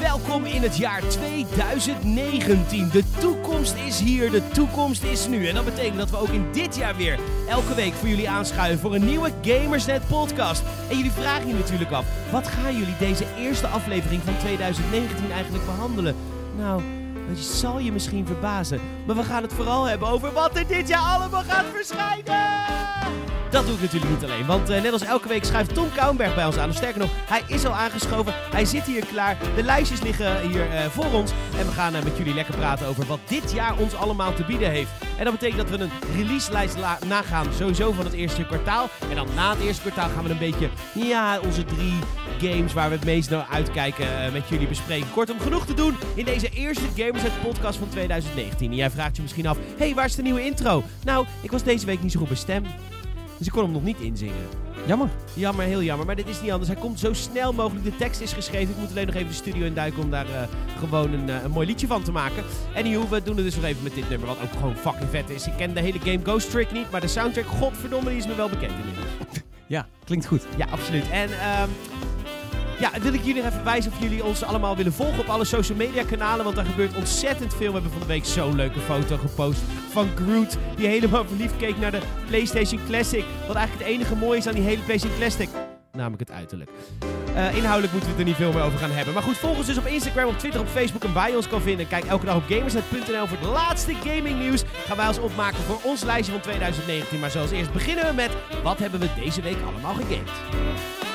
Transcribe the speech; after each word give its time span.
welkom 0.00 0.44
in 0.44 0.62
het 0.62 0.76
jaar 0.76 1.02
2019. 1.08 2.88
De 2.92 3.02
toekomst 3.18 3.74
is 3.86 4.00
hier, 4.00 4.30
de 4.30 4.48
toekomst 4.48 5.02
is 5.02 5.26
nu. 5.26 5.46
En 5.46 5.54
dat 5.54 5.64
betekent 5.64 5.96
dat 5.96 6.10
we 6.10 6.16
ook 6.16 6.28
in 6.28 6.52
dit 6.52 6.76
jaar 6.76 6.96
weer 6.96 7.18
elke 7.48 7.74
week 7.74 7.92
voor 7.92 8.08
jullie 8.08 8.28
aanschuiven 8.28 8.78
voor 8.78 8.94
een 8.94 9.04
nieuwe 9.04 9.30
Gamersnet 9.42 10.08
podcast. 10.08 10.62
En 10.90 10.96
jullie 10.96 11.10
vragen 11.10 11.48
je 11.48 11.54
natuurlijk 11.54 11.90
af, 11.90 12.04
wat 12.30 12.48
gaan 12.48 12.76
jullie 12.76 12.96
deze 12.98 13.24
eerste 13.38 13.66
aflevering 13.66 14.22
van 14.22 14.38
2019 14.38 15.30
eigenlijk 15.30 15.64
behandelen? 15.64 16.14
Nou, 16.56 16.82
dat 17.28 17.38
zal 17.38 17.78
je 17.78 17.92
misschien 17.92 18.26
verbazen, 18.26 18.80
maar 19.06 19.16
we 19.16 19.22
gaan 19.22 19.42
het 19.42 19.52
vooral 19.52 19.84
hebben 19.84 20.08
over 20.08 20.32
wat 20.32 20.56
er 20.56 20.66
dit 20.66 20.88
jaar 20.88 21.02
allemaal 21.02 21.42
gaat 21.42 21.64
verschijnen. 21.72 22.66
Dat 23.50 23.66
doe 23.66 23.74
ik 23.74 23.80
natuurlijk 23.80 24.12
niet 24.12 24.24
alleen, 24.24 24.46
want 24.46 24.70
eh, 24.70 24.82
net 24.82 24.92
als 24.92 25.02
elke 25.02 25.28
week 25.28 25.44
schuift 25.44 25.74
Tom 25.74 25.88
Kouwenberg 25.94 26.34
bij 26.34 26.46
ons 26.46 26.56
aan. 26.56 26.68
Of 26.68 26.76
sterker 26.76 27.00
nog, 27.00 27.10
hij 27.14 27.42
is 27.46 27.64
al 27.64 27.72
aangeschoven, 27.72 28.34
hij 28.50 28.64
zit 28.64 28.84
hier 28.84 29.06
klaar, 29.06 29.36
de 29.56 29.62
lijstjes 29.62 30.00
liggen 30.00 30.40
hier 30.40 30.70
eh, 30.70 30.86
voor 30.86 31.12
ons. 31.12 31.32
En 31.58 31.66
we 31.66 31.72
gaan 31.72 31.94
eh, 31.94 32.02
met 32.02 32.16
jullie 32.16 32.34
lekker 32.34 32.56
praten 32.56 32.86
over 32.86 33.06
wat 33.06 33.18
dit 33.24 33.52
jaar 33.52 33.78
ons 33.78 33.94
allemaal 33.94 34.34
te 34.34 34.44
bieden 34.44 34.70
heeft. 34.70 34.90
En 35.18 35.24
dat 35.24 35.32
betekent 35.32 35.68
dat 35.68 35.78
we 35.78 35.84
een 35.84 36.16
releaselijst 36.16 36.76
nagaan, 37.06 37.46
sowieso 37.58 37.92
van 37.92 38.04
het 38.04 38.14
eerste 38.14 38.46
kwartaal. 38.46 38.88
En 39.10 39.16
dan 39.16 39.26
na 39.34 39.50
het 39.50 39.60
eerste 39.60 39.82
kwartaal 39.82 40.08
gaan 40.08 40.24
we 40.24 40.30
een 40.30 40.38
beetje, 40.38 40.68
ja, 40.94 41.40
onze 41.40 41.64
drie 41.64 41.98
games 42.40 42.72
waar 42.72 42.88
we 42.88 42.94
het 42.94 43.04
meest 43.04 43.30
naar 43.30 43.46
uitkijken 43.50 44.24
eh, 44.24 44.32
met 44.32 44.48
jullie 44.48 44.68
bespreken. 44.68 45.12
Kortom, 45.12 45.38
genoeg 45.38 45.66
te 45.66 45.74
doen 45.74 45.94
in 46.14 46.24
deze 46.24 46.48
eerste 46.48 46.84
Gamersnet 46.96 47.42
podcast 47.42 47.78
van 47.78 47.88
2019. 47.88 48.70
En 48.70 48.76
jij 48.76 48.90
vraagt 48.90 49.16
je 49.16 49.22
misschien 49.22 49.46
af, 49.46 49.58
hey, 49.76 49.94
waar 49.94 50.04
is 50.04 50.14
de 50.14 50.22
nieuwe 50.22 50.44
intro? 50.44 50.82
Nou, 51.04 51.26
ik 51.40 51.50
was 51.50 51.62
deze 51.62 51.86
week 51.86 52.02
niet 52.02 52.12
zo 52.12 52.18
goed 52.18 52.28
bij 52.28 52.36
stem. 52.36 52.64
Dus 53.38 53.46
ik 53.46 53.52
kon 53.52 53.62
hem 53.62 53.72
nog 53.72 53.82
niet 53.82 54.00
inzingen. 54.00 54.34
Jammer. 54.86 55.08
Jammer, 55.34 55.64
heel 55.64 55.82
jammer. 55.82 56.06
Maar 56.06 56.16
dit 56.16 56.28
is 56.28 56.40
niet 56.40 56.50
anders. 56.50 56.70
Hij 56.70 56.80
komt 56.80 56.98
zo 56.98 57.12
snel 57.12 57.52
mogelijk. 57.52 57.84
De 57.84 57.96
tekst 57.96 58.20
is 58.20 58.32
geschreven. 58.32 58.74
Ik 58.74 58.80
moet 58.80 58.90
alleen 58.90 59.06
nog 59.06 59.14
even 59.14 59.28
de 59.28 59.34
studio 59.34 59.66
induiken 59.66 60.02
om 60.02 60.10
daar 60.10 60.26
eh, 60.26 60.42
gewoon 60.78 61.12
een, 61.12 61.28
eh, 61.28 61.42
een 61.42 61.50
mooi 61.50 61.66
liedje 61.66 61.86
van 61.86 62.02
te 62.02 62.12
maken. 62.12 62.44
Anywho, 62.76 63.08
we 63.08 63.22
doen 63.22 63.36
het 63.36 63.44
dus 63.44 63.54
nog 63.54 63.64
even 63.64 63.82
met 63.82 63.94
dit 63.94 64.08
nummer. 64.08 64.28
Wat 64.28 64.38
ook 64.42 64.52
gewoon 64.52 64.76
fucking 64.76 65.10
vet 65.10 65.30
is. 65.30 65.46
Ik 65.46 65.56
ken 65.56 65.74
de 65.74 65.80
hele 65.80 65.98
game 65.98 66.20
Ghost 66.22 66.50
Trick 66.50 66.72
niet. 66.72 66.90
Maar 66.90 67.00
de 67.00 67.08
soundtrack, 67.08 67.46
godverdomme, 67.46 68.08
die 68.08 68.18
is 68.18 68.26
me 68.26 68.34
wel 68.34 68.48
bekend 68.48 68.72
inmiddels. 68.72 69.06
Ja, 69.68 69.86
klinkt 70.04 70.26
goed. 70.26 70.46
Ja, 70.56 70.66
absoluut. 70.70 71.10
En 71.10 71.28
ehm 71.40 71.68
ja, 72.78 72.90
wil 73.00 73.12
ik 73.12 73.22
jullie 73.24 73.44
even 73.44 73.64
wijzen 73.64 73.92
of 73.92 74.00
jullie 74.00 74.24
ons 74.24 74.42
allemaal 74.42 74.76
willen 74.76 74.92
volgen 74.92 75.18
op 75.18 75.28
alle 75.28 75.44
social 75.44 75.78
media 75.78 76.04
kanalen. 76.04 76.44
Want 76.44 76.56
daar 76.56 76.64
gebeurt 76.64 76.96
ontzettend 76.96 77.54
veel. 77.54 77.66
We 77.66 77.72
hebben 77.72 77.90
van 77.90 78.00
de 78.00 78.06
week 78.06 78.24
zo'n 78.24 78.54
leuke 78.54 78.80
foto 78.80 79.16
gepost 79.16 79.60
van 79.90 80.08
Groot. 80.14 80.56
Die 80.76 80.86
helemaal 80.86 81.24
verliefd 81.26 81.56
keek 81.56 81.78
naar 81.78 81.90
de 81.90 82.00
PlayStation 82.26 82.80
Classic. 82.86 83.24
Wat 83.46 83.56
eigenlijk 83.56 83.88
het 83.88 83.96
enige 83.96 84.16
mooie 84.16 84.38
is 84.38 84.46
aan 84.46 84.54
die 84.54 84.62
hele 84.62 84.82
PlayStation 84.82 85.18
Classic. 85.18 85.48
Namelijk 85.92 86.28
het 86.28 86.30
uiterlijk. 86.30 86.70
Eh, 87.34 87.56
inhoudelijk 87.56 87.92
moeten 87.92 88.10
we 88.10 88.16
het 88.16 88.18
er 88.18 88.24
niet 88.24 88.34
veel 88.34 88.52
meer 88.52 88.62
over 88.62 88.78
gaan 88.78 88.90
hebben. 88.90 89.14
Maar 89.14 89.22
goed, 89.22 89.36
volg 89.36 89.56
ons 89.56 89.66
dus 89.66 89.78
op 89.78 89.86
Instagram, 89.86 90.28
op 90.28 90.38
Twitter, 90.38 90.60
op 90.60 90.68
Facebook 90.68 91.04
en 91.04 91.30
je 91.30 91.36
ons 91.36 91.48
kan 91.48 91.60
vinden. 91.60 91.88
Kijk 91.88 92.04
elke 92.04 92.26
dag 92.26 92.36
op 92.36 92.44
gamersnet.nl 92.48 93.26
voor 93.26 93.38
het 93.38 93.46
laatste 93.46 93.94
gaming 93.94 94.38
nieuws. 94.38 94.62
Gaan 94.86 94.96
wij 94.96 95.08
ons 95.08 95.18
opmaken 95.18 95.62
voor 95.62 95.78
ons 95.82 96.02
lijstje 96.02 96.32
van 96.32 96.40
2019. 96.40 97.20
Maar 97.20 97.30
zoals 97.30 97.50
eerst 97.50 97.72
beginnen 97.72 98.06
we 98.06 98.12
met 98.12 98.30
wat 98.62 98.78
hebben 98.78 99.00
we 99.00 99.08
deze 99.20 99.42
week 99.42 99.56
allemaal 99.62 99.94
gegamed. 99.94 101.05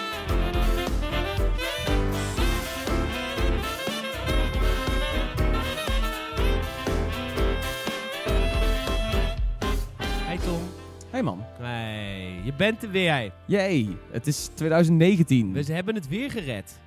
Man. 11.23 11.43
Hey, 11.59 12.41
je 12.43 12.53
bent 12.53 12.83
er 12.83 12.91
weer. 12.91 13.03
jij. 13.03 13.31
Yay, 13.45 13.97
het 14.11 14.27
is 14.27 14.49
2019. 14.53 15.53
We 15.53 15.73
hebben 15.73 15.95
het 15.95 16.07
weer 16.07 16.31
gered. 16.31 16.79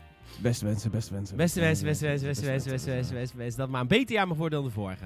Beste 0.43 0.65
wensen, 0.65 0.91
beste 0.91 1.15
wensen. 1.15 1.37
Beste 1.37 1.61
wensen, 1.61 1.87
beste 1.87 2.07
wensen, 2.07 2.29
beste 2.29 2.47
wensen, 2.47 2.71
beste 2.71 2.91
wensen, 2.91 3.15
beste 3.15 3.37
wensen. 3.37 3.59
Dat 3.59 3.69
maar 3.69 3.81
een 3.81 3.87
beter 3.87 4.15
jaar 4.15 4.29
mag 4.29 4.37
worden 4.37 4.59
dan 4.59 4.69
de 4.69 4.75
vorige. 4.75 5.05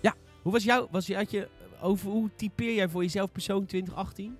Ja. 0.00 0.14
Hoe 0.42 0.52
was 0.52 0.64
jouw, 0.64 0.88
was 0.90 1.06
je, 1.06 1.16
had 1.16 1.30
je, 1.30 1.48
over 1.80 2.10
hoe 2.10 2.30
typeer 2.36 2.74
jij 2.74 2.88
voor 2.88 3.02
jezelf 3.02 3.32
persoon 3.32 3.66
2018? 3.66 4.36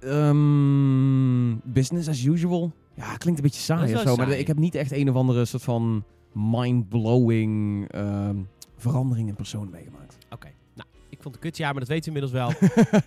Ehm, 0.00 1.72
business 1.72 2.08
as 2.08 2.24
usual. 2.24 2.72
Ja, 2.94 3.16
klinkt 3.16 3.38
een 3.38 3.46
beetje 3.46 3.60
saai 3.60 3.94
of 3.94 4.00
zo. 4.00 4.16
Maar 4.16 4.30
ik 4.30 4.46
heb 4.46 4.58
niet 4.58 4.74
echt 4.74 4.92
een 4.92 5.10
of 5.10 5.16
andere 5.16 5.44
soort 5.44 5.62
van 5.62 6.04
mind-blowing 6.32 7.88
ehm, 7.90 8.36
verandering 8.76 9.28
in 9.28 9.34
persoon 9.34 9.70
meegemaakt. 9.70 10.18
Oké, 10.30 10.48
vond 11.26 11.34
het 11.34 11.44
een 11.44 11.50
kutjaar, 11.50 11.70
maar 11.74 11.80
dat 11.84 11.88
weten 11.88 12.12
we 12.12 12.18
inmiddels 12.18 12.42
wel. 12.42 12.50
Zullen, 12.70 13.02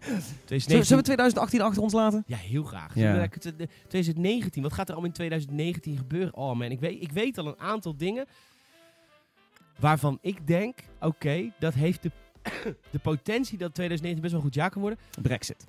2019. 0.45 0.83
zullen 0.85 0.97
we 0.97 1.03
2018 1.03 1.61
achter 1.61 1.81
ons 1.81 1.93
laten? 1.93 2.23
Ja, 2.27 2.37
heel 2.37 2.63
graag. 2.63 2.87
Ja. 2.87 2.93
Zullen 2.93 3.13
we 3.13 3.19
lekker 3.19 3.39
te- 3.39 3.55
de- 3.55 3.67
2019, 3.87 4.63
wat 4.63 4.73
gaat 4.73 4.87
er 4.87 4.93
allemaal 4.93 5.09
in 5.09 5.15
2019 5.15 5.97
gebeuren? 5.97 6.35
Oh 6.35 6.55
man, 6.55 6.71
ik 6.71 6.79
weet, 6.79 7.01
ik 7.01 7.11
weet 7.11 7.37
al 7.37 7.47
een 7.47 7.59
aantal 7.59 7.95
dingen 7.97 8.25
waarvan 9.79 10.17
ik 10.21 10.47
denk, 10.47 10.77
oké, 10.99 11.51
dat 11.59 11.73
heeft 11.73 12.03
de, 12.03 12.11
de 12.91 12.99
potentie 12.99 13.57
dat 13.57 13.73
2019 13.73 14.21
best 14.21 14.31
wel 14.33 14.41
een 14.41 14.47
goed 14.47 14.55
jaar 14.55 14.69
kan 14.69 14.81
worden. 14.81 14.99
Brexit. 15.21 15.65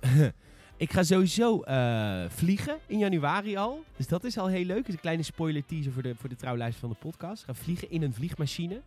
Ik 0.76 0.92
ga 0.92 1.02
sowieso 1.02 1.60
eh, 1.62 2.24
vliegen 2.28 2.78
in 2.86 2.98
januari 2.98 3.56
al. 3.56 3.84
Dus 3.96 4.06
dat 4.06 4.24
is 4.24 4.38
al 4.38 4.46
heel 4.46 4.64
leuk. 4.64 4.86
Is 4.88 4.94
een 4.94 5.00
kleine 5.00 5.22
spoiler 5.22 5.64
teaser 5.66 5.92
voor 5.92 6.02
de, 6.02 6.14
voor 6.14 6.28
de 6.28 6.36
trouwlijst 6.36 6.78
van 6.78 6.88
de 6.88 6.94
podcast. 6.94 7.40
Ik 7.42 7.46
ga 7.48 7.54
vliegen 7.54 7.90
in 7.90 8.02
een 8.02 8.14
vliegmachine. 8.14 8.80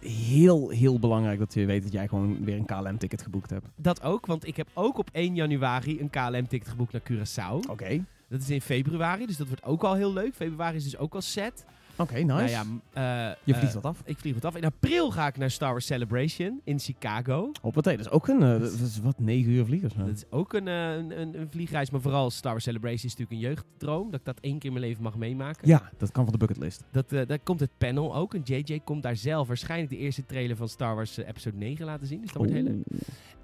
Heel, 0.00 0.68
heel 0.68 0.98
belangrijk 0.98 1.38
dat 1.38 1.54
je 1.54 1.66
weet 1.66 1.82
dat 1.82 1.92
jij 1.92 2.08
gewoon 2.08 2.44
weer 2.44 2.56
een 2.56 2.64
KLM-ticket 2.64 3.22
geboekt 3.22 3.50
hebt. 3.50 3.66
Dat 3.76 4.02
ook, 4.02 4.26
want 4.26 4.46
ik 4.46 4.56
heb 4.56 4.68
ook 4.74 4.98
op 4.98 5.08
1 5.12 5.34
januari 5.34 6.00
een 6.00 6.10
KLM-ticket 6.10 6.68
geboekt 6.68 6.92
naar 6.92 7.02
Curaçao. 7.12 7.70
Oké. 7.70 8.04
Dat 8.28 8.40
is 8.40 8.50
in 8.50 8.60
februari, 8.60 9.26
dus 9.26 9.36
dat 9.36 9.46
wordt 9.46 9.64
ook 9.64 9.84
al 9.84 9.94
heel 9.94 10.12
leuk. 10.12 10.34
Februari 10.34 10.76
is 10.76 10.84
dus 10.84 10.98
ook 10.98 11.14
al 11.14 11.20
set. 11.20 11.64
Oké, 11.96 12.14
nice. 12.14 12.26
Nou 12.26 12.48
ja, 12.48 12.64
eh, 12.92 13.36
je 13.44 13.52
eh, 13.52 13.58
vliegt 13.58 13.74
wat 13.74 13.84
af. 13.84 14.02
Ik 14.04 14.18
vlieg 14.18 14.34
wat 14.34 14.44
af. 14.44 14.56
In 14.56 14.64
april 14.64 15.10
ga 15.10 15.26
ik 15.26 15.36
naar 15.36 15.50
Star 15.50 15.70
Wars 15.70 15.86
Celebration 15.86 16.60
in 16.64 16.78
Chicago. 16.78 17.50
Hoppatee, 17.62 17.96
dat 17.96 18.06
is 18.06 18.12
ook 18.12 18.28
een, 18.28 18.42
eh, 18.42 18.60
dat 18.60 18.72
is 18.72 19.00
wat, 19.00 19.18
negen 19.18 19.52
uur 19.52 19.66
zo. 19.66 20.04
Dat 20.04 20.08
is 20.08 20.24
ook 20.30 20.52
een, 20.52 20.68
eh, 20.68 20.94
een, 20.94 21.18
een, 21.18 21.48
vliegreis, 21.50 21.90
maar 21.90 22.00
vooral 22.00 22.30
Star 22.30 22.50
Wars 22.50 22.64
Celebration 22.64 23.04
is 23.04 23.16
natuurlijk 23.16 23.30
een 23.30 23.38
jeugddroom. 23.38 24.10
Dat 24.10 24.20
ik 24.20 24.26
dat 24.26 24.38
één 24.40 24.58
keer 24.58 24.66
in 24.66 24.72
mijn 24.72 24.88
leven 24.88 25.02
mag 25.02 25.16
meemaken. 25.16 25.68
Ja, 25.68 25.90
dat 25.96 26.10
kan 26.12 26.22
van 26.22 26.32
de 26.32 26.38
bucketlist. 26.38 26.84
Dat, 26.90 27.12
eh, 27.12 27.26
daar 27.26 27.38
komt 27.38 27.60
het 27.60 27.70
panel 27.78 28.14
ook. 28.14 28.34
En 28.34 28.42
JJ 28.44 28.80
komt 28.84 29.02
daar 29.02 29.16
zelf 29.16 29.46
waarschijnlijk 29.46 29.90
de 29.90 29.96
eerste 29.96 30.26
trailer 30.26 30.56
van 30.56 30.68
Star 30.68 30.94
Wars 30.94 31.18
eh, 31.18 31.28
episode 31.28 31.56
9 31.56 31.84
laten 31.84 32.06
zien. 32.06 32.20
Dus 32.20 32.32
dat 32.32 32.36
wordt 32.36 32.52
heel 32.52 32.62
leuk. 32.62 32.84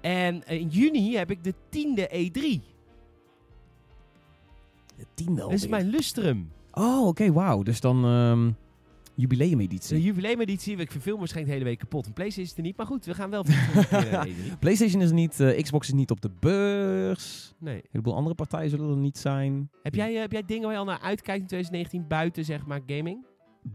En 0.01 0.43
eh, 0.43 0.59
in 0.59 0.67
juni 0.67 1.15
heb 1.15 1.31
ik 1.31 1.43
de 1.43 1.53
tiende 1.69 2.07
E3. 2.07 2.61
De 4.97 5.05
tiende 5.13 5.41
Dat 5.41 5.51
is 5.51 5.67
mijn 5.67 5.89
lustrum. 5.89 6.49
Oh, 6.73 7.07
oké, 7.07 7.31
wauw. 7.31 7.63
Dus 7.63 7.79
dan 7.79 8.05
ehm 8.05 8.49
jubileumeditie. 9.15 9.95
De 9.95 10.03
jubileumeditie. 10.03 10.77
Ik 10.77 10.91
verveel 10.91 11.13
me 11.13 11.19
waarschijnlijk 11.19 11.55
de 11.55 11.59
hele 11.59 11.75
week 11.75 11.79
kapot. 11.79 12.05
Een 12.05 12.13
Playstation 12.13 12.51
is 12.51 12.57
er 12.57 12.63
niet. 12.63 12.77
Maar 12.77 12.85
goed, 12.85 13.05
we 13.05 13.13
gaan 13.13 13.29
wel 13.29 13.45
E3. 13.45 13.51
PlayStation 14.59 15.01
is 15.01 15.09
er 15.09 15.13
niet, 15.15 15.39
eh, 15.39 15.61
Xbox 15.61 15.87
is 15.87 15.93
niet 15.93 16.11
op 16.11 16.21
de 16.21 16.29
beurs. 16.39 17.53
Nee. 17.59 17.75
Een 17.75 17.87
heleboel 17.91 18.15
andere 18.15 18.35
partijen 18.35 18.69
zullen 18.69 18.89
er 18.89 18.97
niet 18.97 19.17
zijn. 19.17 19.69
Heb 19.81 19.95
jij, 19.95 20.13
eh, 20.13 20.21
heb 20.21 20.31
jij 20.31 20.43
dingen 20.45 20.63
waar 20.63 20.71
je 20.71 20.77
al 20.77 20.85
naar 20.85 20.99
uitkijkt 20.99 21.41
in 21.41 21.47
2019 21.47 22.07
buiten 22.07 22.45
zeg 22.45 22.65
maar 22.65 22.81
gaming? 22.87 23.25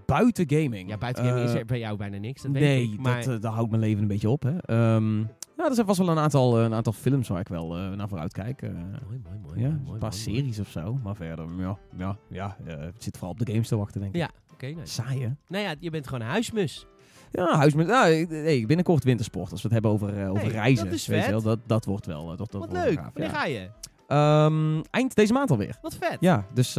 Buiten 0.07 0.45
gaming. 0.51 0.89
Ja, 0.89 0.99
buiten 0.99 1.25
gaming 1.25 1.45
is 1.45 1.53
Eh, 1.53 1.59
er 1.59 1.65
bij 1.67 1.79
jou 1.79 1.97
bijna 1.97 2.19
niks. 2.19 2.43
Dat 2.43 2.53
weet 2.53 2.63
nee, 2.63 2.93
ik. 2.93 3.01
Maar 3.01 3.25
dat, 3.25 3.35
eh, 3.35 3.41
dat 3.41 3.53
houdt 3.53 3.71
mijn 3.71 3.83
leven 3.83 4.03
een 4.03 4.09
beetje 4.09 4.31
op. 4.31 4.43
Hè. 4.43 4.59
Ehm, 4.59 5.25
nou, 5.59 5.69
er 5.69 5.75
zijn 5.75 5.87
vast 5.87 5.99
wel 5.99 6.09
een 6.09 6.19
aantal, 6.19 6.59
eh, 6.59 6.65
een 6.65 6.75
aantal 6.75 6.93
films 6.93 7.29
waar 7.29 7.41
ik 7.41 7.49
wel 7.49 7.77
eh, 7.77 7.91
naar 7.91 8.09
vooruit 8.09 8.33
kijk. 8.33 8.63
eh. 8.63 8.71
mooi, 8.71 9.21
mooi, 9.25 9.39
mooi. 9.43 9.61
ja, 9.61 9.69
mooi, 9.69 9.93
een 9.93 9.99
paar 9.99 10.11
mooi, 10.11 10.23
series 10.23 10.59
of 10.59 10.69
zo. 10.69 10.99
Maar 11.03 11.17
verder, 11.17 11.47
ja, 11.59 11.79
ja, 11.97 12.17
ja 12.29 12.57
het 12.69 13.03
zit 13.03 13.17
vooral 13.19 13.33
op 13.39 13.47
de 13.47 13.53
games 13.53 13.69
te 13.69 13.77
wachten, 13.77 14.01
denk 14.01 14.15
ik. 14.15 14.21
Ja, 14.21 14.31
oké. 14.53 14.67
nice. 14.67 14.93
Saai, 14.93 15.23
hè? 15.23 15.29
Nou 15.49 15.65
ja, 15.65 15.75
je 15.81 15.91
bent 15.91 16.07
gewoon 16.07 16.21
een 16.21 16.27
huismus. 16.27 16.87
Ja, 17.31 17.57
huis 17.57 17.75
met... 17.75 17.87
Nou, 17.87 18.27
hey, 18.29 18.65
binnenkort 18.67 19.05
wintersport. 19.05 19.51
Als 19.53 19.63
we 19.63 19.69
het 19.69 19.73
hebben 19.73 19.91
over, 19.91 20.29
over 20.29 20.43
Hey, 20.43 20.51
reizen. 20.51 20.85
dat 20.85 20.95
is 20.95 21.07
weet 21.07 21.25
je 21.25 21.31
wel, 21.31 21.43
dat, 21.43 21.59
dat 21.67 21.85
wordt 21.85 22.07
wel... 22.07 22.27
Dat, 22.27 22.39
dat 22.39 22.53
Wat 22.53 22.71
wordt 22.71 22.85
leuk. 22.85 22.99
gaaf, 22.99 23.13
Wanneer 23.13 23.33
ja. 23.33 23.39
ga 23.39 23.47
je? 23.47 23.69
Ehm, 24.07 24.83
eind 24.91 25.15
deze 25.15 25.33
maand 25.33 25.51
alweer. 25.51 25.79
Wat 25.83 25.95
vet. 25.95 26.17
Ja, 26.21 26.47
dus 26.55 26.77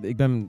ik 0.00 0.16
ben, 0.16 0.48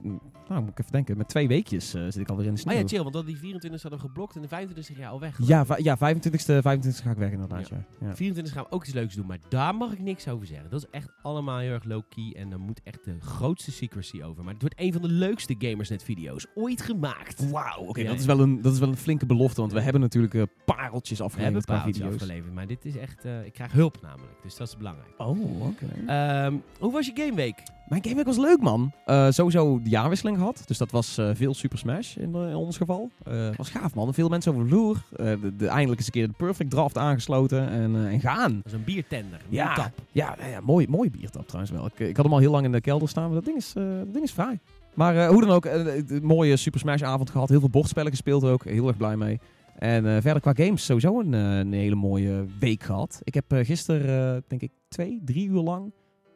nou 0.52 0.64
moet 0.64 0.72
ik 0.72 0.78
even 0.78 0.92
denken, 0.92 1.16
met 1.16 1.28
twee 1.28 1.48
weekjes 1.48 1.94
eh, 1.94 2.02
zit 2.02 2.16
ik 2.16 2.28
alweer 2.28 2.46
in 2.46 2.54
de 2.54 2.60
sneeuw. 2.60 2.78
ja, 2.78 2.86
chill, 2.86 3.02
want 3.02 3.12
dat 3.12 3.26
die 3.26 3.36
24 3.38 3.82
hadden 3.82 4.00
we 4.00 4.06
geblokt 4.06 4.36
en 4.36 4.42
de 4.42 4.48
25 4.48 4.96
jaar 4.98 5.10
al 5.10 5.20
weg. 5.20 5.38
ja, 5.46 5.64
ja 5.76 5.96
25ste, 5.96 6.54
25ste 6.56 7.02
ga 7.02 7.10
ik 7.10 7.16
weg 7.16 7.30
inderdaad, 7.30 7.68
ja. 7.68 7.84
ja. 8.00 8.14
24 8.16 8.52
gaan 8.54 8.62
we 8.62 8.70
ook 8.70 8.84
iets 8.84 8.94
leuks 8.94 9.14
doen, 9.14 9.26
maar 9.26 9.38
daar 9.48 9.74
mag 9.74 9.92
ik 9.92 9.98
niks 10.00 10.28
over 10.28 10.46
zeggen. 10.46 10.70
Dat 10.70 10.80
is 10.82 10.86
echt 10.90 11.08
allemaal 11.22 11.58
heel 11.58 11.72
erg 11.72 11.84
low-key 11.84 12.32
en 12.36 12.50
daar 12.50 12.60
moet 12.60 12.80
echt 12.84 13.04
de 13.04 13.20
grootste 13.20 13.72
secrecy 13.72 14.22
over. 14.22 14.44
Maar 14.44 14.52
het 14.52 14.62
wordt 14.62 14.80
een 14.80 14.92
van 14.92 15.02
de 15.02 15.08
leukste 15.08 15.54
Gamersnet-video's 15.58 16.46
ooit 16.54 16.82
gemaakt. 16.82 17.50
Wauw, 17.50 17.82
oké, 17.86 18.00
Ja, 18.00 18.08
dat, 18.08 18.18
is 18.18 18.26
wel 18.26 18.40
een, 18.40 18.62
dat 18.62 18.72
is 18.72 18.78
wel 18.78 18.88
een 18.88 18.96
flinke 18.96 19.26
belofte, 19.26 19.60
want 19.60 19.72
we 19.72 19.80
hebben 19.80 20.00
natuurlijk 20.00 20.34
eh, 20.34 20.42
pareltjes 20.64 21.18
We 21.18 21.24
hebben 21.24 21.40
afgeleverd 21.40 21.64
qua 21.64 21.82
video's. 21.82 22.12
afgeleverd, 22.12 22.52
maar 22.54 22.66
dit 22.66 22.84
is 22.84 22.96
echt... 22.96 23.24
eh, 23.24 23.44
ik 23.44 23.52
krijg 23.52 23.72
hulp 23.72 23.98
namelijk, 24.02 24.42
dus 24.42 24.56
dat 24.56 24.68
is 24.68 24.76
belangrijk. 24.76 25.14
Oh, 25.18 25.66
oké. 25.66 25.86
Ehm, 26.06 26.54
hoe 26.78 26.92
was 26.92 27.06
je 27.06 27.12
gameweek? 27.14 27.62
Mijn 27.88 28.04
gameweek 28.04 28.26
was 28.26 28.36
leuk, 28.36 28.60
man. 28.60 28.92
Sowieso 29.28 29.80
de 29.82 29.90
jaarwisseling 29.90 30.38
gehad. 30.42 30.62
Dus 30.66 30.78
dat 30.78 30.90
was 30.90 31.18
eh, 31.18 31.30
veel 31.34 31.54
Super 31.54 31.78
Smash 31.78 32.16
in, 32.16 32.34
eh, 32.34 32.48
in 32.48 32.54
ons 32.54 32.76
geval. 32.76 33.10
Eh 33.24 33.48
was 33.56 33.70
gaaf, 33.70 33.94
man. 33.94 34.14
Veel 34.14 34.28
mensen 34.28 34.52
over 34.52 34.64
de 34.64 34.70
vloer. 34.70 35.02
De, 35.16 35.52
de- 35.56 35.66
eindelijk 35.66 35.98
eens 35.98 36.06
een 36.06 36.12
keer 36.12 36.26
de 36.26 36.34
Perfect 36.36 36.70
Draft 36.70 36.98
aangesloten. 36.98 37.68
En, 37.68 38.08
en 38.08 38.20
gaan. 38.20 38.52
Dat 38.56 38.66
is 38.66 38.72
een 38.72 38.84
biertender, 38.84 39.38
een 39.40 39.46
Ja, 39.48 39.66
biertap. 39.74 39.92
ja, 40.12 40.36
ja, 40.40 40.46
ja 40.46 40.60
mooi, 40.60 40.86
mooi 40.88 41.10
biertap 41.10 41.46
trouwens 41.46 41.72
wel. 41.72 41.86
Ik, 41.86 41.98
ik 41.98 42.16
had 42.16 42.24
hem 42.24 42.34
al 42.34 42.40
heel 42.40 42.50
lang 42.50 42.64
in 42.64 42.72
de 42.72 42.80
kelder 42.80 43.08
staan, 43.08 43.24
maar 43.24 43.34
dat 43.34 43.44
ding 43.44 43.56
is, 43.56 43.72
dat 43.72 44.12
ding 44.12 44.24
is 44.24 44.30
fraai. 44.32 44.58
Maar 44.94 45.26
hoe 45.28 45.40
dan 45.40 45.50
ook, 45.50 45.64
een 45.64 46.20
mooie 46.22 46.56
Super 46.56 46.80
Smash 46.80 47.02
avond 47.02 47.30
gehad. 47.30 47.48
Heel 47.48 47.60
veel 47.60 47.70
bordspellen 47.70 48.10
gespeeld 48.10 48.44
ook. 48.44 48.64
Heel 48.64 48.88
erg 48.88 48.96
blij 48.96 49.16
mee. 49.16 49.40
En 49.78 50.22
verder 50.22 50.40
qua 50.40 50.52
games 50.54 50.84
sowieso 50.84 51.20
een, 51.20 51.32
een 51.32 51.72
hele 51.72 51.94
mooie 51.94 52.44
week 52.58 52.82
gehad. 52.82 53.20
Ik 53.24 53.34
heb 53.34 53.52
uh, 53.52 53.64
gisteren, 53.64 54.44
denk 54.48 54.62
ik, 54.62 54.70
twee, 54.88 55.20
drie 55.24 55.48
uur 55.48 55.60
lang 55.60 55.92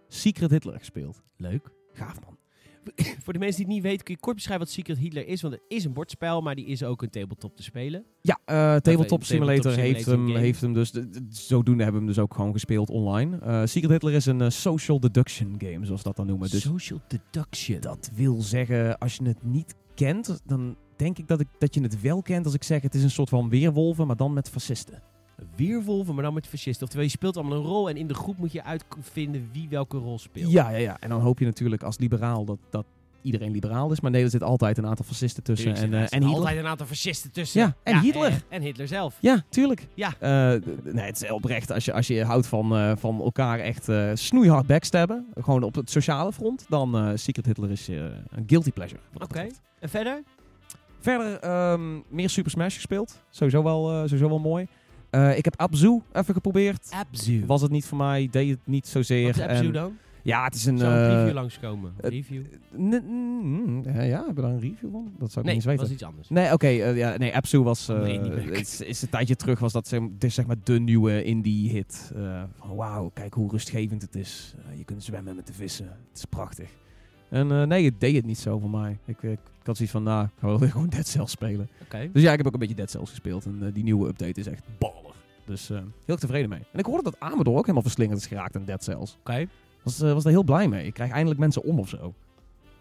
Secret 0.09 0.51
Hitler 0.51 0.79
gespeeld. 0.79 1.23
Leuk. 1.37 1.71
Gaaf 1.93 2.21
man. 2.25 2.36
Voor 3.25 3.33
de 3.33 3.39
mensen 3.39 3.57
die 3.57 3.67
het 3.67 3.75
niet 3.75 3.83
weten, 3.83 4.05
kun 4.05 4.15
je 4.15 4.21
kort 4.21 4.35
beschrijven 4.35 4.67
wat 4.67 4.75
Secret 4.75 4.99
Hitler 4.99 5.27
is? 5.27 5.43
Want 5.43 5.55
het 5.55 5.63
is 5.69 5.85
een 5.85 5.93
bordspel, 5.93 6.41
maar 6.41 6.55
die 6.55 6.67
is 6.67 6.83
ook 6.83 7.03
een 7.03 7.11
tabletop 7.11 7.57
te 7.57 7.63
spelen. 7.63 8.05
Ja, 8.21 8.39
uh, 8.47 8.77
Tabletop 8.77 9.25
Simulator, 9.25 9.63
tabletop 9.63 9.95
heeft, 9.95 10.07
hem, 10.07 10.37
heeft 10.37 10.61
hem 10.61 10.73
dus. 10.73 10.91
De, 10.91 11.11
de, 11.11 11.27
zodoende 11.29 11.83
hebben 11.83 12.01
we 12.01 12.07
hem 12.07 12.17
dus 12.17 12.25
ook 12.25 12.35
gewoon 12.35 12.53
gespeeld 12.53 12.91
online. 12.91 13.39
Uh, 13.43 13.61
Secret 13.65 13.91
Hitler 13.91 14.15
is 14.15 14.27
een 14.27 14.41
uh, 14.41 14.49
social 14.49 15.01
deduction 15.01 15.55
game, 15.59 15.87
zoals 15.87 16.03
dat 16.03 16.17
dan 16.17 16.27
noemen. 16.27 16.51
Dus 16.51 16.63
social 16.63 17.01
deduction. 17.09 17.81
Dat 17.81 18.11
wil 18.15 18.43
zeggen, 18.43 18.99
als 18.99 19.17
je 19.17 19.25
het 19.25 19.43
niet 19.43 19.75
kent, 19.95 20.41
dan 20.45 20.77
denk 20.97 21.19
ik 21.19 21.29
dat, 21.29 21.41
ik 21.41 21.49
dat 21.59 21.75
je 21.75 21.81
het 21.81 22.01
wel 22.01 22.23
kent 22.23 22.45
als 22.45 22.55
ik 22.55 22.63
zeg 22.63 22.83
het 22.83 22.95
is 22.95 23.03
een 23.03 23.11
soort 23.11 23.29
van 23.29 23.49
weerwolven, 23.49 24.07
maar 24.07 24.17
dan 24.17 24.33
met 24.33 24.49
fascisten. 24.49 25.03
Weerwolven, 25.57 26.15
maar 26.15 26.25
dan 26.25 26.35
met 26.35 26.47
fascisten. 26.47 26.83
Oftewel, 26.83 27.07
je 27.07 27.13
speelt 27.13 27.37
allemaal 27.37 27.59
een 27.59 27.65
rol 27.65 27.89
en 27.89 27.97
in 27.97 28.07
de 28.07 28.15
groep 28.15 28.39
moet 28.39 28.53
je 28.53 28.65
uitvinden 28.65 29.49
wie 29.53 29.69
welke 29.69 29.97
rol 29.97 30.19
speelt. 30.19 30.53
Ja, 30.53 30.71
ja, 30.71 30.77
ja. 30.77 30.97
En 31.01 31.09
dan 31.09 31.21
hoop 31.21 31.39
je 31.39 31.45
natuurlijk 31.45 31.83
als 31.83 31.99
liberaal 31.99 32.45
dat, 32.45 32.59
dat 32.71 32.85
iedereen 33.27 33.53
liberaal 33.53 33.93
is. 33.93 34.01
Maar 34.01 34.11
nee, 34.11 34.23
er 34.23 34.31
zit 34.31 34.43
altijd 34.43 34.79
een 34.79 34.87
aantal 34.87 35.05
fascisten 35.05 35.43
tussen. 35.43 35.75
En, 35.75 35.93
uh, 35.93 36.01
en 36.01 36.09
Hitler. 36.11 36.35
altijd 36.35 36.59
een 36.59 36.67
aantal 36.67 36.87
fascisten 36.87 37.31
tussen. 37.31 37.61
Ja, 37.61 37.77
en 37.83 37.95
ja, 37.95 38.01
Hitler. 38.01 38.31
En, 38.31 38.43
en, 38.49 38.63
Hitler 38.63 38.89
zelf. 38.89 39.19
Ja, 39.21 39.45
tuurlijk. 39.49 39.87
Ja. 39.95 40.09
Uh, 40.09 40.63
nee, 40.83 41.05
het 41.05 41.23
is 41.23 41.31
oprecht. 41.31 41.71
Als 41.71 41.85
je, 41.85 41.93
als 41.93 42.07
je 42.07 42.25
houdt 42.25 42.47
van, 42.47 42.79
uh, 42.79 42.93
van 42.97 43.21
elkaar 43.21 43.59
echt 43.59 43.89
snoeihard 44.15 44.67
backstabben, 44.67 45.27
gewoon 45.35 45.63
op 45.63 45.75
het 45.75 45.91
sociale 45.91 46.33
front, 46.33 46.67
dan 46.69 47.19
Secret 47.19 47.47
Hitler 47.47 47.71
is 47.71 47.89
een 47.89 48.45
guilty 48.47 48.71
pleasure. 48.71 49.01
Oké. 49.15 49.25
Okay. 49.25 49.51
En 49.79 49.89
verder? 49.89 50.23
Verder 51.01 51.71
um, 51.73 52.05
meer 52.09 52.31
Super 52.31 52.51
Smash 52.51 52.75
gespeeld. 52.75 53.23
Sowieso 53.31 53.63
wel, 53.63 54.09
sowieso 54.09 54.29
wel 54.29 54.39
mooi. 54.39 54.67
Uh, 55.17 55.37
ik 55.37 55.45
heb 55.45 55.61
Abzu 55.61 56.01
even 56.13 56.35
geprobeerd. 56.35 56.89
Abzu. 56.91 57.47
Was 57.47 57.63
het 57.63 57.71
niet 57.71 57.85
voor 57.85 57.99
mij, 57.99 58.29
deed 58.31 58.51
het 58.51 58.59
niet 58.65 58.87
zozeer. 58.87 59.27
Wat 59.27 59.37
is 59.37 59.43
Abzu 59.43 59.71
dan? 59.71 59.97
Ja, 60.23 60.45
het 60.45 60.55
is 60.55 60.65
een... 60.65 60.79
Zou 60.79 60.93
een 60.93 61.11
uh, 61.11 61.17
review 61.17 61.35
langskomen? 61.35 61.95
Uh, 62.05 62.11
review? 62.11 62.43
ja, 63.85 64.17
hebben 64.17 64.35
we 64.35 64.41
daar 64.41 64.51
een 64.51 64.61
review 64.61 64.91
van? 64.91 65.13
Dat 65.19 65.33
zou 65.33 65.41
ik 65.41 65.45
nee, 65.45 65.45
niet 65.45 65.55
eens 65.55 65.65
weten. 65.65 65.77
dat 65.77 65.79
was 65.79 65.91
iets 65.91 66.03
anders. 66.03 66.29
Nee, 66.29 66.45
oké. 66.45 66.55
Okay, 66.55 66.93
uh, 66.93 66.97
ja, 66.97 67.17
nee, 67.17 67.35
Abzu 67.35 67.59
was... 67.59 67.87
nee, 67.87 68.21
is, 68.51 68.81
is 68.81 69.03
een 69.03 69.09
tijdje 69.09 69.37
terug 69.37 69.59
was 69.59 69.73
dat 69.73 69.89
zeg, 69.89 70.01
zeg 70.19 70.47
maar 70.47 70.57
de 70.65 70.81
nieuwe 70.81 71.25
indie 71.25 71.71
hit. 71.71 72.13
Wauw, 72.75 73.11
kijk 73.15 73.35
hoe 73.35 73.51
rustgevend 73.51 74.03
het 74.03 74.15
is. 74.15 74.55
je 74.77 74.85
kunt 74.85 75.05
zwemmen 75.05 75.37
met 75.37 75.47
de 75.47 75.53
vissen. 75.53 75.87
Het 75.87 76.19
is 76.19 76.25
prachtig. 76.25 76.69
En 77.29 77.51
uh, 77.51 77.63
nee, 77.63 77.85
het 77.85 78.01
deed 78.01 78.17
het 78.17 78.25
niet 78.25 78.39
zo 78.39 78.59
voor 78.59 78.71
mij. 78.71 78.99
Ik, 79.05 79.23
ik, 79.23 79.31
ik 79.33 79.67
had 79.67 79.77
zoiets 79.77 79.95
van, 79.95 80.03
nou, 80.03 80.25
ik 80.25 80.41
wil 80.41 80.59
gewoon 80.71 80.89
Dead 80.89 81.07
Cells 81.07 81.31
spelen. 81.31 81.69
Okay. 81.83 82.11
Dus 82.13 82.23
ja, 82.23 82.31
ik 82.31 82.37
heb 82.37 82.47
ook 82.47 82.53
een 82.53 82.59
beetje 82.59 82.75
Dead 82.75 82.91
Cells 82.91 83.11
gespeeld. 83.11 83.45
En 83.45 83.59
uh, 83.63 83.75
die 83.75 83.85
nieuwe 83.85 84.09
update 84.09 84.41
is 84.41 84.47
echt 84.47 84.65
baller. 84.79 85.06
Dus 85.47 85.71
uh, 85.71 85.79
heel 86.05 86.17
tevreden 86.17 86.49
mee. 86.49 86.63
En 86.73 86.79
ik 86.79 86.87
hoorde 86.87 87.03
dat 87.03 87.21
Amador 87.21 87.53
ook 87.53 87.61
helemaal 87.61 87.83
verslingerd 87.83 88.19
is 88.19 88.27
geraakt 88.27 88.57
aan 88.57 88.65
Dead 88.65 88.85
Cells. 88.85 89.17
Oké. 89.21 89.31
Okay. 89.31 89.49
Was, 89.83 89.99
was 89.99 90.23
daar 90.23 90.33
heel 90.33 90.43
blij 90.43 90.69
mee. 90.69 90.87
Ik 90.87 90.95
krijg 90.95 91.11
eindelijk 91.11 91.41
mensen 91.41 91.63
om 91.63 91.79
of 91.79 91.89
zo. 91.89 92.15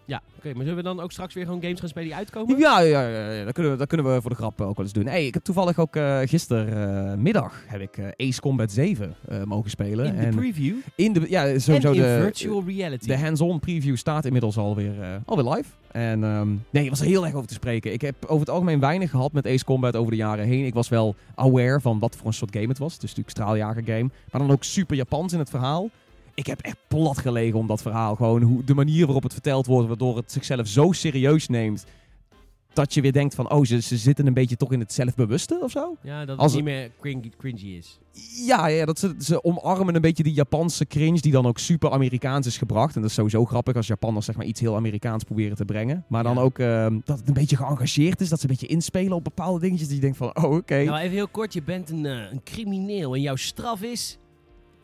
Ja, 0.05 0.21
oké. 0.27 0.37
Okay, 0.37 0.51
maar 0.51 0.61
zullen 0.61 0.77
we 0.77 0.83
dan 0.83 0.99
ook 0.99 1.11
straks 1.11 1.33
weer 1.33 1.45
gewoon 1.45 1.61
games 1.61 1.79
gaan 1.79 1.89
spelen 1.89 2.07
die 2.07 2.17
uitkomen? 2.17 2.57
Ja, 2.57 2.79
ja, 2.79 3.07
ja, 3.07 3.31
ja. 3.31 3.43
Dat, 3.43 3.53
kunnen 3.53 3.71
we, 3.71 3.77
dat 3.77 3.87
kunnen 3.87 4.13
we 4.13 4.21
voor 4.21 4.29
de 4.29 4.35
grap 4.35 4.61
ook 4.61 4.75
wel 4.75 4.85
eens 4.85 4.93
doen. 4.93 5.07
Hey, 5.07 5.25
ik 5.25 5.33
heb 5.33 5.43
toevallig 5.43 5.79
ook 5.79 5.95
uh, 5.95 6.19
gistermiddag 6.23 7.63
heb 7.67 7.81
ik 7.81 7.97
uh, 7.97 8.07
Ace 8.17 8.41
Combat 8.41 8.71
7 8.71 9.15
uh, 9.29 9.43
mogen 9.43 9.69
spelen. 9.69 10.15
In 10.15 10.29
de 10.29 10.35
preview? 10.35 10.75
In 10.95 11.13
de, 11.13 11.25
ja, 11.29 11.59
sowieso 11.59 11.89
en 11.89 11.95
in 11.95 12.01
de, 12.01 12.19
virtual 12.21 12.63
reality. 12.67 13.07
De 13.07 13.17
hands-on 13.17 13.59
preview 13.59 13.95
staat 13.95 14.25
inmiddels 14.25 14.57
alweer, 14.57 15.21
alweer 15.25 15.53
live. 15.53 15.69
En 15.91 16.23
um, 16.23 16.63
nee, 16.69 16.83
er 16.83 16.89
was 16.89 16.99
er 16.99 17.05
heel 17.05 17.25
erg 17.25 17.33
over 17.33 17.47
te 17.47 17.53
spreken. 17.53 17.93
Ik 17.93 18.01
heb 18.01 18.15
over 18.25 18.39
het 18.39 18.49
algemeen 18.49 18.79
weinig 18.79 19.09
gehad 19.09 19.31
met 19.31 19.47
Ace 19.47 19.65
Combat 19.65 19.95
over 19.95 20.11
de 20.11 20.17
jaren 20.17 20.45
heen. 20.45 20.65
Ik 20.65 20.73
was 20.73 20.89
wel 20.89 21.15
aware 21.35 21.81
van 21.81 21.99
wat 21.99 22.15
voor 22.15 22.27
een 22.27 22.33
soort 22.33 22.55
game 22.55 22.67
het 22.67 22.77
was. 22.77 22.93
Het 22.93 23.03
is 23.03 23.09
natuurlijk 23.09 23.37
straaljager 23.37 23.83
game. 23.83 24.09
Maar 24.31 24.41
dan 24.41 24.51
ook 24.51 24.63
super 24.63 24.95
Japans 24.95 25.33
in 25.33 25.39
het 25.39 25.49
verhaal 25.49 25.89
ik 26.35 26.45
heb 26.47 26.61
echt 26.61 26.77
plat 26.87 27.17
gelegen 27.17 27.59
om 27.59 27.67
dat 27.67 27.81
verhaal. 27.81 28.15
Gewoon 28.15 28.41
hoe, 28.41 28.63
de 28.63 28.73
manier 28.73 29.05
waarop 29.05 29.23
het 29.23 29.33
verteld 29.33 29.65
wordt, 29.65 29.87
waardoor 29.87 30.15
het 30.17 30.31
zichzelf 30.31 30.67
zo 30.67 30.91
serieus 30.91 31.47
neemt. 31.47 31.85
Dat 32.73 32.93
je 32.93 33.01
weer 33.01 33.11
denkt 33.11 33.35
van, 33.35 33.51
oh, 33.51 33.63
ze, 33.65 33.81
ze 33.81 33.97
zitten 33.97 34.27
een 34.27 34.33
beetje 34.33 34.55
toch 34.55 34.71
in 34.71 34.79
het 34.79 34.93
zelfbewuste 34.93 35.59
of 35.61 35.71
zo. 35.71 35.95
Ja, 36.01 36.25
dat 36.25 36.41
het 36.41 36.53
niet 36.53 36.63
meer 36.63 36.91
cringy, 37.01 37.31
cringy 37.37 37.67
is. 37.67 37.99
Ja, 38.45 38.67
ja 38.67 38.85
dat 38.85 38.99
ze, 38.99 39.15
ze 39.19 39.43
omarmen 39.43 39.95
een 39.95 40.01
beetje 40.01 40.23
die 40.23 40.33
Japanse 40.33 40.85
cringe 40.85 41.19
die 41.19 41.31
dan 41.31 41.45
ook 41.45 41.57
super 41.57 41.91
Amerikaans 41.91 42.47
is 42.47 42.57
gebracht. 42.57 42.95
En 42.95 43.01
dat 43.01 43.09
is 43.09 43.15
sowieso 43.15 43.45
grappig 43.45 43.75
als 43.75 43.87
Japanners 43.87 44.25
zeg 44.25 44.35
maar 44.35 44.45
iets 44.45 44.59
heel 44.59 44.75
Amerikaans 44.75 45.23
proberen 45.23 45.55
te 45.57 45.65
brengen. 45.65 46.05
Maar 46.07 46.23
dan 46.23 46.35
Ja. 46.35 46.41
ook 46.41 46.59
uh, 46.59 46.87
dat 47.03 47.19
het 47.19 47.27
een 47.27 47.33
beetje 47.33 47.55
geëngageerd 47.57 48.21
is. 48.21 48.29
Dat 48.29 48.39
ze 48.39 48.45
een 48.45 48.51
beetje 48.51 48.67
inspelen 48.73 49.13
op 49.13 49.23
bepaalde 49.23 49.59
dingetjes. 49.59 49.87
Dat 49.87 49.95
je 49.95 50.01
denkt 50.01 50.17
van, 50.17 50.35
oh, 50.37 50.51
oké. 50.51 50.83
Nou, 50.83 50.97
even 50.99 51.15
heel 51.15 51.27
kort. 51.27 51.53
Je 51.53 51.63
bent 51.63 51.89
een, 51.89 52.03
uh, 52.03 52.31
een 52.31 52.43
crimineel 52.43 53.15
en 53.15 53.21
jouw 53.21 53.35
straf 53.35 53.81
is... 53.81 54.17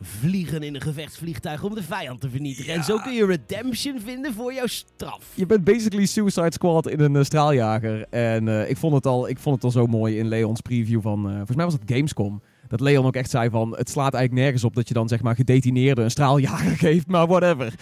Vliegen 0.02 0.64
in 0.64 0.76
een 0.76 0.82
gevechtsvliegtuig 0.82 1.64
om 1.64 1.76
de 1.76 1.84
vijand 1.84 2.22
te 2.22 2.30
vernietigen. 2.30 2.74
En 2.74 2.84
zo 2.84 2.98
kun 2.98 3.14
je 3.14 3.26
redemption 3.26 4.00
vinden 4.00 4.34
voor 4.34 4.54
jouw 4.54 4.68
straf. 4.68 5.32
Je 5.34 5.46
bent 5.46 5.64
basically 5.64 6.06
Suicide 6.06 6.52
Squad 6.52 6.90
in 6.90 7.00
een 7.00 7.16
uh, 7.16 7.24
straaljager. 7.24 8.06
En 8.10 8.48
uh, 8.48 8.70
ik, 8.70 8.78
vond 8.78 8.94
het 8.94 9.06
al, 9.06 9.30
ik 9.30 9.40
vond 9.40 9.56
het 9.56 9.64
al 9.64 9.72
zo 9.72 9.88
mooi 9.88 10.18
in 10.18 10.28
Leons 10.28 10.62
preview 10.62 11.02
van... 11.02 11.26
Uh, 11.26 11.36
volgens 11.36 11.56
mij 11.56 11.66
was 11.66 11.74
het 11.74 11.84
Gamescom. 11.86 12.42
Dat 12.68 12.80
Leon 12.80 13.06
ook 13.06 13.16
echt 13.16 13.30
zei 13.30 13.50
van... 13.50 13.76
Het 13.78 13.90
slaat 13.90 14.14
eigenlijk 14.14 14.44
nergens 14.44 14.64
op 14.64 14.76
dat 14.76 14.88
je 14.88 14.94
dan 14.94 15.08
zeg 15.08 15.22
maar 15.22 15.36
gedetineerde 15.36 16.02
een 16.02 16.12
straaljager 16.12 16.78
geeft. 16.88 17.08
Maar 17.08 17.28
whatever. 17.28 17.74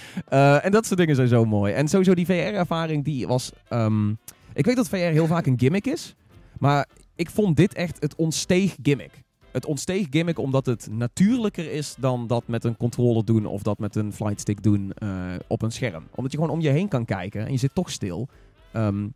En 0.63 0.71
dat 0.71 0.85
soort 0.85 0.99
dingen 0.99 1.15
zijn 1.15 1.27
zo 1.27 1.45
mooi. 1.45 1.73
En 1.73 1.87
sowieso 1.87 2.13
die 2.13 2.25
VR-ervaring 2.25 3.03
die 3.03 3.27
was... 3.27 3.51
Um, 3.69 4.17
ik 4.53 4.65
weet 4.65 4.75
dat 4.75 4.89
VR 4.89 4.95
heel 4.95 5.27
vaak 5.27 5.45
een 5.45 5.59
gimmick 5.59 5.87
is. 5.87 6.15
Maar 6.59 6.87
ik 7.15 7.29
vond 7.29 7.57
dit 7.57 7.73
echt 7.73 7.97
het 7.99 8.15
onsteeg 8.15 8.75
gimmick. 8.81 9.23
Het 9.51 9.65
ontsteeg 9.65 10.07
gimmick 10.09 10.39
omdat 10.39 10.65
het 10.65 10.87
natuurlijker 10.91 11.71
is 11.71 11.95
dan 11.99 12.27
dat 12.27 12.47
met 12.47 12.63
een 12.63 12.77
controller 12.77 13.25
doen 13.25 13.45
of 13.45 13.61
dat 13.61 13.79
met 13.79 13.95
een 13.95 14.13
flightstick 14.13 14.63
doen 14.63 14.91
uh, 15.03 15.33
op 15.47 15.61
een 15.61 15.71
scherm. 15.71 16.03
Omdat 16.15 16.31
je 16.31 16.37
gewoon 16.37 16.53
om 16.53 16.61
je 16.61 16.69
heen 16.69 16.87
kan 16.87 17.05
kijken 17.05 17.45
en 17.45 17.51
je 17.51 17.57
zit 17.57 17.75
toch 17.75 17.89
stil. 17.89 18.27
Um, 18.73 19.13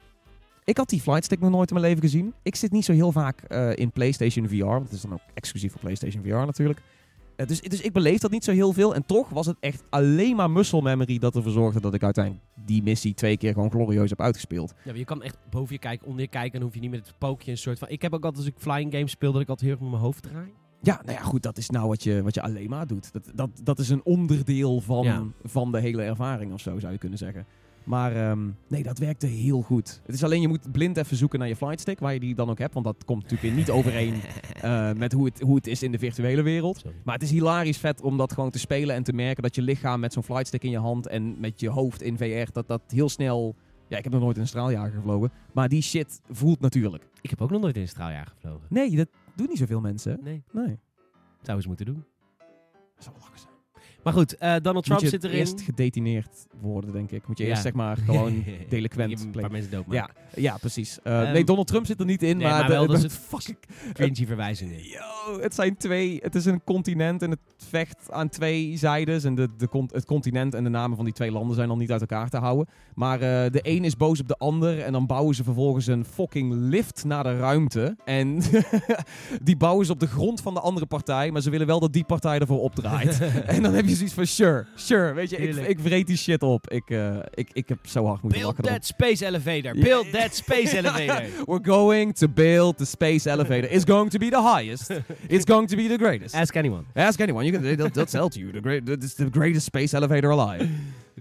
ik 0.64 0.78
had 0.78 0.90
die 0.90 1.02
flightstick 1.02 1.40
nog 1.40 1.52
nooit 1.52 1.70
in 1.70 1.76
mijn 1.76 1.88
leven 1.88 2.04
gezien. 2.04 2.34
Ik 2.42 2.56
zit 2.56 2.72
niet 2.72 2.86
zo 2.86 2.94
heel 2.94 3.12
vaak 3.12 3.44
uh, 3.50 3.76
in 3.76 3.92
PlayStation 3.92 4.48
VR, 4.48 4.66
want 4.66 4.84
het 4.84 4.92
is 4.92 5.02
dan 5.02 5.14
ook 5.14 5.20
exclusief 5.34 5.72
voor 5.72 5.82
PlayStation 5.82 6.24
VR 6.24 6.30
natuurlijk. 6.30 6.82
Uh, 7.38 7.48
dus, 7.48 7.62
dus 7.62 7.82
ik 7.82 7.92
beleef 7.94 8.20
dat 8.20 8.32
niet 8.32 8.44
zo 8.44 8.52
heel 8.52 8.74
veel. 8.74 8.96
En 8.96 9.06
toch 9.06 9.30
was 9.30 9.46
het 9.46 9.58
echt 9.60 9.84
alleen 9.90 10.36
maar 10.36 10.52
muscle 10.52 10.82
memory 10.82 11.18
dat 11.20 11.36
ervoor 11.36 11.52
zorgde 11.52 11.80
dat 11.82 11.94
ik 11.94 12.04
uiteindelijk 12.04 12.46
die 12.66 12.84
missie 12.84 13.14
twee 13.14 13.38
keer 13.38 13.54
gewoon 13.54 13.72
glorieus 13.72 14.10
heb 14.10 14.22
uitgespeeld. 14.22 14.74
Ja, 14.84 14.90
maar 14.90 14.98
je 14.98 15.06
kan 15.06 15.24
echt 15.24 15.38
boven 15.50 15.74
je 15.74 15.80
kijken, 15.80 16.08
onder 16.08 16.22
je 16.22 16.28
kijken. 16.28 16.60
En 16.60 16.66
hoef 16.66 16.74
je 16.74 16.80
niet 16.80 16.92
met 16.92 17.08
het 17.08 17.18
pookje 17.18 17.52
een 17.52 17.58
soort 17.58 17.80
van... 17.80 17.90
Ik 17.90 18.02
heb 18.02 18.14
ook 18.14 18.24
altijd 18.24 18.46
als 18.46 18.54
ik 18.54 18.60
flying 18.60 18.94
games 18.94 19.12
speel, 19.12 19.32
dat 19.32 19.42
ik 19.42 19.48
altijd 19.50 19.70
heel 19.70 19.76
erg 19.78 19.82
met 19.84 19.92
mijn 19.92 20.04
hoofd 20.04 20.24
draai. 20.24 20.54
Ja, 20.82 21.02
nou 21.06 21.18
ja, 21.18 21.24
goed, 21.24 21.44
dat 21.44 21.58
is 21.58 21.70
nou 21.70 21.88
wat 21.88 22.04
je, 22.04 22.22
wat 22.24 22.34
je 22.34 22.42
alleen 22.42 22.70
maar 22.70 22.88
doet. 22.88 23.14
Dat, 23.14 23.32
dat, 23.34 23.50
dat 23.64 23.80
is 23.80 23.90
een 23.90 24.04
onderdeel 24.04 24.82
van, 24.82 25.04
Ja. 25.04 25.24
van 25.44 25.72
de 25.72 25.80
hele 25.80 26.02
ervaring 26.04 26.54
of 26.54 26.60
zo, 26.60 26.80
zou 26.80 26.92
je 26.92 26.98
kunnen 27.00 27.18
zeggen. 27.18 27.46
Maar 27.86 28.16
ehm, 28.16 28.50
nee, 28.68 28.84
dat 28.84 28.98
werkte 28.98 29.26
heel 29.28 29.62
goed. 29.62 30.02
Het 30.06 30.16
is 30.16 30.24
alleen, 30.24 30.42
je 30.42 30.48
moet 30.48 30.72
blind 30.72 30.98
even 30.98 31.18
zoeken 31.18 31.40
naar 31.40 31.48
je 31.48 31.56
flightstick, 31.56 32.00
waar 32.00 32.14
je 32.14 32.20
die 32.20 32.36
dan 32.36 32.50
ook 32.50 32.58
hebt. 32.60 32.74
Want 32.74 32.86
dat 32.86 33.06
komt 33.06 33.22
natuurlijk 33.22 33.50
weer 33.50 33.60
niet 33.60 33.70
overeen 33.80 34.14
eh, 34.62 34.92
met 34.94 35.12
hoe 35.12 35.26
het, 35.26 35.42
hoe 35.42 35.56
het 35.56 35.68
is 35.68 35.84
in 35.84 35.92
de 35.92 36.00
virtuele 36.00 36.42
wereld. 36.42 36.78
Sorry. 36.78 36.96
Maar 37.04 37.14
het 37.14 37.24
is 37.24 37.32
hilarisch 37.32 37.78
vet 37.78 38.02
om 38.02 38.18
dat 38.18 38.34
gewoon 38.34 38.50
te 38.50 38.60
spelen 38.60 38.96
en 38.96 39.04
te 39.04 39.14
merken 39.14 39.44
dat 39.44 39.56
je 39.56 39.62
lichaam 39.62 40.00
met 40.00 40.14
zo'n 40.14 40.24
flightstick 40.24 40.64
in 40.64 40.70
je 40.70 40.78
hand 40.80 41.08
en 41.08 41.40
met 41.40 41.60
je 41.60 41.70
hoofd 41.70 42.02
in 42.02 42.18
VR, 42.18 42.52
dat 42.52 42.68
dat 42.68 42.82
heel 42.88 43.10
snel... 43.10 43.56
Ja, 43.88 43.98
ik 43.98 44.04
heb 44.04 44.14
nog 44.14 44.22
nooit 44.22 44.36
in 44.36 44.42
een 44.42 44.48
straaljager 44.48 44.92
gevlogen, 44.94 45.32
maar 45.54 45.70
die 45.70 45.82
shit 45.82 46.22
voelt 46.30 46.60
natuurlijk. 46.60 47.08
Ik 47.22 47.30
heb 47.30 47.42
ook 47.42 47.50
nog 47.52 47.62
nooit 47.62 47.76
in 47.76 47.82
een 47.82 47.88
straaljager 47.88 48.32
gevlogen. 48.32 48.68
Nee, 48.70 48.96
dat 48.96 49.08
doen 49.36 49.48
niet 49.50 49.58
zoveel 49.58 49.82
mensen. 49.82 50.20
Nee, 50.24 50.44
Nee. 50.52 50.80
zou 51.42 51.58
eens 51.58 51.68
moeten 51.68 51.86
doen. 51.86 52.06
Dat 52.96 53.04
zou 53.04 53.16
lachen 53.20 53.40
zijn. 53.40 53.53
Maar 54.04 54.14
goed, 54.14 54.38
eh, 54.38 54.56
Donald 54.62 54.86
Trump 54.86 55.00
zit 55.06 55.24
erin. 55.24 55.38
eerst 55.38 55.62
gedetineerd 55.62 56.46
worden, 56.62 56.92
denk 56.92 57.12
ik. 57.12 57.28
Moet 57.28 57.38
je 57.38 57.44
Ja. 57.44 57.50
eerst 57.50 57.62
zeg 57.62 57.74
maar 57.74 57.98
gewoon 57.98 58.44
delinquent 58.70 59.52
mensen 59.52 59.84
Ja, 59.90 60.10
ja, 60.36 60.58
precies. 60.58 61.00
Ehm, 61.04 61.32
nee, 61.32 61.44
Donald 61.44 61.68
Trump 61.68 61.86
zit 61.86 62.00
er 62.00 62.06
niet 62.06 62.24
in, 62.24 62.38
nee, 62.38 62.48
maar, 62.48 62.58
maar 62.60 62.68
de- 62.68 62.74
wel, 62.74 62.88
dat 62.88 62.98
is 62.98 63.04
het 63.04 63.12
fucking 63.14 63.58
Cringy 63.94 64.26
verwijzingen. 64.26 64.84
Yo, 64.84 65.40
het 65.42 65.56
zijn 65.56 65.78
twee. 65.78 66.20
Het 66.22 66.36
is 66.36 66.46
een 66.46 66.64
continent 66.64 67.22
en 67.22 67.30
het 67.30 67.40
vecht 67.58 68.12
aan 68.12 68.30
twee 68.30 68.78
zijdes. 68.78 69.24
En 69.24 69.36
de, 69.36 69.50
de, 69.58 69.86
het 69.92 70.06
continent 70.06 70.54
en 70.54 70.64
de 70.64 70.70
namen 70.70 70.96
van 70.96 71.06
die 71.06 71.14
twee 71.14 71.32
landen 71.32 71.56
zijn 71.56 71.70
al 71.70 71.78
niet 71.78 71.92
uit 71.92 72.02
elkaar 72.02 72.30
te 72.30 72.38
houden. 72.38 72.68
Maar 72.96 73.16
eh, 73.22 73.52
de 73.52 73.60
een 73.62 73.84
is 73.84 73.98
boos 73.98 74.20
op 74.20 74.28
de 74.28 74.38
ander. 74.38 74.80
En 74.80 74.92
dan 74.92 75.06
bouwen 75.06 75.36
ze 75.36 75.44
vervolgens 75.44 75.88
een 75.88 76.06
fucking 76.06 76.54
lift 76.54 77.04
naar 77.06 77.24
de 77.24 77.38
ruimte. 77.38 77.96
En 78.06 78.42
die 79.44 79.58
bouwen 79.58 79.86
ze 79.86 79.92
op 79.92 80.00
de 80.00 80.08
grond 80.08 80.42
van 80.42 80.54
de 80.54 80.60
andere 80.60 80.86
partij. 80.86 81.32
Maar 81.32 81.42
ze 81.42 81.50
willen 81.50 81.68
wel 81.68 81.80
dat 81.80 81.94
die 81.94 82.04
partij 82.04 82.40
ervoor 82.40 82.60
opdraait. 82.62 83.20
en 83.46 83.64
dan 83.64 83.74
heb 83.74 83.86
je 83.88 83.93
zoiets 83.96 84.14
van: 84.16 84.26
sure, 84.26 84.66
sure. 84.76 85.14
Weet 85.14 85.30
je, 85.30 85.38
ik, 85.38 85.56
ik 85.56 85.80
vreet 85.80 86.08
die 86.08 86.18
shit 86.18 86.44
op. 86.44 86.70
Ik, 86.70 86.90
eh, 86.90 87.16
ik, 87.34 87.50
ik 87.54 87.70
heb 87.70 87.78
zo 87.88 88.06
hard 88.06 88.22
moeten 88.22 88.42
Build 88.42 88.58
lachen. 88.58 88.64
erop. 88.64 88.82
that 88.82 88.86
space 88.86 89.26
elevator. 89.26 89.74
Build 89.74 90.12
that 90.12 90.36
space 90.36 90.78
elevator. 90.78 91.24
We're 91.50 91.64
going 91.72 92.16
to 92.16 92.28
build 92.28 92.78
the 92.78 92.86
space 92.86 93.30
elevator. 93.30 93.72
It's 93.72 93.86
going 93.86 94.10
to 94.12 94.18
be 94.20 94.30
the 94.30 94.42
highest. 94.56 94.90
It's 95.28 95.46
going 95.46 95.68
to 95.70 95.76
be 95.76 95.88
the 95.88 95.98
greatest. 95.98 96.36
Ask 96.36 96.56
anyone. 96.56 96.84
Ask 96.94 97.20
anyone. 97.20 97.46
You 97.46 97.60
can, 97.60 97.76
they'll, 97.78 97.90
they'll 97.92 98.06
tell 98.06 98.30
to 98.30 98.40
you. 98.40 98.52
The 98.52 98.60
great, 98.62 98.90
it's 98.90 99.14
the 99.14 99.30
greatest 99.32 99.66
space 99.66 99.96
elevator 99.96 100.32
alive. 100.32 100.70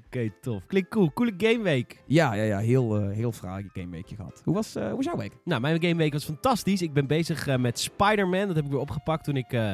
Oké, 0.06 0.30
tof. 0.40 0.66
Klinkt 0.66 0.88
cool. 0.90 1.12
Coole 1.12 1.32
gameweek. 1.36 2.02
Ja, 2.06 2.34
ja, 2.34 2.42
ja. 2.42 2.58
Heel, 2.58 2.96
eh 2.96 3.16
heel 3.16 3.32
fraai 3.32 3.68
gameweekje 3.72 4.16
gehad. 4.16 4.40
Hoe 4.44 4.54
was, 4.54 4.74
eh, 4.74 4.86
hoe 4.86 4.96
was 4.96 5.04
jouw 5.04 5.16
week? 5.16 5.32
Nou, 5.44 5.60
mijn 5.60 5.82
gameweek 5.82 6.12
was 6.12 6.24
fantastisch. 6.24 6.82
Ik 6.82 6.92
ben 6.92 7.06
bezig 7.06 7.58
met 7.58 7.78
Spider-Man. 7.78 8.46
Dat 8.46 8.56
heb 8.56 8.64
ik 8.64 8.70
weer 8.70 8.80
opgepakt 8.80 9.24
toen 9.24 9.36
ik 9.36 9.52
eh, 9.52 9.72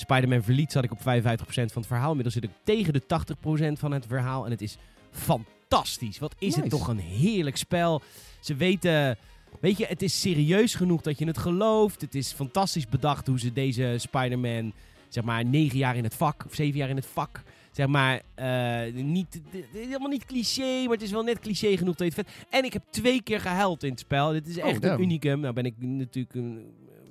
Spider-Man 0.00 0.42
verliet. 0.42 0.72
Zat 0.72 0.84
ik 0.84 0.92
op 0.92 0.98
55% 0.98 1.02
van 1.02 1.66
het 1.74 1.86
verhaal. 1.86 2.08
Inmiddels 2.08 2.34
zit 2.34 2.44
ik 2.44 2.50
tegen 2.64 2.92
de 2.92 3.02
80% 3.02 3.72
van 3.78 3.92
het 3.92 4.06
verhaal. 4.06 4.44
En 4.44 4.50
het 4.50 4.62
is 4.62 4.76
fantastisch. 5.10 6.18
Wat 6.18 6.34
is 6.38 6.56
het 6.56 6.70
toch 6.70 6.88
een 6.88 6.98
heerlijk 6.98 7.56
spel. 7.56 8.02
Ze 8.40 8.54
weten... 8.54 9.16
Weet 9.60 9.78
je, 9.78 9.86
het 9.86 10.02
is 10.02 10.20
serieus 10.20 10.74
genoeg 10.74 11.00
dat 11.00 11.18
je 11.18 11.26
het 11.26 11.38
gelooft. 11.38 12.00
Het 12.00 12.14
is 12.14 12.32
fantastisch 12.32 12.88
bedacht 12.88 13.26
hoe 13.26 13.38
ze 13.40 13.52
deze 13.52 13.94
Spider-Man... 13.98 14.72
Zeg 15.08 15.24
maar 15.24 15.44
negen 15.44 15.78
jaar 15.78 15.96
in 15.96 16.04
het 16.04 16.14
vak. 16.14 16.44
Of 16.46 16.54
zeven 16.54 16.78
jaar 16.78 16.88
in 16.88 16.96
het 16.96 17.06
vak. 17.06 17.42
Zeg 17.70 17.86
maar, 17.86 18.20
eh, 18.34 18.92
niet, 18.94 19.40
helemaal 19.72 20.08
niet 20.08 20.24
cliché, 20.24 20.82
maar 20.82 20.92
het 20.92 21.02
is 21.02 21.10
wel 21.10 21.22
net 21.22 21.38
cliché 21.38 21.76
genoeg 21.76 21.94
dat 21.94 22.14
je 22.14 22.20
het 22.20 22.28
vet... 22.28 22.46
En 22.50 22.64
ik 22.64 22.72
heb 22.72 22.82
twee 22.90 23.22
keer 23.22 23.40
gehuild 23.40 23.82
in 23.82 23.90
het 23.90 24.00
spel. 24.00 24.30
Dit 24.32 24.46
is 24.46 24.58
Oh, 24.58 24.64
echt 24.64 24.84
een 24.84 25.00
unicum. 25.00 25.40
Nou 25.40 25.54
ben 25.54 25.64
ik 25.64 25.74
natuurlijk 25.78 26.34
een 26.34 26.64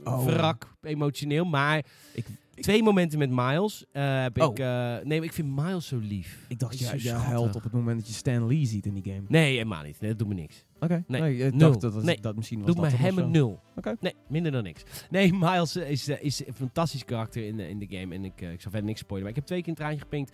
Oh. 0.04 0.26
wrak 0.26 0.74
emotioneel, 0.82 1.46
maar 1.46 1.84
Ik, 2.14 2.26
twee 2.62 2.84
momenten 2.84 3.20
met 3.20 3.30
Miles 3.30 3.86
eh, 3.92 4.22
heb 4.22 4.42
Oh. 4.42 4.52
ik... 4.52 4.60
eh, 4.60 4.96
nee, 5.04 5.22
ik 5.22 5.34
vind 5.34 5.56
Miles 5.56 5.88
zo 5.88 5.98
lief. 5.98 6.46
ik 6.48 6.60
dacht, 6.60 6.80
jij 6.80 7.00
schattig. 7.00 7.24
huilt 7.28 7.56
op 7.56 7.64
het 7.64 7.72
moment 7.72 8.00
dat 8.00 8.08
je 8.08 8.14
Stan 8.14 8.48
Lee 8.48 8.66
ziet 8.66 8.86
in 8.86 8.94
die 8.94 9.14
game. 9.14 9.24
Nee, 9.28 9.52
helemaal 9.54 9.84
niet. 9.84 10.00
Nee, 10.02 10.10
dat 10.10 10.20
doet 10.20 10.28
me 10.28 10.34
niks. 10.34 10.66
Oké. 10.80 11.04
Nee, 11.08 11.38
ik 11.38 11.54
nul. 11.54 11.70
dacht 11.70 11.82
dat, 11.82 11.94
dat, 11.94 12.04
Nee, 12.04 12.20
dat 12.22 12.36
misschien 12.36 12.58
was 12.58 12.68
Doet 12.68 12.76
dat 12.76 12.92
me 12.92 12.98
helemaal 12.98 13.24
zo. 13.24 13.30
nul. 13.30 13.60
Oké. 13.76 13.96
Nee, 14.00 14.14
minder 14.28 14.52
dan 14.52 14.64
niks. 14.64 14.84
Nee, 15.10 15.34
Miles 15.34 15.76
eh, 15.76 15.90
is, 15.90 16.08
is 16.08 16.48
een 16.48 16.54
fantastisch 16.54 17.06
karakter 17.06 17.46
in 17.46 17.58
de, 17.58 17.70
in 17.70 17.80
de 17.80 17.88
game. 17.90 18.16
En 18.16 18.26
ik, 18.26 18.42
ik 18.42 18.62
zal 18.62 18.72
verder 18.72 18.84
niks 18.84 19.00
spoilen. 19.00 19.22
Maar 19.22 19.30
ik 19.30 19.36
heb 19.36 19.46
twee 19.46 19.60
keer 19.60 19.70
een 19.70 19.76
traantje 19.78 20.00
gepinkt. 20.00 20.32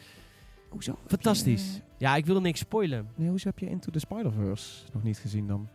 Hoezo? 0.69 0.97
Fantastisch. 1.07 1.73
je- 1.75 1.81
Ja, 1.97 2.15
ik 2.15 2.25
wil 2.25 2.41
niks 2.41 2.59
spoilen. 2.59 3.07
Nee, 3.15 3.29
hoezo 3.29 3.47
heb 3.47 3.59
je 3.59 3.69
Into 3.69 3.91
the 3.91 3.99
Spider-Verse 3.99 4.83
nog 4.93 5.03
niet 5.03 5.17
gezien 5.17 5.47
dan? 5.47 5.69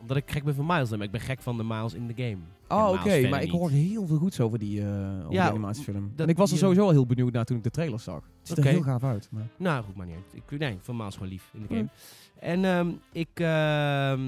Omdat 0.00 0.16
ik 0.16 0.30
gek 0.30 0.44
ben 0.44 0.54
van 0.54 0.66
Miles. 0.66 0.90
Maar 0.90 1.00
ik 1.02 1.10
ben 1.10 1.20
gek 1.20 1.40
van 1.42 1.56
de 1.56 1.64
Miles 1.64 1.94
in 1.94 2.06
de 2.06 2.14
game. 2.16 2.36
Oh, 2.68 2.90
oké. 3.00 3.28
Maar 3.28 3.42
ik 3.42 3.50
hoor 3.50 3.70
heel 3.70 4.06
veel 4.06 4.16
goeds 4.16 4.40
over 4.40 4.58
die, 4.58 4.80
eh 4.80 4.86
over 4.88 5.32
Ja, 5.32 5.42
die 5.42 5.50
animatiefilm. 5.52 6.12
en 6.16 6.28
ik 6.28 6.36
was 6.36 6.46
er 6.50 6.54
die- 6.54 6.62
sowieso 6.64 6.84
al 6.84 6.90
heel 6.90 7.06
benieuwd 7.06 7.32
naar 7.32 7.44
toen 7.44 7.56
ik 7.56 7.62
de 7.62 7.70
trailer 7.70 8.00
zag. 8.00 8.14
Het 8.38 8.48
ziet 8.48 8.58
er 8.58 8.64
heel 8.64 8.82
gaaf 8.82 9.04
uit. 9.04 9.28
Maar... 9.30 9.46
Nou, 9.56 9.84
goed, 9.84 9.96
maar 9.96 10.06
niet. 10.06 10.14
uit. 10.14 10.42
Ik, 10.50 10.58
nee, 10.58 10.78
van 10.80 10.96
Miles 10.96 11.14
gewoon 11.14 11.28
lief 11.28 11.50
in 11.52 11.66
de 11.68 11.74
game. 11.74 11.88
En 12.40 12.64
ehm, 12.64 12.88
ik, 13.12 13.28
ehm, 13.34 14.20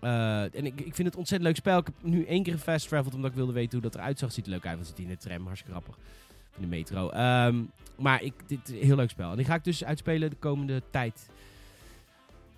eh, 0.00 0.42
en 0.42 0.66
ik, 0.66 0.80
ik 0.80 0.94
vind 0.94 1.08
het 1.08 1.16
ontzettend 1.16 1.42
leuk 1.42 1.56
spel. 1.56 1.78
Ik 1.78 1.86
heb 1.86 1.94
nu 2.02 2.24
één 2.24 2.42
keer 2.42 2.52
gefast 2.52 2.88
traveled 2.88 3.14
omdat 3.14 3.30
ik 3.30 3.36
wilde 3.36 3.52
weten 3.52 3.72
hoe 3.72 3.90
dat 3.90 3.94
eruit 4.00 4.18
zag. 4.18 4.32
Ziet 4.32 4.44
er 4.44 4.50
leuk 4.50 4.66
uit, 4.66 4.74
want 4.74 4.86
zit 4.86 4.98
in 4.98 5.08
de 5.08 5.16
tram. 5.16 5.44
Hartstikke 5.46 5.72
grappig. 5.72 5.98
In 6.56 6.62
de 6.62 6.66
metro. 6.68 7.08
Ehm, 7.10 7.62
maar 7.98 8.22
ik, 8.22 8.32
dit 8.46 8.58
is 8.68 8.80
een 8.80 8.86
heel 8.86 8.96
leuk 8.96 9.10
spel. 9.10 9.30
En 9.30 9.36
die 9.36 9.46
ga 9.46 9.54
ik 9.54 9.64
dus 9.64 9.84
uitspelen 9.84 10.30
de 10.30 10.36
komende 10.36 10.82
tijd. 10.90 11.28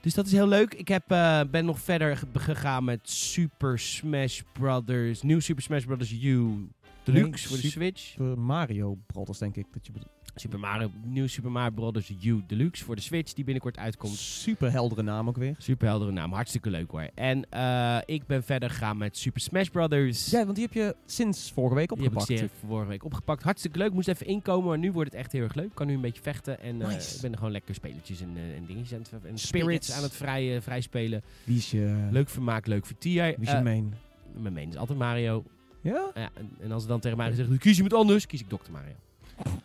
Dus 0.07 0.15
dat 0.15 0.27
is 0.27 0.33
heel 0.33 0.49
leuk. 0.49 0.75
Ik 0.75 0.89
heb, 0.89 1.11
eh, 1.11 1.41
ben 1.51 1.65
nog 1.65 1.79
verder 1.81 2.17
ge- 2.17 2.27
gegaan 2.33 2.85
met 2.85 3.11
Super 3.11 3.79
Smash 3.79 4.41
Brothers. 4.53 5.23
Nieuw 5.23 5.41
Super 5.41 5.63
Smash 5.63 5.85
Brothers 5.85 6.13
U 6.13 6.69
Deluxe 7.05 7.13
Nee, 7.13 7.47
voor 7.49 7.57
de 7.57 7.67
Switch. 7.69 8.17
Mario 8.37 8.99
Brothers, 9.07 9.39
denk 9.39 9.57
ik. 9.57 9.67
Dat 9.73 9.87
je 9.87 9.93
bedoelt. 9.93 10.13
Super 10.39 10.59
Mario, 10.59 10.91
nieuw 11.05 11.27
Super 11.27 11.51
Mario 11.51 11.71
Brothers 11.75 12.11
U 12.25 12.43
Deluxe 12.47 12.85
voor 12.85 12.97
de 12.97 13.03
Switch, 13.03 13.33
die 13.33 13.45
binnenkort 13.45 13.79
uitkomt. 13.79 14.17
Super 14.17 14.71
heldere 14.73 15.03
naam 15.03 15.29
ook 15.29 15.37
weer. 15.37 15.55
Super 15.59 15.87
heldere 15.89 16.13
naam, 16.13 16.33
hartstikke 16.33 16.71
leuk 16.71 16.91
hoor. 16.91 17.09
En 17.15 17.51
eh, 17.51 17.99
ik 18.05 18.27
ben 18.27 18.43
verder 18.43 18.71
gegaan 18.71 18.97
met 18.97 19.17
Super 19.17 19.41
Smash 19.41 19.69
Brothers. 19.69 20.31
Ja, 20.31 20.45
want 20.45 20.55
die 20.57 20.65
heb 20.65 20.75
je 20.75 20.97
sinds 21.07 21.53
vorige 21.53 21.75
week 21.75 21.89
die 21.89 22.03
heb 22.03 22.13
ik 22.13 22.19
opgepakt. 22.19 22.39
zeer 22.41 22.51
vorige 22.69 22.89
week 22.89 23.05
opgepakt. 23.05 23.43
Hartstikke 23.43 23.79
leuk, 23.79 23.93
moest 23.93 24.09
even 24.09 24.27
inkomen, 24.27 24.69
maar 24.69 24.79
nu 24.79 24.93
wordt 24.93 25.11
het 25.11 25.21
echt 25.21 25.33
heel 25.33 25.43
erg 25.43 25.55
leuk. 25.55 25.67
Ik 25.67 25.75
kan 25.75 25.87
nu 25.87 25.95
een 25.95 26.01
beetje 26.01 26.23
vechten 26.23 26.61
en 26.61 26.83
eh, 26.83 26.89
Nice. 26.89 27.15
ik 27.15 27.21
ben 27.21 27.31
er 27.33 27.37
gewoon 27.39 27.53
lekker 27.53 27.75
spelertjes 27.75 28.21
en, 28.21 28.31
eh, 28.37 28.57
en 28.57 28.65
dingetjes 28.67 28.93
aan 28.99 29.05
het, 29.21 29.25
en 29.31 29.39
spirits, 29.39 29.93
aan 29.93 30.03
het 30.03 30.15
vrij, 30.15 30.63
vrij 30.63 30.81
spelen. 30.81 31.23
Wie 31.45 31.57
is 31.57 31.71
je, 31.71 32.09
Leuk 32.11 32.29
vermaak, 32.29 32.67
leuk 32.67 32.87
vertier. 32.87 33.25
wie 33.39 33.47
is 33.47 33.53
je 33.53 33.61
main? 33.63 33.95
mijn 34.37 34.55
main 34.55 34.69
is 34.69 34.77
altijd 34.77 34.99
Mario. 34.99 35.45
Ja? 35.83 36.11
Ja, 36.15 36.31
en, 36.35 36.51
en 36.61 36.73
als 36.73 36.83
er 36.83 36.89
dan 36.89 37.01
tegen 37.01 37.17
mij 37.17 37.29
gezegd 37.29 37.59
kies 37.59 37.75
iemand 37.77 37.95
anders, 37.95 38.27
kies 38.27 38.41
ik 38.41 38.49
Dr. 38.49 38.71
Mario. 38.73 38.93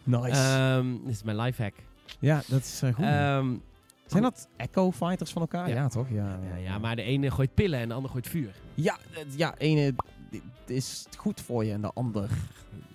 Nice. 0.03 0.29
Ehm, 0.29 0.91
dit 1.05 1.13
is 1.15 1.23
mijn 1.23 1.37
lifehack. 1.37 1.73
ja, 2.19 2.41
dat 2.47 2.59
is 2.61 2.81
eh, 2.81 2.93
goed. 2.93 3.05
Ehm, 3.05 3.53
Zijn 4.05 4.23
dat 4.23 4.47
Echo 4.57 4.91
Fighters 4.91 5.31
van 5.31 5.41
elkaar? 5.41 5.67
Ja. 5.69 5.75
Ja, 5.75 5.87
toch? 5.87 6.07
Ja, 6.09 6.39
ja, 6.49 6.55
ja, 6.55 6.77
maar 6.77 6.95
de 6.95 7.01
ene 7.01 7.31
gooit 7.31 7.53
pillen 7.53 7.79
en 7.79 7.87
de 7.87 7.93
ander 7.93 8.11
gooit 8.11 8.27
vuur. 8.27 8.51
Ja, 8.73 8.97
ja, 9.35 9.55
ene 9.57 9.93
is 10.65 11.05
goed 11.17 11.41
voor 11.41 11.65
je 11.65 11.71
en 11.73 11.81
de 11.81 11.91
ander 11.93 12.29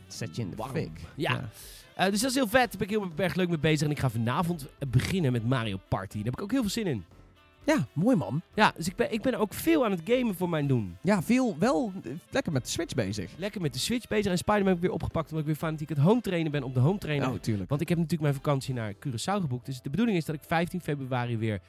zet 0.06 0.37
je 0.37 0.42
in 0.42 0.50
de 0.50 0.56
Warm. 0.56 0.71
fik. 0.73 1.00
Ja. 1.14 1.49
Eh, 1.95 2.11
dus 2.11 2.21
dat 2.21 2.30
is 2.30 2.37
heel 2.37 2.49
vet. 2.49 2.71
Daar 2.71 2.78
ben 2.78 2.88
ik 2.88 2.90
heel 3.16 3.25
erg 3.25 3.35
leuk 3.35 3.49
mee 3.49 3.59
bezig. 3.59 3.87
En 3.87 3.90
ik 3.92 3.99
ga 3.99 4.11
vanavond 4.11 4.66
beginnen 4.88 5.33
met 5.33 5.49
Mario 5.49 5.78
Party. 5.88 6.16
Daar 6.16 6.25
heb 6.25 6.35
ik 6.35 6.42
ook 6.42 6.50
heel 6.50 6.61
veel 6.61 6.71
zin 6.71 6.87
in. 6.87 7.04
Ja, 7.66 7.87
mooi 7.92 8.16
man. 8.16 8.42
Ja, 8.54 8.73
dus 8.76 8.87
ik 8.87 8.96
ben, 8.96 9.12
ik 9.12 9.23
ben 9.23 9.35
ook 9.35 9.54
veel 9.54 9.85
aan 9.85 9.90
het 9.90 10.00
gamen 10.04 10.35
voor 10.35 10.49
mijn 10.49 10.66
doen. 10.66 10.96
Ja, 11.00 11.23
veel, 11.23 11.56
wel 11.58 11.92
eh, 12.04 12.12
lekker 12.30 12.52
met 12.52 12.64
de 12.64 12.70
Switch 12.70 12.94
bezig. 12.94 13.30
Lekker 13.37 13.61
met 13.61 13.73
de 13.73 13.78
Switch 13.78 14.08
bezig. 14.08 14.32
En 14.32 14.38
Spider-Man 14.38 14.68
heb 14.68 14.76
ik 14.76 14.82
weer 14.82 14.92
opgepakt. 14.92 15.25
Omdat 15.25 15.40
ik 15.40 15.46
weer 15.46 15.56
fanatiek 15.56 15.88
het 15.88 15.99
home 15.99 16.20
trainen 16.20 16.52
ben 16.52 16.62
op 16.62 16.75
de 16.75 16.80
home 16.80 16.99
trainer. 16.99 17.28
Oh, 17.28 17.38
tuurlijk. 17.38 17.68
Want 17.68 17.80
ik 17.80 17.88
heb 17.88 17.99
natuurlijk 17.99 18.23
mijn 18.30 18.35
vakantie 18.35 18.75
naar 18.75 18.94
Curaçao 18.94 19.40
geboekt. 19.40 19.66
Dus 19.66 19.82
de 19.82 19.90
bedoeling 19.90 20.16
is 20.16 20.25
dat 20.25 20.35
ik 20.35 20.42
15 20.46 20.80
februari 20.80 21.38
weer 21.38 21.61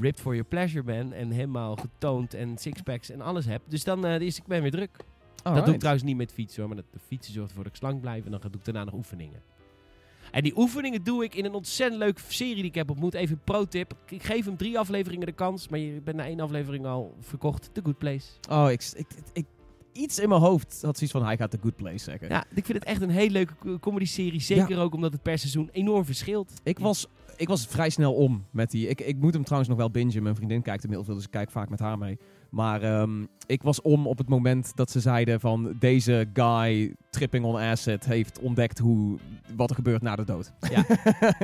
ripped 0.00 0.20
for 0.20 0.32
your 0.32 0.48
pleasure 0.48 0.84
ben. 0.84 1.12
En 1.12 1.30
helemaal 1.30 1.76
getoond 1.76 2.34
en 2.34 2.58
sixpacks 2.58 3.10
en 3.10 3.20
alles 3.20 3.46
heb. 3.46 3.62
Dus 3.68 3.84
dan 3.84 4.06
eh, 4.06 4.20
is 4.20 4.38
ik 4.38 4.46
ben 4.46 4.62
weer 4.62 4.70
druk. 4.70 4.96
Dat 5.42 5.64
doe 5.64 5.74
ik 5.74 5.78
trouwens 5.78 6.04
niet 6.04 6.16
met 6.16 6.32
fietsen 6.32 6.60
hoor. 6.60 6.74
Maar 6.74 6.82
dat, 6.82 6.92
de 6.92 7.06
fietsen 7.06 7.32
zorgt 7.32 7.48
ervoor 7.48 7.64
dat 7.64 7.72
ik 7.72 7.78
slank 7.78 8.00
blijf. 8.00 8.24
En 8.24 8.30
dan 8.30 8.40
doe 8.40 8.50
ik 8.52 8.64
daarna 8.64 8.84
nog 8.84 8.94
oefeningen. 8.94 9.40
En 10.34 10.42
die 10.42 10.58
oefeningen 10.58 11.04
doe 11.04 11.24
ik 11.24 11.34
in 11.34 11.44
een 11.44 11.54
ontzettend 11.54 12.00
leuke 12.00 12.20
serie 12.28 12.54
die 12.54 12.64
ik 12.64 12.74
heb 12.74 12.90
ontmoet. 12.90 13.14
Even 13.14 13.34
een 13.34 13.42
pro-tip. 13.44 13.94
Ik 14.08 14.22
geef 14.22 14.44
hem 14.44 14.56
drie 14.56 14.78
afleveringen 14.78 15.26
de 15.26 15.32
kans. 15.32 15.68
Maar 15.68 15.78
je 15.78 16.00
bent 16.00 16.16
na 16.16 16.24
één 16.24 16.40
aflevering 16.40 16.86
al 16.86 17.14
verkocht. 17.20 17.70
The 17.72 17.80
Good 17.84 17.98
Place. 17.98 18.26
Oh, 18.50 18.70
ik, 18.70 18.90
ik, 18.96 19.06
ik, 19.32 19.44
iets 19.92 20.18
in 20.18 20.28
mijn 20.28 20.40
hoofd 20.40 20.82
had 20.82 20.96
zoiets 20.96 21.16
van, 21.16 21.24
hij 21.24 21.36
gaat 21.36 21.50
The 21.50 21.58
Good 21.62 21.76
Place 21.76 21.98
zeggen. 21.98 22.28
Ja, 22.28 22.44
ik 22.54 22.64
vind 22.64 22.78
het 22.78 22.86
echt 22.86 23.02
een 23.02 23.10
hele 23.10 23.30
leuke 23.30 23.54
co- 23.58 23.78
comedy-serie. 23.78 24.40
Zeker 24.40 24.78
ook 24.78 24.94
omdat 24.94 25.12
het 25.12 25.22
per 25.22 25.38
seizoen 25.38 25.68
enorm 25.72 26.04
verschilt. 26.04 26.52
Ik 26.62 26.78
was, 26.78 27.06
ik 27.36 27.48
was 27.48 27.66
vrij 27.66 27.90
snel 27.90 28.14
om 28.14 28.44
met 28.50 28.70
die. 28.70 28.88
Ik, 28.88 29.00
ik 29.00 29.16
moet 29.16 29.34
hem 29.34 29.42
trouwens 29.42 29.70
nog 29.70 29.78
wel 29.78 29.90
bingen. 29.90 30.22
Mijn 30.22 30.34
vriendin 30.36 30.62
kijkt 30.62 30.86
heel 30.88 31.04
veel, 31.04 31.14
dus 31.14 31.24
ik 31.24 31.30
kijk 31.30 31.50
vaak 31.50 31.68
met 31.68 31.78
haar 31.78 31.98
mee. 31.98 32.18
Maar 32.54 32.82
ehm, 32.82 33.24
ik 33.46 33.62
was 33.62 33.82
om 33.82 34.06
op 34.06 34.18
het 34.18 34.28
moment 34.28 34.76
dat 34.76 34.90
ze 34.90 35.00
zeiden 35.00 35.40
van 35.40 35.76
deze 35.78 36.28
guy 36.32 36.94
tripping 37.10 37.44
on 37.44 37.56
acid 37.58 38.04
heeft 38.04 38.38
ontdekt 38.38 38.78
hoe, 38.78 39.18
wat 39.56 39.68
er 39.70 39.74
gebeurt 39.76 40.02
na 40.02 40.16
de 40.16 40.24
dood. 40.24 40.52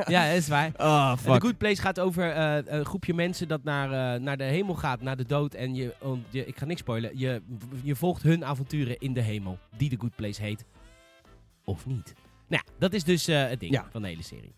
ja, 0.07 0.29
dat 0.29 0.37
is 0.37 0.49
waar. 0.49 0.73
Ah, 0.77 1.13
The 1.19 1.41
Good 1.41 1.59
Place 1.59 1.83
gaat 1.83 2.01
over 2.01 2.31
eh, 2.33 2.57
een 2.79 2.85
groepje 2.85 3.15
mensen 3.15 3.49
dat 3.49 3.65
naar, 3.65 4.15
eh, 4.15 4.21
naar 4.23 4.37
de 4.37 4.45
hemel 4.45 4.75
gaat, 4.75 5.01
naar 5.03 5.17
de 5.17 5.27
dood. 5.27 5.55
En 5.55 5.75
je, 5.75 5.95
on- 6.01 6.25
je, 6.31 6.47
ik 6.47 6.59
ga 6.59 6.65
niks 6.65 6.81
spoilen, 6.81 7.19
je, 7.19 7.43
je 7.83 7.97
volgt 7.97 8.23
hun 8.23 8.45
avonturen 8.45 8.99
in 8.99 9.13
de 9.13 9.21
hemel, 9.23 9.59
die 9.77 9.89
The 9.91 9.97
Good 9.99 10.15
Place 10.17 10.43
heet. 10.43 10.65
Of 11.65 11.87
niet. 11.87 12.13
Nou, 12.49 12.63
ja, 12.67 12.73
dat 12.79 12.93
is 12.93 13.05
dus 13.05 13.29
eh, 13.29 13.49
het 13.49 13.61
ding 13.61 13.73
Ja. 13.73 13.87
van 13.91 14.03
de 14.03 14.09
hele 14.09 14.23
serie. 14.23 14.53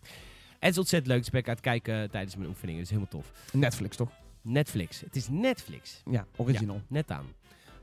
En 0.59 0.69
het 0.69 0.71
is 0.71 0.77
ontzettend 0.77 1.11
leuk. 1.11 1.21
Dus 1.21 1.29
ben 1.29 1.39
ik 1.39 1.47
aan 1.47 1.53
het 1.53 1.63
kijken 1.63 2.11
tijdens 2.11 2.35
mijn 2.35 2.49
oefeningen. 2.49 2.81
Dat 2.81 2.91
is 2.91 2.97
helemaal 2.97 3.21
tof. 3.21 3.31
Netflix 3.53 3.95
toch? 3.95 4.09
Netflix. 4.43 5.01
Het 5.01 5.15
is 5.15 5.27
Netflix. 5.29 6.01
Ja, 6.09 6.25
original. 6.35 6.81
Net 6.87 7.11
aan. 7.11 7.25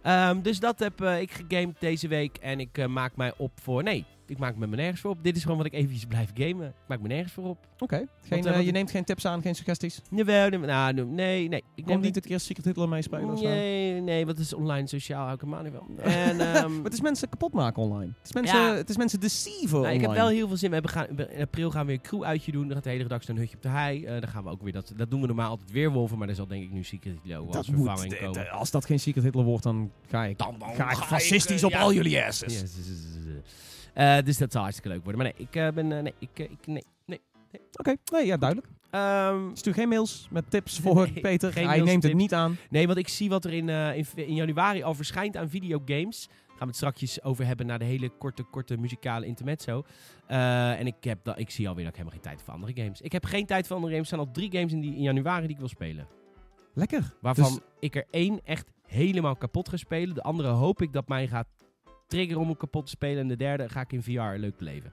Ehm, 0.02 0.40
dus 0.40 0.60
dat 0.60 0.78
heb 0.78 1.00
eh, 1.00 1.20
ik 1.20 1.30
gegamed 1.30 1.80
deze 1.80 2.08
week. 2.08 2.36
En 2.36 2.60
ik 2.60 2.78
eh, 2.78 2.86
maak 2.86 3.16
mij 3.16 3.32
op 3.36 3.52
voor... 3.60 3.82
Nee, 3.82 4.04
ik 4.30 4.38
maak 4.38 4.56
me 4.56 4.66
nergens 4.66 5.00
voor 5.00 5.10
op. 5.10 5.22
Dit 5.22 5.36
is 5.36 5.42
gewoon 5.42 5.56
wat 5.56 5.66
ik 5.66 5.72
eventjes 5.72 6.04
blijf 6.04 6.30
gamen. 6.34 6.66
Ik 6.68 6.74
maak 6.88 7.00
me 7.00 7.08
nergens 7.08 7.32
voor 7.32 7.44
op. 7.44 7.66
Oké. 7.78 8.06
Geen, 8.28 8.46
eh, 8.46 8.58
eh, 8.58 8.66
je 8.66 8.72
neemt 8.72 8.90
geen 8.90 9.04
tips 9.04 9.26
aan, 9.26 9.42
geen 9.42 9.54
suggesties? 9.54 10.00
Jawel, 10.10 10.48
nee, 10.48 10.58
nou, 10.58 10.92
nee, 11.04 11.48
nee. 11.48 11.64
Ik 11.74 11.84
Kom 11.84 12.00
niet 12.00 12.16
een 12.16 12.22
keer 12.22 12.40
Secret 12.40 12.64
Hitler 12.64 12.88
meespelen 12.88 13.30
of 13.30 13.38
zo? 13.38 13.44
Nee, 13.44 14.00
nee, 14.00 14.26
wat 14.26 14.38
is 14.38 14.54
online 14.54 14.86
sociaal 14.86 15.22
hou 15.22 15.34
ik 15.34 15.40
helemaal 15.40 15.62
niet 15.62 15.72
van. 15.74 15.98
En, 15.98 16.40
ehm, 16.54 16.74
Maar 16.74 16.84
het 16.84 16.92
is 16.92 17.00
mensen 17.00 17.28
kapot 17.28 17.52
maken 17.52 17.82
online. 17.82 18.12
Het 18.18 18.26
is 18.26 18.32
mensen, 18.32 18.58
Ja. 18.60 18.74
het 18.74 18.88
is 18.90 18.96
mensen 18.96 19.20
deceiven 19.20 19.68
nou, 19.70 19.76
online. 19.78 19.94
ik 19.94 20.00
heb 20.00 20.16
wel 20.16 20.28
heel 20.28 20.48
veel 20.48 20.56
zin. 20.56 20.68
We 20.68 20.74
hebben 20.74 20.92
gaan, 20.92 21.06
in 21.30 21.40
april 21.40 21.70
gaan 21.70 21.80
we 21.80 21.86
weer 21.86 21.96
een 21.96 22.02
crew 22.02 22.22
uitje 22.24 22.52
doen. 22.52 22.64
Dan 22.66 22.74
gaat 22.74 22.84
de 22.84 22.90
hele 22.90 23.04
dag 23.04 23.28
een 23.28 23.36
hutje 23.36 23.56
op 23.56 23.62
de 23.62 23.68
hei. 23.68 24.04
Eh, 24.04 24.20
dan 24.20 24.28
gaan 24.28 24.44
we 24.44 24.50
ook 24.50 24.62
weer 24.62 24.72
dat. 24.72 24.92
Dat 24.96 25.10
doen 25.10 25.20
we 25.20 25.26
normaal 25.26 25.50
altijd 25.50 25.70
weerwolven. 25.70 26.18
Maar 26.18 26.28
er 26.28 26.34
zal 26.34 26.46
denk 26.46 26.62
ik 26.62 26.70
nu 26.70 26.84
Secret 26.84 27.14
Hitler 27.22 27.38
als 27.38 27.52
dat 27.54 27.64
vervanging 27.66 28.18
komen. 28.18 28.50
als 28.50 28.70
dat 28.70 28.84
geen 28.84 29.00
Secret 29.00 29.24
Hitler 29.24 29.44
wordt, 29.44 29.62
dan 29.62 29.90
ga 30.08 30.24
ik, 30.24 30.38
Dan- 30.38 30.56
dan 30.58 30.74
ga 30.74 30.90
ik 30.90 30.96
fascistisch 30.96 31.64
op 31.64 31.70
ja. 31.70 31.80
al 31.80 31.92
jullie 31.92 32.22
asses. 32.22 32.52
Yes, 32.52 32.60
yes, 32.60 32.76
yes, 32.76 32.86
yes, 32.86 33.24
yes. 33.24 33.68
Dus 34.24 34.38
dat 34.38 34.52
zal 34.52 34.60
hartstikke 34.62 34.88
leuk 34.94 35.04
worden. 35.04 35.22
Maar 35.22 35.32
nee, 35.36 35.46
ik 35.46 35.56
eh, 35.56 35.68
ben. 35.74 35.92
eh, 35.92 36.02
nee, 36.02 36.14
ik, 36.18 36.38
eh, 36.38 36.50
ik, 36.50 36.66
nee. 36.66 36.82
Oké, 37.72 37.94
nee, 38.12 38.26
ja, 38.26 38.36
duidelijk. 38.36 38.68
Ehm, 38.90 39.54
Stuur 39.54 39.74
geen 39.74 39.88
mails 39.88 40.28
met 40.30 40.50
tips 40.50 40.78
voor 40.82 41.10
Nee, 41.12 41.20
Peter. 41.20 41.54
Hij 41.54 41.64
mails, 41.64 41.84
neemt 41.88 42.02
het 42.02 42.14
niet 42.14 42.34
aan. 42.34 42.56
nee, 42.70 42.86
want 42.86 42.98
ik 42.98 43.08
zie 43.08 43.28
wat 43.28 43.44
er 43.44 43.52
in, 43.52 43.68
eh, 43.68 43.96
in, 43.96 44.06
in 44.14 44.34
januari 44.34 44.82
al 44.82 44.94
verschijnt 44.94 45.36
aan 45.36 45.48
videogames. 45.48 46.28
Gaan 46.48 46.58
we 46.58 46.64
het 46.66 46.76
strakjes 46.76 47.22
over 47.22 47.46
hebben 47.46 47.66
na 47.66 47.78
de 47.78 47.84
hele 47.84 48.08
korte, 48.08 48.42
korte 48.42 48.76
muzikale 48.76 49.26
intermezzo. 49.26 49.82
Eh, 50.26 50.78
en 50.78 50.86
ik, 50.86 50.94
heb 51.00 51.18
da- 51.24 51.36
ik 51.36 51.50
zie 51.50 51.68
alweer 51.68 51.84
dat 51.84 51.92
ik 51.92 51.98
helemaal 51.98 52.18
geen 52.20 52.28
tijd 52.28 52.36
heb 52.36 52.44
voor 52.44 52.54
andere 52.54 52.82
games. 52.82 53.00
Ik 53.00 53.12
heb 53.12 53.24
geen 53.24 53.46
tijd 53.46 53.66
voor 53.66 53.76
andere 53.76 53.92
games. 53.92 54.10
Er 54.10 54.16
staan 54.16 54.26
al 54.26 54.32
drie 54.32 54.50
games 54.52 54.72
in, 54.72 54.80
die, 54.80 54.94
in 54.96 55.02
januari 55.02 55.42
die 55.42 55.50
ik 55.50 55.58
wil 55.58 55.68
spelen. 55.68 56.06
Lekker. 56.74 57.14
Waarvan 57.20 57.44
Dus- 57.52 57.60
ik 57.78 57.94
er 57.94 58.06
één 58.10 58.40
echt 58.44 58.70
helemaal 58.86 59.36
kapot 59.36 59.68
ga 59.68 59.76
spelen. 59.76 60.14
De 60.14 60.22
andere 60.22 60.48
hoop 60.48 60.82
ik 60.82 60.92
dat 60.92 61.08
mij 61.08 61.28
gaat 61.28 61.46
triggeren 62.10 62.40
om 62.40 62.46
hem 62.46 62.56
kapot 62.56 62.84
te 62.84 62.90
spelen. 62.90 63.18
En 63.18 63.28
de 63.28 63.36
derde 63.36 63.68
ga 63.68 63.80
ik 63.80 63.92
in 63.92 64.02
VR 64.02 64.20
leuk 64.36 64.56
beleven. 64.56 64.92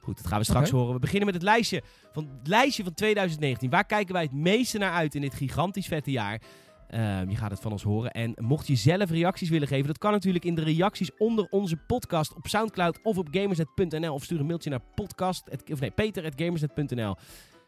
Goed, 0.00 0.16
dat 0.16 0.26
gaan 0.26 0.38
we 0.38 0.44
straks 0.44 0.70
horen. 0.70 0.94
We 0.94 1.00
beginnen 1.00 1.26
met 1.26 1.34
het 1.34 1.44
lijstje 1.44 1.82
van, 2.12 2.28
het 2.38 2.48
lijstje 2.48 2.82
van 2.82 2.94
2019. 2.94 3.70
Waar 3.70 3.84
kijken 3.84 4.14
wij 4.14 4.22
het 4.22 4.32
meeste 4.32 4.78
naar 4.78 4.92
uit 4.92 5.14
in 5.14 5.20
dit 5.20 5.34
gigantisch 5.34 5.86
vette 5.86 6.10
jaar? 6.10 6.40
Ehm, 6.88 7.30
je 7.30 7.36
gaat 7.36 7.50
het 7.50 7.60
van 7.60 7.72
ons 7.72 7.82
horen. 7.82 8.10
En 8.10 8.34
mocht 8.40 8.66
je 8.66 8.74
zelf 8.74 9.10
reacties 9.10 9.48
willen 9.48 9.68
geven, 9.68 9.86
dat 9.86 9.98
kan 9.98 10.12
natuurlijk 10.12 10.44
in 10.44 10.54
de 10.54 10.62
reacties 10.62 11.16
onder 11.16 11.46
onze 11.50 11.76
podcast 11.76 12.34
op 12.34 12.46
Soundcloud 12.46 13.02
of 13.02 13.18
op 13.18 13.28
gamersnet.nl. 13.30 14.14
Of 14.14 14.24
stuur 14.24 14.40
een 14.40 14.46
mailtje 14.46 14.70
naar 14.70 14.82
podcast, 14.94 15.48
of 15.70 15.80
nee, 15.80 15.90
peter.gamersnet.nl. 15.90 17.16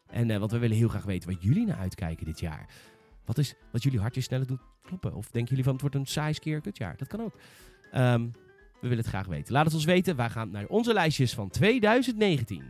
En 0.07 0.31
eh, 0.31 0.38
want 0.38 0.50
we 0.50 0.59
willen 0.59 0.76
heel 0.76 0.88
graag 0.88 1.05
weten 1.05 1.31
wat 1.31 1.43
jullie 1.43 1.67
naar 1.67 1.79
uitkijken 1.79 2.26
dit 2.26 2.41
jaar. 2.41 2.69
Wat 3.25 3.38
is 3.38 3.55
wat 3.73 3.83
jullie 3.83 4.00
hartje 4.00 4.21
sneller 4.21 4.47
doet 4.47 4.61
kloppen? 4.83 5.14
Of 5.14 5.31
denken 5.31 5.49
jullie 5.49 5.64
van 5.64 5.73
het 5.73 5.83
wordt 5.83 5.97
een 5.97 6.07
saai 6.07 6.35
keer 6.35 6.61
kutjaar? 6.61 6.97
Dat 6.97 7.09
kan 7.09 7.21
ook. 7.21 7.38
Ehm, 7.93 8.26
we 8.85 8.91
willen 8.91 9.05
het 9.05 9.14
graag 9.14 9.26
weten. 9.26 9.53
Laat 9.53 9.64
het 9.64 9.75
ons 9.75 9.85
weten. 9.85 10.17
Wij 10.17 10.31
gaan 10.31 10.50
naar 10.50 10.67
onze 10.67 10.93
lijstjes 10.93 11.35
van 11.35 11.50
2019. 11.50 12.62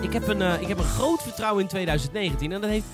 Ik 0.00 0.12
heb, 0.12 0.26
een, 0.26 0.42
eh, 0.42 0.60
ik 0.60 0.68
heb 0.68 0.78
een 0.78 0.84
groot 0.84 1.22
vertrouwen 1.22 1.62
in 1.62 1.68
2019. 1.68 2.52
En 2.52 2.60
dat 2.60 2.70
heeft 2.70 2.86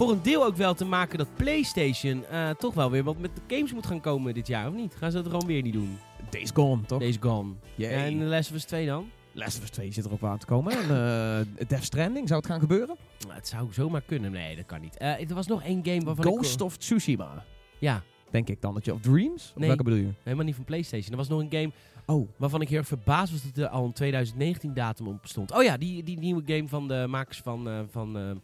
voor 0.00 0.10
een 0.10 0.22
deel 0.22 0.44
ook 0.44 0.56
wel 0.56 0.74
te 0.74 0.84
maken 0.84 1.18
dat 1.18 1.28
PlayStation 1.36 2.24
eh, 2.24 2.50
toch 2.50 2.74
wel 2.74 2.90
weer 2.90 3.04
wat 3.04 3.18
met 3.18 3.30
de 3.34 3.54
games 3.54 3.72
moet 3.72 3.86
gaan 3.86 4.00
komen 4.00 4.34
dit 4.34 4.46
jaar, 4.46 4.68
of 4.68 4.74
niet? 4.74 4.94
Gaan 4.94 5.10
ze 5.10 5.16
dat 5.16 5.26
gewoon 5.26 5.46
weer 5.46 5.62
niet 5.62 5.72
doen? 5.72 5.98
Days 6.30 6.50
Gone, 6.54 6.82
toch? 6.82 6.98
Deze 6.98 7.18
Gone. 7.20 7.52
En 7.78 8.18
The 8.18 8.24
Last 8.24 8.50
of 8.50 8.56
Us 8.56 8.64
2 8.64 8.86
dan? 8.86 9.10
Last 9.32 9.56
of 9.58 9.62
Us 9.62 9.70
2 9.70 9.92
zit 9.92 10.04
er 10.04 10.12
ook 10.12 10.20
wel 10.20 10.30
aan 10.30 10.38
te 10.38 10.46
komen. 10.46 10.72
En 10.72 10.82
eh, 10.82 11.66
Death 11.68 11.84
Stranding, 11.84 12.28
zou 12.28 12.40
het 12.40 12.48
gaan 12.50 12.60
gebeuren? 12.60 12.96
Nou, 13.20 13.34
het 13.34 13.48
zou 13.48 13.72
zomaar 13.72 14.00
kunnen. 14.00 14.32
Nee, 14.32 14.56
dat 14.56 14.66
kan 14.66 14.80
niet. 14.80 14.96
Eh, 14.96 15.28
er 15.30 15.34
was 15.34 15.46
nog 15.46 15.62
één 15.62 15.84
game 15.84 16.04
waarvan 16.04 16.24
Ghost 16.24 16.54
ik... 16.60 16.66
of 16.66 16.76
Tsushima, 16.76 17.44
Ja, 17.78 18.02
denk 18.30 18.48
ik 18.48 18.60
dan. 18.60 18.74
Dat 18.74 18.84
je, 18.84 18.94
of 18.94 19.00
Dreams? 19.00 19.50
Of 19.50 19.56
Nee. 19.58 19.68
welke 19.68 19.82
bedoel 19.82 19.98
je? 19.98 20.12
helemaal 20.22 20.44
niet 20.44 20.54
van 20.54 20.64
PlayStation. 20.64 21.10
Er 21.10 21.16
was 21.16 21.28
nog 21.28 21.40
een 21.40 21.50
game 21.50 21.70
Oh, 22.06 22.28
waarvan 22.36 22.60
ik 22.60 22.68
heel 22.68 22.78
erg 22.78 22.86
verbaasd 22.86 23.32
was 23.32 23.42
dat 23.42 23.56
er 23.56 23.68
al 23.68 23.84
een 23.84 23.92
2019 23.92 24.74
datum 24.74 25.06
op 25.06 25.26
stond. 25.26 25.52
Oh 25.52 25.62
ja, 25.62 25.76
die, 25.76 26.02
die 26.02 26.18
nieuwe 26.18 26.42
game 26.46 26.68
van 26.68 26.88
de 26.88 27.06
makers 27.08 27.38
van, 27.38 27.86
van, 27.90 28.40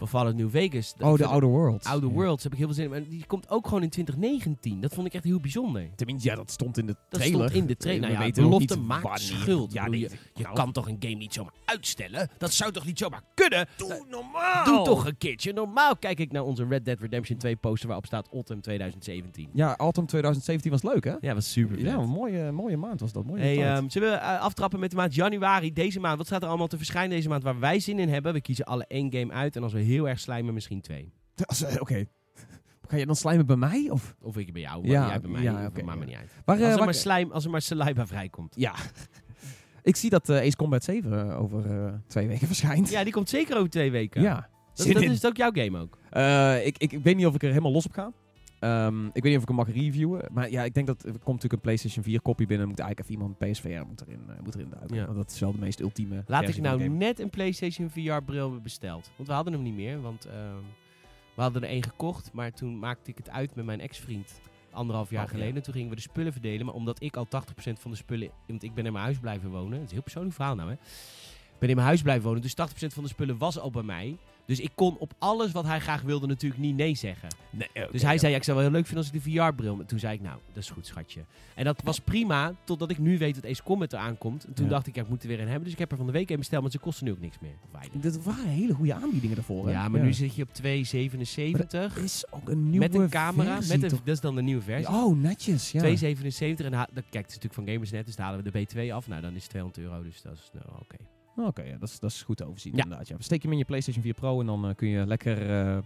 van 0.00 0.08
Fallout 0.08 0.34
New 0.36 0.50
Vegas. 0.50 0.94
oh 1.00 1.16
de 1.16 1.26
Outer 1.26 1.48
Worlds. 1.48 1.86
Outer 1.86 2.08
Ja. 2.08 2.14
Worlds 2.14 2.42
heb 2.42 2.52
ik 2.52 2.58
heel 2.58 2.66
veel 2.66 2.76
zin 2.76 2.84
in. 2.84 2.90
Maar 2.90 3.08
die 3.08 3.24
komt 3.26 3.48
ook 3.50 3.64
gewoon 3.66 3.82
in 3.82 3.90
2019. 3.90 4.80
Dat 4.80 4.94
vond 4.94 5.06
ik 5.06 5.14
echt 5.14 5.24
heel 5.24 5.40
bijzonder. 5.40 5.88
Tenminste, 5.96 6.28
ja, 6.28 6.34
dat 6.34 6.50
stond 6.50 6.78
in 6.78 6.86
de 6.86 6.92
Dat 6.92 7.20
trailer. 7.20 7.48
stond 7.48 7.52
in 7.62 7.66
de 7.66 7.76
trailer. 7.76 8.08
We 8.08 8.14
Nou 8.14 8.26
ja, 8.26 8.32
belofte 8.32 8.78
maakt 8.78 9.02
wanneer. 9.02 9.20
schuld. 9.20 9.72
Ja, 9.72 9.84
Je 9.86 10.08
nou, 10.34 10.54
kan 10.54 10.72
toch 10.72 10.88
een 10.88 10.96
game 11.00 11.14
niet 11.14 11.32
zomaar 11.34 11.52
uitstellen? 11.64 12.28
Dat 12.38 12.52
zou 12.52 12.72
toch 12.72 12.86
niet 12.86 12.98
zomaar 12.98 13.22
kunnen? 13.40 13.66
Doe 13.76 14.04
normaal! 14.10 14.64
Doe 14.64 14.84
toch 14.84 15.06
een 15.06 15.18
keertje. 15.18 15.52
Normaal 15.52 15.96
kijk 15.96 16.18
ik 16.18 16.32
naar 16.32 16.42
onze 16.44 16.66
Red 16.68 16.84
Dead 16.84 17.00
Redemption 17.00 17.38
2 17.38 17.56
poster 17.56 17.86
waarop 17.86 18.06
staat 18.06 18.28
Autumn 18.32 18.60
2017. 18.60 19.48
Ja, 19.52 19.76
Autumn 19.76 20.06
2017 20.08 20.70
was 20.70 20.82
leuk, 20.82 21.04
hè? 21.04 21.14
Ja, 21.20 21.34
was 21.34 21.52
super 21.52 21.78
Ja, 21.78 21.94
een 21.94 22.08
mooie, 22.08 22.52
mooie 22.52 22.76
maand 22.76 23.00
was 23.00 23.12
dat. 23.12 23.24
Mooie 23.24 23.40
Hey, 23.42 23.56
tijd. 23.56 23.78
ehm, 23.78 23.88
zullen 23.88 24.10
we 24.10 24.16
eh, 24.16 24.40
aftrappen 24.40 24.80
met 24.80 24.90
de 24.90 24.96
maand 24.96 25.14
januari? 25.14 25.72
Deze 25.72 26.00
maand, 26.00 26.16
wat 26.18 26.26
staat 26.26 26.42
er 26.42 26.48
allemaal 26.48 26.66
te 26.66 26.76
verschijnen 26.76 27.10
deze 27.16 27.28
maand 27.28 27.42
waar 27.42 27.58
wij 27.60 27.80
zin 27.80 27.98
in 27.98 28.08
hebben? 28.08 28.32
We 28.32 28.40
kiezen 28.40 28.64
alle 28.64 28.84
één 28.88 29.12
game 29.12 29.32
uit 29.32 29.56
en 29.56 29.62
als 29.62 29.72
we 29.72 29.80
heel 29.80 30.08
erg 30.08 30.20
slijmen, 30.20 30.54
misschien 30.54 30.80
twee. 30.80 31.12
Eh, 31.34 31.80
Oké. 31.80 32.04
Ga 32.88 32.96
je 32.96 33.06
dan 33.06 33.16
slijmen 33.16 33.46
bij 33.46 33.56
mij? 33.56 33.86
Of? 33.90 34.14
Of 34.20 34.36
ik 34.36 34.52
bij 34.52 34.62
jou, 34.62 34.86
Ja, 34.88 35.00
maar 35.00 35.08
jij 35.10 35.20
bij 35.20 35.30
mij. 35.30 35.42
ja, 35.42 35.52
me 35.52 35.58
ja. 35.84 35.94
niet 36.04 36.14
uit. 36.16 36.30
Waar, 36.44 36.56
eh, 36.56 36.62
Als 36.62 36.70
er 36.72 36.76
waar- 36.76 36.84
maar 36.84 36.94
slijm, 36.94 37.30
als 37.32 37.44
er 37.44 37.50
maar 37.50 37.62
saliva 37.62 38.06
vrijkomt. 38.06 38.54
Ja. 38.56 38.74
Ik 39.82 39.96
zie 39.96 40.10
dat 40.10 40.28
eh, 40.28 40.36
Ace 40.36 40.56
Combat 40.56 40.84
7 40.84 41.36
over 41.36 41.84
eh, 41.84 41.92
twee 42.06 42.26
weken 42.26 42.46
verschijnt. 42.54 42.90
Ja, 42.90 43.04
die 43.04 43.12
komt 43.12 43.28
zeker 43.28 43.56
over 43.56 43.70
twee 43.70 43.90
weken. 43.90 44.22
Ja. 44.22 44.48
Dat, 44.74 45.02
is 45.02 45.26
ook 45.26 45.36
jouw 45.36 45.50
game 45.52 45.78
ook. 45.78 45.98
Eh, 46.10 46.66
ik, 46.66 46.78
ik, 46.78 46.92
ik 46.92 47.02
weet 47.02 47.16
niet 47.16 47.26
of 47.26 47.34
ik 47.34 47.42
er 47.42 47.48
helemaal 47.48 47.72
los 47.72 47.86
op 47.86 47.92
ga. 47.92 48.12
Ehm, 48.60 49.06
ik 49.06 49.12
weet 49.12 49.24
niet 49.24 49.36
of 49.36 49.42
ik 49.42 49.48
hem 49.48 49.56
mag 49.56 49.72
reviewen. 49.72 50.28
Maar 50.32 50.50
ja, 50.50 50.64
ik 50.64 50.74
denk 50.74 50.86
dat 50.86 51.02
er 51.02 51.10
komt 51.10 51.24
natuurlijk 51.24 51.52
een 51.52 51.60
PlayStation 51.60 52.04
4 52.04 52.22
kopie 52.22 52.46
binnen. 52.46 52.68
Moet 52.68 52.78
eigenlijk 52.78 53.10
even 53.10 53.20
iemand 53.20 53.42
een 53.42 53.50
PSVR 53.50 53.86
moet 53.86 54.00
erin, 54.00 54.20
eh, 54.28 54.34
moet 54.44 54.54
erin 54.54 54.70
duiken. 54.70 54.96
Ja. 54.96 55.04
Want 55.04 55.16
dat 55.16 55.30
is 55.30 55.40
wel 55.40 55.52
de 55.52 55.58
meest 55.58 55.80
ultieme 55.80 56.22
Laat 56.26 56.48
ik 56.48 56.60
nou 56.60 56.88
net 56.88 57.20
een 57.20 57.30
PlayStation 57.30 57.90
VR 57.90 58.22
bril 58.24 58.60
besteld. 58.60 59.10
Want 59.16 59.28
we 59.28 59.34
hadden 59.34 59.52
hem 59.52 59.62
niet 59.62 59.74
meer, 59.74 60.00
want 60.00 60.24
ehm, 60.24 60.62
we 61.34 61.42
hadden 61.42 61.62
er 61.62 61.68
één 61.68 61.82
gekocht. 61.82 62.32
Maar 62.32 62.52
toen 62.52 62.78
maakte 62.78 63.10
ik 63.10 63.16
het 63.16 63.30
uit 63.30 63.54
met 63.54 63.64
mijn 63.64 63.80
ex-vriend. 63.80 64.40
Anderhalf 64.72 65.10
jaar 65.10 65.24
Oh, 65.24 65.30
ja. 65.30 65.36
geleden. 65.38 65.62
Toen 65.62 65.72
gingen 65.74 65.88
we 65.90 65.94
de 65.96 66.00
spullen 66.02 66.32
verdelen. 66.32 66.66
Maar 66.66 66.74
omdat 66.74 67.02
ik 67.02 67.16
al 67.16 67.26
80% 67.26 67.30
van 67.78 67.90
de 67.90 67.96
spullen... 67.96 68.30
Want 68.46 68.62
ik 68.62 68.74
ben 68.74 68.86
in 68.86 68.92
mijn 68.92 69.04
huis 69.04 69.18
blijven 69.18 69.50
wonen. 69.50 69.72
Het 69.72 69.80
is 69.80 69.86
een 69.86 69.92
heel 69.92 70.02
persoonlijk 70.02 70.34
verhaal 70.34 70.54
nou, 70.54 70.68
hè. 70.68 70.74
Ik 70.74 71.58
ben 71.58 71.68
in 71.68 71.74
mijn 71.74 71.86
huis 71.86 72.02
blijven 72.02 72.24
wonen. 72.24 72.42
Dus 72.42 72.54
80% 72.56 72.86
van 72.86 73.02
de 73.02 73.08
spullen 73.08 73.38
was 73.38 73.58
al 73.58 73.70
bij 73.70 73.82
mij. 73.82 74.16
Dus 74.50 74.60
ik 74.60 74.70
kon 74.74 74.96
op 74.98 75.12
alles 75.18 75.52
wat 75.52 75.64
hij 75.66 75.80
graag 75.80 76.02
wilde 76.02 76.26
natuurlijk 76.26 76.60
niet 76.60 76.76
nee 76.76 76.94
zeggen. 76.94 77.28
Nee, 77.50 77.68
Dus 77.90 78.02
hij 78.02 78.18
zei, 78.18 78.30
ja, 78.32 78.38
ik 78.38 78.44
zou 78.44 78.56
wel 78.56 78.66
heel 78.66 78.76
leuk 78.76 78.86
vinden 78.86 79.04
als 79.04 79.14
ik 79.14 79.22
de 79.24 79.30
VR-bril... 79.30 79.76
met- 79.76 79.88
Toen 79.88 79.98
zei 79.98 80.14
ik, 80.14 80.20
nou, 80.20 80.38
dat 80.52 80.62
is 80.62 80.70
goed, 80.70 80.86
schatje. 80.86 81.20
En 81.54 81.64
dat 81.64 81.80
was 81.84 81.98
prima, 81.98 82.54
totdat 82.64 82.90
ik 82.90 82.98
nu 82.98 83.18
weet 83.18 83.34
dat 83.34 83.46
Ace 83.46 83.62
Combat 83.62 83.92
eraan 83.92 84.18
komt. 84.18 84.44
En 84.44 84.52
toen 84.54 84.64
Ja. 84.64 84.70
dacht 84.70 84.86
ik, 84.86 84.94
ja, 84.94 85.02
ik 85.02 85.08
moet 85.08 85.22
er 85.22 85.28
weer 85.28 85.40
een 85.40 85.46
hebben. 85.46 85.64
Dus 85.64 85.72
ik 85.72 85.78
heb 85.78 85.90
er 85.90 85.96
van 85.96 86.06
de 86.06 86.12
week 86.12 86.30
een 86.30 86.36
besteld, 86.38 86.62
maar 86.62 86.70
ze 86.70 86.78
kosten 86.78 87.04
nu 87.04 87.10
ook 87.12 87.20
niks 87.20 87.36
meer. 87.40 87.54
Weinig. 87.72 87.92
Dit 88.00 88.22
waren 88.22 88.46
hele 88.48 88.72
goede 88.74 88.94
aanbiedingen 88.94 89.36
daarvoor. 89.36 89.66
hè? 89.66 89.72
Ja, 89.72 89.88
maar 89.88 90.00
nu 90.00 90.12
zit 90.12 90.34
je 90.34 90.42
op 90.42 90.52
2,77. 90.52 91.72
Er 91.96 92.02
is 92.04 92.24
ook 92.30 92.48
een 92.48 92.62
nieuwe 92.70 92.78
Met 92.88 92.94
een 92.94 93.08
camera. 93.08 93.54
versie, 93.54 93.78
Met 93.78 93.92
een, 93.92 93.98
dat 94.04 94.14
is 94.14 94.20
dan 94.20 94.34
de 94.34 94.42
nieuwe 94.42 94.62
versie. 94.62 94.88
Oh, 94.94 95.16
netjes. 95.20 95.70
Ja. 95.72 95.80
2,77. 95.80 96.66
En 96.66 96.72
ha- 96.72 96.88
dat, 96.92 97.04
kijk, 97.10 97.24
het 97.24 97.30
is 97.30 97.34
natuurlijk 97.40 97.54
van 97.54 97.66
Gamersnet, 97.66 98.06
dus 98.06 98.16
daar 98.16 98.26
halen 98.26 98.44
we 98.44 98.50
de 98.50 98.66
B2 98.88 98.92
af. 98.92 99.08
Nou, 99.08 99.20
dan 99.22 99.34
is 99.34 99.40
het 99.42 99.50
200 99.50 99.84
euro, 99.84 100.02
dus 100.02 100.22
dat 100.22 100.32
is 100.32 100.50
nou 100.52 100.64
oké. 100.80 100.96
Oké, 101.36 101.62
ja, 101.62 101.76
dat, 101.78 101.88
is, 101.88 101.98
dat 101.98 102.10
is 102.10 102.22
goed 102.22 102.36
te 102.36 102.44
overzien 102.46 102.72
Ja. 102.76 102.82
inderdaad. 102.82 103.08
Ja. 103.08 103.16
Steek 103.18 103.36
je 103.38 103.42
hem 103.42 103.52
in 103.52 103.58
je 103.58 103.64
PlayStation 103.64 104.02
4 104.04 104.14
Pro 104.14 104.40
en 104.40 104.46
dan 104.46 104.68
eh, 104.68 104.74
kun 104.74 104.88
je 104.88 105.06
lekker 105.06 105.50
eh 105.50 105.78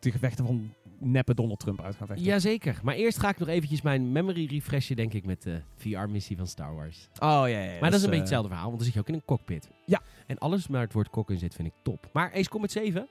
de 0.00 0.10
gevechten 0.10 0.46
van 0.46 0.72
neppe 0.98 1.34
Donald 1.34 1.58
Trump 1.58 1.80
uit 1.80 1.96
gaan 1.96 2.06
vechten. 2.06 2.26
Jazeker. 2.26 2.80
Maar 2.82 2.94
eerst 2.94 3.18
ga 3.18 3.28
ik 3.28 3.38
nog 3.38 3.48
eventjes 3.48 3.82
mijn 3.82 4.12
memory 4.12 4.46
refreshen, 4.46 4.96
denk 4.96 5.12
ik, 5.12 5.24
met 5.26 5.42
de 5.42 5.60
VR-missie 5.76 6.36
van 6.36 6.46
Star 6.46 6.74
Wars. 6.74 7.08
Oh 7.18 7.42
ja, 7.46 7.46
ja, 7.46 7.80
maar 7.80 7.90
dat 7.90 7.98
is 7.98 8.04
een 8.04 8.10
beetje 8.10 8.10
eh, 8.10 8.18
hetzelfde 8.18 8.48
verhaal, 8.48 8.66
want 8.66 8.76
dan 8.76 8.84
zit 8.84 8.94
je 8.94 9.00
ook 9.00 9.08
in 9.08 9.14
een 9.14 9.24
cockpit. 9.24 9.70
Ja. 9.86 10.00
En 10.26 10.38
alles 10.38 10.66
waar 10.66 10.80
het 10.82 10.92
woord 10.92 11.10
kok 11.10 11.30
in 11.30 11.38
zit, 11.38 11.54
vind 11.54 11.68
ik 11.68 11.74
top. 11.82 12.08
Maar 12.12 12.32
Ace 12.34 12.48
Combat 12.48 12.70
7? 12.70 13.08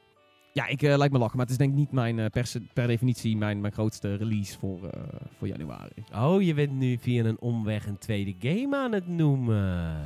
Ja, 0.54 0.68
ik 0.68 0.82
eh, 0.82 0.98
lijkt 0.98 1.14
me 1.14 1.20
lachen, 1.20 1.38
maar 1.38 1.46
het 1.46 1.54
is 1.54 1.60
denk 1.60 1.72
ik 1.72 1.78
niet 1.78 1.92
mijn, 1.92 2.30
per, 2.74 2.88
definitie 2.88 3.38
mijn, 3.38 3.62
mijn 3.62 3.74
grootste 3.74 4.16
release 4.16 4.60
voor, 4.60 4.90
voor 5.38 5.48
januari. 5.48 6.04
Oh, 6.16 6.42
je 6.42 6.54
bent 6.54 6.72
nu 6.72 6.98
via 6.98 7.24
een 7.24 7.40
omweg 7.40 7.86
een 7.86 7.98
tweede 7.98 8.36
game 8.40 8.78
aan 8.78 8.92
het 8.92 9.08
noemen. 9.08 10.00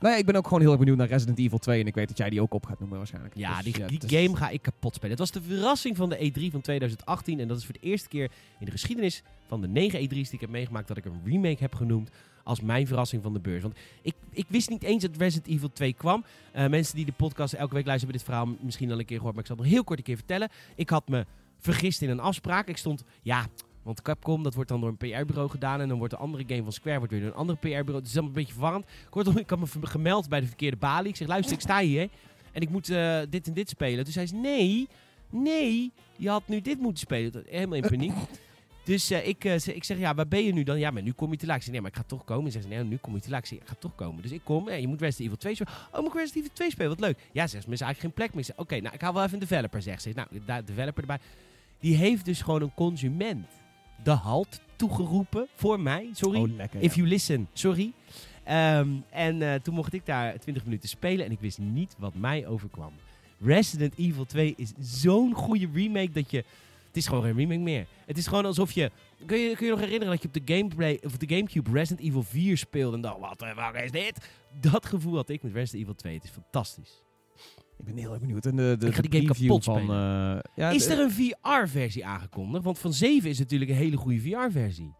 Nee, 0.00 0.18
ik 0.18 0.26
ben 0.26 0.34
ook 0.36 0.44
gewoon 0.44 0.60
heel 0.60 0.70
erg 0.70 0.78
benieuwd 0.78 0.96
naar 0.96 1.08
Resident 1.08 1.38
Evil 1.38 1.58
2 1.58 1.80
en 1.80 1.86
ik 1.86 1.94
weet 1.94 2.08
dat 2.08 2.16
jij 2.18 2.30
die 2.30 2.40
ook 2.42 2.54
op 2.54 2.66
gaat 2.66 2.78
noemen 2.78 2.98
waarschijnlijk. 2.98 3.36
Ja, 3.36 3.54
Dus, 3.62 3.64
die, 3.72 3.86
die 3.98 4.00
is- 4.18 4.22
game 4.24 4.36
ga 4.36 4.48
ik 4.48 4.62
kapot 4.62 4.94
spelen. 4.94 5.10
Het 5.10 5.18
was 5.18 5.30
de 5.30 5.42
verrassing 5.42 5.96
van 5.96 6.08
de 6.08 6.16
E3 6.32 6.50
van 6.52 6.60
2018. 6.60 7.40
En 7.40 7.48
dat 7.48 7.56
is 7.58 7.64
voor 7.64 7.74
de 7.80 7.86
eerste 7.86 8.08
keer 8.08 8.30
in 8.58 8.64
de 8.64 8.70
geschiedenis 8.70 9.22
van 9.46 9.60
de 9.60 9.68
9 9.68 10.00
E3's 10.00 10.08
die 10.08 10.28
ik 10.30 10.40
heb 10.40 10.50
meegemaakt... 10.50 10.88
dat 10.88 10.96
ik 10.96 11.04
een 11.04 11.20
remake 11.24 11.56
heb 11.58 11.74
genoemd 11.74 12.10
als 12.44 12.60
mijn 12.60 12.86
verrassing 12.86 13.22
van 13.22 13.32
de 13.32 13.40
beurs. 13.40 13.62
Want 13.62 13.74
ik, 14.02 14.14
ik 14.32 14.46
wist 14.48 14.68
niet 14.70 14.82
eens 14.82 15.02
dat 15.02 15.16
Resident 15.16 15.46
Evil 15.52 15.70
2 15.72 15.92
kwam. 15.92 16.24
Eh, 16.52 16.68
mensen 16.68 16.96
die 16.96 17.04
de 17.04 17.12
podcast 17.12 17.52
elke 17.52 17.74
week 17.74 17.86
luisteren 17.86 18.14
hebben 18.14 18.26
dit 18.36 18.36
verhaal 18.48 18.64
misschien 18.66 18.92
al 18.92 18.98
een 18.98 19.04
keer 19.04 19.16
gehoord... 19.16 19.34
maar 19.34 19.42
ik 19.44 19.48
zal 19.48 19.56
het 19.58 19.64
nog 19.64 19.74
heel 19.74 19.84
kort 19.84 19.98
een 19.98 20.04
keer 20.04 20.16
vertellen. 20.16 20.48
Ik 20.74 20.90
had 20.90 21.08
me 21.08 21.26
vergist 21.58 22.02
in 22.02 22.10
een 22.10 22.20
afspraak. 22.20 22.68
Ik 22.68 22.76
stond, 22.76 23.04
ja... 23.22 23.46
Want 23.88 24.02
Capcom, 24.02 24.42
dat 24.42 24.54
wordt 24.54 24.68
dan 24.70 24.80
door 24.80 24.88
een 24.88 24.96
PR-bureau 24.96 25.50
gedaan. 25.50 25.80
En 25.80 25.88
dan 25.88 25.98
wordt 25.98 26.12
de 26.12 26.18
andere 26.18 26.44
game 26.46 26.62
van 26.62 26.72
Square 26.72 26.98
wordt 26.98 27.12
weer 27.12 27.20
door 27.22 27.30
een 27.30 27.36
andere 27.36 27.58
PR-bureau. 27.58 27.94
Het 27.96 28.06
is 28.06 28.12
allemaal 28.12 28.28
een 28.30 28.36
beetje 28.38 28.52
verwarrend. 28.52 28.86
Kortom, 29.10 29.36
ik 29.38 29.50
had 29.50 29.58
me 29.58 29.66
gemeld 29.86 30.28
bij 30.28 30.40
de 30.40 30.46
verkeerde 30.46 30.76
balie. 30.76 31.08
Ik 31.08 31.16
zeg, 31.16 31.28
luister, 31.28 31.54
ik 31.54 31.60
sta 31.60 31.80
hier. 31.80 32.08
En 32.52 32.60
ik 32.60 32.68
moet 32.70 32.88
eh, 32.90 33.18
dit 33.28 33.46
en 33.46 33.52
dit 33.52 33.68
spelen. 33.68 34.04
Toen 34.04 34.12
zei 34.12 34.26
ze, 34.26 34.34
nee, 34.34 34.88
nee, 35.30 35.92
je 36.16 36.28
had 36.28 36.42
nu 36.48 36.60
dit 36.60 36.78
moeten 36.78 36.98
spelen. 36.98 37.32
Dat- 37.32 37.42
Helemaal 37.46 37.76
in 37.78 37.88
paniek. 37.88 38.12
Dus 38.84 39.10
eh, 39.10 39.28
ik, 39.28 39.44
eh, 39.44 39.66
ik 39.66 39.84
zeg, 39.84 39.98
ja, 39.98 40.14
waar 40.14 40.28
ben 40.28 40.44
je 40.44 40.52
nu 40.52 40.62
dan? 40.62 40.78
Ja, 40.78 40.90
maar 40.90 41.02
nu 41.02 41.12
kom 41.12 41.30
je 41.30 41.36
te 41.36 41.46
laat. 41.46 41.56
Ik 41.56 41.62
zeg, 41.62 41.72
nee, 41.72 41.80
maar 41.80 41.90
ik 41.90 41.96
ga 41.96 42.02
toch 42.06 42.24
komen. 42.24 42.44
En 42.44 42.52
ze 42.52 42.60
zegt, 42.60 42.74
nee, 42.74 42.84
nu 42.84 42.96
kom 42.96 43.14
je 43.14 43.20
te 43.20 43.30
laat. 43.30 43.40
Ik 43.40 43.46
zeg, 43.46 43.58
ik 43.58 43.66
ga 43.68 43.74
toch 43.78 43.94
komen. 43.94 44.22
Dus 44.22 44.30
ik 44.30 44.40
kom. 44.44 44.68
En 44.68 44.80
je 44.80 44.86
moet 44.86 45.00
Resident 45.00 45.26
Evil 45.26 45.36
2 45.36 45.54
spelen. 45.54 45.72
Oh, 45.92 45.98
moet 46.00 46.08
ik 46.08 46.14
Resident 46.14 46.44
Evil 46.44 46.56
2 46.56 46.70
spelen? 46.70 46.90
Wat 46.90 47.00
leuk. 47.00 47.18
Ja, 47.32 47.46
zegt 47.46 47.62
ze, 47.62 47.68
maar 47.68 47.78
is 47.78 47.84
eigenlijk 47.84 48.00
geen 48.00 48.12
plek 48.12 48.34
meer. 48.34 48.54
Oké, 48.56 48.80
nou, 48.80 48.94
ik 48.94 49.00
haal 49.00 49.12
wel 49.14 49.22
even 49.22 49.34
een 49.34 49.40
developer, 49.48 49.82
zegt 49.82 50.02
ze. 50.02 50.12
Nou, 50.14 50.28
de 50.30 50.62
developer 50.64 51.00
erbij. 51.00 51.18
Die 51.80 51.96
heeft 51.96 52.24
dus 52.24 52.40
gewoon 52.42 52.62
een 52.62 52.74
consument 52.74 53.46
de 54.02 54.10
halt 54.10 54.60
toegeroepen 54.76 55.46
voor 55.54 55.80
mij. 55.80 56.08
Sorry. 56.12 56.38
Oh, 56.38 56.56
lekker. 56.56 56.80
If 56.80 56.94
ja. 56.94 56.96
you 56.96 57.08
listen, 57.08 57.48
sorry. 57.52 57.92
Ehm, 58.44 58.88
en 59.10 59.42
eh, 59.42 59.54
toen 59.54 59.74
mocht 59.74 59.92
ik 59.92 60.06
daar 60.06 60.38
20 60.38 60.64
minuten 60.64 60.88
spelen 60.88 61.24
en 61.24 61.32
ik 61.32 61.40
wist 61.40 61.58
niet 61.58 61.94
wat 61.98 62.14
mij 62.14 62.46
overkwam. 62.46 62.92
Resident 63.40 63.94
Evil 63.96 64.24
2 64.24 64.54
is 64.56 64.72
zo'n 64.80 65.34
goede 65.34 65.68
remake 65.72 66.10
dat 66.10 66.30
je... 66.30 66.44
Het 66.86 66.96
is 66.96 67.06
gewoon 67.06 67.22
geen 67.22 67.36
remake 67.36 67.60
meer. 67.60 67.86
Het 68.06 68.18
is 68.18 68.26
gewoon 68.26 68.44
alsof 68.44 68.72
je... 68.72 68.90
Kun 69.26 69.38
je 69.38 69.56
kun 69.56 69.66
je 69.66 69.72
nog 69.72 69.80
herinneren 69.80 70.12
dat 70.12 70.22
je 70.22 70.28
op 70.28 70.46
de, 70.46 70.54
gameplay, 70.54 71.00
of 71.04 71.16
de 71.16 71.34
Gamecube 71.34 71.70
Resident 71.70 72.06
Evil 72.06 72.22
4 72.22 72.56
speelde 72.56 72.96
en 72.96 73.02
dacht, 73.02 73.18
wat 73.18 73.38
de 73.38 73.54
fuck 73.56 73.82
is 73.82 73.90
dit? 73.90 74.28
Dat 74.60 74.86
gevoel 74.86 75.14
had 75.14 75.28
ik 75.28 75.42
met 75.42 75.52
Resident 75.52 75.82
Evil 75.82 75.94
2. 75.94 76.14
Het 76.14 76.24
is 76.24 76.30
fantastisch. 76.30 77.02
Ik 77.78 77.84
ben 77.84 77.96
heel 77.96 78.10
erg 78.10 78.20
benieuwd. 78.20 78.46
En 78.46 78.56
de, 78.56 78.76
de, 78.78 78.86
Ik 78.86 78.94
ga 78.94 79.02
de 79.02 79.08
die 79.08 79.20
game 79.20 79.32
preview 79.32 79.48
kapot 79.48 79.64
van... 79.64 79.80
eh, 79.80 80.38
ja, 80.54 80.70
is 80.70 80.86
de- 80.86 80.92
er 80.94 81.00
een 81.00 81.10
VR-versie 81.10 82.06
aangekondigd? 82.06 82.64
Want 82.64 82.78
van 82.78 82.92
7 82.92 83.30
is 83.30 83.38
natuurlijk 83.38 83.70
een 83.70 83.76
hele 83.76 83.96
goede 83.96 84.20
VR-versie. 84.20 84.94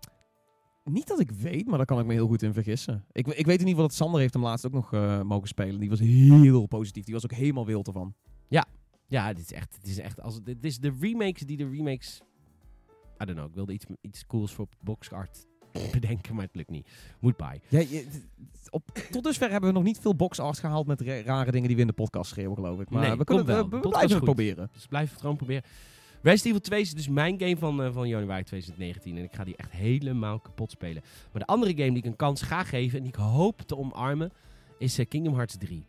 Niet 0.84 1.06
dat 1.06 1.20
ik 1.20 1.30
weet, 1.30 1.66
maar 1.66 1.76
daar 1.76 1.86
kan 1.86 1.98
ik 2.00 2.06
me 2.06 2.12
heel 2.12 2.26
goed 2.26 2.42
in 2.42 2.52
vergissen. 2.52 3.04
Ik, 3.12 3.26
ik 3.26 3.34
weet 3.46 3.60
in 3.60 3.66
ieder 3.66 3.68
geval 3.68 3.86
dat 3.86 3.94
Sander 3.94 4.20
heeft 4.20 4.34
hem 4.34 4.42
laatst 4.42 4.66
ook 4.66 4.72
nog 4.72 4.92
eh, 4.92 5.22
mogen 5.22 5.48
spelen. 5.48 5.80
Die 5.80 5.88
was 5.88 5.98
heel 6.00 6.66
positief. 6.66 7.04
Die 7.04 7.14
was 7.14 7.24
ook 7.24 7.32
helemaal 7.32 7.66
wild 7.66 7.86
ervan. 7.86 8.14
Ja, 9.10 9.32
dit 9.32 9.44
is 9.44 9.52
echt, 9.52 9.76
dit 9.80 9.90
is 9.90 9.98
echt 9.98 10.20
als, 10.20 10.42
dit 10.42 10.64
is 10.64 10.78
de 10.78 10.92
remakes 11.00 11.42
die 11.46 11.56
de 11.56 11.68
remakes... 11.70 12.20
I 13.22 13.24
don't 13.24 13.32
know, 13.38 13.48
ik 13.48 13.54
wilde 13.54 13.72
iets, 13.72 13.84
iets 14.00 14.26
cools 14.26 14.52
voor 14.52 14.68
boxart 14.82 15.46
bedenken, 16.00 16.34
maar 16.34 16.44
het 16.44 16.54
lukt 16.54 16.70
niet. 16.70 16.88
Moet 17.18 17.36
bij. 17.36 17.60
Ja, 17.68 17.78
je- 17.78 18.06
t- 18.10 18.70
op, 18.70 18.88
tot 19.10 19.24
dusver 19.24 19.50
hebben 19.50 19.68
we 19.70 19.74
nog 19.76 19.84
niet 19.84 19.98
veel 19.98 20.14
box-art 20.14 20.58
gehaald 20.58 20.86
met 20.86 21.00
ra- 21.00 21.20
rare 21.22 21.50
dingen 21.50 21.66
die 21.66 21.76
we 21.76 21.82
in 21.82 21.88
de 21.88 21.92
podcast 21.94 22.30
schreeuwen, 22.30 22.54
geloof 22.56 22.80
ik. 22.80 22.90
Maar 22.90 23.08
Nee, 23.08 23.16
we, 23.16 23.24
kunnen, 23.24 23.44
wel. 23.46 23.68
we- 23.68 23.76
we, 23.76 23.80
blijven 23.80 24.00
het 24.00 24.12
goed. 24.12 24.24
proberen. 24.24 24.70
Dus 24.72 24.86
blijf 24.86 25.10
het 25.10 25.20
gewoon 25.20 25.36
proberen. 25.36 25.62
Resident 26.22 26.44
Evil 26.46 26.60
2 26.60 26.80
is 26.80 26.94
dus 26.94 27.08
mijn 27.08 27.38
game 27.40 27.56
van, 27.56 27.82
eh, 27.82 27.92
van 27.92 28.08
januari 28.08 28.42
2019. 28.44 29.16
En 29.16 29.22
ik 29.24 29.34
ga 29.34 29.44
die 29.44 29.56
echt 29.56 29.70
helemaal 29.72 30.38
kapot 30.38 30.70
spelen. 30.70 31.02
Maar 31.32 31.40
de 31.42 31.46
andere 31.46 31.70
game 31.76 31.88
die 31.88 31.96
ik 31.98 32.04
een 32.04 32.16
kans 32.16 32.42
ga 32.42 32.64
geven 32.64 32.96
en 32.98 33.04
die 33.04 33.12
ik 33.12 33.18
hoop 33.18 33.60
te 33.60 33.76
omarmen, 33.76 34.32
is 34.78 34.98
eh, 34.98 35.06
Kingdom 35.08 35.34
Hearts 35.34 35.56
3. 35.58 35.84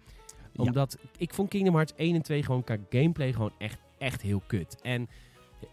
Ja. 0.53 0.63
Omdat 0.63 0.97
ik 1.17 1.33
vond 1.33 1.49
Kingdom 1.49 1.73
Hearts 1.73 1.93
1 1.95 2.15
en 2.15 2.21
2 2.21 2.43
gewoon 2.43 2.63
qua 2.63 2.77
gameplay 2.89 3.33
gewoon 3.33 3.51
echt, 3.57 3.79
echt 3.97 4.21
heel 4.21 4.41
kut. 4.47 4.81
En 4.81 5.07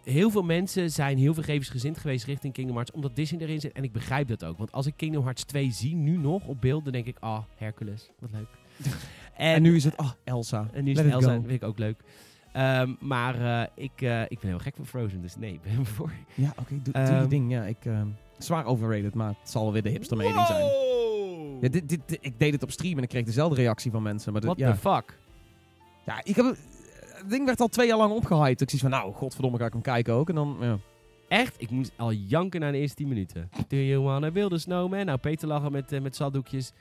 heel 0.05 0.31
veel 0.31 0.43
mensen 0.43 0.91
zijn 0.91 1.19
heel 1.19 1.35
vergevensgezind 1.35 1.99
geweest 1.99 2.25
richting 2.25 2.53
Kingdom 2.53 2.75
Hearts, 2.75 2.93
omdat 2.95 3.17
Disney 3.17 3.41
erin 3.41 3.61
zit. 3.61 3.73
En 3.73 3.85
ik 3.85 3.93
begrijp 3.93 4.29
dat 4.29 4.45
ook. 4.45 4.59
Want 4.59 4.73
als 4.73 4.87
ik 4.87 4.93
Kingdom 4.97 5.23
Hearts 5.23 5.45
2 5.45 5.71
zie, 5.73 5.95
nu 5.95 6.17
nog 6.17 6.47
op 6.47 6.61
beeld, 6.61 6.85
dan 6.85 6.93
denk 6.93 7.07
ik, 7.07 7.17
ah, 7.21 7.43
Hercules, 7.57 8.11
wat 8.19 8.31
leuk. 8.33 8.49
En, 9.37 9.63
nu 9.63 9.77
is 9.77 9.85
het, 9.85 9.97
ah, 9.97 10.11
Elsa. 10.25 10.69
en 10.73 10.85
nu 10.85 10.91
is 10.91 10.97
Let 10.97 11.05
het 11.05 11.15
Elsa, 11.15 11.35
go. 11.35 11.41
vind 11.41 11.53
ik 11.53 11.63
ook 11.63 11.79
leuk. 11.79 12.01
Ehm, 12.53 12.93
maar 13.01 13.41
eh, 13.61 13.85
ik, 13.85 14.01
eh, 14.03 14.23
ik 14.23 14.41
ben 14.41 14.49
heel 14.51 14.59
gek 14.59 14.77
van 14.77 14.87
Frozen, 14.87 15.23
dus 15.23 15.37
nee, 15.37 15.53
ik 15.53 15.63
ben 15.63 15.87
voor. 15.87 16.13
Ja, 16.35 16.53
oké, 16.59 16.75
doe, 16.83 16.93
doe 16.93 17.03
Ehm, 17.03 17.23
je 17.23 17.29
ding. 17.29 17.51
Ja, 17.51 17.65
ik, 17.65 17.77
ehm, 17.85 18.07
zwaar 18.39 18.65
overrated, 18.65 19.15
maar 19.15 19.29
het 19.41 19.51
zal 19.51 19.63
wel 19.63 19.73
weer 19.73 19.83
de 19.83 19.89
hipster 19.89 20.17
mening 20.17 20.47
zijn. 20.47 20.65
Ja, 21.61 21.69
dit, 21.69 21.89
dit, 21.89 22.01
dit- 22.07 22.19
ik 22.21 22.39
deed 22.39 22.53
het 22.53 22.63
op 22.63 22.71
stream 22.71 22.97
en 22.97 23.03
ik 23.03 23.09
kreeg 23.09 23.25
dezelfde 23.25 23.57
reactie 23.57 23.91
van 23.91 24.03
mensen. 24.03 24.33
Maar 24.33 24.43
What 24.43 24.59
ja. 24.59 24.73
the 24.73 24.79
fuck? 24.79 25.19
ja, 26.07 26.21
ik 26.25 26.37
heb, 26.37 26.57
het 27.19 27.31
ding 27.31 27.47
werd 27.47 27.61
al 27.61 27.69
twee 27.69 27.87
jaar 27.87 27.99
lang 27.99 28.13
opgehyped. 28.13 28.61
Ik 28.61 28.71
zie 28.71 28.79
van, 28.79 28.91
nou, 28.91 29.13
godverdomme, 29.15 29.59
ga 29.59 29.67
ik 29.67 29.73
hem 29.73 29.83
kijken 29.83 30.15
ook. 30.15 30.29
En 30.29 30.35
dan, 30.35 30.57
ja. 30.61 30.79
Echt? 31.29 31.55
Ik 31.59 31.71
moest 31.71 31.93
al 31.97 32.13
janken 32.13 32.61
na 32.61 32.71
de 32.71 32.79
eerste 32.79 32.97
10 32.97 33.09
minuten. 33.09 33.51
Do 33.69 33.77
you 33.77 34.03
wanna 34.03 34.31
build 34.31 34.53
a 34.53 34.59
snowman? 34.59 35.05
Nou, 35.07 35.19
Peter 35.19 35.49
lachen 35.49 35.73
met, 35.73 35.93
eh, 35.93 36.01
met 36.01 36.17
zaddoekjes. 36.17 36.73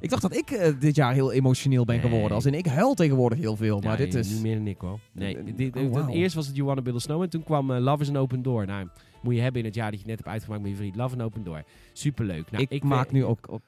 Ik 0.00 0.10
dacht 0.10 0.22
dat 0.22 0.36
ik 0.36 0.50
eh, 0.50 0.72
dit 0.80 0.94
jaar 0.96 1.12
heel 1.12 1.32
emotioneel 1.32 1.84
ben 1.84 1.96
Nee. 2.00 2.04
geworden. 2.08 2.32
Als 2.32 2.46
in, 2.46 2.54
ik 2.54 2.66
huil 2.66 2.94
tegenwoordig 2.94 3.38
heel 3.38 3.56
veel. 3.56 3.80
Maar 3.80 3.90
Ja, 3.90 3.96
dit 3.96 4.14
is... 4.14 4.30
Niet 4.32 4.42
meer 4.42 4.56
dan 4.56 4.66
ik 4.66 4.78
hoor. 4.80 4.98
Nee, 5.12 5.36
Eh, 5.36 5.56
dit- 5.56 5.76
oh. 5.76 6.14
Eerst 6.14 6.34
was 6.34 6.46
het 6.46 6.54
You 6.56 6.66
Wanna 6.66 6.82
Build 6.82 6.96
a 6.98 7.00
Snowman. 7.00 7.28
Toen 7.28 7.44
kwam 7.44 7.72
Love 7.72 8.02
is 8.02 8.08
an 8.08 8.16
Open 8.16 8.42
Door. 8.42 8.66
Nou, 8.66 8.88
moet 9.22 9.34
je 9.34 9.40
hebben 9.40 9.60
in 9.60 9.66
het 9.66 9.74
jaar 9.76 9.90
dat 9.90 10.00
je 10.00 10.06
net 10.06 10.16
hebt 10.16 10.28
uitgemaakt 10.28 10.62
met 10.62 10.70
je 10.70 10.76
vriend. 10.76 10.96
Love 10.96 11.14
an 11.14 11.22
Open 11.22 11.44
Door. 11.44 11.62
Superleuk. 11.92 12.50
Nou, 12.50 12.66
ik, 12.68 12.82
maak 12.82 13.10
nu 13.12 13.24
ook, 13.24 13.38
ook 13.50 13.62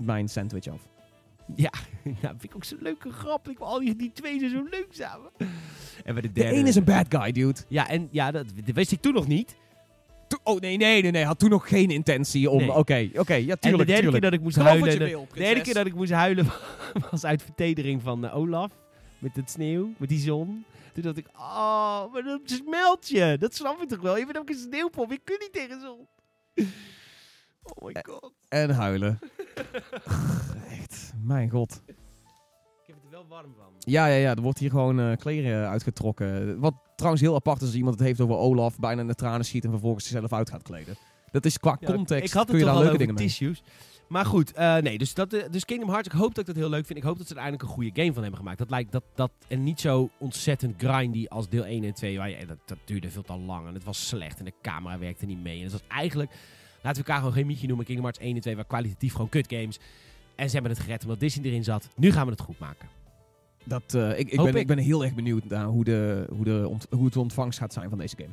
mijn 0.00 0.28
sandwich 0.28 0.66
af. 0.68 0.88
Ja, 1.56 1.70
nou, 2.22 2.34
vind 2.38 2.44
ik 2.44 2.54
ook 2.54 2.64
zo'n 2.64 2.78
leuke 2.80 3.10
grap. 3.10 3.48
Ik, 3.48 3.58
al 3.58 3.78
die, 3.80 3.96
die 3.96 4.12
twee 4.12 4.38
zijn 4.38 4.50
zo 4.50 4.66
leuk 4.70 4.86
samen. 4.90 5.30
En 6.04 6.12
bij 6.14 6.22
de 6.22 6.32
De 6.32 6.32
derde... 6.32 6.56
een 6.56 6.66
is 6.66 6.74
een 6.76 6.84
bad 6.84 7.06
guy, 7.08 7.32
dude. 7.32 7.60
Ja, 7.68 7.88
en 7.88 8.08
ja, 8.10 8.30
dat, 8.30 8.46
dat 8.64 8.74
wist 8.74 8.92
ik 8.92 9.00
toen 9.00 9.14
nog 9.14 9.26
niet. 9.26 9.56
To- 10.28 10.38
oh, 10.44 10.60
nee, 10.60 10.76
nee, 10.76 11.02
nee, 11.02 11.10
nee. 11.10 11.24
Had 11.24 11.38
toen 11.38 11.50
nog 11.50 11.68
geen 11.68 11.90
intentie 11.90 12.50
om... 12.50 12.58
Nee. 12.58 12.72
Oké, 12.72 13.08
oké. 13.14 13.34
ja, 13.34 13.56
tuurlijk, 13.56 13.62
en 13.62 13.70
de 13.70 13.76
derde 13.76 13.92
tuurlijk. 13.94 14.10
keer 14.12 14.20
dat 14.20 14.32
ik 14.32 14.40
moest 14.40 14.56
Geloof 14.56 14.70
huilen... 14.70 14.98
de- 14.98 15.04
wil, 15.04 15.26
De 15.34 15.44
ene 15.44 15.60
keer 15.60 15.74
dat 15.74 15.86
ik 15.86 15.94
moest 15.94 16.10
huilen 16.12 16.46
was 17.10 17.24
uit 17.24 17.42
vertedering 17.42 18.02
van 18.02 18.24
eh, 18.26 18.36
Olaf. 18.36 18.70
Met 19.18 19.36
het 19.36 19.50
sneeuw, 19.50 19.92
met 19.96 20.08
die 20.08 20.18
zon. 20.20 20.64
Toen 20.92 21.02
dacht 21.02 21.16
ik, 21.16 21.26
oh, 21.36 22.12
maar 22.12 22.22
dat 22.22 22.40
smelt 22.44 23.08
je. 23.08 23.36
Dat 23.38 23.54
snap 23.54 23.82
ik 23.82 23.88
toch 23.88 24.00
wel. 24.00 24.16
Je 24.18 24.24
bent 24.24 24.38
ook 24.38 24.48
een 24.48 24.54
sneeuwpop. 24.54 25.10
Je 25.10 25.20
kunt 25.24 25.40
niet 25.40 25.52
tegen 25.52 25.80
zon. 25.80 26.06
Oh 27.62 27.84
my 27.86 27.96
god. 28.02 28.32
En 28.48 28.70
huilen. 28.70 29.18
Mijn 31.28 31.50
god. 31.50 31.82
Ik 31.86 31.94
heb 32.86 32.96
het 32.96 33.04
er 33.04 33.10
wel 33.10 33.26
warm 33.28 33.54
van. 33.56 33.66
Ja, 33.78 34.06
ja, 34.06 34.14
ja. 34.14 34.34
Er 34.34 34.42
wordt 34.42 34.58
hier 34.58 34.70
gewoon 34.70 35.00
eh, 35.00 35.16
kleren 35.16 35.68
uitgetrokken. 35.68 36.58
Wat 36.60 36.74
trouwens 36.96 37.22
heel 37.22 37.34
apart 37.34 37.60
is 37.60 37.66
als 37.66 37.76
iemand 37.76 37.98
het 37.98 38.06
heeft 38.06 38.20
over 38.20 38.36
Olaf, 38.36 38.78
bijna 38.78 39.00
in 39.00 39.06
de 39.06 39.14
tranen 39.14 39.44
schiet 39.44 39.64
en 39.64 39.70
vervolgens 39.70 40.04
zichzelf 40.06 40.32
uit 40.32 40.50
gaat 40.50 40.62
kleden. 40.62 40.96
Dat 41.30 41.44
is 41.44 41.58
qua 41.58 41.76
Ja, 41.80 41.86
context, 41.92 42.24
ik 42.24 42.32
had 42.32 42.44
kun 42.46 42.54
het 42.54 42.62
je 42.64 42.70
toch 42.70 42.74
daar 42.74 42.74
al 42.74 42.82
leuke 42.82 42.98
dingen 42.98 43.14
mee. 43.14 43.26
tissues. 43.26 43.62
Maar 44.08 44.24
goed, 44.26 44.52
eh, 44.52 44.76
nee, 44.76 44.98
dus, 44.98 45.14
dat, 45.14 45.32
eh, 45.32 45.42
dus 45.50 45.64
Kingdom 45.64 45.88
Hearts, 45.88 46.08
ik 46.08 46.14
hoop 46.14 46.34
dat 46.34 46.38
ik 46.38 46.46
dat 46.46 46.56
heel 46.56 46.68
leuk 46.68 46.86
vind. 46.86 46.98
Ik 46.98 47.04
hoop 47.04 47.18
dat 47.18 47.26
ze 47.26 47.32
er 47.34 47.40
eindelijk 47.40 47.68
een 47.68 47.74
goede 47.74 47.90
game 47.94 48.12
van 48.12 48.22
hebben 48.22 48.38
gemaakt. 48.40 48.58
Dat 48.58 48.70
lijkt 48.70 48.92
dat, 48.92 49.02
dat 49.14 49.30
en 49.48 49.64
niet 49.64 49.80
zo 49.80 50.08
ontzettend 50.18 50.74
grindy 50.78 51.26
als 51.28 51.48
deel 51.48 51.64
1 51.66 51.84
en 51.84 51.94
2. 51.94 52.18
Waar 52.18 52.30
je, 52.30 52.46
dat, 52.46 52.58
dat 52.64 52.78
duurde 52.84 53.10
veel 53.10 53.22
te 53.22 53.36
lang 53.36 53.66
en 53.66 53.74
het 53.74 53.84
was 53.84 54.08
slecht 54.08 54.38
en 54.38 54.44
de 54.44 54.52
camera 54.62 54.98
werkte 54.98 55.26
niet 55.26 55.42
mee. 55.42 55.56
En 55.56 55.62
het 55.62 55.72
was 55.72 55.82
eigenlijk, 55.88 56.30
laten 56.82 56.90
we 57.02 57.06
elkaar 57.08 57.16
gewoon 57.18 57.32
geen 57.32 57.46
mietje 57.46 57.66
noemen, 57.66 57.84
Kingdom 57.86 58.06
Hearts 58.06 58.24
1 58.24 58.34
en 58.34 58.40
2 58.40 58.54
waren 58.54 58.68
kwalitatief 58.70 59.12
gewoon 59.12 59.28
kut 59.28 59.46
games. 59.52 59.78
En 60.38 60.46
ze 60.48 60.52
hebben 60.54 60.72
het 60.72 60.80
gered 60.80 61.02
omdat 61.02 61.20
Disney 61.20 61.44
erin 61.46 61.64
zat. 61.64 61.88
Nu 61.96 62.12
gaan 62.12 62.24
we 62.24 62.30
het 62.30 62.40
goed 62.40 62.58
maken. 62.58 62.88
Dat, 63.64 63.94
eh, 63.94 64.18
ik, 64.18 64.30
ik, 64.30 64.36
ben, 64.36 64.46
ik. 64.46 64.54
ik 64.54 64.66
ben 64.66 64.78
heel 64.78 65.04
erg 65.04 65.14
benieuwd 65.14 65.44
naar 65.44 65.64
hoe, 65.66 65.84
de, 65.84 66.26
hoe, 66.30 66.44
de 66.44 66.66
ont- 66.68 66.86
hoe 66.90 67.04
het 67.04 67.16
ontvangst 67.16 67.58
gaat 67.58 67.72
zijn 67.72 67.88
van 67.88 67.98
deze 67.98 68.16
game. 68.16 68.32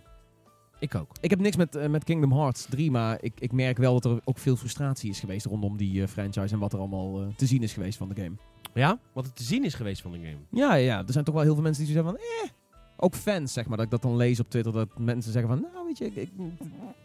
Ik 0.79 0.95
ook. 0.95 1.11
Ik 1.21 1.29
heb 1.29 1.39
niks 1.39 1.55
met, 1.55 1.75
eh, 1.75 1.87
met 1.89 2.03
Kingdom 2.03 2.31
Hearts 2.33 2.65
3, 2.69 2.91
maar 2.91 3.17
ik, 3.21 3.33
ik 3.39 3.51
merk 3.51 3.77
wel 3.77 3.93
dat 3.99 4.05
er 4.11 4.21
ook 4.23 4.37
veel 4.37 4.55
frustratie 4.55 5.09
is 5.09 5.19
geweest 5.19 5.45
rondom 5.45 5.77
die 5.77 6.01
eh, 6.01 6.07
franchise 6.07 6.53
en 6.53 6.59
wat 6.59 6.73
er 6.73 6.79
allemaal 6.79 7.33
te 7.35 7.45
zien 7.45 7.63
is 7.63 7.73
geweest 7.73 7.97
van 7.97 8.09
de 8.09 8.21
game. 8.21 8.35
Ja? 8.73 8.99
Wat 9.13 9.25
het 9.25 9.35
te 9.35 9.43
zien 9.43 9.63
is 9.65 9.73
geweest 9.73 10.01
van 10.01 10.11
de 10.11 10.17
game. 10.17 10.37
Ja, 10.51 10.73
ja, 10.73 10.97
er 11.07 11.11
zijn 11.13 11.23
toch 11.25 11.33
wel 11.33 11.43
heel 11.43 11.53
veel 11.53 11.63
mensen 11.63 11.85
die 11.85 11.93
zeggen 11.93 12.11
van, 12.11 12.21
eh, 12.21 12.49
ook 12.97 13.15
fans 13.15 13.53
zeg 13.53 13.65
maar, 13.67 13.77
dat 13.77 13.85
ik 13.85 13.91
dat 13.91 14.01
dan 14.01 14.15
lees 14.15 14.39
op 14.39 14.49
Twitter, 14.49 14.73
dat 14.73 14.97
mensen 14.97 15.31
zeggen 15.31 15.51
van, 15.51 15.67
nou 15.73 15.85
weet 15.85 15.97
je, 15.97 16.05
ik, 16.05 16.15
ik, 16.15 16.29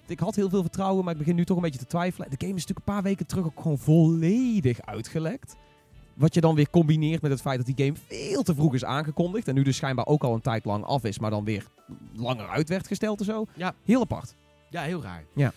ik 0.07 0.19
had 0.21 0.35
heel 0.37 0.49
veel 0.49 0.63
vertrouwen, 0.63 1.05
maar 1.05 1.13
ik 1.13 1.19
begin 1.19 1.35
nu 1.35 1.45
toch 1.45 1.57
een 1.57 1.63
beetje 1.63 1.79
te 1.79 1.87
twijfelen. 1.87 2.31
De 2.31 2.37
game 2.39 2.55
is 2.55 2.61
natuurlijk 2.67 2.89
een 2.89 2.95
paar 2.95 3.03
weken 3.03 3.27
terug 3.27 3.45
ook 3.45 3.61
gewoon 3.61 3.79
volledig 3.79 4.81
uitgelekt. 4.81 5.57
Wat 6.15 6.35
je 6.35 6.41
dan 6.41 6.55
weer 6.55 6.71
combineert 6.71 7.23
met 7.23 7.31
het 7.31 7.41
feit 7.41 7.67
dat 7.67 7.77
die 7.77 7.87
game 7.87 7.99
veel 8.07 8.43
te 8.43 8.55
vroeg 8.55 8.75
is 8.75 8.85
aangekondigd 8.85 9.49
en 9.49 9.55
nu 9.55 9.63
dus 9.63 9.77
schijnbaar 9.77 10.07
ook 10.07 10.23
al 10.23 10.35
een 10.35 10.41
tijd 10.41 10.65
lang 10.65 10.85
af 10.85 11.05
is, 11.05 11.19
maar 11.19 11.31
dan 11.31 11.45
weer 11.45 11.67
langer 12.13 12.49
uit 12.49 12.69
werd 12.69 12.87
gesteld 12.87 13.19
en 13.19 13.25
zo. 13.25 13.47
Ja. 13.55 13.75
Heel 13.85 14.01
apart. 14.01 14.35
Ja, 14.71 14.83
heel 14.83 15.03
raar. 15.03 15.25
Ja. 15.35 15.53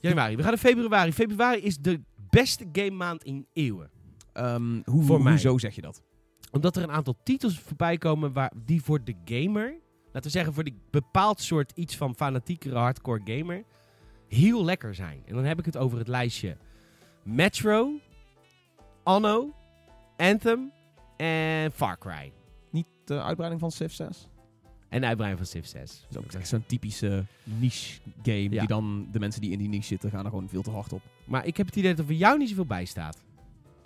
Januari. 0.00 0.36
We 0.36 0.42
gaan 0.42 0.50
naar 0.50 0.60
februari. 0.60 1.12
Februari 1.12 1.60
is 1.60 1.78
de 1.78 2.00
beste 2.30 2.66
game 2.72 2.90
maand 2.90 3.24
in 3.24 3.46
eeuwen. 3.52 3.90
Ehm, 4.32 4.80
hoe, 4.84 5.02
Voor 5.04 5.22
mij. 5.22 5.32
hoezo 5.32 5.58
zeg 5.58 5.74
je 5.74 5.80
dat? 5.80 6.02
Omdat 6.52 6.76
er 6.76 6.82
een 6.82 6.90
aantal 6.90 7.16
titels 7.22 7.58
voorbij 7.58 7.98
komen 7.98 8.32
waar, 8.32 8.52
die 8.64 8.82
voor 8.82 9.04
de 9.04 9.14
gamer, 9.24 9.74
laten 10.04 10.22
we 10.22 10.28
zeggen 10.28 10.52
voor 10.54 10.64
die 10.64 10.78
bepaald 10.90 11.40
soort 11.40 11.72
iets 11.74 11.96
van 11.96 12.14
fanatiekere 12.14 12.76
hardcore 12.76 13.20
gamer, 13.24 13.64
heel 14.28 14.64
lekker 14.64 14.94
zijn. 14.94 15.22
En 15.26 15.34
dan 15.34 15.44
heb 15.44 15.58
ik 15.58 15.64
het 15.64 15.76
over 15.76 15.98
het 15.98 16.08
lijstje 16.08 16.56
Metro, 17.22 17.90
Anno, 19.02 19.54
Anthem 20.16 20.72
en 21.16 21.72
Far 21.72 21.98
Cry. 21.98 22.32
Niet 22.70 22.86
de 23.04 23.22
uitbreiding 23.22 23.60
van 23.60 23.70
Civ 23.70 23.92
6? 23.92 24.28
En 24.88 25.00
de 25.00 25.06
uitbreiding 25.06 25.46
van 25.46 25.62
Civ 25.62 25.66
6. 25.70 26.00
Dat 26.00 26.10
is 26.10 26.16
ook 26.16 26.40
echt 26.40 26.48
zo'n 26.48 26.66
typische 26.66 27.24
niche 27.44 28.00
game. 28.22 28.50
Ja. 28.50 28.58
Die 28.58 28.68
dan, 28.68 29.08
de 29.12 29.18
mensen 29.18 29.40
die 29.40 29.50
in 29.50 29.58
die 29.58 29.68
niche 29.68 29.86
zitten, 29.86 30.10
gaan 30.10 30.24
er 30.24 30.30
gewoon 30.30 30.48
veel 30.48 30.62
te 30.62 30.70
hard 30.70 30.92
op. 30.92 31.02
Maar 31.24 31.46
ik 31.46 31.56
heb 31.56 31.66
het 31.66 31.76
idee 31.76 31.90
dat 31.90 31.98
er 31.98 32.04
voor 32.04 32.14
jou 32.14 32.38
niet 32.38 32.48
zoveel 32.48 32.66
bij 32.66 32.84
staat. 32.84 33.16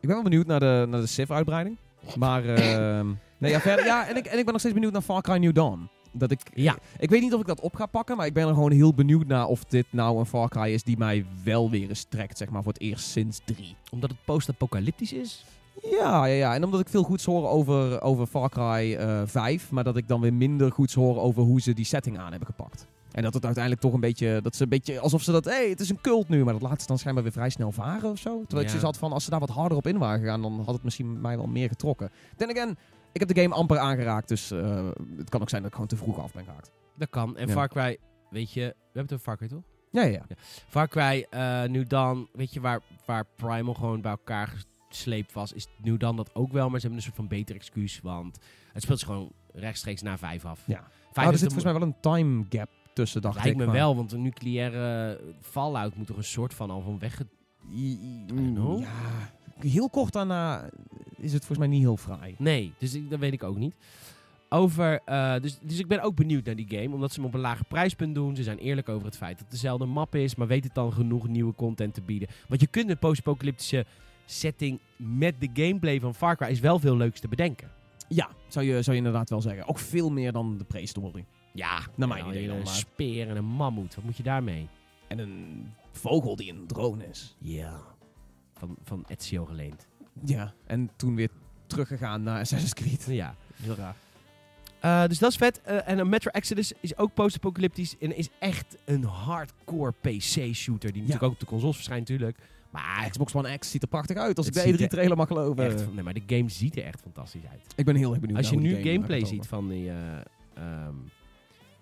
Ik 0.00 0.08
ben 0.08 0.10
wel 0.10 0.22
benieuwd 0.22 0.46
naar 0.46 0.60
de, 0.60 0.86
naar 0.88 1.00
de 1.00 1.06
Civ 1.06 1.30
uitbreiding. 1.30 1.76
Maar, 2.18 2.44
ehm, 2.44 3.06
nee, 3.38 3.50
ja, 3.50 3.60
verder, 3.60 3.84
ja 3.84 4.08
en, 4.08 4.16
ik, 4.16 4.26
en 4.26 4.38
ik 4.38 4.42
ben 4.44 4.52
nog 4.52 4.58
steeds 4.58 4.74
benieuwd 4.74 4.92
naar 4.92 5.02
Far 5.02 5.22
Cry 5.22 5.36
New 5.36 5.54
Dawn. 5.54 5.88
Dat 6.12 6.30
ik, 6.30 6.40
Ja. 6.54 6.76
ik 6.98 7.10
weet 7.10 7.20
niet 7.20 7.34
of 7.34 7.40
ik 7.40 7.46
dat 7.46 7.60
op 7.60 7.74
ga 7.74 7.86
pakken, 7.86 8.16
maar 8.16 8.26
ik 8.26 8.32
ben 8.32 8.48
er 8.48 8.54
gewoon 8.54 8.70
heel 8.72 8.94
benieuwd 8.94 9.26
naar 9.26 9.46
of 9.46 9.64
dit 9.64 9.86
nou 9.90 10.18
een 10.18 10.26
Far 10.26 10.48
Cry 10.48 10.72
is 10.72 10.82
die 10.82 10.96
mij 10.98 11.26
wel 11.44 11.70
weer 11.70 11.88
eens 11.88 12.06
trekt, 12.08 12.38
zeg 12.38 12.48
maar, 12.50 12.62
voor 12.62 12.72
het 12.72 12.82
eerst 12.82 13.06
sinds 13.08 13.40
3. 13.44 13.76
Omdat 13.90 14.10
het 14.10 14.18
post-apocalyptisch 14.24 15.12
is. 15.12 15.44
Ja, 15.90 16.26
ja, 16.26 16.34
ja. 16.34 16.54
En 16.54 16.64
omdat 16.64 16.80
ik 16.80 16.88
veel 16.88 17.02
goeds 17.02 17.24
hoor 17.24 17.48
over, 17.48 18.00
over 18.02 18.26
Far 18.26 18.48
Cry 18.48 18.94
eh 18.94 19.22
5, 19.24 19.70
maar 19.70 19.84
dat 19.84 19.96
ik 19.96 20.08
dan 20.08 20.20
weer 20.20 20.34
minder 20.34 20.72
goeds 20.72 20.94
hoor 20.94 21.20
over 21.20 21.42
hoe 21.42 21.60
ze 21.60 21.72
die 21.72 21.84
setting 21.84 22.18
aan 22.18 22.30
hebben 22.30 22.46
gepakt. 22.48 22.86
En 23.16 23.22
dat 23.22 23.34
het 23.34 23.44
uiteindelijk 23.44 23.82
toch 23.84 23.92
een 23.92 24.00
beetje, 24.00 24.40
dat 24.42 24.56
ze 24.56 24.62
een 24.62 24.68
beetje, 24.68 25.00
alsof 25.00 25.22
ze 25.22 25.32
dat, 25.32 25.44
hé, 25.44 25.50
hey, 25.50 25.68
het 25.68 25.80
is 25.80 25.88
een 25.90 26.00
cult 26.00 26.28
nu, 26.28 26.44
maar 26.44 26.52
dat 26.52 26.62
laat 26.62 26.80
ze 26.80 26.86
dan 26.86 26.98
schijnbaar 26.98 27.22
weer 27.24 27.32
vrij 27.32 27.50
snel 27.50 27.72
varen 27.72 28.10
of 28.10 28.18
zo. 28.18 28.30
Terwijl 28.38 28.60
ik 28.60 28.62
Ja. 28.62 28.68
zoiets 28.68 28.82
had 28.84 28.98
van, 28.98 29.12
als 29.12 29.24
ze 29.24 29.30
daar 29.30 29.40
wat 29.40 29.48
harder 29.48 29.76
op 29.78 29.86
in 29.86 29.98
waren 29.98 30.20
gegaan, 30.20 30.42
dan 30.42 30.62
had 30.64 30.74
het 30.74 30.82
misschien 30.82 31.20
mij 31.20 31.36
wel 31.36 31.46
meer 31.46 31.68
getrokken. 31.68 32.10
Then 32.36 32.50
again, 32.50 32.76
ik 33.12 33.20
heb 33.20 33.28
de 33.34 33.42
game 33.42 33.54
amper 33.54 33.78
aangeraakt, 33.78 34.28
dus 34.28 34.50
eh, 34.50 34.88
het 35.16 35.28
kan 35.28 35.40
ook 35.40 35.48
zijn 35.48 35.60
dat 35.62 35.70
ik 35.70 35.76
gewoon 35.76 35.88
te 35.90 35.96
vroeg 35.96 36.18
af 36.18 36.32
ben 36.32 36.44
gehaakt. 36.44 36.70
Dat 36.96 37.08
kan. 37.10 37.36
En 37.36 37.46
Ja. 37.46 37.52
Far 37.52 37.68
Cry, 37.68 37.98
weet 38.30 38.52
je, 38.52 38.60
we 38.60 38.74
hebben 38.92 39.02
het 39.02 39.12
over 39.12 39.24
Far 39.24 39.36
Cry 39.36 39.48
toch? 39.48 39.62
Ja, 39.90 40.02
ja, 40.02 40.24
ja. 40.28 40.36
Far 40.68 40.88
Cry, 40.88 41.26
eh 41.30 41.64
nu 41.64 41.84
dan, 41.84 42.28
weet 42.32 42.52
je 42.52 42.60
waar, 42.60 42.80
waar 43.06 43.24
Primal 43.36 43.74
gewoon 43.74 44.00
bij 44.00 44.10
elkaar 44.10 44.64
gesleept 44.88 45.32
was, 45.32 45.52
is 45.52 45.66
nu 45.82 45.96
dan 45.96 46.16
dat 46.16 46.34
ook 46.34 46.52
wel, 46.52 46.68
maar 46.68 46.80
ze 46.80 46.86
hebben 46.86 46.96
een 46.98 47.04
soort 47.04 47.16
van 47.16 47.28
beter 47.28 47.54
excuus, 47.54 48.00
want 48.02 48.38
het 48.72 48.82
speelt 48.82 48.98
zich 48.98 49.08
gewoon 49.08 49.32
rechtstreeks 49.52 50.02
na 50.02 50.18
vijf 50.18 50.44
af. 50.44 50.60
Ja. 50.66 50.74
Vijf 50.74 51.14
Nou, 51.14 51.26
er 51.28 51.32
is 51.34 51.40
zit 51.40 51.52
volgens 51.52 51.72
mij 51.72 51.80
wel 51.80 51.88
een 51.88 52.00
time 52.00 52.44
gap 52.48 52.68
tussen, 52.96 53.22
dacht 53.22 53.34
Lijkt 53.34 53.50
ik. 53.50 53.56
me 53.56 53.64
maar- 53.64 53.74
wel, 53.74 53.96
want 53.96 54.12
een 54.12 54.22
nucleaire 54.22 55.20
fallout 55.40 55.96
moet 55.96 56.08
er 56.08 56.16
een 56.16 56.24
soort 56.24 56.54
van 56.54 56.70
al 56.70 56.80
van 56.80 56.98
weg. 56.98 57.22
Know. 58.26 58.80
Ja, 58.80 59.32
heel 59.58 59.90
kort 59.90 60.12
daarna 60.12 60.70
is 61.16 61.32
het 61.32 61.44
volgens 61.44 61.58
mij 61.58 61.68
niet 61.68 61.82
heel 61.82 61.96
fraai. 61.96 62.34
Nee, 62.38 62.72
dus 62.78 62.94
ik, 62.94 63.10
dat 63.10 63.18
weet 63.18 63.32
ik 63.32 63.42
ook 63.42 63.56
niet. 63.56 63.74
Over, 64.48 65.00
eh, 65.04 65.34
dus, 65.40 65.58
dus 65.62 65.78
ik 65.78 65.86
ben 65.86 66.00
ook 66.00 66.14
benieuwd 66.14 66.44
naar 66.44 66.56
die 66.56 66.66
game, 66.68 66.94
omdat 66.94 67.12
ze 67.12 67.18
hem 67.20 67.28
op 67.28 67.34
een 67.34 67.40
lager 67.40 67.64
prijspunt 67.64 68.14
doen. 68.14 68.36
Ze 68.36 68.42
zijn 68.42 68.58
eerlijk 68.58 68.88
over 68.88 69.06
het 69.06 69.16
feit 69.16 69.32
dat 69.32 69.40
het 69.40 69.50
dezelfde 69.50 69.84
map 69.86 70.14
is, 70.14 70.34
maar 70.34 70.46
weet 70.46 70.64
het 70.64 70.74
dan 70.74 70.92
genoeg 70.92 71.28
nieuwe 71.28 71.54
content 71.54 71.94
te 71.94 72.02
bieden. 72.02 72.28
Want 72.48 72.60
je 72.60 72.66
kunt 72.66 72.90
een 72.90 72.98
post-apocalyptische 72.98 73.84
setting 74.26 74.80
met 74.96 75.34
de 75.40 75.48
gameplay 75.54 76.00
van 76.00 76.14
Far 76.14 76.36
Cry 76.36 76.48
is 76.48 76.60
wel 76.60 76.78
veel 76.78 76.96
leuks 76.96 77.20
te 77.20 77.28
bedenken. 77.28 77.70
Ja, 78.08 78.28
zou 78.48 78.64
je, 78.66 78.72
zou 78.82 78.96
je 78.96 79.02
inderdaad 79.02 79.30
wel 79.30 79.40
zeggen. 79.40 79.68
Ook 79.68 79.78
veel 79.78 80.10
meer 80.10 80.32
dan 80.32 80.58
de 80.58 80.64
prehistorie. 80.64 81.24
Ja, 81.56 81.80
Naar 81.94 82.08
mijn 82.08 82.26
idee 82.28 82.46
dan 82.46 82.56
Een 82.56 82.62
maar. 82.62 82.74
speer 82.74 83.28
en 83.28 83.36
een 83.36 83.44
mammoet, 83.44 83.94
wat 83.94 84.04
moet 84.04 84.16
je 84.16 84.22
daarmee? 84.22 84.68
En 85.08 85.18
een 85.18 85.66
vogel 85.92 86.36
die 86.36 86.52
een 86.52 86.66
drone 86.66 87.06
is. 87.06 87.36
Ja. 87.38 87.80
Van, 88.54 88.76
van 88.84 89.04
Ezio 89.06 89.44
geleend. 89.44 89.86
Ja, 90.24 90.52
en 90.66 90.90
toen 90.96 91.14
weer 91.14 91.30
teruggegaan 91.66 92.22
naar 92.22 92.40
Assassin's 92.40 92.74
Creed. 92.74 93.06
Ja. 93.08 93.34
Heel 93.54 93.74
raar. 93.74 93.94
Eh, 94.80 95.08
dus 95.08 95.18
dat 95.18 95.30
is 95.30 95.36
vet. 95.36 95.60
Eh, 95.62 95.88
en 95.88 96.08
Metro 96.08 96.30
Exodus 96.30 96.72
is 96.80 96.96
ook 96.96 97.14
post-apocalyptisch. 97.14 97.98
En 97.98 98.16
is 98.16 98.28
echt 98.38 98.76
een 98.84 99.04
hardcore 99.04 99.92
PC-shooter. 100.00 100.92
Die 100.92 101.00
natuurlijk 101.02 101.22
ook 101.22 101.32
op 101.32 101.40
de 101.40 101.46
consoles 101.46 101.74
verschijnt 101.74 102.08
natuurlijk. 102.08 102.38
Maar 102.70 103.08
Xbox 103.10 103.34
One 103.34 103.58
X 103.58 103.70
ziet 103.70 103.82
er 103.82 103.88
prachtig 103.88 104.16
uit, 104.16 104.36
als 104.36 104.46
Het 104.46 104.56
ik 104.56 104.62
de 104.62 104.68
ziet 104.68 104.80
er 104.80 104.86
E3-trailer 104.86 105.16
mag 105.16 105.26
geloven. 105.26 105.64
echt, 105.64 105.92
nee, 105.94 106.02
maar 106.04 106.14
de 106.14 106.22
game 106.26 106.48
ziet 106.48 106.76
er 106.76 106.84
echt 106.84 107.00
fantastisch 107.00 107.46
uit. 107.50 107.72
Ik 107.76 107.84
ben 107.84 107.94
heel 107.96 108.10
erg 108.10 108.20
benieuwd 108.20 108.38
Als 108.38 108.48
je 108.48 108.54
naar 108.54 108.64
hoe 108.64 108.72
nu 108.72 108.76
die 108.76 108.84
game 108.92 108.94
gameplay 109.06 109.24
ziet 109.24 109.46
van 109.46 109.68
die... 109.68 109.88
eh, 109.90 109.96
ehm, 110.54 110.94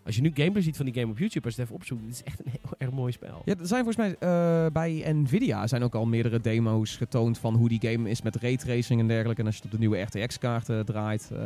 als 0.04 0.16
je 0.16 0.20
nu 0.20 0.30
gameplay 0.34 0.62
ziet 0.62 0.76
van 0.76 0.84
die 0.84 0.94
game 0.94 1.10
op 1.12 1.18
YouTube, 1.18 1.44
als 1.46 1.54
je 1.54 1.60
het 1.60 1.70
even 1.70 1.80
opzoekt, 1.80 2.02
het 2.04 2.14
is 2.14 2.22
echt 2.22 2.38
een 2.38 2.50
heel 2.50 2.74
erg 2.88 2.90
mooi 2.90 3.12
spel. 3.12 3.42
Ja, 3.44 3.54
er 3.58 3.66
zijn 3.66 3.84
volgens 3.84 3.96
mij 3.96 4.16
eh, 4.18 4.72
bij 4.72 5.12
Nvidia 5.12 5.66
zijn 5.66 5.82
ook 5.82 5.94
al 5.94 6.06
meerdere 6.06 6.40
demo's 6.40 6.96
getoond 6.96 7.38
van 7.38 7.54
hoe 7.54 7.68
die 7.68 7.80
game 7.90 8.10
is 8.10 8.22
met 8.22 8.36
raytracing 8.36 9.00
en 9.00 9.08
dergelijke. 9.08 9.40
En 9.40 9.46
als 9.46 9.56
je 9.56 9.62
het 9.62 9.72
op 9.72 9.80
de 9.80 9.86
nieuwe 9.86 10.00
RTX-kaarten 10.00 10.84
draait. 10.84 11.30
eh, 11.32 11.38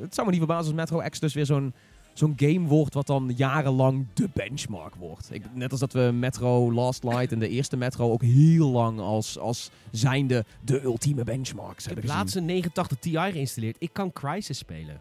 het 0.00 0.14
zou 0.14 0.26
me 0.26 0.32
niet 0.32 0.42
verbazen 0.44 0.78
als 0.78 0.90
Metro 0.90 1.08
X 1.08 1.20
dus 1.20 1.34
weer 1.34 1.46
zo'n 1.46 1.74
zo'n 2.14 2.32
game 2.36 2.66
wordt 2.66 2.94
wat 2.94 3.06
dan 3.06 3.32
jarenlang 3.36 4.06
de 4.14 4.28
benchmark 4.34 4.94
wordt. 4.94 5.28
Ik, 5.32 5.42
net 5.54 5.70
als 5.70 5.80
dat 5.80 5.92
we 5.92 6.10
Metro 6.14 6.72
Last 6.72 7.04
Light 7.04 7.32
en 7.32 7.38
de 7.38 7.48
eerste 7.48 7.76
Metro 7.76 8.12
ook 8.12 8.22
heel 8.22 8.70
lang 8.70 8.98
als, 9.00 9.38
als 9.38 9.70
zijnde 9.90 10.44
de 10.64 10.82
ultieme 10.82 11.24
benchmarks 11.24 11.84
Ik 11.84 11.92
hebben 11.92 12.10
heb 12.10 12.18
laatst 12.18 12.36
een 12.36 12.44
89 12.44 12.98
Ti 12.98 13.16
geïnstalleerd. 13.16 13.76
Ik 13.78 13.92
kan 13.92 14.12
Crysis 14.12 14.58
spelen. 14.58 15.00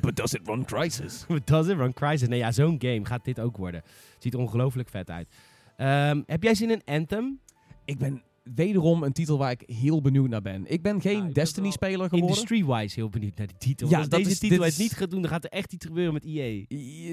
But 0.00 0.16
does 0.16 0.34
it 0.34 0.40
run 0.44 0.64
Crisis? 0.64 1.26
Does 1.44 1.68
it 1.68 1.76
run 1.76 1.92
Crysis? 1.92 2.28
Nee, 2.28 2.38
ja, 2.38 2.52
zo'n 2.52 2.76
game 2.78 3.04
gaat 3.04 3.24
dit 3.24 3.40
ook 3.40 3.56
worden. 3.56 3.82
Ziet 4.18 4.34
er 4.34 4.40
ongelooflijk 4.40 4.88
vet 4.88 5.10
uit. 5.10 5.28
Ehm, 5.76 6.22
heb 6.26 6.42
jij 6.42 6.54
zin 6.54 6.70
in 6.70 6.82
Anthem? 6.84 7.40
Ik 7.84 7.98
ben 7.98 8.22
wederom 8.54 9.02
een 9.02 9.12
titel 9.12 9.38
waar 9.38 9.50
ik 9.50 9.62
heel 9.66 10.00
benieuwd 10.00 10.28
naar 10.28 10.42
ben. 10.42 10.64
Ik 10.72 10.82
ben 10.82 11.00
geen 11.00 11.32
Destiny-speler 11.32 12.08
geworden. 12.08 12.28
Industry-wise 12.28 12.94
heel 12.94 13.08
benieuwd 13.08 13.36
naar 13.36 13.46
die 13.46 13.56
titel. 13.58 13.88
Ja, 13.88 13.98
Als 13.98 14.08
dat 14.08 14.18
deze 14.18 14.30
is- 14.30 14.38
titel 14.38 14.62
het 14.64 14.78
niet 14.78 14.92
gaat 14.92 15.10
doen, 15.10 15.20
dan 15.22 15.30
gaat 15.30 15.44
er 15.44 15.50
echt 15.50 15.72
iets 15.72 15.86
gebeuren 15.86 16.12
met 16.12 16.24
EA. 16.24 16.64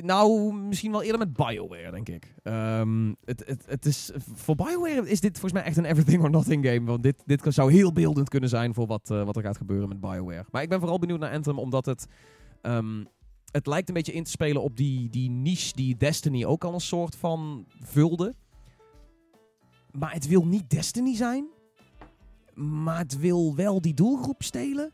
Nou, 0.01 0.53
misschien 0.53 0.91
wel 0.91 1.03
eerder 1.03 1.19
met 1.19 1.33
BioWare, 1.33 1.91
denk 1.91 2.09
ik. 2.09 2.33
Ehm, 2.43 3.13
het, 3.25 3.43
het, 3.45 3.63
het 3.67 3.85
is, 3.85 4.11
voor 4.33 4.55
BioWare 4.55 5.09
is 5.09 5.19
dit 5.19 5.31
volgens 5.31 5.53
mij 5.53 5.63
echt 5.63 5.77
een 5.77 5.85
everything 5.85 6.23
or 6.23 6.29
nothing 6.29 6.65
game. 6.65 6.83
Want 6.85 7.03
dit, 7.03 7.15
dit 7.25 7.41
zou 7.47 7.71
heel 7.71 7.93
beeldend 7.93 8.29
kunnen 8.29 8.49
zijn 8.49 8.73
voor 8.73 8.87
wat, 8.87 9.09
eh, 9.11 9.23
wat 9.25 9.35
er 9.35 9.43
gaat 9.43 9.57
gebeuren 9.57 9.87
met 9.89 9.99
BioWare. 9.99 10.45
Maar 10.51 10.61
ik 10.61 10.69
ben 10.69 10.79
vooral 10.79 10.99
benieuwd 10.99 11.19
naar 11.19 11.31
Anthem, 11.33 11.59
omdat 11.59 11.85
het... 11.85 12.05
ehm, 12.61 13.03
het 13.51 13.67
lijkt 13.67 13.87
een 13.87 13.93
beetje 13.93 14.13
in 14.13 14.23
te 14.23 14.29
spelen 14.31 14.61
op 14.61 14.77
die, 14.77 15.09
die 15.09 15.29
niche 15.29 15.71
die 15.75 15.97
Destiny 15.97 16.45
ook 16.45 16.63
al 16.63 16.73
een 16.73 16.79
soort 16.79 17.15
van 17.15 17.65
vulde. 17.79 18.33
Maar 19.99 20.13
het 20.13 20.27
wil 20.27 20.45
niet 20.45 20.69
Destiny 20.69 21.15
zijn. 21.15 21.45
Maar 22.53 22.99
het 22.99 23.19
wil 23.19 23.55
wel 23.55 23.81
die 23.81 23.93
doelgroep 23.93 24.43
stelen. 24.43 24.91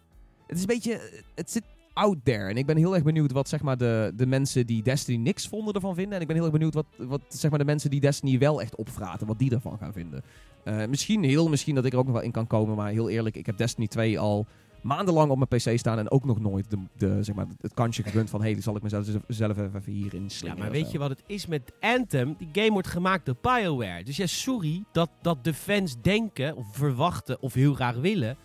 Het 0.48 0.56
is 0.56 0.62
een 0.62 0.68
beetje... 0.68 1.24
Het 1.36 1.52
zit 1.52 1.64
out 1.94 2.18
there. 2.24 2.50
En 2.50 2.58
ik 2.58 2.66
ben 2.66 2.78
heel 2.78 2.94
erg 2.94 3.04
benieuwd 3.04 3.32
wat 3.32 3.50
zeg 3.50 3.62
maar, 3.62 3.78
de, 3.78 4.14
de 4.16 4.26
mensen 4.26 4.66
die 4.66 4.84
Destiny 4.84 5.18
niks 5.18 5.48
vonden 5.48 5.74
ervan 5.74 5.96
vinden. 5.96 6.16
En 6.16 6.22
ik 6.22 6.28
ben 6.28 6.36
heel 6.36 6.46
erg 6.46 6.54
benieuwd 6.54 6.74
wat, 6.74 6.86
wat 6.98 7.22
zeg 7.28 7.50
maar, 7.50 7.60
de 7.60 7.66
mensen 7.66 7.90
die 7.90 8.00
Destiny 8.00 8.38
wel 8.38 8.62
echt 8.62 8.76
opvraten, 8.76 9.28
wat 9.28 9.40
die 9.40 9.52
ervan 9.52 9.78
gaan 9.78 9.94
vinden. 9.94 10.24
Eh, 10.64 10.86
misschien 10.86 11.24
heel 11.24 11.50
misschien 11.50 11.76
dat 11.76 11.86
ik 11.86 11.94
er 11.94 12.00
ook 12.00 12.06
nog 12.06 12.14
wel 12.14 12.24
in 12.24 12.32
kan 12.32 12.48
komen. 12.48 12.76
Maar 12.76 12.92
heel 12.92 13.10
eerlijk, 13.10 13.38
ik 13.38 13.46
heb 13.46 13.58
Destiny 13.58 13.88
2 13.88 14.20
al 14.20 14.46
maandenlang 14.82 15.32
op 15.32 15.38
mijn 15.50 15.62
PC 15.62 15.78
staan. 15.80 15.98
En 16.00 16.12
ook 16.12 16.26
nog 16.26 16.40
nooit 16.40 16.70
de, 16.70 16.78
de, 16.98 17.24
zeg 17.24 17.36
maar, 17.36 17.46
het 17.62 17.74
kansje 17.74 18.04
gegund 18.04 18.30
van... 18.30 18.42
Hé, 18.44 18.52
hey, 18.52 18.62
zal 18.62 18.76
ik 18.76 18.82
mezelf 18.82 19.08
zelf 19.28 19.58
even 19.58 19.92
hierin 19.92 20.24
Ja, 20.24 20.30
slingeren. 20.30 20.64
maar 20.64 20.72
weet 20.72 20.92
je 20.92 20.98
wat 20.98 21.10
het 21.10 21.24
is 21.26 21.46
met 21.46 21.72
Anthem? 21.80 22.36
Die 22.38 22.50
game 22.52 22.72
wordt 22.72 22.88
gemaakt 22.88 23.26
door 23.26 23.36
BioWare. 23.42 24.04
Dus 24.04 24.18
ja, 24.18 24.26
sorry 24.26 24.84
dat, 24.92 25.10
dat 25.22 25.44
de 25.44 25.54
fans 25.54 25.96
denken 26.02 26.56
of 26.56 26.66
verwachten 26.72 27.42
of 27.42 27.54
heel 27.54 27.74
graag 27.74 27.96
willen... 27.96 28.38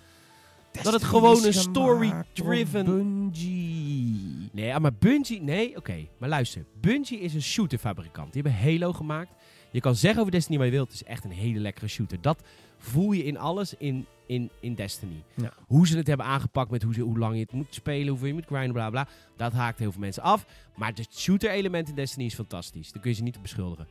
dat 0.83 0.92
het 0.92 1.05
gewoon 1.05 1.44
een 1.44 1.53
story-driven- 1.55 2.85
Bungie. 2.85 4.49
Nee, 4.53 4.66
ja, 4.66 4.79
maar 4.79 4.94
Bungie... 4.99 5.42
Nee, 5.42 5.77
oké. 5.77 6.07
maar 6.18 6.29
luister. 6.29 6.64
Bungie 6.81 7.20
is 7.20 7.35
een 7.35 7.42
shooterfabrikant. 7.42 8.33
Die 8.33 8.42
hebben 8.42 8.61
Halo 8.62 8.92
gemaakt. 8.92 9.31
Je 9.70 9.81
kan 9.81 9.94
zeggen 9.94 10.20
over 10.20 10.33
Destiny 10.33 10.57
wat 10.59 10.66
je 10.66 10.72
wilt. 10.72 10.90
Het 10.92 11.01
is 11.01 11.07
echt 11.07 11.25
een 11.25 11.31
hele 11.31 11.59
lekkere 11.61 11.88
shooter. 11.88 12.18
Dat 12.20 12.42
voel 12.78 13.12
je 13.12 13.24
in 13.24 13.38
alles 13.38 13.74
in, 13.74 14.06
in, 14.26 14.50
in 14.60 14.74
Destiny. 14.74 15.22
Ja. 15.34 15.52
Hoe 15.66 15.86
ze 15.86 15.96
het 15.96 16.06
hebben 16.06 16.26
aangepakt 16.26 16.70
met 16.70 16.82
hoe, 16.82 16.94
ze, 16.94 17.00
hoe 17.00 17.18
lang 17.18 17.34
je 17.34 17.40
het 17.40 17.52
moet 17.52 17.66
spelen, 17.74 18.08
hoeveel 18.08 18.26
je 18.26 18.34
moet 18.34 18.46
grinden, 18.46 18.72
bla 18.72 18.90
bla. 18.90 19.08
Dat 19.36 19.52
haakt 19.52 19.78
heel 19.78 19.92
veel 19.92 20.00
mensen 20.00 20.22
af. 20.22 20.46
Maar 20.76 20.92
het 20.94 21.08
shooter 21.16 21.50
element 21.50 21.88
in 21.88 21.94
Destiny 21.94 22.24
is 22.24 22.34
fantastisch. 22.34 22.92
Daar 22.92 23.02
kun 23.02 23.10
je 23.10 23.16
ze 23.16 23.22
niet 23.22 23.36
op 23.36 23.42
beschuldigen. 23.42 23.86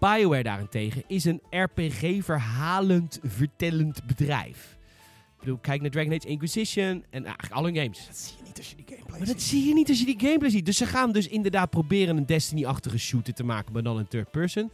BioWare 0.00 0.42
daarentegen 0.42 1.02
is 1.06 1.24
een 1.24 1.40
RPG-verhalend, 1.50 3.18
vertellend 3.22 4.06
bedrijf. 4.06 4.76
Ik 5.34 5.38
bedoel, 5.42 5.58
kijk 5.58 5.80
naar 5.80 5.90
Dragon 5.90 6.12
Age 6.12 6.26
Inquisition 6.28 7.04
en 7.10 7.24
eigenlijk 7.24 7.54
al 7.54 7.64
hun 7.64 7.76
games. 7.76 8.06
Dat 8.06 8.16
zie 8.16 8.36
je 8.38 8.44
niet 8.44 8.58
als 8.58 8.70
je 8.70 8.76
die 8.76 8.84
gameplay 8.88 9.18
Maar 9.18 9.26
dat 9.26 9.40
ziet. 9.40 9.42
zie 9.42 9.66
je 9.68 9.74
niet 9.74 9.88
als 9.88 9.98
je 9.98 10.04
die 10.04 10.20
gameplay 10.20 10.50
ziet. 10.50 10.66
Dus 10.66 10.76
ze 10.76 10.86
gaan 10.86 11.12
dus 11.12 11.28
inderdaad 11.28 11.70
proberen 11.70 12.16
een 12.16 12.26
Destiny-achtige 12.26 12.98
shooter 12.98 13.34
te 13.34 13.44
maken, 13.44 13.72
maar 13.72 13.82
dan 13.82 13.98
in 13.98 14.08
third 14.08 14.30
person. 14.30 14.70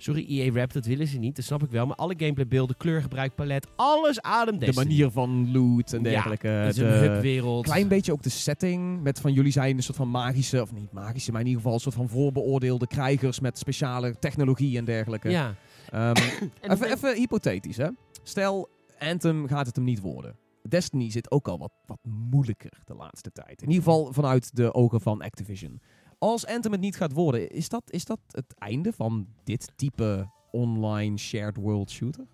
Sorry, 0.00 0.26
EA 0.28 0.52
Rap, 0.52 0.72
dat 0.72 0.86
willen 0.86 1.06
ze 1.06 1.18
niet, 1.18 1.36
dat 1.36 1.44
snap 1.44 1.62
ik 1.62 1.70
wel. 1.70 1.86
Maar 1.86 1.96
alle 1.96 2.14
gameplaybeelden, 2.16 2.76
kleurgebruik, 2.76 3.34
palet, 3.34 3.66
alles 3.76 4.20
ademt 4.22 4.60
De 4.60 4.66
Destiny. 4.66 4.86
manier 4.88 5.10
van 5.10 5.52
loot 5.52 5.92
en 5.92 6.02
dergelijke. 6.02 6.48
Ja, 6.48 6.52
het 6.54 6.68
is 6.68 6.76
de- 6.76 6.84
een 6.84 7.12
hubwereld. 7.12 7.64
klein 7.64 7.88
beetje 7.88 8.12
ook 8.12 8.22
de 8.22 8.28
setting. 8.28 9.02
Met 9.02 9.20
van 9.20 9.32
jullie 9.32 9.52
zijn 9.52 9.76
een 9.76 9.82
soort 9.82 9.96
van 9.96 10.10
magische, 10.10 10.62
of 10.62 10.72
niet 10.72 10.92
magische, 10.92 11.30
maar 11.32 11.40
in 11.40 11.46
ieder 11.46 11.60
geval 11.62 11.76
een 11.76 11.82
soort 11.82 11.94
van 11.94 12.08
voorbeoordeelde 12.08 12.86
krijgers 12.86 13.40
met 13.40 13.58
speciale 13.58 14.18
technologie 14.18 14.78
en 14.78 14.84
dergelijke. 14.84 15.30
Ja. 15.30 15.54
Ehm, 15.90 16.14
En 16.60 16.70
even, 16.70 16.92
even 16.92 17.14
hypothetisch, 17.16 17.76
hè. 17.76 17.88
Stel, 18.22 18.68
Anthem 18.98 19.46
gaat 19.48 19.66
het 19.66 19.76
hem 19.76 19.84
niet 19.84 20.00
worden. 20.00 20.36
Destiny 20.68 21.10
zit 21.10 21.30
ook 21.30 21.48
al 21.48 21.58
wat, 21.58 21.72
wat 21.86 21.98
moeilijker 22.30 22.72
de 22.84 22.94
laatste 22.94 23.30
tijd. 23.32 23.62
In 23.62 23.68
ieder 23.68 23.82
geval 23.84 24.12
vanuit 24.12 24.56
de 24.56 24.74
ogen 24.74 25.00
van 25.00 25.22
Activision. 25.22 25.80
Als 26.18 26.46
Anthem 26.46 26.72
het 26.72 26.80
niet 26.80 26.96
gaat 26.96 27.12
worden, 27.12 27.50
is 27.50 27.68
dat, 27.68 27.82
is 27.90 28.04
dat 28.04 28.20
het 28.30 28.54
einde 28.58 28.92
van 28.92 29.26
dit 29.44 29.72
type 29.76 30.30
online 30.50 31.16
shared 31.18 31.56
world 31.56 31.90
shooter? 31.90 32.26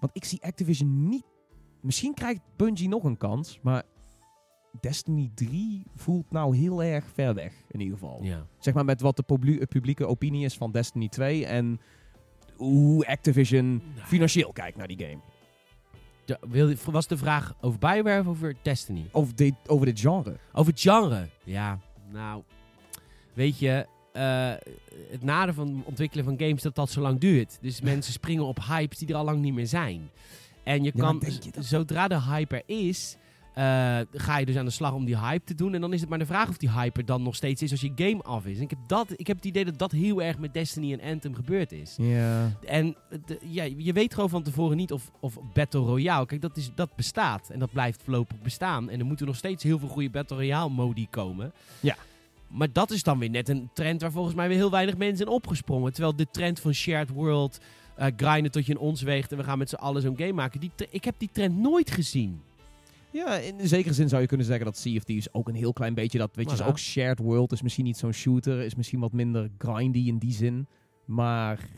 Want 0.00 0.16
ik 0.16 0.24
zie 0.24 0.42
Activision 0.42 1.08
niet... 1.08 1.24
Misschien 1.80 2.14
krijgt 2.14 2.40
Bungie 2.56 2.88
nog 2.88 3.04
een 3.04 3.16
kans, 3.16 3.58
maar 3.62 3.82
Destiny 4.80 5.30
3 5.34 5.82
voelt 5.94 6.30
nou 6.30 6.56
heel 6.56 6.82
erg 6.82 7.04
ver 7.12 7.34
weg, 7.34 7.54
in 7.68 7.80
ieder 7.80 7.98
geval. 7.98 8.22
Ja. 8.22 8.46
Zeg 8.58 8.74
maar 8.74 8.84
met 8.84 9.00
wat 9.00 9.16
de 9.16 9.22
publie- 9.22 9.66
publieke 9.66 10.06
opinie 10.06 10.44
is 10.44 10.56
van 10.56 10.72
Destiny 10.72 11.08
2 11.08 11.46
en 11.46 11.80
hoe 12.56 13.06
Activision 13.06 13.82
financieel 13.94 14.52
kijkt 14.52 14.76
naar 14.76 14.86
die 14.88 14.98
game. 15.06 15.20
De- 16.28 16.76
was 16.84 17.06
de 17.06 17.16
vraag 17.16 17.54
over 17.60 17.78
Bioware 17.78 18.20
of 18.20 18.26
over 18.26 18.54
Destiny? 18.62 19.08
Over 19.12 19.34
dit, 19.36 19.54
over 19.66 19.86
dit 19.86 20.00
genre. 20.00 20.36
Over 20.52 20.72
het 20.72 20.80
genre. 20.80 21.28
Ja, 21.44 21.78
nou, 22.12 22.42
weet 23.34 23.58
je, 23.58 23.86
eh, 24.12 24.52
het 25.10 25.22
nadeel 25.22 25.54
van 25.54 25.76
het 25.76 25.86
ontwikkelen 25.86 26.24
van 26.24 26.38
games 26.38 26.54
is 26.54 26.62
dat 26.62 26.74
dat 26.74 26.90
zo 26.90 27.00
lang 27.00 27.20
duurt. 27.20 27.58
Dus 27.60 27.80
mensen 27.80 28.12
springen 28.12 28.44
op 28.44 28.58
hypes 28.64 28.98
die 28.98 29.08
er 29.08 29.14
al 29.14 29.24
lang 29.24 29.40
niet 29.40 29.54
meer 29.54 29.66
zijn. 29.66 30.10
En 30.62 30.82
je 30.82 30.92
Ja, 30.94 31.00
kan, 31.02 31.22
je 31.22 31.62
zodra 31.62 32.08
de 32.08 32.22
hype 32.22 32.56
er 32.56 32.62
is, 32.66 33.16
ga 34.12 34.38
je 34.38 34.46
dus 34.46 34.56
aan 34.56 34.64
de 34.64 34.70
slag 34.70 34.92
om 34.92 35.04
die 35.04 35.18
hype 35.18 35.44
te 35.44 35.54
doen. 35.54 35.74
En 35.74 35.80
dan 35.80 35.92
is 35.92 36.00
het 36.00 36.08
maar 36.08 36.18
de 36.18 36.26
vraag 36.26 36.48
of 36.48 36.56
die 36.56 36.70
hype 36.70 37.00
er 37.00 37.06
dan 37.06 37.22
nog 37.22 37.34
steeds 37.34 37.62
is 37.62 37.70
als 37.70 37.80
je 37.80 37.92
game 37.96 38.22
af 38.22 38.46
is. 38.46 38.56
En 38.56 38.62
ik 38.62 38.70
heb, 38.70 38.78
dat, 38.86 39.12
ik 39.16 39.26
heb 39.26 39.36
het 39.36 39.44
idee 39.46 39.64
dat 39.64 39.78
dat 39.78 39.92
heel 39.92 40.22
erg 40.22 40.38
met 40.38 40.54
Destiny 40.54 40.92
en 40.92 41.12
Anthem 41.12 41.34
gebeurd 41.34 41.72
is. 41.72 41.96
Ja. 42.00 42.52
En 42.66 42.96
de- 43.26 43.38
ja, 43.42 43.62
je 43.76 43.92
weet 43.92 44.14
gewoon 44.14 44.28
van 44.28 44.42
tevoren 44.42 44.76
niet 44.76 44.92
of, 44.92 45.10
of 45.20 45.38
Battle 45.54 45.80
Royale... 45.80 46.26
Kijk, 46.26 46.40
dat, 46.40 46.56
is, 46.56 46.70
dat 46.74 46.96
bestaat 46.96 47.50
en 47.50 47.58
dat 47.58 47.72
blijft 47.72 48.02
voorlopig 48.02 48.42
bestaan. 48.42 48.90
En 48.90 48.98
er 48.98 49.06
moeten 49.06 49.26
nog 49.26 49.36
steeds 49.36 49.62
heel 49.62 49.78
veel 49.78 49.88
goede 49.88 50.10
Battle 50.10 50.36
Royale 50.36 50.70
modi 50.70 51.06
komen. 51.10 51.52
Ja. 51.80 51.96
Maar 52.48 52.72
dat 52.72 52.90
is 52.90 53.02
dan 53.02 53.18
weer 53.18 53.30
net 53.30 53.48
een 53.48 53.70
trend 53.74 54.00
waar 54.00 54.12
volgens 54.12 54.34
mij 54.34 54.48
weer 54.48 54.56
heel 54.56 54.70
weinig 54.70 54.96
mensen 54.96 55.26
in 55.26 55.32
opgesprongen. 55.32 55.92
Terwijl 55.92 56.16
de 56.16 56.26
trend 56.30 56.60
van 56.60 56.72
shared 56.72 57.08
world, 57.08 57.58
eh 57.96 58.06
grinden 58.16 58.50
tot 58.52 58.66
je 58.66 58.72
een 58.72 58.78
ons 58.78 59.02
weegt... 59.02 59.32
en 59.32 59.38
we 59.38 59.44
gaan 59.44 59.58
met 59.58 59.68
z'n 59.68 59.74
allen 59.74 60.02
zo'n 60.02 60.16
game 60.16 60.32
maken. 60.32 60.60
Die, 60.60 60.70
ik 60.90 61.04
heb 61.04 61.14
die 61.18 61.28
trend 61.32 61.58
nooit 61.58 61.90
gezien. 61.90 62.40
Ja, 63.12 63.36
in 63.36 63.68
zekere 63.68 63.94
zin 63.94 64.08
zou 64.08 64.20
je 64.22 64.28
kunnen 64.28 64.46
zeggen 64.46 64.64
dat 64.64 64.76
Sea 64.78 64.96
of 64.96 65.02
Thieves 65.04 65.32
ook 65.34 65.48
een 65.48 65.54
heel 65.54 65.72
klein 65.72 65.94
beetje 65.94 66.18
dat, 66.18 66.36
weet 66.36 66.46
je, 66.50 66.52
is 66.56 66.62
ook 66.62 66.78
shared 66.78 67.18
world, 67.18 67.52
is 67.52 67.62
misschien 67.62 67.84
niet 67.84 67.96
zo'n 67.96 68.12
shooter, 68.12 68.60
is 68.60 68.74
misschien 68.74 69.00
wat 69.00 69.12
minder 69.12 69.50
grindy 69.58 69.98
in 70.06 70.18
die 70.18 70.32
zin, 70.32 70.66
maar 71.04 71.68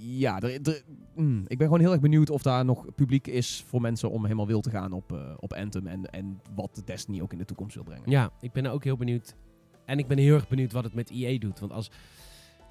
Ja, 0.00 0.40
er, 0.40 0.60
er- 0.62 0.82
mm, 1.16 1.44
ik 1.46 1.58
ben 1.58 1.66
gewoon 1.66 1.80
heel 1.82 1.92
erg 1.92 2.00
benieuwd 2.00 2.30
of 2.30 2.42
daar 2.42 2.64
nog 2.64 2.94
publiek 2.94 3.26
is 3.26 3.64
voor 3.66 3.80
mensen 3.80 4.10
om 4.10 4.22
helemaal 4.22 4.46
wil 4.46 4.60
te 4.60 4.70
gaan 4.70 4.92
op, 4.92 5.12
eh, 5.12 5.34
op 5.36 5.52
Anthem. 5.52 5.86
En, 5.86 6.04
en 6.10 6.40
wat 6.54 6.82
Destiny 6.84 7.20
ook 7.20 7.32
in 7.32 7.38
de 7.38 7.44
toekomst 7.44 7.74
wil 7.74 7.84
brengen. 7.84 8.10
Ja, 8.10 8.30
ik 8.40 8.52
ben 8.52 8.66
ook 8.66 8.84
heel 8.84 8.96
benieuwd. 8.96 9.34
En 9.84 9.98
ik 9.98 10.06
ben 10.06 10.18
heel 10.18 10.34
erg 10.34 10.48
benieuwd 10.48 10.72
wat 10.72 10.84
het 10.84 10.94
met 10.94 11.10
EA 11.10 11.38
doet. 11.38 11.58
Want 11.60 11.72
als... 11.72 11.90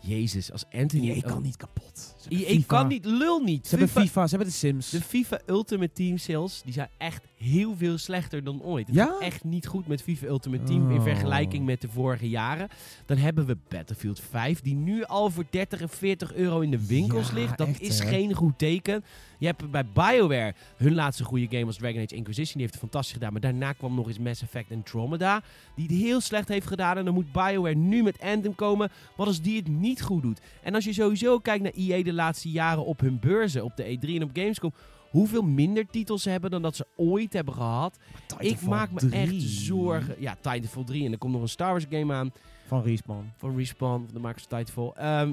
Jezus, 0.02 0.52
als 0.52 0.66
Anthony... 0.72 1.10
EA 1.12 1.22
kan 1.22 1.42
niet 1.42 1.56
kapot. 1.58 2.16
Hebben 2.22 2.40
EA 2.40 2.48
FIFA. 2.54 2.66
kan 2.66 2.88
niet, 2.88 3.06
lul 3.06 3.40
niet. 3.40 3.64
Ze 3.68 3.70
hebben 3.70 3.88
FIFA- 3.88 4.02
FIFA, 4.02 4.24
ze 4.28 4.30
hebben 4.36 4.48
de 4.48 4.54
Sims. 4.60 4.90
De 4.90 5.02
FIFA 5.02 5.40
Ultimate 5.46 5.92
Team 5.94 6.18
sales 6.18 6.62
die 6.64 6.74
zijn 6.74 6.90
echt 6.98 7.24
heel 7.38 7.76
veel 7.76 7.98
slechter 7.98 8.44
dan 8.44 8.62
ooit. 8.62 8.88
Het 8.88 8.96
Ja? 8.96 9.06
gaat 9.06 9.22
echt 9.22 9.44
niet 9.44 9.68
goed 9.68 9.88
met 9.88 10.02
FIFA 10.04 10.26
Ultimate 10.28 10.64
Team 10.64 10.92
in 10.92 10.98
Oh. 10.98 11.04
vergelijking 11.04 11.66
met 11.66 11.82
de 11.82 11.90
vorige 11.90 12.30
jaren. 12.30 12.68
Dan 13.06 13.18
hebben 13.18 13.46
we 13.46 13.58
Battlefield 13.68 14.20
5 14.20 14.62
die 14.62 14.76
nu 14.76 15.04
al 15.04 15.30
voor 15.30 15.46
30 15.50 15.82
en 15.82 15.90
40 15.90 16.34
euro 16.34 16.60
in 16.60 16.72
de 16.72 16.88
winkels 16.88 17.28
Ja, 17.28 17.34
ligt. 17.34 17.58
Dat 17.58 17.68
echt, 17.68 17.82
is 17.82 18.00
hè? 18.00 18.08
geen 18.08 18.34
goed 18.34 18.58
teken. 18.58 19.04
Je 19.40 19.46
hebt 19.46 19.72
bij 19.72 19.86
BioWare 19.94 20.54
hun 20.78 20.94
laatste 20.96 21.24
goede 21.24 21.48
game 21.50 21.66
was 21.66 21.78
Dragon 21.78 22.02
Age 22.02 22.16
Inquisition. 22.16 22.54
Die 22.54 22.62
heeft 22.62 22.74
het 22.74 22.82
fantastisch 22.82 23.14
gedaan. 23.14 23.32
Maar 23.32 23.42
daarna 23.42 23.74
kwam 23.74 23.96
nog 23.96 24.08
eens 24.08 24.20
Mass 24.20 24.42
Effect 24.42 24.72
Andromeda. 24.72 25.42
Die 25.76 25.86
het 25.88 25.96
heel 25.98 26.22
slecht 26.22 26.48
heeft 26.48 26.68
gedaan. 26.68 26.98
En 26.98 27.06
dan 27.06 27.14
moet 27.14 27.32
BioWare 27.32 27.76
nu 27.76 28.04
met 28.04 28.20
Anthem 28.22 28.56
komen. 28.56 28.90
Wat 29.16 29.28
als 29.28 29.42
die 29.42 29.58
het 29.58 29.68
niet 29.68 30.02
goed 30.02 30.22
doet? 30.22 30.42
En 30.64 30.76
als 30.76 30.86
je 30.86 30.94
sowieso 30.94 31.40
kijkt 31.40 31.64
naar 31.64 31.72
EA 31.76 32.04
de 32.04 32.14
laatste 32.14 32.52
jaren 32.52 32.86
op 32.86 33.00
hun 33.00 33.20
beurzen. 33.20 33.64
Op 33.64 33.76
de 33.76 33.84
E3 33.98 34.10
en 34.16 34.24
op 34.24 34.30
Gamescom. 34.34 34.74
Hoeveel 35.10 35.42
minder 35.42 35.86
titels 35.92 36.22
ze 36.22 36.30
hebben 36.30 36.52
dan 36.52 36.62
dat 36.62 36.76
ze 36.76 36.86
ooit 36.96 37.34
hebben 37.34 37.54
gehad. 37.54 37.98
ik 38.40 38.62
maak 38.62 38.92
me 38.92 39.00
3. 39.00 39.12
echt 39.14 39.42
zorgen. 39.42 40.16
Ja, 40.20 40.36
Titanfall 40.36 40.84
3. 40.84 41.06
En 41.06 41.12
er 41.12 41.18
komt 41.18 41.34
nog 41.34 41.42
een 41.42 41.50
Star 41.50 41.70
Wars 41.70 41.86
game 41.90 42.14
aan. 42.14 42.32
Van 42.68 42.84
Respawn. 42.84 43.32
Van 43.38 43.56
Respawn. 43.58 44.04
Van 44.06 44.14
de 44.14 44.20
makers 44.20 44.46
van 44.50 44.58
Titanfall. 44.60 45.04
Ehm, 45.04 45.32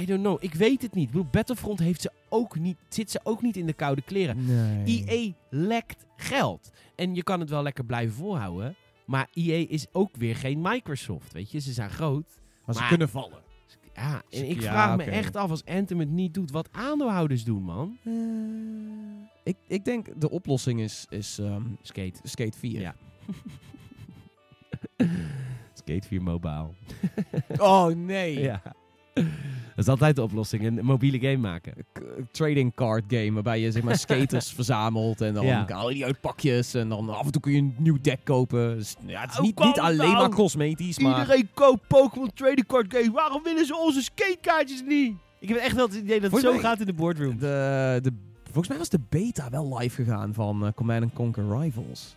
I 0.00 0.06
don't 0.06 0.20
know. 0.20 0.36
Ik 0.40 0.54
weet 0.54 0.82
het 0.82 0.94
niet. 0.94 1.04
Ik 1.06 1.10
bedoel, 1.10 1.28
Battlefront 1.30 1.78
heeft 1.78 2.00
ze 2.00 2.10
ook 2.28 2.58
niet, 2.58 2.76
zit 2.88 3.10
ze 3.10 3.20
ook 3.22 3.42
niet 3.42 3.56
in 3.56 3.66
de 3.66 3.72
koude 3.72 4.02
kleren. 4.02 4.44
Nee. 4.46 5.04
EA 5.06 5.32
lekt 5.50 6.06
geld. 6.16 6.70
En 6.94 7.14
je 7.14 7.22
kan 7.22 7.40
het 7.40 7.50
wel 7.50 7.62
lekker 7.62 7.84
blijven 7.84 8.14
volhouden. 8.14 8.74
Maar 9.04 9.28
EA 9.34 9.66
is 9.68 9.86
ook 9.92 10.16
weer 10.16 10.36
geen 10.36 10.60
Microsoft. 10.62 11.32
Weet 11.32 11.50
je, 11.50 11.58
ze 11.58 11.72
zijn 11.72 11.90
groot. 11.90 12.40
Maar 12.64 12.74
ze 12.74 12.86
kunnen 12.88 13.08
vallen. 13.08 13.38
Ja, 13.94 14.22
en 14.30 14.48
ik 14.50 14.60
Ja, 14.60 14.70
vraag 14.70 14.96
me 14.96 15.02
echt 15.02 15.36
af 15.36 15.50
als 15.50 15.64
Anthem 15.64 15.98
het 15.98 16.10
niet 16.10 16.34
doet, 16.34 16.50
wat 16.50 16.68
aandeelhouders 16.72 17.44
doen, 17.44 17.62
man. 17.62 17.98
Eh, 18.04 18.12
ik, 19.44 19.56
ik 19.66 19.84
denk 19.84 20.20
de 20.20 20.30
oplossing 20.30 20.80
is, 20.80 21.06
is 21.08 21.38
ehm, 21.38 21.62
Skate. 21.82 22.20
Skate 22.22 22.58
4. 22.58 22.80
Ja. 22.80 22.94
Skate 25.74 26.06
4 26.06 26.22
mobile. 26.22 26.68
Oh 27.58 27.86
nee. 27.86 28.40
Ja. 28.40 28.62
Dat 29.14 29.84
is 29.84 29.88
altijd 29.88 30.16
de 30.16 30.22
oplossing. 30.22 30.64
Een 30.64 30.84
mobiele 30.84 31.18
game 31.18 31.36
maken. 31.36 31.72
Trading 32.30 32.74
card 32.74 33.04
game 33.08 33.32
waarbij 33.32 33.60
je 33.60 33.70
zeg 33.72 33.82
maar 33.82 33.98
skaters 34.08 34.52
verzamelt 34.52 35.20
en 35.20 35.34
dan 35.34 35.46
Ja. 35.46 35.64
haal 35.68 35.88
je 35.88 35.94
die 35.94 36.04
uit 36.04 36.20
pakjes 36.20 36.74
en 36.74 36.88
dan 36.88 37.08
af 37.10 37.24
en 37.26 37.32
toe 37.32 37.40
kun 37.40 37.52
je 37.52 37.58
een 37.58 37.74
nieuw 37.78 37.98
deck 38.00 38.20
kopen. 38.24 38.76
Dus, 38.78 38.96
ja, 39.06 39.20
het 39.20 39.30
is 39.30 39.36
Hoe 39.36 39.46
niet, 39.46 39.58
niet 39.58 39.80
alleen 39.80 39.96
nou? 39.98 40.12
maar 40.14 40.28
cosmetisch, 40.28 40.98
maar 40.98 41.18
Iedereen 41.20 41.48
koopt 41.54 41.86
Pokémon 41.88 42.30
Trading 42.34 42.66
Card 42.66 42.86
Games. 42.94 43.08
Waarom 43.08 43.42
willen 43.42 43.66
ze 43.66 43.76
onze 43.76 44.02
skatekaartjes 44.02 44.82
niet? 44.86 45.16
Ik 45.40 45.48
heb 45.48 45.58
echt 45.58 45.74
wel 45.76 45.86
het 45.86 45.94
idee 45.94 46.20
dat 46.20 46.30
het 46.30 46.40
zo 46.40 46.50
mij- 46.52 46.60
gaat 46.60 46.80
in 46.80 46.86
de 46.86 46.92
boardroom. 46.92 47.38
de, 47.38 47.98
de, 48.02 48.12
volgens 48.44 48.68
mij 48.68 48.78
was 48.78 48.88
de 48.88 49.00
beta 49.08 49.50
wel 49.50 49.78
live 49.78 50.02
gegaan 50.04 50.34
van 50.34 50.66
eh, 50.66 50.72
Command 50.74 51.12
Conquer 51.12 51.58
Rivals. 51.60 52.14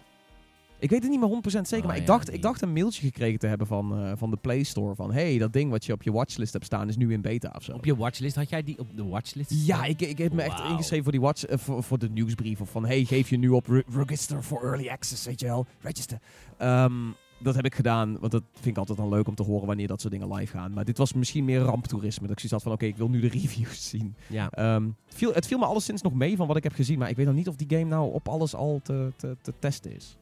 Ik 0.79 0.89
weet 0.89 1.01
het 1.01 1.11
niet 1.11 1.19
meer 1.19 1.29
100% 1.29 1.61
zeker, 1.61 1.77
Oh, 1.77 1.85
maar 1.85 1.97
ik, 1.97 2.05
dacht, 2.05 2.33
ik 2.33 2.41
dacht 2.41 2.61
een 2.61 2.73
mailtje 2.73 3.01
gekregen 3.01 3.39
te 3.39 3.47
hebben 3.47 3.67
van, 3.67 3.97
eh, 4.03 4.11
van 4.15 4.29
de 4.29 4.37
Play 4.37 4.63
Store 4.63 4.95
van 4.95 5.11
hey, 5.13 5.37
dat 5.37 5.53
ding 5.53 5.71
wat 5.71 5.85
je 5.85 5.93
op 5.93 6.03
je 6.03 6.11
watchlist 6.11 6.53
hebt 6.53 6.65
staan 6.65 6.87
is 6.87 6.97
nu 6.97 7.13
in 7.13 7.21
beta 7.21 7.53
of 7.55 7.63
zo. 7.63 7.71
Op 7.73 7.85
je 7.85 7.95
watchlist, 7.95 8.35
had 8.35 8.49
jij 8.49 8.63
die 8.63 8.79
op 8.79 8.87
de 8.95 9.03
watchlist? 9.05 9.51
Ja, 9.65 9.83
ik, 9.85 10.01
ik 10.01 10.17
heb 10.17 10.33
me 10.33 10.41
echt 10.41 10.59
ingeschreven 10.69 11.03
voor 11.03 11.11
die 11.11 11.21
watch, 11.21 11.45
eh, 11.45 11.57
voor, 11.57 11.83
voor 11.83 11.97
de 11.99 12.09
nieuwsbrief. 12.09 12.61
Of 12.61 12.69
van, 12.69 12.85
hey, 12.85 13.03
geef 13.03 13.29
je 13.29 13.37
nu 13.37 13.49
op 13.49 13.67
re- 13.67 13.83
register 13.91 14.41
for 14.43 14.63
early 14.63 14.87
access, 14.89 15.25
weet 15.25 15.39
je 15.39 15.45
wel. 15.45 15.65
Register. 15.81 16.19
Ehm, 16.57 16.93
dat 17.39 17.55
heb 17.55 17.65
ik 17.65 17.75
gedaan, 17.75 18.19
want 18.19 18.31
dat 18.31 18.43
vind 18.53 18.65
ik 18.65 18.77
altijd 18.77 18.97
dan 18.97 19.09
leuk 19.09 19.27
om 19.27 19.35
te 19.35 19.43
horen 19.43 19.67
wanneer 19.67 19.87
dat 19.87 20.01
soort 20.01 20.13
dingen 20.13 20.33
live 20.33 20.57
gaan. 20.57 20.73
Maar 20.73 20.85
dit 20.85 20.97
was 20.97 21.13
misschien 21.13 21.45
meer 21.45 21.59
ramptoerisme. 21.59 22.27
Dat 22.27 22.31
ik 22.31 22.47
zoiets 22.47 22.51
had 22.51 22.63
van, 22.63 22.71
oké, 22.71 22.85
ik 22.85 22.97
wil 22.97 23.09
nu 23.09 23.19
de 23.19 23.27
reviews 23.39 23.89
zien. 23.89 24.15
Ja. 24.29 24.49
Ehm, 24.49 24.83
het, 24.83 25.15
viel, 25.15 25.33
het 25.33 25.47
viel 25.47 25.57
me 25.57 25.65
alleszins 25.65 26.01
nog 26.01 26.13
mee 26.13 26.35
van 26.35 26.47
wat 26.47 26.57
ik 26.57 26.63
heb 26.63 26.73
gezien. 26.73 26.99
Maar 26.99 27.09
ik 27.09 27.15
weet 27.15 27.25
nog 27.25 27.35
niet 27.35 27.47
of 27.47 27.55
die 27.55 27.77
game 27.77 27.89
nou 27.89 28.13
op 28.13 28.27
alles 28.29 28.55
al 28.55 28.79
te, 28.83 29.13
te, 29.15 29.37
te 29.41 29.53
testen 29.59 29.95
is. 29.95 30.17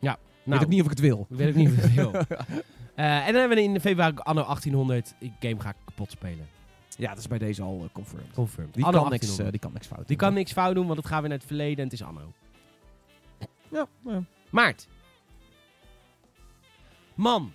Ik 0.00 0.54
Nou, 0.54 0.60
weet 0.60 0.68
ook 0.68 0.74
niet 0.74 0.80
of 0.80 0.92
ik 0.92 0.98
het 0.98 1.00
wil. 1.00 1.26
ik 1.30 1.36
weet 1.36 1.48
ook 1.48 1.54
niet 1.54 1.68
of 1.68 1.76
het 1.76 1.94
wil. 1.94 2.12
En 2.94 3.32
dan 3.32 3.40
hebben 3.40 3.56
we 3.56 3.62
in 3.62 3.80
februari 3.80 4.14
anno 4.16 4.42
1800. 4.42 5.14
Die 5.18 5.32
game 5.40 5.60
ga 5.60 5.68
ik 5.68 5.74
kapot 5.84 6.10
spelen. 6.10 6.48
Ja, 6.96 7.08
dat 7.08 7.18
is 7.18 7.26
bij 7.28 7.38
deze 7.38 7.62
al 7.62 7.80
eh, 7.84 7.88
confirmed. 7.92 8.30
Confirmed. 8.34 8.74
Die 8.74 8.84
anno 8.84 9.00
kan, 9.00 9.10
niks, 9.10 9.26
1800. 9.26 9.46
eh, 9.46 9.50
die 9.50 9.60
kan 9.60 9.72
niks 9.72 9.86
fout 9.86 9.98
Die 10.08 10.16
doen. 10.16 10.26
kan 10.26 10.34
niks 10.34 10.52
fout 10.52 10.74
doen, 10.74 10.86
want 10.86 10.98
het 10.98 11.06
gaat 11.06 11.20
weer 11.20 11.28
naar 11.28 11.38
het 11.38 11.46
verleden 11.46 11.76
en 11.76 11.84
het 11.84 11.92
is 11.92 12.02
anno. 12.02 12.32
Ja, 13.70 13.86
ja. 14.04 14.22
Maart. 14.50 14.88
Man. 17.14 17.52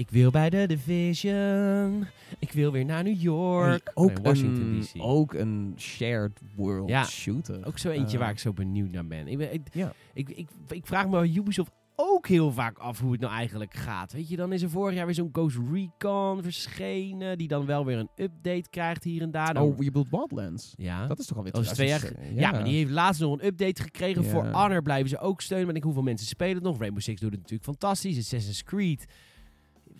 Ik 0.00 0.10
wil 0.10 0.30
bij 0.30 0.50
de 0.50 0.66
Division. 0.66 2.06
Ik 2.38 2.52
wil 2.52 2.72
weer 2.72 2.84
naar 2.84 3.02
New 3.04 3.20
York. 3.20 3.90
Ook, 3.94 4.08
Nee, 4.14 4.22
Washington 4.22 4.62
een, 4.62 4.80
DC. 4.80 4.92
ook 5.02 5.34
een 5.34 5.74
shared 5.78 6.40
world 6.56 6.88
Ja. 6.88 7.04
shooter. 7.04 7.66
Ook 7.66 7.78
zo 7.78 7.90
eentje 7.90 8.16
Eh, 8.16 8.22
waar 8.22 8.30
ik 8.32 8.38
zo 8.38 8.52
benieuwd 8.52 8.90
naar 8.90 9.06
ben. 9.06 9.28
Ik, 9.28 9.38
ben- 9.38 9.52
ik, 9.52 9.60
Ja. 9.72 9.92
ik, 10.14 10.28
ik, 10.28 10.48
ik 10.68 10.86
vraag 10.86 11.04
me 11.04 11.10
bij 11.10 11.28
Ubisoft 11.34 11.70
ook 11.96 12.26
heel 12.28 12.52
vaak 12.52 12.78
af 12.78 13.00
hoe 13.00 13.12
het 13.12 13.20
nou 13.20 13.32
eigenlijk 13.32 13.74
gaat. 13.74 14.12
Weet 14.12 14.28
je, 14.28 14.36
dan 14.36 14.52
is 14.52 14.62
er 14.62 14.70
vorig 14.70 14.94
jaar 14.94 15.06
weer 15.06 15.14
zo'n 15.14 15.28
Ghost 15.32 15.58
Recon 15.72 16.42
verschenen. 16.42 17.38
Die 17.38 17.48
dan 17.48 17.66
wel 17.66 17.84
weer 17.84 17.98
een 17.98 18.08
update 18.16 18.70
krijgt 18.70 19.04
hier 19.04 19.22
en 19.22 19.30
daar. 19.30 19.54
Dan- 19.54 19.62
Oh, 19.62 19.78
je 19.78 19.84
bedoelt 19.84 20.10
Wildlands. 20.10 20.74
ja. 20.76 21.06
Dat 21.06 21.18
is 21.18 21.26
toch 21.26 21.36
alweer 21.36 21.52
twee 21.52 21.88
jaar 21.88 21.98
2000, 21.98 22.38
Ja, 22.40 22.50
maar 22.50 22.64
die 22.64 22.74
heeft 22.76 22.90
laatst 22.90 23.20
nog 23.20 23.32
een 23.32 23.46
update 23.46 23.82
gekregen. 23.82 24.22
Ja. 24.22 24.28
Voor 24.28 24.46
Honor 24.46 24.82
blijven 24.82 25.08
ze 25.08 25.18
ook 25.18 25.40
steunen. 25.40 25.66
Maar 25.66 25.76
ik 25.76 25.82
hoeveel 25.82 26.02
mensen 26.02 26.26
spelen 26.26 26.54
het 26.54 26.64
nog? 26.64 26.78
Rainbow 26.78 27.02
Six 27.02 27.20
doet 27.20 27.30
het 27.30 27.40
natuurlijk 27.40 27.68
fantastisch. 27.68 28.18
Assassin's 28.18 28.62
Creed. 28.62 29.06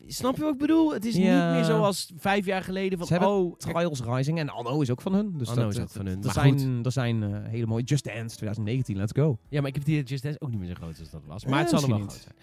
Snap 0.06 0.36
je 0.36 0.42
wat 0.42 0.52
ik 0.52 0.58
bedoel? 0.58 0.92
Het 0.92 1.04
is 1.04 1.16
Ja. 1.16 1.46
niet 1.46 1.54
meer 1.56 1.64
zoals 1.64 2.12
vijf 2.16 2.46
jaar 2.46 2.62
geleden 2.62 2.98
van, 2.98 3.06
Ze 3.06 3.12
hebben 3.12 3.30
oh... 3.30 3.56
Trials 3.56 4.00
Rising 4.02 4.38
en 4.38 4.48
Anno 4.48 4.80
is 4.80 4.90
ook 4.90 5.00
van 5.00 5.12
hun. 5.14 5.32
Dus 5.38 5.48
Anno 5.48 5.62
dat, 5.62 5.72
is 5.72 5.78
ook 5.78 5.82
dat- 5.86 5.96
van 5.96 6.06
hun, 6.06 6.18
Er 6.18 6.24
maar 6.24 6.32
zijn, 6.34 6.82
zijn 6.92 7.22
eh, 7.22 7.50
hele 7.50 7.66
mooie 7.66 7.84
Just 7.84 8.04
Dance 8.04 8.36
2019, 8.36 8.96
let's 8.96 9.12
go. 9.16 9.38
Ja, 9.48 9.60
maar 9.60 9.68
ik 9.68 9.74
heb 9.74 9.84
die 9.84 10.02
Just 10.02 10.22
Dance 10.22 10.40
ook 10.40 10.50
niet 10.50 10.58
meer 10.58 10.68
zo 10.68 10.74
groot 10.74 10.98
als 11.00 11.10
dat 11.10 11.22
was. 11.26 11.44
Maar 11.44 11.58
het 11.58 11.72
Eh, 11.72 11.78
zal 11.78 11.88
er 11.88 11.94
wel 11.98 11.98
groot 12.06 12.12
zijn. 12.22 12.34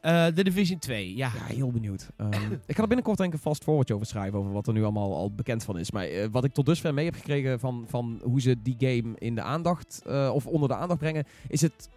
Eh 0.00 0.26
The 0.26 0.44
Division 0.44 0.78
2, 0.78 1.16
ja. 1.16 1.30
Ja, 1.34 1.54
heel 1.54 1.70
benieuwd. 1.70 2.08
Ehm, 2.16 2.32
ik 2.66 2.74
ga 2.76 2.82
er 2.82 2.86
binnenkort 2.88 3.18
denk 3.18 3.28
ik 3.32 3.34
een 3.36 3.42
fast 3.42 3.62
forwardje 3.62 3.94
over 3.94 4.06
schrijven, 4.06 4.38
over 4.38 4.52
wat 4.52 4.66
er 4.66 4.72
nu 4.72 4.82
allemaal 4.82 5.14
al 5.16 5.32
bekend 5.34 5.62
van 5.64 5.78
is. 5.78 5.90
Maar 5.90 6.04
eh, 6.04 6.28
wat 6.30 6.44
ik 6.44 6.52
tot 6.52 6.66
dusver 6.66 6.94
mee 6.94 7.04
heb 7.04 7.14
gekregen 7.14 7.60
van, 7.60 7.84
van 7.88 8.20
hoe 8.24 8.40
ze 8.40 8.62
die 8.62 8.74
game 8.78 9.14
in 9.18 9.34
de 9.34 9.42
aandacht, 9.42 10.02
eh, 10.06 10.30
of 10.34 10.46
onder 10.46 10.68
de 10.68 10.74
aandacht 10.74 11.00
brengen, 11.00 11.24
is 11.48 11.60
het... 11.60 11.88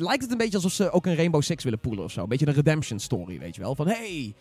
Lijkt 0.00 0.22
het 0.22 0.30
een 0.32 0.38
beetje 0.38 0.56
alsof 0.56 0.72
ze 0.72 0.90
ook 0.90 1.06
een 1.06 1.14
Rainbow 1.16 1.42
Six 1.42 1.64
willen 1.64 1.78
poelen 1.80 2.04
of 2.04 2.10
zo. 2.10 2.22
Een 2.22 2.28
beetje 2.28 2.46
een 2.46 2.52
redemption 2.54 2.98
story, 2.98 3.38
weet 3.38 3.54
je 3.54 3.60
wel. 3.60 3.74
Van, 3.74 3.86
hey, 3.86 4.34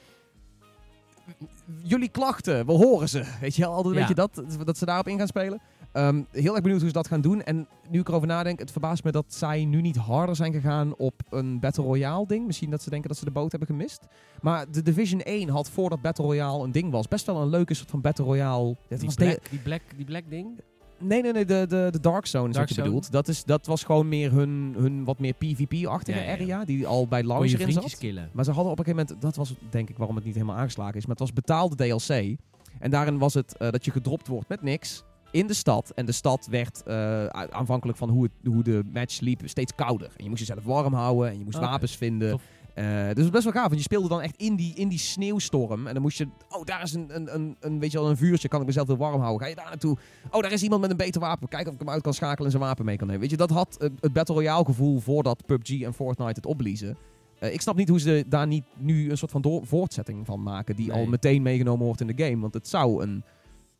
jullie 1.83 2.09
klachten, 2.09 2.65
we 2.65 2.71
horen 2.71 3.09
ze. 3.09 3.23
Weet 3.41 3.55
je 3.55 3.61
wel, 3.61 3.73
altijd 3.73 3.95
een 3.95 4.01
Ja. 4.01 4.07
beetje 4.07 4.27
dat, 4.55 4.65
dat 4.65 4.77
ze 4.77 4.85
daarop 4.85 5.07
in 5.07 5.17
gaan 5.17 5.27
spelen. 5.27 5.61
Ehm, 5.91 6.23
heel 6.31 6.51
erg 6.53 6.61
benieuwd 6.61 6.79
hoe 6.79 6.89
ze 6.89 6.95
dat 6.95 7.07
gaan 7.07 7.21
doen. 7.21 7.43
En 7.43 7.67
nu 7.89 7.99
ik 7.99 8.07
erover 8.07 8.27
nadenk, 8.27 8.59
het 8.59 8.71
verbaast 8.71 9.03
me 9.03 9.11
dat 9.11 9.25
zij 9.33 9.65
nu 9.65 9.81
niet 9.81 9.95
harder 9.95 10.35
zijn 10.35 10.53
gegaan 10.53 10.95
op 10.95 11.13
een 11.29 11.59
Battle 11.59 11.83
Royale 11.83 12.27
ding. 12.27 12.45
Misschien 12.45 12.69
dat 12.69 12.81
ze 12.83 12.89
denken 12.89 13.09
dat 13.09 13.17
ze 13.17 13.25
de 13.25 13.31
boot 13.31 13.49
hebben 13.51 13.69
gemist. 13.69 14.05
Maar 14.41 14.71
de 14.71 14.81
Division 14.81 15.21
1 15.21 15.49
had 15.49 15.69
voordat 15.69 16.01
Battle 16.01 16.25
Royale 16.25 16.63
een 16.63 16.71
ding 16.71 16.91
was, 16.91 17.07
best 17.07 17.25
wel 17.25 17.41
een 17.41 17.49
leuke 17.49 17.73
soort 17.73 17.89
van 17.89 18.01
Battle 18.01 18.25
Royale. 18.25 18.77
Die 18.87 18.97
was 19.05 19.15
black, 19.15 19.49
die, 19.49 19.59
black, 19.59 19.81
die 19.95 20.05
black 20.05 20.29
ding? 20.29 20.59
Nee, 21.01 21.21
nee, 21.21 21.31
nee, 21.31 21.45
de, 21.45 21.65
de, 21.67 21.87
de 21.91 21.99
Dark 21.99 22.25
Zone 22.25 22.49
is 22.49 22.55
Dark 22.55 22.67
wat 22.67 22.77
je 22.77 22.83
bedoelt. 22.83 23.11
Dat, 23.11 23.27
is, 23.27 23.43
dat 23.43 23.65
was 23.65 23.83
gewoon 23.83 24.07
meer 24.07 24.31
hun, 24.31 24.75
hun 24.77 25.03
wat 25.03 25.19
meer 25.19 25.33
PvP-achtige 25.33 26.19
Ja, 26.19 26.31
area, 26.31 26.65
die 26.65 26.87
al 26.87 27.07
bij 27.07 27.23
launch 27.23 27.51
erin 27.51 27.71
zat. 27.71 27.97
killen. 27.97 28.29
Maar 28.33 28.43
ze 28.45 28.51
hadden 28.51 28.71
op 28.71 28.79
een 28.79 28.85
gegeven 28.85 29.05
moment, 29.07 29.21
dat 29.25 29.35
was 29.35 29.53
denk 29.69 29.89
ik 29.89 29.97
waarom 29.97 30.15
het 30.15 30.25
niet 30.25 30.33
helemaal 30.33 30.55
aangeslagen 30.55 30.95
is, 30.95 31.01
maar 31.05 31.15
het 31.15 31.19
was 31.19 31.33
betaalde 31.33 31.75
DLC. 31.75 32.37
En 32.79 32.89
daarin 32.91 33.17
was 33.17 33.33
het 33.33 33.57
eh, 33.57 33.69
dat 33.69 33.85
je 33.85 33.91
gedropt 33.91 34.27
wordt 34.27 34.49
met 34.49 34.61
niks 34.61 35.03
in 35.31 35.47
de 35.47 35.53
stad. 35.53 35.91
En 35.95 36.05
de 36.05 36.11
stad 36.11 36.47
werd 36.51 36.83
eh, 36.83 37.25
aanvankelijk 37.25 37.97
van 37.97 38.09
hoe, 38.09 38.23
het, 38.23 38.31
hoe 38.53 38.63
de 38.63 38.81
match 38.93 39.19
liep 39.19 39.41
steeds 39.45 39.75
kouder. 39.75 40.07
En 40.17 40.23
je 40.23 40.29
moest 40.29 40.39
jezelf 40.47 40.63
warm 40.63 40.93
houden 40.93 41.29
en 41.31 41.37
je 41.37 41.43
moest 41.43 41.57
wapens 41.59 41.95
vinden. 41.97 42.31
tof. 42.31 42.41
Eh, 42.79 43.07
dus 43.07 43.23
was 43.23 43.29
best 43.29 43.43
wel 43.43 43.53
gaaf, 43.53 43.63
want 43.67 43.75
je 43.75 43.81
speelde 43.81 44.07
dan 44.07 44.21
echt 44.21 44.35
in 44.35 44.55
die, 44.55 44.73
in 44.75 44.87
die 44.87 44.97
sneeuwstorm. 44.97 45.87
En 45.87 45.93
dan 45.93 46.01
moest 46.01 46.17
je, 46.17 46.27
oh 46.49 46.63
daar 46.65 46.81
is 46.83 46.93
een, 46.93 47.15
een, 47.15 47.35
een, 47.35 47.55
een, 47.59 47.79
weet 47.79 47.91
je 47.91 47.99
wel, 47.99 48.09
een 48.09 48.17
vuurtje, 48.17 48.47
kan 48.47 48.59
ik 48.59 48.65
mezelf 48.65 48.87
weer 48.87 48.97
warm 48.97 49.19
houden. 49.21 49.41
Ga 49.41 49.47
je 49.47 49.55
daar 49.55 49.65
naartoe? 49.65 49.97
Oh, 50.31 50.41
daar 50.41 50.51
is 50.51 50.63
iemand 50.63 50.81
met 50.81 50.89
een 50.91 50.97
beter 50.97 51.21
wapen. 51.21 51.47
Kijk 51.47 51.67
of 51.67 51.73
ik 51.73 51.79
hem 51.79 51.89
uit 51.89 52.01
kan 52.01 52.13
schakelen 52.13 52.45
en 52.45 52.51
zijn 52.51 52.63
wapen 52.63 52.85
mee 52.85 52.97
kan 52.97 53.07
nemen. 53.07 53.21
Weet 53.21 53.31
je, 53.31 53.37
dat 53.37 53.49
had 53.49 53.75
het 53.99 54.13
Battle 54.13 54.35
Royale 54.35 54.65
gevoel 54.65 54.99
voordat 54.99 55.45
PUBG 55.45 55.81
en 55.81 55.93
Fortnite 55.93 56.31
het 56.33 56.45
opbliezen. 56.45 56.97
Eh, 57.39 57.53
ik 57.53 57.61
snap 57.61 57.75
niet 57.75 57.89
hoe 57.89 57.99
ze 57.99 58.25
daar 58.27 58.47
niet 58.47 58.63
nu 58.77 59.09
een 59.09 59.17
soort 59.17 59.31
van 59.31 59.41
door- 59.41 59.65
voortzetting 59.65 60.25
van 60.25 60.43
maken. 60.43 60.75
Die 60.75 60.87
Nee. 60.91 60.97
al 60.99 61.05
meteen 61.05 61.41
meegenomen 61.41 61.85
wordt 61.85 62.01
in 62.01 62.07
de 62.07 62.23
game. 62.23 62.39
Want 62.39 62.53
het 62.53 62.67
zou 62.67 63.03
een, 63.03 63.09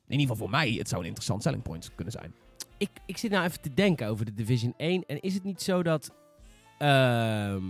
in 0.08 0.20
ieder 0.20 0.20
geval 0.20 0.36
voor 0.36 0.50
mij, 0.50 0.72
het 0.72 0.88
zou 0.90 1.02
een 1.02 1.08
interessant 1.08 1.44
selling 1.44 1.64
point 1.64 1.92
kunnen 1.96 2.14
zijn. 2.14 2.34
Ik, 2.78 2.90
ik 3.06 3.18
zit 3.18 3.32
nou 3.32 3.46
even 3.46 3.62
te 3.62 3.74
denken 3.74 4.08
over 4.08 4.26
de 4.26 4.34
Division 4.34 4.74
1. 4.78 5.04
En 5.08 5.20
is 5.20 5.34
het 5.34 5.44
niet 5.44 5.62
zo 5.62 5.84
dat... 5.84 6.12
ehm, 6.78 7.64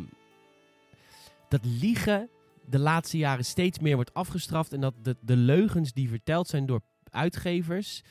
dat 1.49 1.65
liegen 1.65 2.29
de 2.65 2.79
laatste 2.79 3.17
jaren 3.17 3.45
steeds 3.45 3.79
meer 3.79 3.95
wordt 3.95 4.13
afgestraft. 4.13 4.73
En 4.73 4.81
dat 4.81 4.93
de, 5.01 5.15
de 5.21 5.35
leugens 5.35 5.93
die 5.93 6.09
verteld 6.09 6.47
zijn 6.47 6.65
door 6.65 6.81
uitgevers 7.09 8.01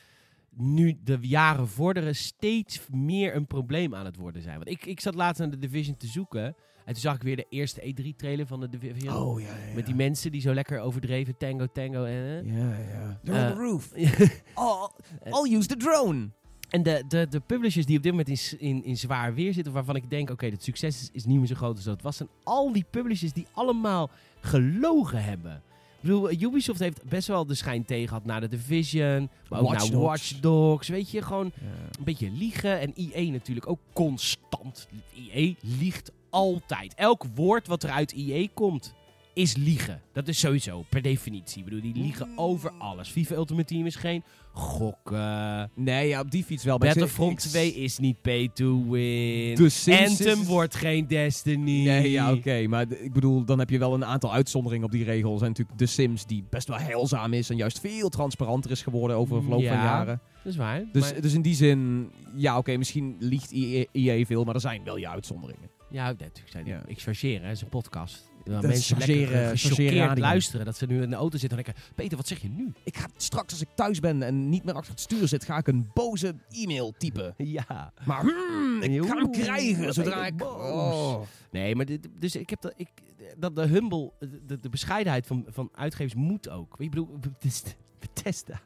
nu 0.51 0.97
de 1.03 1.17
jaren 1.21 1.67
vorderen 1.67 2.15
steeds 2.15 2.81
meer 2.91 3.35
een 3.35 3.47
probleem 3.47 3.95
aan 3.95 4.05
het 4.05 4.15
worden 4.15 4.41
zijn. 4.41 4.55
Want 4.55 4.69
ik, 4.69 4.85
ik 4.85 4.99
zat 4.99 5.15
laatst 5.15 5.39
naar 5.41 5.49
de 5.49 5.57
Division 5.57 5.97
te 5.97 6.07
zoeken. 6.07 6.43
En 6.85 6.95
toen 6.95 7.03
zag 7.03 7.15
ik 7.15 7.21
weer 7.21 7.35
de 7.35 7.45
eerste 7.49 7.81
E3-trailer 7.81 8.47
van 8.47 8.59
de 8.59 8.69
Division. 8.69 9.15
Oh, 9.15 9.41
ja, 9.41 9.47
ja. 9.47 9.73
Met 9.75 9.85
die 9.85 9.95
mensen 9.95 10.31
die 10.31 10.41
zo 10.41 10.53
lekker 10.53 10.79
overdreven 10.79 11.37
tango 11.37 11.65
tango 11.67 12.03
en... 12.03 12.45
eh. 12.45 12.57
Ja, 12.57 12.77
ja. 12.77 13.19
They're 13.23 13.39
Eh, 13.39 13.49
on 13.49 13.55
the 13.55 13.61
roof. 13.61 13.91
I'll, 13.95 14.89
I'll 15.25 15.57
use 15.57 15.67
the 15.67 15.77
drone. 15.77 16.29
En 16.69 16.83
de, 16.83 17.03
de, 17.07 17.27
de 17.29 17.39
publishers 17.39 17.85
die 17.85 17.97
op 17.97 18.03
dit 18.03 18.11
moment 18.11 18.29
in, 18.29 18.59
in, 18.59 18.83
in 18.83 18.97
zwaar 18.97 19.33
weer 19.33 19.53
zitten, 19.53 19.73
waarvan 19.73 19.95
ik 19.95 20.09
denk, 20.09 20.29
oké, 20.29 20.45
het 20.45 20.63
succes 20.63 21.01
is, 21.01 21.09
is 21.11 21.25
niet 21.25 21.37
meer 21.37 21.47
zo 21.47 21.55
groot 21.55 21.75
als 21.75 21.83
dat 21.83 21.93
het 21.93 22.03
was, 22.03 22.17
zijn 22.17 22.29
al 22.43 22.71
die 22.73 22.85
publishers 22.89 23.33
die 23.33 23.45
allemaal 23.51 24.09
gelogen 24.39 25.23
hebben. 25.23 25.61
Ik 26.01 26.05
bedoel, 26.05 26.31
Ubisoft 26.31 26.79
heeft 26.79 27.03
best 27.03 27.27
wel 27.27 27.45
de 27.45 27.55
schijn 27.55 27.85
tegen 27.85 28.07
gehad 28.07 28.25
naar 28.25 28.41
de 28.41 28.47
Division, 28.47 29.29
maar 29.49 29.59
ook 29.59 29.67
Watch 29.71 29.89
naar. 29.91 29.99
Watch 30.01 30.39
Dogs. 30.39 30.87
Weet 30.87 31.11
je, 31.11 31.21
gewoon 31.21 31.51
Ja. 31.55 31.61
een 31.97 32.03
beetje 32.03 32.31
liegen. 32.31 32.79
En 32.79 32.93
EA 32.95 33.31
natuurlijk 33.31 33.67
ook 33.69 33.79
constant. 33.93 34.87
EA 35.33 35.53
liegt 35.61 36.11
altijd. 36.29 36.93
Elk 36.93 37.23
woord 37.35 37.67
wat 37.67 37.83
er 37.83 37.89
uit 37.89 38.13
EA 38.13 38.47
komt, 38.53 38.93
is 39.39 39.55
liegen. 39.55 40.01
Dat 40.13 40.27
is 40.27 40.39
sowieso, 40.39 40.85
per 40.89 41.01
definitie. 41.01 41.57
Ik 41.59 41.63
bedoel, 41.63 41.81
die 41.81 41.95
liegen 42.03 42.29
over 42.35 42.71
alles. 42.77 43.09
FIFA 43.09 43.35
Ultimate 43.35 43.73
Team 43.73 43.85
is 43.85 43.95
geen 43.95 44.23
gokken. 44.53 45.71
Nee, 45.75 46.07
ja, 46.07 46.19
op 46.19 46.31
die 46.31 46.43
fiets 46.43 46.63
wel. 46.63 46.77
Battlefront 46.77 47.31
ik- 47.43 47.49
2 47.49 47.73
is 47.73 47.97
niet 47.97 48.21
pay 48.21 48.49
to 48.53 48.89
win. 48.89 49.55
De 49.55 49.69
Sims 49.69 50.09
Anthem 50.09 50.39
is- 50.41 50.47
wordt 50.47 50.75
geen 50.75 51.07
Destiny. 51.07 51.83
Nee, 51.83 52.11
ja, 52.11 52.31
oké. 52.33 52.67
Maar 52.67 52.85
ik 52.91 53.13
bedoel, 53.13 53.45
dan 53.45 53.59
heb 53.59 53.69
je 53.69 53.77
wel 53.79 53.93
een 53.93 54.05
aantal 54.05 54.33
uitzonderingen 54.33 54.85
op 54.85 54.91
die 54.91 55.03
regel. 55.03 55.31
Er 55.31 55.37
zijn 55.37 55.49
natuurlijk 55.49 55.77
de 55.79 55.85
Sims, 55.85 56.25
die 56.25 56.43
best 56.49 56.67
wel 56.67 56.77
heilzaam 56.77 57.33
is 57.33 57.49
en 57.49 57.55
juist 57.55 57.79
veel 57.79 58.09
transparanter 58.09 58.71
is 58.71 58.81
geworden 58.81 59.17
over 59.17 59.35
de 59.35 59.41
verloop 59.41 59.63
van 59.65 59.73
Ja. 59.77 59.83
jaren. 59.83 60.21
Dat 60.43 60.51
is 60.53 60.57
waar. 60.57 60.83
Dus, 60.91 61.11
maar- 61.11 61.21
dus 61.21 61.33
in 61.33 61.41
die 61.41 61.55
zin, 61.55 62.09
ja, 62.35 62.57
oké, 62.57 62.77
misschien 62.77 63.15
liegt 63.19 63.51
EA, 63.51 63.85
EA 63.91 64.25
veel, 64.25 64.43
maar 64.43 64.55
er 64.55 64.61
zijn 64.61 64.83
wel 64.83 64.97
je 64.97 65.09
uitzonderingen. 65.09 65.69
ja, 65.91 66.05
natuurlijk. 66.05 66.49
Zijn 66.49 66.65
Ja. 66.65 66.81
Ik 66.87 66.99
chargeer, 66.99 67.43
hè. 67.43 67.51
Is 67.51 67.61
een 67.61 67.69
podcast. 67.69 68.28
Dat 68.43 68.63
is 68.63 68.69
mensen 68.69 68.95
chargeren- 68.95 69.19
lekker 69.19 69.41
eh, 69.41 69.47
chargeren 69.47 69.87
gechoqueerd 69.91 70.17
luisteren. 70.19 70.65
Dat 70.65 70.77
ze 70.77 70.85
nu 70.85 71.01
in 71.01 71.09
de 71.09 71.15
auto 71.15 71.37
zitten 71.37 71.57
en 71.57 71.63
denken... 71.63 71.83
Peter, 71.95 72.17
wat 72.17 72.27
zeg 72.27 72.39
je 72.41 72.49
nu? 72.49 72.73
Ik 72.83 72.97
ga 72.97 73.07
straks, 73.17 73.51
als 73.51 73.61
ik 73.61 73.67
thuis 73.75 73.99
ben 73.99 74.23
en 74.23 74.49
niet 74.49 74.63
meer 74.63 74.73
achter 74.73 74.91
het 74.91 74.99
stuur 75.01 75.27
zit, 75.27 75.43
ga 75.45 75.57
ik 75.57 75.67
een 75.67 75.89
boze 75.93 76.35
e-mail 76.49 76.93
typen. 76.97 77.33
Ja. 77.37 77.93
Maar 78.05 78.21
hmm, 78.21 78.81
ik 78.81 79.05
ga 79.05 79.15
hem 79.15 79.31
krijgen 79.31 79.93
zodra 79.93 80.25
ik... 80.25 80.43
Oh. 80.43 81.21
Nee, 81.51 81.75
maar 81.75 81.85
dit, 81.85 82.07
dus 82.19 82.35
ik 82.35 82.49
heb 82.49 82.61
dat, 82.61 82.73
ik, 82.75 82.89
dat 83.37 83.55
de 83.55 83.65
humble, 83.65 84.11
de, 84.45 84.59
de 84.59 84.69
bescheidenheid 84.69 85.27
van, 85.27 85.45
van 85.47 85.69
uitgevers 85.73 86.15
moet 86.15 86.49
ook. 86.49 86.75
Ik 86.77 86.89
bedoel, 86.89 87.17
Bethesda. 87.19 87.69
Bethesda. 87.99 88.61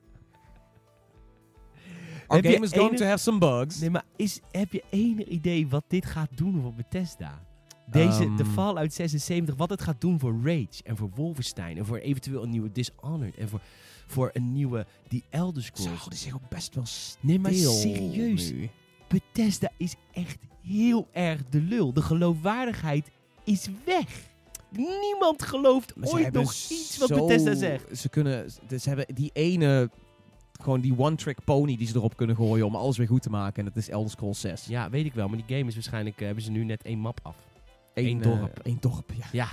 Our 2.28 2.42
Heb 2.42 2.44
je 2.44 2.52
game 2.54 2.66
is 2.66 2.72
going 2.72 2.88
enig- 2.90 3.00
to 3.00 3.06
have 3.06 3.22
some 3.24 3.38
bugs. 3.38 3.80
Nee, 3.80 3.90
maar 3.90 4.04
is, 4.16 4.40
heb 4.52 4.72
je 4.72 4.84
enig 4.90 5.28
idee 5.28 5.68
wat 5.68 5.84
dit 5.88 6.06
gaat 6.06 6.30
doen 6.38 6.62
voor 6.62 6.74
Bethesda? 6.74 7.46
Deze, 7.92 8.24
Ehm. 8.24 8.36
de 8.36 8.46
Fallout 8.46 8.94
76, 8.94 9.56
wat 9.56 9.70
het 9.70 9.82
gaat 9.82 10.02
doen 10.02 10.20
voor 10.20 10.36
Rage 10.44 10.84
en 10.84 10.98
voor 10.98 11.10
Wolfenstein 11.16 11.78
en 11.78 11.86
voor 11.86 11.98
eventueel 11.98 12.44
een 12.44 12.50
nieuwe 12.50 12.72
Dishonored 12.72 13.36
en 13.38 13.50
voor, 13.50 13.60
voor 14.08 14.30
een 14.34 14.54
nieuwe 14.54 14.86
The 15.08 15.22
Elder 15.30 15.64
Scrolls. 15.64 15.98
houden 15.98 16.18
zich 16.20 16.34
ook 16.36 16.50
best 16.50 16.76
wel 16.76 16.86
stil 16.86 17.20
Nee, 17.30 17.40
maar 17.40 17.54
serieus. 17.54 18.52
nu. 18.52 18.70
Bethesda 19.08 19.70
is 19.78 19.96
echt 20.14 20.38
heel 20.64 21.08
erg 21.12 21.42
de 21.50 21.62
lul. 21.62 21.94
De 21.94 22.02
geloofwaardigheid 22.02 23.12
is 23.44 23.68
weg. 23.86 24.32
Niemand 24.70 25.42
gelooft 25.44 25.96
Maar 25.96 26.10
ooit 26.10 26.32
nog 26.34 26.52
iets 26.54 26.98
wat 26.98 27.08
zo- 27.08 27.16
Bethesda 27.26 27.56
zegt. 27.56 27.98
Ze 28.00 28.10
kunnen, 28.10 28.52
ze 28.80 28.90
hebben 28.90 29.06
die 29.16 29.30
ene, 29.34 29.90
gewoon 30.62 30.82
die 30.82 30.98
one-trick 30.98 31.44
pony 31.44 31.78
die 31.78 31.88
ze 31.88 31.96
erop 31.96 32.18
kunnen 32.18 32.36
gooien 32.36 32.66
om 32.66 32.76
alles 32.76 32.98
weer 32.98 33.08
goed 33.08 33.22
te 33.22 33.30
maken. 33.30 33.60
En 33.60 33.66
dat 33.66 33.76
is 33.84 33.90
Elder 33.90 34.12
Scrolls 34.12 34.40
6. 34.40 34.66
Ja, 34.66 34.90
weet 34.90 35.06
ik 35.06 35.14
wel. 35.14 35.28
Maar 35.28 35.38
die 35.46 35.58
game 35.58 35.68
is 35.70 35.74
waarschijnlijk... 35.74 36.20
eh, 36.20 36.26
hebben 36.26 36.44
ze 36.44 36.52
nu 36.52 36.64
net 36.64 36.84
één 36.84 37.00
map 37.00 37.20
af. 37.24 37.36
Eén 37.94 38.24
eh, 38.24 38.40
dorp. 38.40 38.60
één 38.60 38.78
dorp, 38.80 39.12
ja. 39.14 39.26
Ja. 39.32 39.48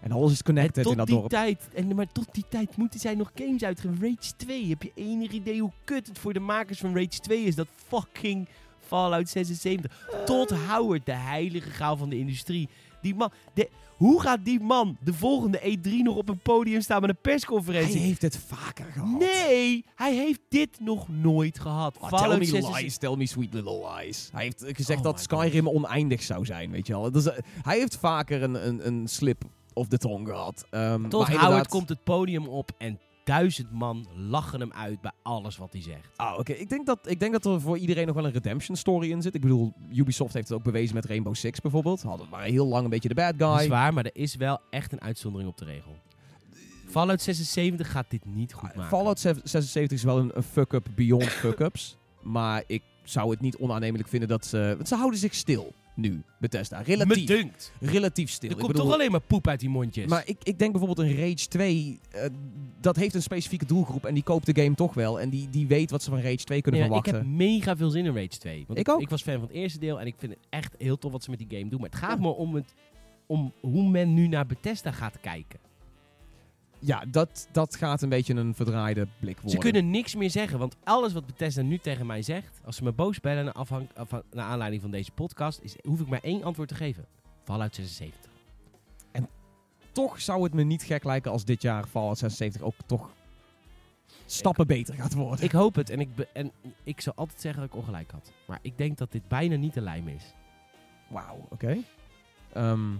En 0.00 0.12
alles 0.12 0.32
is 0.32 0.42
connected 0.42 0.76
En 0.76 0.82
in 0.82 0.88
tot 0.88 0.96
dat 0.96 1.06
die 1.06 1.16
dorp. 1.16 1.28
tijd... 1.30 1.68
En, 1.74 1.94
maar 1.94 2.12
tot 2.12 2.28
die 2.32 2.44
tijd 2.48 2.76
moeten 2.76 3.00
zij 3.00 3.14
nog 3.14 3.30
games 3.34 3.64
uitgeven. 3.64 3.98
Rage 4.00 4.36
2. 4.36 4.68
Heb 4.68 4.82
je 4.82 4.92
enig 4.94 5.30
idee 5.30 5.60
hoe 5.60 5.72
kut 5.84 6.06
het 6.06 6.18
voor 6.18 6.32
de 6.32 6.40
makers 6.40 6.78
van 6.78 6.94
Rage 6.94 7.20
2 7.20 7.44
is? 7.44 7.54
Dat 7.54 7.68
fucking 7.88 8.48
Fallout 8.78 9.28
76. 9.28 10.06
Todd 10.24 10.50
Howard, 10.50 11.06
de 11.06 11.12
heilige 11.12 11.70
graal 11.70 11.96
van 11.96 12.08
de 12.08 12.18
industrie. 12.18 12.68
Die 13.04 13.14
man... 13.14 13.30
De, 13.54 13.68
hoe 13.96 14.20
gaat 14.20 14.44
die 14.44 14.60
man 14.60 14.96
de 15.00 15.12
volgende 15.12 15.60
E3 15.60 15.90
nog 16.02 16.16
op 16.16 16.28
een 16.28 16.38
podium 16.38 16.80
staan 16.80 17.00
met 17.00 17.10
een 17.10 17.18
Hij 17.22 17.32
persconferentie? 17.32 17.98
heeft 17.98 18.22
het 18.22 18.38
vaker 18.46 18.84
gehad. 18.92 19.18
Nee, 19.18 19.84
hij 19.94 20.14
heeft 20.14 20.40
dit 20.48 20.80
nog 20.80 21.08
nooit 21.08 21.58
gehad. 21.58 21.98
Oh, 22.00 22.08
tell 22.08 22.38
me 22.38 22.44
76 22.44 22.80
lies, 22.80 22.96
tell 22.96 23.16
me 23.16 23.26
sweet 23.26 23.54
little 23.54 23.92
lies. 23.96 24.28
Hij 24.32 24.42
heeft 24.42 24.64
gezegd 24.66 24.98
Oh 24.98 25.04
dat 25.04 25.20
Skyrim 25.20 25.68
oneindig 25.68 26.22
zou 26.22 26.44
zijn, 26.44 26.70
weet 26.70 26.86
je 26.86 26.92
wel. 26.92 27.10
Dus, 27.10 27.24
hij 27.62 27.78
heeft 27.78 27.96
vaker 27.96 28.42
een, 28.42 28.66
een, 28.68 28.86
een 28.86 29.08
slip 29.08 29.42
of 29.72 29.88
the 29.88 29.98
tongue 29.98 30.26
gehad. 30.26 30.66
Ehm, 30.70 31.08
Todd 31.08 31.28
maar 31.28 31.44
Howard 31.44 31.68
komt 31.68 31.88
het 31.88 32.04
podium 32.04 32.46
op 32.48 32.70
en 32.78 32.98
duizend 33.24 33.72
man 33.72 34.06
lachen 34.16 34.60
hem 34.60 34.72
uit 34.72 35.00
bij 35.00 35.12
alles 35.22 35.56
wat 35.56 35.72
hij 35.72 35.82
zegt. 35.82 36.08
Ah, 36.16 36.38
oké. 36.38 36.52
Ik, 36.52 36.68
denk 36.68 36.86
dat, 36.86 36.98
ik 37.10 37.20
denk 37.20 37.32
dat 37.32 37.44
er 37.44 37.60
voor 37.60 37.78
iedereen 37.78 38.06
nog 38.06 38.14
wel 38.14 38.24
een 38.26 38.32
redemption 38.32 38.76
story 38.76 39.10
in 39.10 39.22
zit. 39.22 39.34
Ik 39.34 39.40
bedoel, 39.40 39.72
Ubisoft 39.92 40.34
heeft 40.34 40.48
het 40.48 40.56
ook 40.58 40.64
bewezen 40.64 40.94
met 40.94 41.04
Rainbow 41.04 41.34
Six 41.34 41.60
bijvoorbeeld. 41.60 42.02
Hadden 42.02 42.28
maar 42.28 42.42
heel 42.42 42.66
lang 42.66 42.84
een 42.84 42.90
beetje 42.90 43.08
de 43.08 43.14
bad 43.14 43.38
Dat 43.38 43.54
is 43.54 43.60
guy. 43.60 43.68
waar, 43.68 43.94
maar 43.94 44.04
er 44.04 44.16
is 44.16 44.34
wel 44.36 44.60
echt 44.70 44.92
een 44.92 45.00
uitzondering 45.00 45.50
op 45.50 45.58
de 45.58 45.64
regel. 45.64 45.92
Fallout 46.88 47.22
76 47.22 47.90
gaat 47.90 48.10
dit 48.10 48.24
niet 48.24 48.52
goed 48.52 48.62
maken. 48.62 48.80
Ah, 48.80 48.88
Fallout 48.88 49.20
76 49.20 49.98
is 49.98 50.04
wel 50.04 50.18
een, 50.18 50.30
een 50.36 50.42
fuck-up 50.42 50.86
beyond 50.94 51.24
fuck-ups. 51.42 51.96
maar 52.22 52.64
ik 52.66 52.82
zou 53.02 53.30
het 53.30 53.40
niet 53.40 53.56
onaannemelijk 53.56 54.08
vinden 54.08 54.28
dat 54.28 54.46
ze... 54.46 54.74
Want 54.76 54.88
ze 54.88 54.94
houden 54.94 55.18
zich 55.18 55.34
stil 55.34 55.72
nu, 55.94 56.22
Bethesda. 56.38 56.78
Me 56.78 56.84
Relatief, 56.84 57.26
dunkt. 57.26 57.72
relatief 57.80 58.30
stil. 58.30 58.48
Er 58.48 58.54
Ik 58.54 58.60
komt 58.60 58.72
bedoel, 58.72 58.86
toch 58.86 58.96
alleen 58.98 59.10
maar 59.10 59.20
poep 59.20 59.48
uit 59.48 59.60
die 59.60 59.68
mondjes. 59.68 60.06
Maar 60.06 60.22
ik, 60.26 60.36
ik 60.42 60.58
denk 60.58 60.72
bijvoorbeeld 60.72 61.08
een 61.08 61.16
Rage 61.16 61.48
2, 61.48 61.98
eh, 62.10 62.26
dat 62.80 62.96
heeft 62.96 63.14
een 63.14 63.22
specifieke 63.22 63.64
doelgroep 63.66 64.04
en 64.04 64.14
die 64.14 64.22
koopt 64.22 64.46
de 64.54 64.62
game 64.62 64.74
toch 64.74 64.94
wel. 64.94 65.20
En 65.20 65.28
die, 65.30 65.48
die 65.50 65.66
weet 65.66 65.90
wat 65.90 66.02
ze 66.02 66.10
van 66.10 66.20
Rage 66.20 66.44
2 66.44 66.60
kunnen 66.60 66.80
Nee, 66.80 66.88
maar 66.90 66.98
ik 66.98 67.04
verwachten. 67.04 67.30
heb 67.30 67.38
mega 67.48 67.76
veel 67.76 67.90
zin 67.90 68.04
in 68.04 68.14
Rage 68.14 68.28
2. 68.28 68.64
Want 68.66 68.78
Ik 68.78 68.88
ook. 68.88 69.00
Ik 69.00 69.08
was 69.10 69.22
fan 69.22 69.34
van 69.34 69.42
het 69.42 69.52
eerste 69.52 69.78
deel 69.78 70.00
en 70.00 70.06
ik 70.06 70.14
vind 70.18 70.32
het 70.32 70.40
echt 70.50 70.74
heel 70.78 70.98
tof 70.98 71.12
wat 71.12 71.22
ze 71.24 71.30
met 71.30 71.38
die 71.38 71.58
game 71.58 71.70
doen. 71.70 71.80
Maar 71.80 71.90
het 71.90 71.98
gaat 71.98 72.20
me 72.20 72.28
om, 72.28 72.54
het, 72.54 72.74
om 73.26 73.52
hoe 73.60 73.88
men 73.90 74.14
nu 74.14 74.26
naar 74.26 74.46
Bethesda 74.46 74.90
gaat 74.92 75.20
kijken. 75.20 75.58
Ja, 76.86 77.04
dat, 77.08 77.48
dat 77.52 77.76
gaat 77.76 78.02
een 78.02 78.08
beetje 78.08 78.34
een 78.34 78.54
verdraaide 78.54 79.06
blik 79.20 79.34
worden. 79.34 79.50
Ze 79.50 79.58
kunnen 79.58 79.90
niks 79.90 80.14
meer 80.14 80.30
zeggen, 80.30 80.58
want 80.58 80.76
alles 80.84 81.12
wat 81.12 81.26
Bethesda 81.26 81.62
nu 81.62 81.78
tegen 81.78 82.06
mij 82.06 82.22
zegt, 82.22 82.60
als 82.64 82.76
ze 82.76 82.84
me 82.84 82.92
boos 82.92 83.20
bellen 83.20 83.44
naar, 83.44 83.54
afhang, 83.54 83.88
afhang- 83.94 84.22
naar 84.32 84.44
aanleiding 84.44 84.82
van 84.82 84.90
deze 84.90 85.10
podcast, 85.10 85.60
is, 85.62 85.76
hoef 85.82 86.00
ik 86.00 86.06
maar 86.08 86.20
één 86.22 86.42
antwoord 86.42 86.68
te 86.68 86.74
geven. 86.74 87.04
Fallout 87.44 87.74
76. 87.74 88.32
Toch 89.92 90.20
zou 90.20 90.42
het 90.42 90.54
me 90.54 90.62
niet 90.62 90.82
gek 90.82 91.04
lijken 91.04 91.30
als 91.30 91.44
dit 91.44 91.62
jaar 91.62 91.86
Fallout 91.86 92.18
76 92.18 92.62
ook 92.62 92.74
toch 92.86 93.10
stappen 94.26 94.66
beter 94.66 94.94
gaat 94.94 95.14
worden. 95.14 95.44
Ik 95.44 95.52
hoop 95.52 95.74
het 95.74 95.90
en 95.90 96.00
ik, 96.00 96.08
en 96.32 96.50
ik 96.82 97.00
zal 97.00 97.12
altijd 97.16 97.40
zeggen 97.40 97.60
dat 97.60 97.70
ik 97.70 97.76
ongelijk 97.76 98.10
had. 98.10 98.32
Maar 98.46 98.58
ik 98.62 98.78
denk 98.78 98.98
dat 98.98 99.12
dit 99.12 99.28
bijna 99.28 99.56
niet 99.56 99.74
de 99.74 99.80
lijm 99.80 100.08
is. 100.08 100.34
Wauw, 101.08 101.46
oké. 101.50 101.76
Ehm, 102.52 102.90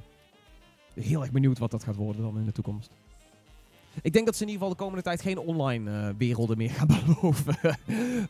heel 0.95 1.21
erg 1.23 1.31
benieuwd 1.31 1.59
wat 1.59 1.71
dat 1.71 1.85
gaat 1.85 1.97
worden 1.97 2.23
dan 2.23 2.39
in 2.39 2.45
de 2.45 2.53
toekomst. 2.53 2.91
Ik 4.03 4.13
denk 4.13 4.27
dat 4.27 4.37
ze 4.37 4.43
in 4.43 4.49
ieder 4.49 4.63
geval 4.63 4.77
de 4.77 4.83
komende 4.83 5.03
tijd 5.03 5.23
geen 5.23 5.39
online 5.39 5.91
eh, 5.91 6.09
werelden 6.19 6.57
meer 6.57 6.71
gaan 6.79 6.87
beloven. 6.87 7.57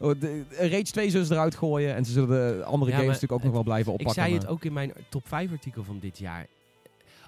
Oh, 0.01 0.21
de, 0.21 0.43
Rage 0.59 0.83
2 0.83 1.11
zullen 1.11 1.27
ze 1.27 1.33
eruit 1.33 1.55
gooien 1.55 1.95
en 1.95 2.05
ze 2.05 2.13
zullen 2.13 2.29
de 2.59 2.65
andere 2.65 2.91
Ja, 2.91 2.97
games 2.97 3.13
natuurlijk 3.13 3.33
ook 3.33 3.43
nog 3.43 3.53
wel 3.53 3.63
blijven 3.63 3.93
Ik 3.93 3.99
oppakken. 3.99 4.23
zei 4.23 4.35
het 4.35 4.47
ook 4.47 4.65
in 4.65 4.73
mijn 4.73 4.93
top 5.09 5.29
5 5.29 5.51
artikel 5.51 5.85
van 5.85 5.99
dit 5.99 6.19
jaar. 6.19 6.47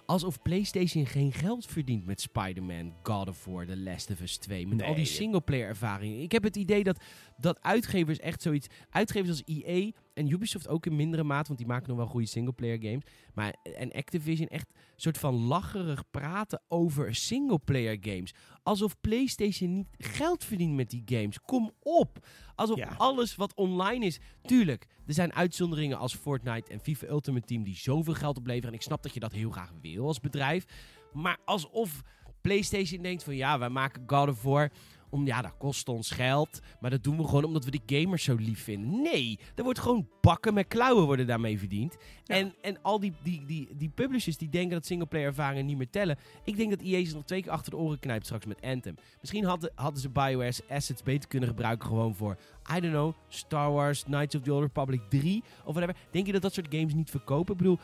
Alsof 0.07 0.43
PlayStation 0.43 1.07
geen 1.07 1.33
geld 1.33 1.67
verdient 1.67 2.07
met 2.07 2.21
Spider-Man, 2.21 2.93
God 3.03 3.29
of 3.29 3.45
War, 3.45 3.67
The 3.67 3.77
Last 3.77 4.11
of 4.11 4.21
Us 4.21 4.37
2. 4.37 4.67
Met 4.67 4.83
al 4.83 4.95
die 4.95 5.05
singleplayer 5.05 5.69
ervaringen. 5.69 6.23
Ik 6.23 6.33
heb 6.33 6.43
het 6.43 6.57
idee 6.57 6.85
dat, 6.85 7.01
dat 7.37 7.59
uitgevers 7.63 8.19
echt 8.19 8.43
zoiets... 8.43 8.67
Uitgevers 8.91 9.29
als 9.31 9.43
EA 9.45 9.91
en 10.17 10.31
Ubisoft 10.31 10.69
ook 10.69 10.87
in 10.87 10.97
mindere 10.97 11.25
mate, 11.25 11.47
want 11.47 11.59
die 11.59 11.69
maken 11.69 11.89
nog 11.89 11.97
wel 11.97 12.07
goede 12.07 12.27
singleplayer 12.27 12.79
games. 12.81 13.05
Maar, 13.35 13.55
en 13.77 13.93
Activision 13.93 14.49
echt 14.49 14.73
soort 14.97 15.19
van 15.19 15.35
lacherig 15.35 16.11
praten 16.11 16.63
over 16.69 17.15
singleplayer 17.15 17.97
games. 18.01 18.35
Alsof 18.63 19.01
PlayStation 19.01 19.73
niet 19.73 19.89
geld 19.99 20.45
verdient 20.45 20.75
met 20.75 20.91
die 20.91 21.03
games. 21.05 21.41
Kom 21.41 21.73
op! 21.83 22.27
Alsof 22.55 22.79
Ja. 22.79 22.95
alles 22.97 23.37
wat 23.37 23.55
online 23.55 24.07
is... 24.07 24.19
Tuurlijk, 24.43 24.87
er 25.07 25.15
zijn 25.15 25.33
uitzonderingen 25.33 25.99
als 25.99 26.15
Fortnite 26.15 26.73
en 26.73 26.81
FIFA 26.81 27.07
Ultimate 27.07 27.47
Team 27.47 27.63
die 27.63 27.77
zoveel 27.77 28.15
geld 28.15 28.37
opleveren. 28.37 28.69
En 28.69 28.75
ik 28.75 28.83
snap 28.83 29.03
dat 29.03 29.15
je 29.15 29.21
dat 29.21 29.33
heel 29.33 29.51
graag 29.51 29.73
wil 29.81 30.07
als 30.07 30.21
bedrijf. 30.21 30.65
Maar 31.13 31.39
alsof 31.45 32.03
PlayStation 32.41 33.03
denkt 33.03 33.25
van 33.25 33.37
ja, 33.37 33.59
wij 33.59 33.69
maken 33.69 34.03
God 34.07 34.29
of 34.29 34.43
War 34.43 34.71
om, 35.11 35.27
ja, 35.27 35.43
dat 35.43 35.57
kost 35.59 35.89
ons 35.89 36.11
geld, 36.11 36.61
maar 36.81 36.91
dat 36.91 37.05
doen 37.05 37.17
we 37.17 37.25
gewoon 37.25 37.45
omdat 37.45 37.65
we 37.65 37.71
die 37.71 38.01
gamers 38.01 38.25
zo 38.25 38.35
lief 38.35 38.63
vinden. 38.63 39.03
Nee, 39.03 39.39
er 39.55 39.65
wordt 39.65 39.79
gewoon 39.79 40.09
bakken 40.21 40.55
met 40.55 40.69
klauwen 40.69 41.05
worden 41.05 41.27
daarmee 41.27 41.59
verdiend. 41.59 41.97
En, 42.27 42.55
en 42.61 42.83
al 42.83 43.01
die, 43.01 43.13
die, 43.23 43.45
die, 43.47 43.69
die 43.77 43.89
publishers 43.89 44.37
die 44.37 44.49
denken 44.49 44.71
dat 44.71 44.87
singleplayer 44.87 45.27
ervaringen 45.27 45.67
niet 45.67 45.77
meer 45.77 45.91
tellen. 45.91 46.19
Ik 46.45 46.57
denk 46.57 46.71
dat 46.71 46.81
EA 46.81 47.05
ze 47.05 47.15
nog 47.15 47.25
twee 47.25 47.43
keer 47.43 47.51
achter 47.53 47.71
de 47.71 47.77
oren 47.77 47.99
knijpt 47.99 48.25
straks 48.25 48.47
met 48.47 48.63
Anthem. 48.63 48.95
Misschien 49.21 49.45
hadden, 49.45 49.73
hadden 49.75 50.01
ze 50.01 50.09
BioWare's 50.09 50.61
assets 50.69 51.03
beter 51.03 51.29
kunnen 51.29 51.49
gebruiken 51.49 51.89
gewoon 51.89 52.15
voor, 52.15 52.37
I 52.77 52.81
don't 52.81 52.93
know, 52.93 53.13
Star 53.29 53.73
Wars, 53.73 54.03
Knights 54.03 54.35
of 54.35 54.43
the 54.43 54.53
Old 54.53 54.63
Republic 54.63 55.01
3 55.09 55.43
of 55.65 55.75
whatever. 55.75 55.97
Denk 56.11 56.27
je 56.27 56.33
dat 56.33 56.43
dat 56.43 56.55
soort 56.55 56.75
games 56.75 56.95
niet 56.95 57.11
verkopen? 57.11 57.53
Ik 57.53 57.59
bedoel, 57.59 57.79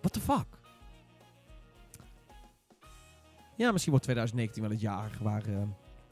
what 0.00 0.12
the 0.12 0.20
fuck? 0.20 0.46
Ja, 3.56 3.70
misschien 3.72 3.90
wordt 3.90 4.06
2019 4.06 4.62
wel 4.62 4.70
het 4.70 4.80
jaar 4.80 5.10
waar 5.20 5.46
eh, 5.46 5.62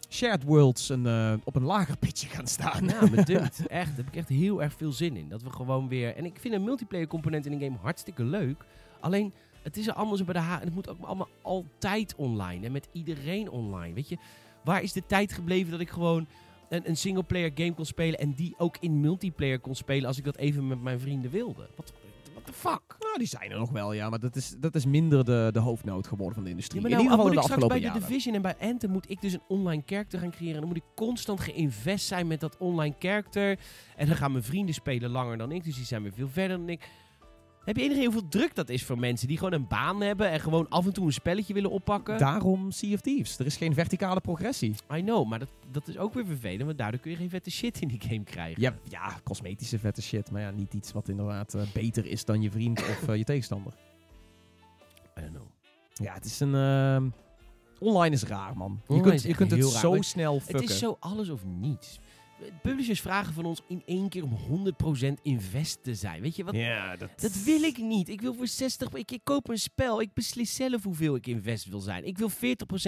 shared 0.09 0.43
worlds 0.43 0.89
een, 0.89 1.07
eh, 1.07 1.35
op 1.45 1.57
een 1.57 1.65
lager 1.65 1.97
pitje 1.99 2.29
gaan 2.29 2.47
staan. 2.47 2.89
Ja, 2.89 3.01
me 3.15 3.25
dunkt. 3.25 3.67
Echt, 3.67 3.87
daar 3.87 3.97
heb 3.97 4.07
ik 4.07 4.17
echt 4.17 4.29
heel 4.29 4.63
erg 4.63 4.75
veel 4.75 4.93
zin 4.93 5.17
in. 5.17 5.29
Dat 5.29 5.43
we 5.43 5.51
gewoon 5.51 5.89
weer... 5.89 6.17
En 6.17 6.25
ik 6.25 6.39
vind 6.41 6.55
een 6.55 6.65
multiplayer 6.65 7.07
component 7.07 7.47
in 7.47 7.53
een 7.53 7.61
game 7.61 7.77
hartstikke 7.81 8.25
leuk. 8.25 8.65
Alleen, 9.01 9.33
het 9.63 9.77
is 9.77 9.87
er 9.87 9.93
allemaal 9.93 10.17
zo 10.17 10.25
bij 10.25 10.35
de 10.35 10.41
ha... 10.41 10.61
Het 10.61 10.75
moet 10.75 10.89
ook 10.89 11.03
allemaal 11.03 11.29
altijd 11.43 12.15
online. 12.17 12.67
En 12.67 12.73
met 12.73 12.89
iedereen 12.93 13.51
online. 13.51 13.95
Weet 13.95 14.09
je, 14.09 14.17
waar 14.65 14.83
is 14.83 14.93
de 14.93 15.07
tijd 15.07 15.33
gebleven 15.33 15.71
dat 15.71 15.81
ik 15.81 15.91
gewoon 15.91 16.27
een, 16.69 16.89
een 16.89 16.97
singleplayer 16.97 17.51
game 17.55 17.75
kon 17.75 17.87
spelen... 17.87 18.19
en 18.19 18.33
die 18.33 18.55
ook 18.59 18.77
in 18.81 19.01
multiplayer 19.01 19.59
kon 19.59 19.75
spelen 19.75 20.07
als 20.07 20.19
ik 20.19 20.25
dat 20.25 20.37
even 20.37 20.67
met 20.67 20.83
mijn 20.83 21.01
vrienden 21.01 21.31
wilde? 21.31 21.69
Wat, 21.77 21.93
the 22.47 22.53
fuck? 22.53 22.97
Nou, 22.99 23.19
die 23.19 23.27
zijn 23.27 23.51
er 23.51 23.59
nog 23.59 23.71
wel, 23.71 23.93
ja. 23.93 24.09
Maar 24.09 24.19
dat 24.19 24.37
is, 24.37 24.55
dat 24.59 24.75
is 24.75 24.87
minder 24.87 25.25
de, 25.25 25.49
de 25.53 25.59
hoofdnood 25.59 26.07
geworden 26.07 26.35
van 26.35 26.45
de 26.45 26.51
industrie. 26.51 26.81
Ja, 26.83 26.89
maar 26.89 26.99
in 26.99 27.05
nou, 27.05 27.17
ieder 27.19 27.27
geval 27.27 27.45
moet 27.45 27.53
ik 27.55 27.57
de 27.57 27.67
straks 27.67 27.81
bij 27.81 28.01
de. 28.01 28.07
Division 28.07 28.35
en 28.35 28.43
bij 28.43 28.57
Anthem 28.61 28.91
moet 28.91 29.11
ik 29.11 29.21
dus 29.21 29.33
een 29.33 29.43
online 29.49 29.83
character 29.87 30.19
gaan 30.19 30.31
creëren. 30.31 30.55
En 30.55 30.61
dan 30.61 30.69
moet 30.69 30.77
ik 30.77 30.95
constant 30.95 31.41
geïnvest 31.41 32.07
zijn 32.07 32.27
met 32.27 32.41
dat 32.41 32.57
online 32.59 32.95
character. 32.99 33.59
En 33.97 34.07
dan 34.07 34.17
gaan 34.17 34.33
mijn 34.33 34.45
vrienden 34.45 34.75
spelen 34.75 35.11
langer 35.11 35.39
dan 35.39 35.53
ik, 35.53 35.65
dus 35.65 35.75
die 35.75 35.85
zijn 35.85 36.03
weer 36.03 36.13
veel 36.13 36.29
verder 36.29 36.57
dan 36.57 36.69
ik. 36.69 36.89
Heb 37.67 37.77
je 37.77 37.83
enige 37.83 37.97
idee 37.97 38.11
hoeveel 38.13 38.29
druk 38.29 38.55
dat 38.55 38.69
is 38.69 38.85
voor 38.85 38.99
mensen 38.99 39.29
die 39.29 39.37
gewoon 39.37 39.53
een 39.53 39.67
baan 39.69 40.01
hebben 40.01 40.31
en 40.31 40.41
gewoon 40.41 40.69
af 40.69 40.87
en 40.87 40.93
toe 40.93 41.07
een 41.07 41.13
spelletje 41.13 41.55
willen 41.55 41.71
oppakken? 41.71 42.19
Daarom 42.19 42.71
Sea 42.71 42.95
of 42.95 43.01
Thieves. 43.01 43.39
Er 43.39 43.47
is 43.47 43.57
geen 43.57 43.75
verticale 43.75 44.21
progressie. 44.21 44.75
I 44.95 45.01
know, 45.01 45.29
maar 45.29 45.39
dat, 45.39 45.49
dat 45.71 45.89
is 45.89 45.99
ook 45.99 46.15
weer 46.15 46.27
vervelend, 46.27 46.63
want 46.63 46.79
daardoor 46.79 47.01
kun 47.01 47.11
je 47.11 47.17
geen 47.17 47.31
vette 47.31 47.51
shit 47.51 47.81
in 47.81 47.89
die 47.89 48.01
game 48.01 48.25
krijgen. 48.25 48.63
Ja, 48.63 48.75
ja, 48.89 49.21
cosmetische 49.25 49.79
vette 49.79 50.03
shit. 50.03 50.31
Maar 50.31 50.41
ja, 50.41 50.51
niet 50.51 50.75
iets 50.75 50.93
wat 50.93 51.09
inderdaad 51.09 51.55
eh, 51.55 51.63
beter 51.73 52.07
is 52.07 52.25
dan 52.25 52.43
je 52.43 52.51
vriend 52.51 52.81
of 52.81 53.09
eh, 53.09 53.17
je 53.17 53.25
tegenstander. 53.25 53.73
I 55.19 55.21
don't 55.21 55.33
know. 55.33 55.47
Ja, 55.93 56.15
het 56.15 56.25
is 56.25 56.41
een... 56.41 56.55
ehm, 56.55 57.09
online 57.79 58.15
is 58.15 58.23
raar, 58.23 58.57
man. 58.57 58.81
Je 58.89 59.01
kunt, 59.01 59.23
je 59.23 59.35
kunt 59.35 59.51
het 59.51 59.61
raar. 59.61 59.81
zo 59.81 59.97
snel 60.01 60.41
fucken. 60.41 60.61
Het 60.61 60.71
is 60.71 60.79
zo 60.79 60.97
alles 61.01 61.29
of 61.29 61.45
niets. 61.45 61.99
Publishers 62.63 63.01
vragen 63.01 63.33
van 63.35 63.45
ons 63.45 63.61
in 63.69 63.83
één 63.87 64.09
keer 64.09 64.23
om 64.23 64.37
100% 65.09 65.13
invest 65.23 65.83
te 65.83 65.95
zijn. 65.95 66.21
Weet 66.21 66.37
je 66.37 66.45
wat? 66.45 66.55
Ja, 66.55 66.97
dat... 66.97 67.11
Dat 67.21 67.43
wil 67.43 67.63
ik 67.63 67.79
niet. 67.79 68.09
Ik 68.09 68.21
wil 68.21 68.35
voor 68.35 68.47
60... 68.47 68.93
Ik, 68.93 69.11
ik 69.11 69.21
koop 69.25 69.49
een 69.49 69.59
spel. 69.59 70.01
Ik 70.01 70.13
beslis 70.15 70.55
zelf 70.55 70.83
hoeveel 70.83 71.15
ik 71.15 71.27
invest 71.27 71.65
wil 71.69 71.81
zijn. 71.81 72.05
Ik 72.05 72.19
wil 72.19 72.31
40% 72.31 72.35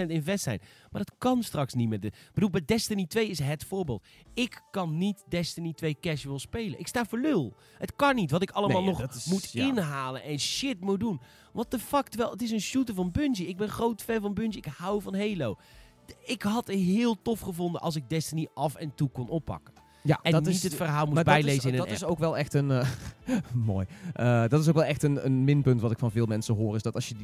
invest 0.07 0.43
zijn. 0.45 0.61
Maar 0.91 1.05
dat 1.05 1.15
kan 1.19 1.43
straks 1.43 1.75
niet 1.75 1.89
met 1.89 2.03
de... 2.03 2.09
Ik 2.09 2.31
bedoel, 2.35 2.51
bij 2.51 2.63
Destiny 2.65 3.07
2 3.07 3.29
is 3.29 3.39
het 3.39 3.65
voorbeeld. 3.65 4.07
Ik 4.35 4.63
kan 4.71 4.99
niet 4.99 5.25
Destiny 5.29 5.73
2 5.73 5.97
casual 6.01 6.39
spelen. 6.39 6.79
Ik 6.79 6.87
sta 6.87 7.05
voor 7.05 7.19
lul. 7.19 7.55
Het 7.79 7.97
kan 7.97 8.15
niet. 8.15 8.31
Wat 8.31 8.43
ik 8.43 8.51
allemaal 8.51 8.83
Nee, 8.83 8.91
nog 8.91 9.15
is- 9.15 9.25
moet 9.25 9.53
ja. 9.53 9.67
inhalen 9.67 10.23
en 10.23 10.39
shit 10.39 10.81
moet 10.81 11.01
doen. 11.01 11.21
What 11.53 11.71
the 11.71 11.79
fuck? 11.79 12.09
Terwijl 12.09 12.31
het 12.31 12.43
is 12.43 12.51
een 12.51 12.61
shooter 12.61 12.95
van 12.95 13.11
Bungie. 13.11 13.47
Ik 13.47 13.57
ben 13.57 13.69
groot 13.69 14.03
fan 14.03 14.21
van 14.21 14.35
Bungie. 14.35 14.59
Ik 14.59 14.73
hou 14.77 15.03
van 15.03 15.15
Halo. 15.17 15.57
Ik 16.25 16.43
had 16.43 16.67
het 16.67 16.77
heel 16.77 17.17
tof 17.23 17.41
gevonden 17.41 17.81
als 17.81 17.97
ik 17.97 18.09
Destiny 18.09 18.49
af 18.55 18.75
en 18.75 18.93
toe 18.95 19.09
kon 19.11 19.29
oppakken. 19.29 19.75
Ja, 20.03 20.19
En 20.23 20.33
dat 20.33 20.45
niet 20.45 20.55
is, 20.55 20.63
het 20.63 20.75
verhaal 20.75 21.03
moest 21.05 21.15
maar 21.15 21.25
dat 21.25 21.35
bijlezen 21.35 21.59
is, 21.59 21.65
in 21.65 21.71
een 21.71 21.77
dat 21.77 21.87
app. 21.87 21.97
is 21.97 22.05
ook 22.05 22.19
wel 22.19 22.37
echt 22.39 22.55
een... 22.55 22.71
eh, 22.71 22.87
mooi. 23.53 23.87
Eh, 24.15 24.45
dat 24.49 24.61
is 24.61 24.69
ook 24.69 24.75
wel 24.75 24.85
echt 24.85 25.03
een, 25.03 25.25
een 25.25 25.45
minpunt 25.45 25.81
wat 25.81 25.91
ik 25.91 25.99
van 25.99 26.11
veel 26.11 26.27
mensen 26.27 26.55
hoor. 26.55 26.75
Is 26.77 26.83
dat 26.83 26.95
als 26.95 27.09
je 27.09 27.15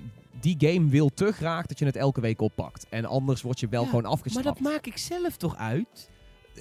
die, 0.40 0.56
die 0.56 0.72
game 0.72 0.88
wil 0.90 1.08
te 1.14 1.32
graag, 1.32 1.66
dat 1.66 1.78
je 1.78 1.84
het 1.84 1.96
elke 1.96 2.20
week 2.20 2.40
oppakt. 2.40 2.86
En 2.88 3.04
anders 3.04 3.42
word 3.42 3.60
je 3.60 3.68
wel 3.68 3.80
Ja, 3.82 3.86
gewoon 3.88 4.02
Maar 4.02 4.12
afgestraft. 4.12 4.46
dat 4.46 4.60
maak 4.72 4.86
ik 4.86 4.96
zelf 4.98 5.36
toch 5.36 5.56
uit? 5.56 6.10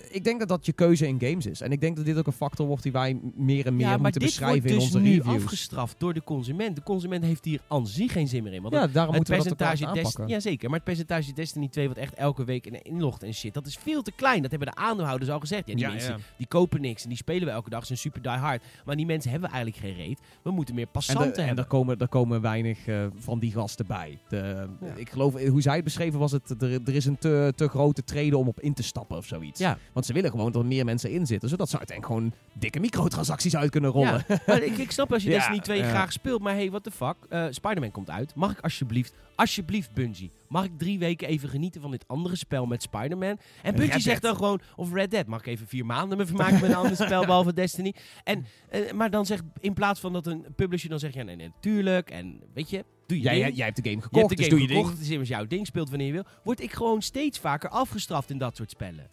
Ik 0.10 0.24
denk 0.24 0.40
dat 0.40 0.48
dat 0.48 0.66
je 0.66 0.74
keuze 0.74 1.08
in 1.08 1.20
games 1.20 1.46
is. 1.46 1.62
En 1.62 1.72
ik 1.72 1.82
denk 1.82 1.96
dat 1.96 2.06
dit 2.06 2.18
ook 2.18 2.28
een 2.28 2.34
factor 2.34 2.68
wordt 2.68 2.84
die 2.84 2.92
wij 2.92 3.20
meer 3.36 3.66
en 3.66 3.76
meer 3.76 3.86
ja, 3.86 3.92
maar 3.92 4.00
moeten 4.02 4.20
dit 4.22 4.30
beschrijven 4.30 4.70
wordt 4.70 4.80
dus 4.80 4.90
in 4.90 4.96
onze 4.98 5.00
nu 5.10 5.16
reviews. 5.18 5.44
afgestraft 5.44 5.96
door 6.00 6.14
de 6.14 6.24
consument. 6.24 6.76
De 6.76 6.84
consument 6.84 7.24
heeft 7.24 7.46
hier 7.46 7.60
aan 7.68 7.88
zich 7.88 8.12
geen 8.12 8.28
zin 8.28 8.44
meer 8.44 8.54
in. 8.54 8.62
Want 8.62 8.74
Ja, 8.74 8.88
daarom 8.88 9.14
het 9.16 9.16
moeten 9.16 9.34
we 9.34 9.40
dat 9.44 9.52
ook 9.52 9.58
percentage 9.58 9.84
wel 9.86 9.94
Destiny, 9.94 10.12
aanpakken. 10.24 10.36
ja 10.36 10.40
zeker, 10.52 10.70
maar 10.70 10.76
het 10.80 10.88
percentage 10.88 11.34
Destiny 11.34 11.68
2 11.68 11.88
wat 11.88 11.98
echt 11.98 12.14
elke 12.14 12.44
week 12.44 12.66
in- 12.66 12.82
inlogt 12.82 13.24
en 13.24 13.34
shit, 13.34 13.54
dat 13.54 13.66
is 13.68 13.76
veel 13.78 14.02
te 14.02 14.12
klein. 14.12 14.42
Dat 14.42 14.52
hebben 14.52 14.68
de 14.70 14.76
aandeelhouders 14.76 15.32
al 15.32 15.40
gezegd. 15.40 15.68
Ja, 15.68 15.74
die 15.76 15.84
Ja, 15.84 15.90
mensen 15.92 16.12
ja. 16.14 16.20
die 16.38 16.48
kopen 16.48 16.82
niks 16.82 17.04
en 17.04 17.10
die 17.10 17.18
spelen 17.18 17.46
we 17.48 17.52
elke 17.54 17.70
dag, 17.70 17.86
zijn 17.86 17.98
super 17.98 18.22
die 18.22 18.32
hard. 18.32 18.64
Maar 18.86 18.96
die 18.96 19.06
mensen 19.06 19.32
hebben 19.32 19.50
eigenlijk 19.50 19.84
geen 19.84 19.96
reet. 19.96 20.20
We 20.44 20.52
moeten 20.52 20.76
meer 20.76 20.86
En, 20.86 20.92
passanten 20.92 21.34
de- 21.34 21.40
en 21.40 21.46
hebben. 21.46 21.64
er, 21.64 21.70
komen, 21.70 21.98
er 22.00 22.08
komen 22.08 22.42
weinig 22.42 22.88
eh, 22.88 23.06
van 23.16 23.40
die 23.40 23.52
gasten 23.52 23.88
bij. 23.88 24.18
De, 24.30 24.68
Ja. 24.82 24.94
Ik 24.96 25.10
geloof, 25.10 25.48
hoe 25.48 25.62
zij 25.62 25.76
het 25.76 25.84
beschreven 25.84 26.20
was, 26.20 26.32
het, 26.32 26.62
er, 26.62 26.72
er 26.86 26.96
is 26.96 27.06
een 27.06 27.18
te, 27.18 27.54
te 27.56 27.68
grote 27.68 28.04
trede 28.04 28.38
om 28.38 28.48
op 28.48 28.60
in 28.60 28.74
te 28.74 28.84
stappen 28.84 29.18
of 29.18 29.26
zoiets. 29.26 29.60
ja, 29.60 29.78
Want 29.94 30.06
ze 30.06 30.14
willen 30.14 30.30
gewoon 30.32 30.52
dat 30.52 30.62
er 30.62 30.68
meer 30.68 30.86
mensen 30.86 31.12
in 31.12 31.26
zitten, 31.26 31.50
zodat 31.50 31.70
ze 31.70 31.78
uiteindelijk 31.78 32.18
gewoon 32.18 32.34
dikke 32.54 32.80
microtransacties 32.80 33.56
uit 33.56 33.72
kunnen 33.72 33.92
rollen. 33.92 34.24
Ja, 34.28 34.40
maar 34.46 34.64
ik, 34.64 34.78
ik 34.78 34.92
snap 34.92 35.14
als 35.14 35.24
je 35.24 35.30
Destiny 35.38 35.60
2 35.60 35.78
ja. 35.78 35.90
graag 35.90 36.12
speelt, 36.12 36.42
maar 36.42 36.54
hey, 36.54 36.70
what 36.70 36.84
the 36.84 36.92
fuck. 36.92 37.16
Eh 37.30 37.46
Spider-Man 37.50 37.92
komt 37.92 38.10
uit. 38.10 38.36
Mag 38.36 38.52
ik 38.52 38.60
alsjeblieft, 38.60 39.14
alsjeblieft 39.36 39.94
Bungie, 39.94 40.32
mag 40.48 40.64
ik 40.66 40.72
drie 40.78 41.00
weken 41.00 41.28
even 41.28 41.50
genieten 41.50 41.82
van 41.82 41.92
dit 41.92 42.04
andere 42.08 42.36
spel 42.36 42.66
met 42.66 42.82
Spider-Man? 42.82 43.38
En 43.62 43.76
Bungie 43.76 43.92
Red 43.92 44.02
zegt 44.02 44.22
dan 44.22 44.36
gewoon, 44.36 44.62
of 44.76 44.94
Red 44.94 45.12
Dead, 45.12 45.28
mag 45.28 45.40
ik 45.40 45.46
even 45.46 45.68
vier 45.68 45.86
maanden 45.86 46.18
me 46.18 46.26
vermaken 46.26 46.60
met 46.60 46.70
een 46.70 46.76
ander 46.76 46.96
spel 47.06 47.26
behalve 47.26 47.54
Destiny? 47.54 47.94
En, 48.24 48.46
eh, 48.70 48.92
maar 48.92 49.10
dan 49.10 49.26
zegt, 49.26 49.44
in 49.60 49.74
plaats 49.74 50.00
van 50.00 50.14
dat 50.14 50.28
een 50.28 50.46
publisher 50.56 50.90
dan 50.90 51.00
zegt, 51.00 51.14
ja 51.14 51.24
nee, 51.24 51.36
nee, 51.36 51.48
natuurlijk, 51.48 52.10
en 52.10 52.40
weet 52.54 52.70
je, 52.70 52.86
doe 53.08 53.18
je 53.18 53.24
Jij, 53.24 53.38
jij, 53.38 53.52
jij 53.52 53.66
hebt 53.66 53.78
de 53.78 53.84
game 53.84 53.96
je 53.96 54.02
gekocht, 54.02 54.30
hebt 54.30 54.30
de 54.30 54.36
dus 54.36 54.46
game 54.46 54.60
doe 54.60 54.68
je 54.68 54.76
gekocht, 54.76 54.94
het 54.94 55.02
is 55.02 55.10
immers 55.10 55.30
jouw 55.30 55.48
ding, 55.48 55.68
speelt 55.68 55.90
wanneer 55.90 56.08
je 56.08 56.14
wil. 56.14 56.26
Word 56.44 56.62
ik 56.62 56.74
gewoon 56.74 57.02
steeds 57.02 57.40
vaker 57.40 57.70
afgestraft 57.70 58.30
in 58.30 58.38
dat 58.38 58.56
soort 58.56 58.70
spellen. 58.70 59.10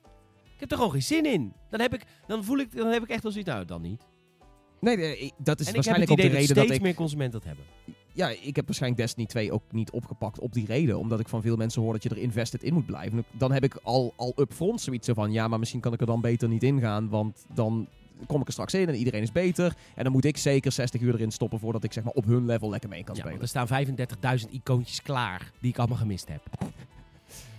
Ik 0.61 0.69
heb 0.69 0.79
er 0.79 0.85
gewoon 0.85 1.01
geen 1.01 1.17
zin 1.23 1.33
in. 1.33 1.53
Dan, 1.71 1.81
heb 1.81 1.95
ik, 1.95 2.05
dan 2.27 2.45
voel 2.45 2.59
ik, 2.59 2.77
dan 2.77 2.89
heb 2.89 3.03
ik 3.03 3.09
echt 3.09 3.23
wel 3.23 3.33
zoiets, 3.33 3.51
nou 3.51 3.65
dan 3.65 3.83
niet. 3.83 4.03
Nee, 4.81 5.33
dat 5.39 5.61
is 5.61 5.67
en 5.67 5.75
waarschijnlijk 5.75 6.11
ook 6.11 6.17
de 6.17 6.23
dat 6.23 6.33
reden 6.33 6.49
steeds 6.49 6.67
dat 6.69 6.77
ik... 6.77 6.83
meer 6.83 6.95
consumenten 6.95 7.39
dat 7.41 7.49
hebben. 7.49 7.65
Ja, 8.13 8.29
ik 8.29 8.57
heb 8.57 8.67
waarschijnlijk 8.67 9.03
Destiny 9.03 9.27
2 9.27 9.53
ook 9.53 9.63
niet 9.71 9.91
opgepakt 9.91 10.39
op 10.39 10.53
die 10.53 10.67
reden. 10.67 10.99
Omdat 10.99 11.21
ik 11.21 11.29
van 11.29 11.43
veel 11.43 11.57
mensen 11.57 11.83
hoor 11.83 11.93
dat 11.93 12.03
je 12.03 12.09
er 12.09 12.19
invested 12.19 12.63
in 12.63 12.75
moet 12.75 12.87
blijven. 12.87 13.25
Dan 13.31 13.53
heb 13.53 13.65
ik 13.65 13.79
al, 13.83 14.13
al 14.17 14.33
upfront 14.37 14.81
zoiets 14.81 15.07
zo 15.07 15.15
van... 15.15 15.33
Ja, 15.33 15.49
maar 15.49 15.59
misschien 15.59 15.81
kan 15.81 15.93
ik 15.93 16.01
er 16.01 16.07
dan 16.07 16.21
beter 16.21 16.49
niet 16.49 16.63
in 16.63 16.81
gaan. 16.81 17.09
Want 17.09 17.45
dan 17.55 17.89
kom 18.27 18.41
ik 18.41 18.47
er 18.47 18.53
straks 18.53 18.75
in 18.75 18.89
en 18.89 18.95
iedereen 18.95 19.23
is 19.23 19.33
beter. 19.33 19.75
En 19.95 20.03
dan 20.05 20.13
moet 20.13 20.25
ik 20.25 20.37
zeker 20.37 20.73
60 20.73 21.01
uur 21.01 21.15
erin 21.15 21.31
stoppen... 21.31 21.59
voordat 21.59 21.85
ik 21.85 21.93
zeg 21.93 22.05
maar 22.05 22.13
op 22.13 22.25
hun 22.25 22.47
level 22.47 22.71
lekker 22.71 22.89
mee 22.89 23.05
kan 23.05 23.15
Ja, 23.15 23.21
spelen. 23.21 23.41
er 23.41 23.49
staan 23.49 23.69
35.000 24.47 24.51
icoontjes 24.51 25.03
klaar 25.03 25.51
die 25.61 25.71
ik 25.71 25.79
allemaal 25.79 25.99
gemist 25.99 26.29
heb. 26.29 26.43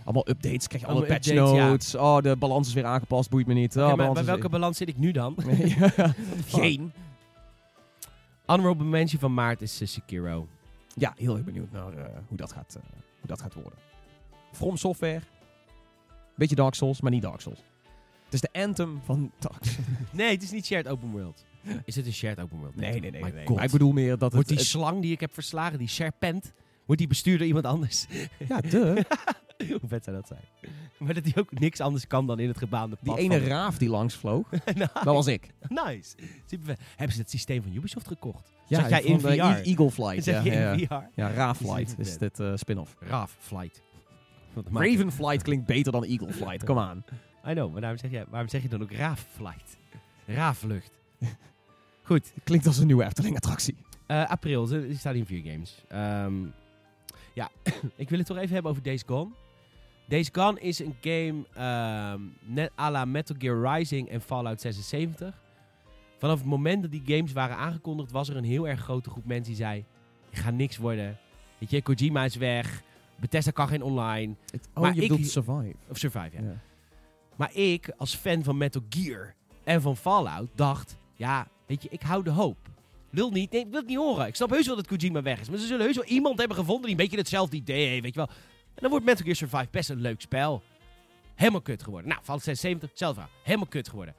Allemaal 0.04 0.30
updates, 0.30 0.68
krijg 0.68 0.84
je 0.84 0.89
alle 0.89 1.06
patch 1.06 1.28
updates, 1.28 1.56
ja. 1.56 1.68
notes. 1.68 1.95
Oh, 1.95 2.18
de 2.18 2.36
balans 2.36 2.68
is 2.68 2.74
weer 2.74 2.86
aangepast, 2.86 3.30
boeit 3.30 3.47
me 3.47 3.54
niet. 3.54 3.78
Oh, 3.78 3.93
maar 3.95 4.12
bij 4.12 4.26
welke 4.26 4.49
balans 4.49 4.78
zit 4.78 4.88
ik 4.88 4.97
nu 4.97 5.12
dan? 5.12 5.38
Geen. 6.47 6.91
Honorable 8.45 8.86
mention 8.86 9.20
van 9.20 9.34
maart 9.34 9.62
is 9.62 9.82
eh, 9.82 9.88
Sekiro. 9.88 10.47
Ja, 10.95 11.14
heel 11.18 11.36
erg 11.36 11.43
benieuwd 11.45 11.72
naar 11.72 11.93
eh, 11.97 12.06
hoe, 12.28 12.38
dat 12.38 12.52
gaat, 12.52 12.76
eh, 12.76 12.89
hoe 12.91 13.28
dat 13.28 13.41
gaat 13.41 13.54
worden. 13.54 13.80
From 14.52 14.78
Software. 14.78 15.22
Beetje 16.36 16.56
Dark 16.56 16.74
Souls, 16.74 17.02
maar 17.02 17.12
niet 17.12 17.22
Dark 17.22 17.41
Souls. 17.41 17.60
Het 18.26 18.34
is 18.34 18.41
de 18.41 18.60
anthem 18.60 19.02
van 19.04 19.32
Dark 19.39 19.64
Souls. 19.64 19.88
Nee, 20.12 20.32
het 20.32 20.43
is 20.43 20.52
niet 20.52 20.66
shared 20.66 20.88
open 20.88 21.12
world. 21.12 21.45
Is 21.86 21.95
het 21.95 22.06
een 22.06 22.14
shared 22.14 22.39
open 22.39 22.58
world? 22.58 22.76
Nee, 22.76 22.99
nee, 22.99 23.12
nee. 23.12 23.24
Nee. 23.24 23.49
Maar 23.49 23.64
ik 23.64 23.72
bedoel 23.72 23.91
meer 23.91 24.10
dat 24.10 24.22
het... 24.22 24.34
Wordt 24.34 24.47
die 24.47 24.58
het- 24.58 24.68
slang 24.68 25.02
die 25.02 25.12
ik 25.12 25.20
heb 25.20 25.34
verslagen, 25.34 25.78
die 25.78 25.88
serpent, 25.88 26.54
wordt 26.86 26.99
die 27.02 27.10
bestuurd 27.10 27.38
door 27.38 27.47
iemand 27.47 27.66
anders? 27.66 28.06
ja, 28.47 28.62
de. 28.62 29.06
Hoe 29.82 29.89
vet 29.89 30.03
zou 30.03 30.16
dat 30.16 30.28
zijn? 30.28 30.41
Maar 30.99 31.14
dat 31.14 31.24
hij 31.24 31.34
ook 31.36 31.59
niks 31.59 31.80
anders 31.80 32.07
kan 32.07 32.28
dan 32.28 32.39
in 32.39 32.47
het 32.47 32.57
gebaande 32.57 32.97
Die 33.01 33.12
pad 33.14 33.20
ene 33.22 33.39
van- 33.39 33.47
raaf 33.47 33.78
die 33.78 33.89
langs 33.89 34.16
vloog, 34.16 34.49
nice. 34.66 34.89
dat 34.93 35.03
was 35.03 35.28
ik. 35.28 35.47
nice. 35.68 36.16
Super 36.45 36.66
vet. 36.66 36.80
Hebben 36.95 37.16
ze 37.16 37.22
het 37.22 37.30
systeem 37.30 37.64
van 37.64 37.74
Ubisoft 37.74 38.07
gekocht? 38.07 38.51
Ja, 38.68 38.80
Zat 38.82 38.89
jij 38.89 39.01
in 39.01 39.20
van, 39.20 39.30
eh, 39.30 39.36
VR? 39.53 39.57
E- 39.59 39.62
Eagle 39.64 39.91
Flight. 39.91 40.24
Zeg 40.24 40.43
Ja, 40.43 40.51
je 40.51 40.59
ja, 40.59 40.72
in. 40.74 40.88
VR? 40.88 40.93
ja 41.22 41.32
Raaf 41.32 41.57
Flight 41.57 41.95
is 41.97 42.18
dit 42.18 42.39
eh, 42.39 42.51
spin-off. 42.55 42.95
Raaf 42.99 43.36
Flight. 43.39 43.82
Raven 44.74 45.12
Flight 45.12 45.41
klinkt 45.43 45.66
beter 45.66 45.91
dan 45.91 46.03
Eagle 46.03 46.34
Flight, 46.34 46.64
kom 46.64 46.78
aan. 46.80 47.03
I 47.47 47.53
know, 47.53 47.72
maar 47.72 47.82
waarom 47.82 47.99
zeg 47.99 48.12
je, 48.12 48.26
waarom 48.30 48.49
zeg 48.49 48.62
je 48.62 48.68
dan 48.70 48.82
ook 48.82 48.91
Raaf-flight? 48.91 49.78
Raafvlucht. 50.26 50.91
Goed, 52.03 52.34
Klinkt 52.43 52.68
als 52.68 52.78
een 52.78 52.86
nieuwe 52.88 53.03
Efteling-attractie. 53.03 53.76
eh, 54.07 54.30
april, 54.30 54.66
ze- 54.66 54.88
die 54.88 54.97
staat 54.97 55.16
in 55.16 55.26
vier 55.26 55.51
games. 55.51 55.84
Ehm, 55.88 56.34
ja, 57.34 57.49
ik 57.95 58.09
wil 58.09 58.18
het 58.18 58.28
toch 58.28 58.38
even 58.38 58.53
hebben 58.53 58.72
over 58.72 58.84
Days 58.84 59.03
Gone. 59.05 59.30
Days 60.08 60.30
Gone 60.32 60.60
is 60.60 60.80
een 60.80 60.95
game 61.02 61.43
ehm, 61.54 62.22
net 62.41 62.72
à 62.80 62.89
la 62.91 63.06
Metal 63.06 63.36
Gear 63.39 63.76
Rising 63.76 64.10
en 64.10 64.22
Fallout 64.22 64.62
76. 64.62 65.41
Vanaf 66.18 66.38
het 66.38 66.47
moment 66.47 66.82
dat 66.82 66.91
die 66.91 67.02
games 67.06 67.32
waren 67.32 67.56
aangekondigd, 67.58 68.12
was 68.12 68.30
er 68.30 68.38
een 68.38 68.43
heel 68.43 68.68
erg 68.68 68.80
grote 68.80 69.10
groep 69.10 69.26
mensen 69.26 69.45
die 69.54 69.64
zei... 69.64 69.86
Ik 70.30 70.38
ga 70.38 70.49
niks 70.52 70.78
worden. 70.78 71.18
Weet 71.58 71.70
je, 71.70 71.82
Kojima 71.82 72.24
is 72.24 72.36
weg. 72.36 72.82
Bethesda 73.20 73.52
kan 73.52 73.68
geen 73.68 73.82
online. 73.82 74.34
Het, 74.52 74.68
oh, 74.74 74.82
Maar 74.84 74.95
je 74.95 75.02
ik- 75.02 75.26
Survive. 75.26 75.76
Of 75.89 75.97
Survive, 75.97 76.30
ja. 76.34 76.41
Ja. 76.41 76.56
Maar 77.36 77.54
ik, 77.56 77.93
als 77.97 78.16
fan 78.16 78.43
van 78.43 78.58
Metal 78.58 78.82
Gear 78.89 79.34
en 79.64 79.82
van 79.82 79.97
Fallout, 79.97 80.49
dacht... 80.56 80.97
Ja, 81.16 81.47
weet 81.66 81.84
je, 81.84 81.89
ik 81.91 82.02
hou 82.02 82.24
de 82.24 82.30
hoop. 82.30 82.58
Wil 83.10 83.32
niet, 83.32 83.52
nee, 83.52 83.62
ik 83.62 83.68
wil 83.70 83.80
het 83.80 83.88
niet 83.88 83.97
horen. 83.97 84.28
Ik 84.28 84.36
snap 84.36 84.49
heus 84.49 84.68
wel 84.68 84.76
dat 84.76 84.88
Kojima 84.88 85.22
weg 85.22 85.39
is. 85.39 85.49
Maar 85.49 85.58
ze 85.60 85.66
zullen 85.66 85.86
heus 85.86 85.95
wel 85.95 86.06
iemand 86.06 86.39
hebben 86.39 86.58
gevonden 86.58 86.82
die 86.84 86.91
een 86.91 86.97
beetje 86.97 87.18
hetzelfde 87.18 87.56
idee 87.56 87.88
heeft, 87.88 88.04
weet 88.04 88.14
je 88.14 88.20
wel. 88.20 88.30
En 88.74 88.82
dan 88.82 88.90
wordt 88.90 89.06
Metal 89.06 89.24
Gear 89.24 89.36
Survive 89.36 89.68
best 89.72 89.90
een 89.90 90.02
leuk 90.02 90.22
spel. 90.22 90.64
Helemaal 91.36 91.62
kut 91.62 91.84
geworden. 91.84 92.10
Nou, 92.10 92.22
Fallout 92.24 92.44
76, 92.44 92.90
hetzelfde 92.90 93.22
verhaal. 93.22 93.40
Helemaal 93.44 93.68
kut 93.68 93.90
geworden. 93.90 94.16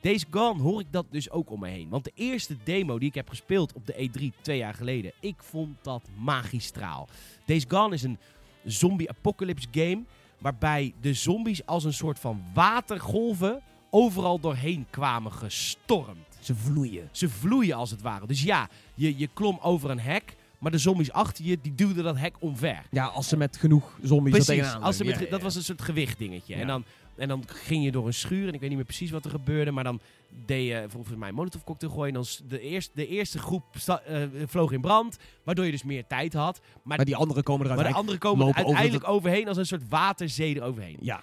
Deze 0.00 0.26
Gone 0.30 0.62
hoor 0.62 0.80
ik 0.80 0.86
dat 0.90 1.06
dus 1.10 1.30
ook 1.30 1.50
om 1.50 1.60
me 1.60 1.68
heen. 1.68 1.88
Want 1.88 2.04
de 2.04 2.12
eerste 2.14 2.56
demo 2.64 2.98
die 2.98 3.08
ik 3.08 3.14
heb 3.14 3.28
gespeeld 3.28 3.72
op 3.72 3.86
de 3.86 4.08
E3 4.10 4.40
twee 4.40 4.58
jaar 4.58 4.74
geleden, 4.74 5.12
ik 5.20 5.42
vond 5.42 5.76
dat 5.82 6.08
magistraal. 6.16 7.08
Deze 7.44 7.66
Gone 7.68 7.94
is 7.94 8.02
een 8.02 8.18
zombie 8.64 9.08
apocalypse 9.08 9.68
game 9.70 10.04
waarbij 10.38 10.94
de 11.00 11.14
zombies 11.14 11.66
als 11.66 11.84
een 11.84 11.92
soort 11.92 12.18
van 12.18 12.44
watergolven 12.54 13.62
overal 13.90 14.40
doorheen 14.40 14.86
kwamen 14.90 15.32
gestormd. 15.32 16.38
Ze 16.40 16.54
vloeien. 16.54 17.08
Ze 17.12 17.28
vloeien 17.28 17.76
als 17.76 17.90
het 17.90 18.02
ware. 18.02 18.26
Dus 18.26 18.42
ja, 18.42 18.68
je, 18.94 19.18
je 19.18 19.28
klom 19.32 19.58
over 19.62 19.90
een 19.90 20.00
hek, 20.00 20.35
maar 20.58 20.70
de 20.70 20.78
zombies 20.78 21.12
achter 21.12 21.44
je, 21.44 21.58
die 21.62 21.74
duwden 21.74 22.04
dat 22.04 22.16
hek 22.18 22.34
omver. 22.38 22.82
Ja, 22.90 23.04
als 23.06 23.28
ze 23.28 23.36
met 23.36 23.56
genoeg 23.56 23.98
zombies 24.02 24.32
er 24.34 24.44
Precies, 24.44 24.46
tegenaan 24.62 24.82
als 24.82 24.96
ze 24.96 25.04
met. 25.04 25.18
Ja, 25.18 25.26
dat 25.30 25.42
was 25.42 25.54
een 25.54 25.62
soort 25.64 25.82
gewichtdingetje. 25.82 26.54
En, 26.54 26.66
dan, 26.66 26.84
en 27.16 27.28
dan 27.28 27.44
ging 27.46 27.84
je 27.84 27.90
door 27.92 28.06
een 28.06 28.14
schuur 28.14 28.48
en 28.48 28.54
ik 28.54 28.60
weet 28.60 28.68
niet 28.68 28.78
meer 28.78 28.86
precies 28.86 29.10
wat 29.10 29.24
er 29.24 29.30
gebeurde, 29.30 29.70
maar 29.70 29.84
dan 29.84 30.00
deed 30.46 30.66
je 30.66 30.84
volgens 30.88 31.16
mij 31.16 31.28
een 31.28 31.34
molotov 31.34 31.62
cocktail 31.64 31.92
gooien. 31.92 32.14
En 32.14 32.20
dan 32.22 32.48
de, 32.48 32.60
eerste, 32.60 32.90
de 32.94 33.06
eerste 33.06 33.38
groep 33.38 33.64
sta- 33.78 34.00
eh, 34.00 34.22
vloog 34.46 34.72
in 34.72 34.80
brand, 34.80 35.16
waardoor 35.44 35.64
je 35.64 35.70
dus 35.70 35.82
meer 35.84 36.06
tijd 36.06 36.32
had. 36.32 36.60
Maar, 36.82 36.96
Maar 36.96 37.06
die 37.06 37.16
anderen 37.16 37.42
komen 37.42 37.64
eruit. 37.66 37.80
maar 37.80 37.90
de 37.90 37.96
anderen 37.98 38.20
komen 38.20 38.46
over 38.46 38.64
uiteindelijk 38.64 39.08
overheen 39.08 39.48
als 39.48 39.56
een 39.56 39.66
soort 39.66 39.88
waterzee 39.88 40.54
eroverheen. 40.54 40.96
Ja, 41.00 41.20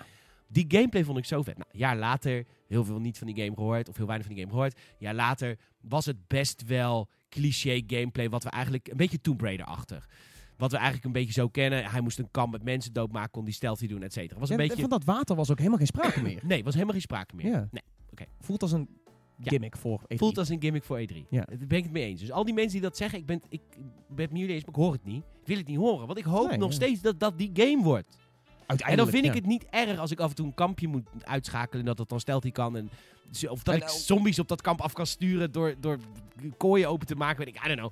Die 0.47 0.65
gameplay 0.67 1.03
vond 1.03 1.17
ik 1.17 1.25
zo 1.25 1.41
vet. 1.41 1.57
Nou, 1.57 1.69
een 1.71 1.79
jaar 1.79 1.97
later, 1.97 2.45
heel 2.67 2.83
veel 2.85 2.99
niet 2.99 3.17
van 3.17 3.27
die 3.27 3.43
game 3.43 3.55
gehoord, 3.55 3.89
of 3.89 3.97
heel 3.97 4.05
weinig 4.05 4.27
van 4.27 4.35
die 4.35 4.43
game 4.45 4.55
gehoord. 4.55 4.75
Een 4.77 4.95
jaar 4.97 5.13
later 5.15 5.57
was 5.81 6.05
het 6.05 6.27
best 6.27 6.63
wel 6.67 7.07
cliché 7.33 7.83
gameplay, 7.87 8.29
wat 8.29 8.43
we 8.43 8.49
eigenlijk 8.49 8.87
een 8.87 8.97
beetje 8.97 9.21
Tomb 9.21 9.41
Raider-achtig. 9.41 10.09
Wat 10.57 10.71
we 10.71 10.75
eigenlijk 10.77 11.05
een 11.05 11.11
beetje 11.11 11.33
zo 11.33 11.47
kennen. 11.49 11.85
Hij 11.85 12.01
moest 12.01 12.19
een 12.19 12.31
kamp 12.31 12.51
met 12.51 12.63
mensen 12.63 12.93
doodmaken, 12.93 13.31
kon 13.31 13.45
die 13.45 13.53
stealthy 13.53 13.87
doen, 13.87 14.03
et 14.03 14.13
cetera. 14.13 14.39
Was 14.39 14.49
een 14.49 14.57
Ja, 14.57 14.61
beetje... 14.67 14.81
Van 14.81 14.89
dat 14.89 15.03
water 15.03 15.35
was 15.35 15.51
ook 15.51 15.57
helemaal 15.57 15.77
geen 15.77 15.87
sprake 15.87 16.21
meer. 16.29 16.39
Nee, 16.43 16.63
was 16.63 16.73
helemaal 16.73 16.93
geen 16.93 17.01
sprake 17.03 17.35
meer. 17.35 17.45
Ja. 17.45 17.67
Nee, 17.71 18.27
Voelt 18.39 18.61
als 18.61 18.71
een 18.71 18.87
Ja. 19.37 19.49
gimmick 19.49 19.77
voor 19.77 20.01
E3. 20.01 20.15
voelt 20.17 20.37
als 20.37 20.49
een 20.49 20.61
gimmick 20.61 20.83
voor 20.83 20.99
E3. 20.99 21.15
Ja. 21.29 21.41
Daar 21.41 21.67
ben 21.67 21.77
ik 21.77 21.83
het 21.83 21.93
mee 21.93 22.05
eens. 22.05 22.19
Dus 22.19 22.31
al 22.31 22.45
die 22.45 22.53
mensen 22.53 22.71
die 22.71 22.81
dat 22.81 22.97
zeggen, 22.97 23.19
ik 23.19 23.25
ben, 23.25 23.41
ik 23.49 23.61
ben 24.09 24.21
het 24.25 24.31
met 24.31 24.39
jullie 24.39 24.53
eens, 24.55 24.65
maar 24.65 24.75
ik 24.75 24.81
hoor 24.81 24.91
het 24.93 25.05
niet. 25.05 25.23
Ik 25.41 25.47
wil 25.47 25.57
het 25.57 25.67
niet 25.67 25.77
horen, 25.77 26.05
want 26.07 26.19
ik 26.19 26.23
hoop 26.25 26.49
Nee, 26.49 26.57
nog 26.57 26.69
ja. 26.69 26.75
steeds 26.75 27.01
dat 27.01 27.19
dat 27.19 27.37
die 27.37 27.49
game 27.53 27.83
wordt. 27.83 28.17
En 28.81 28.97
dan 28.97 29.07
vind 29.07 29.25
ik 29.25 29.33
het 29.33 29.45
niet 29.45 29.65
erg 29.69 29.97
als 29.99 30.11
ik 30.11 30.19
af 30.19 30.29
en 30.29 30.35
toe 30.35 30.45
een 30.45 30.53
kampje 30.53 30.87
moet 30.87 31.07
uitschakelen 31.23 31.79
en 31.79 31.85
dat 31.85 31.97
het 31.97 32.09
dan 32.09 32.19
stelt 32.19 32.43
hij 32.43 32.51
kan. 32.51 32.77
En, 32.77 32.89
of 33.49 33.63
dat 33.63 33.75
En 33.75 33.81
ik 33.81 33.89
ook- 33.89 33.95
zombies 33.97 34.39
op 34.39 34.47
dat 34.47 34.61
kamp 34.61 34.81
af 34.81 34.93
kan 34.93 35.05
sturen 35.07 35.51
door, 35.51 35.75
door 35.79 35.97
kooien 36.57 36.89
open 36.89 37.07
te 37.07 37.15
maken. 37.15 37.45
Weet 37.45 37.55
ik, 37.55 37.63
I 37.63 37.67
don't 37.67 37.79
know. 37.79 37.91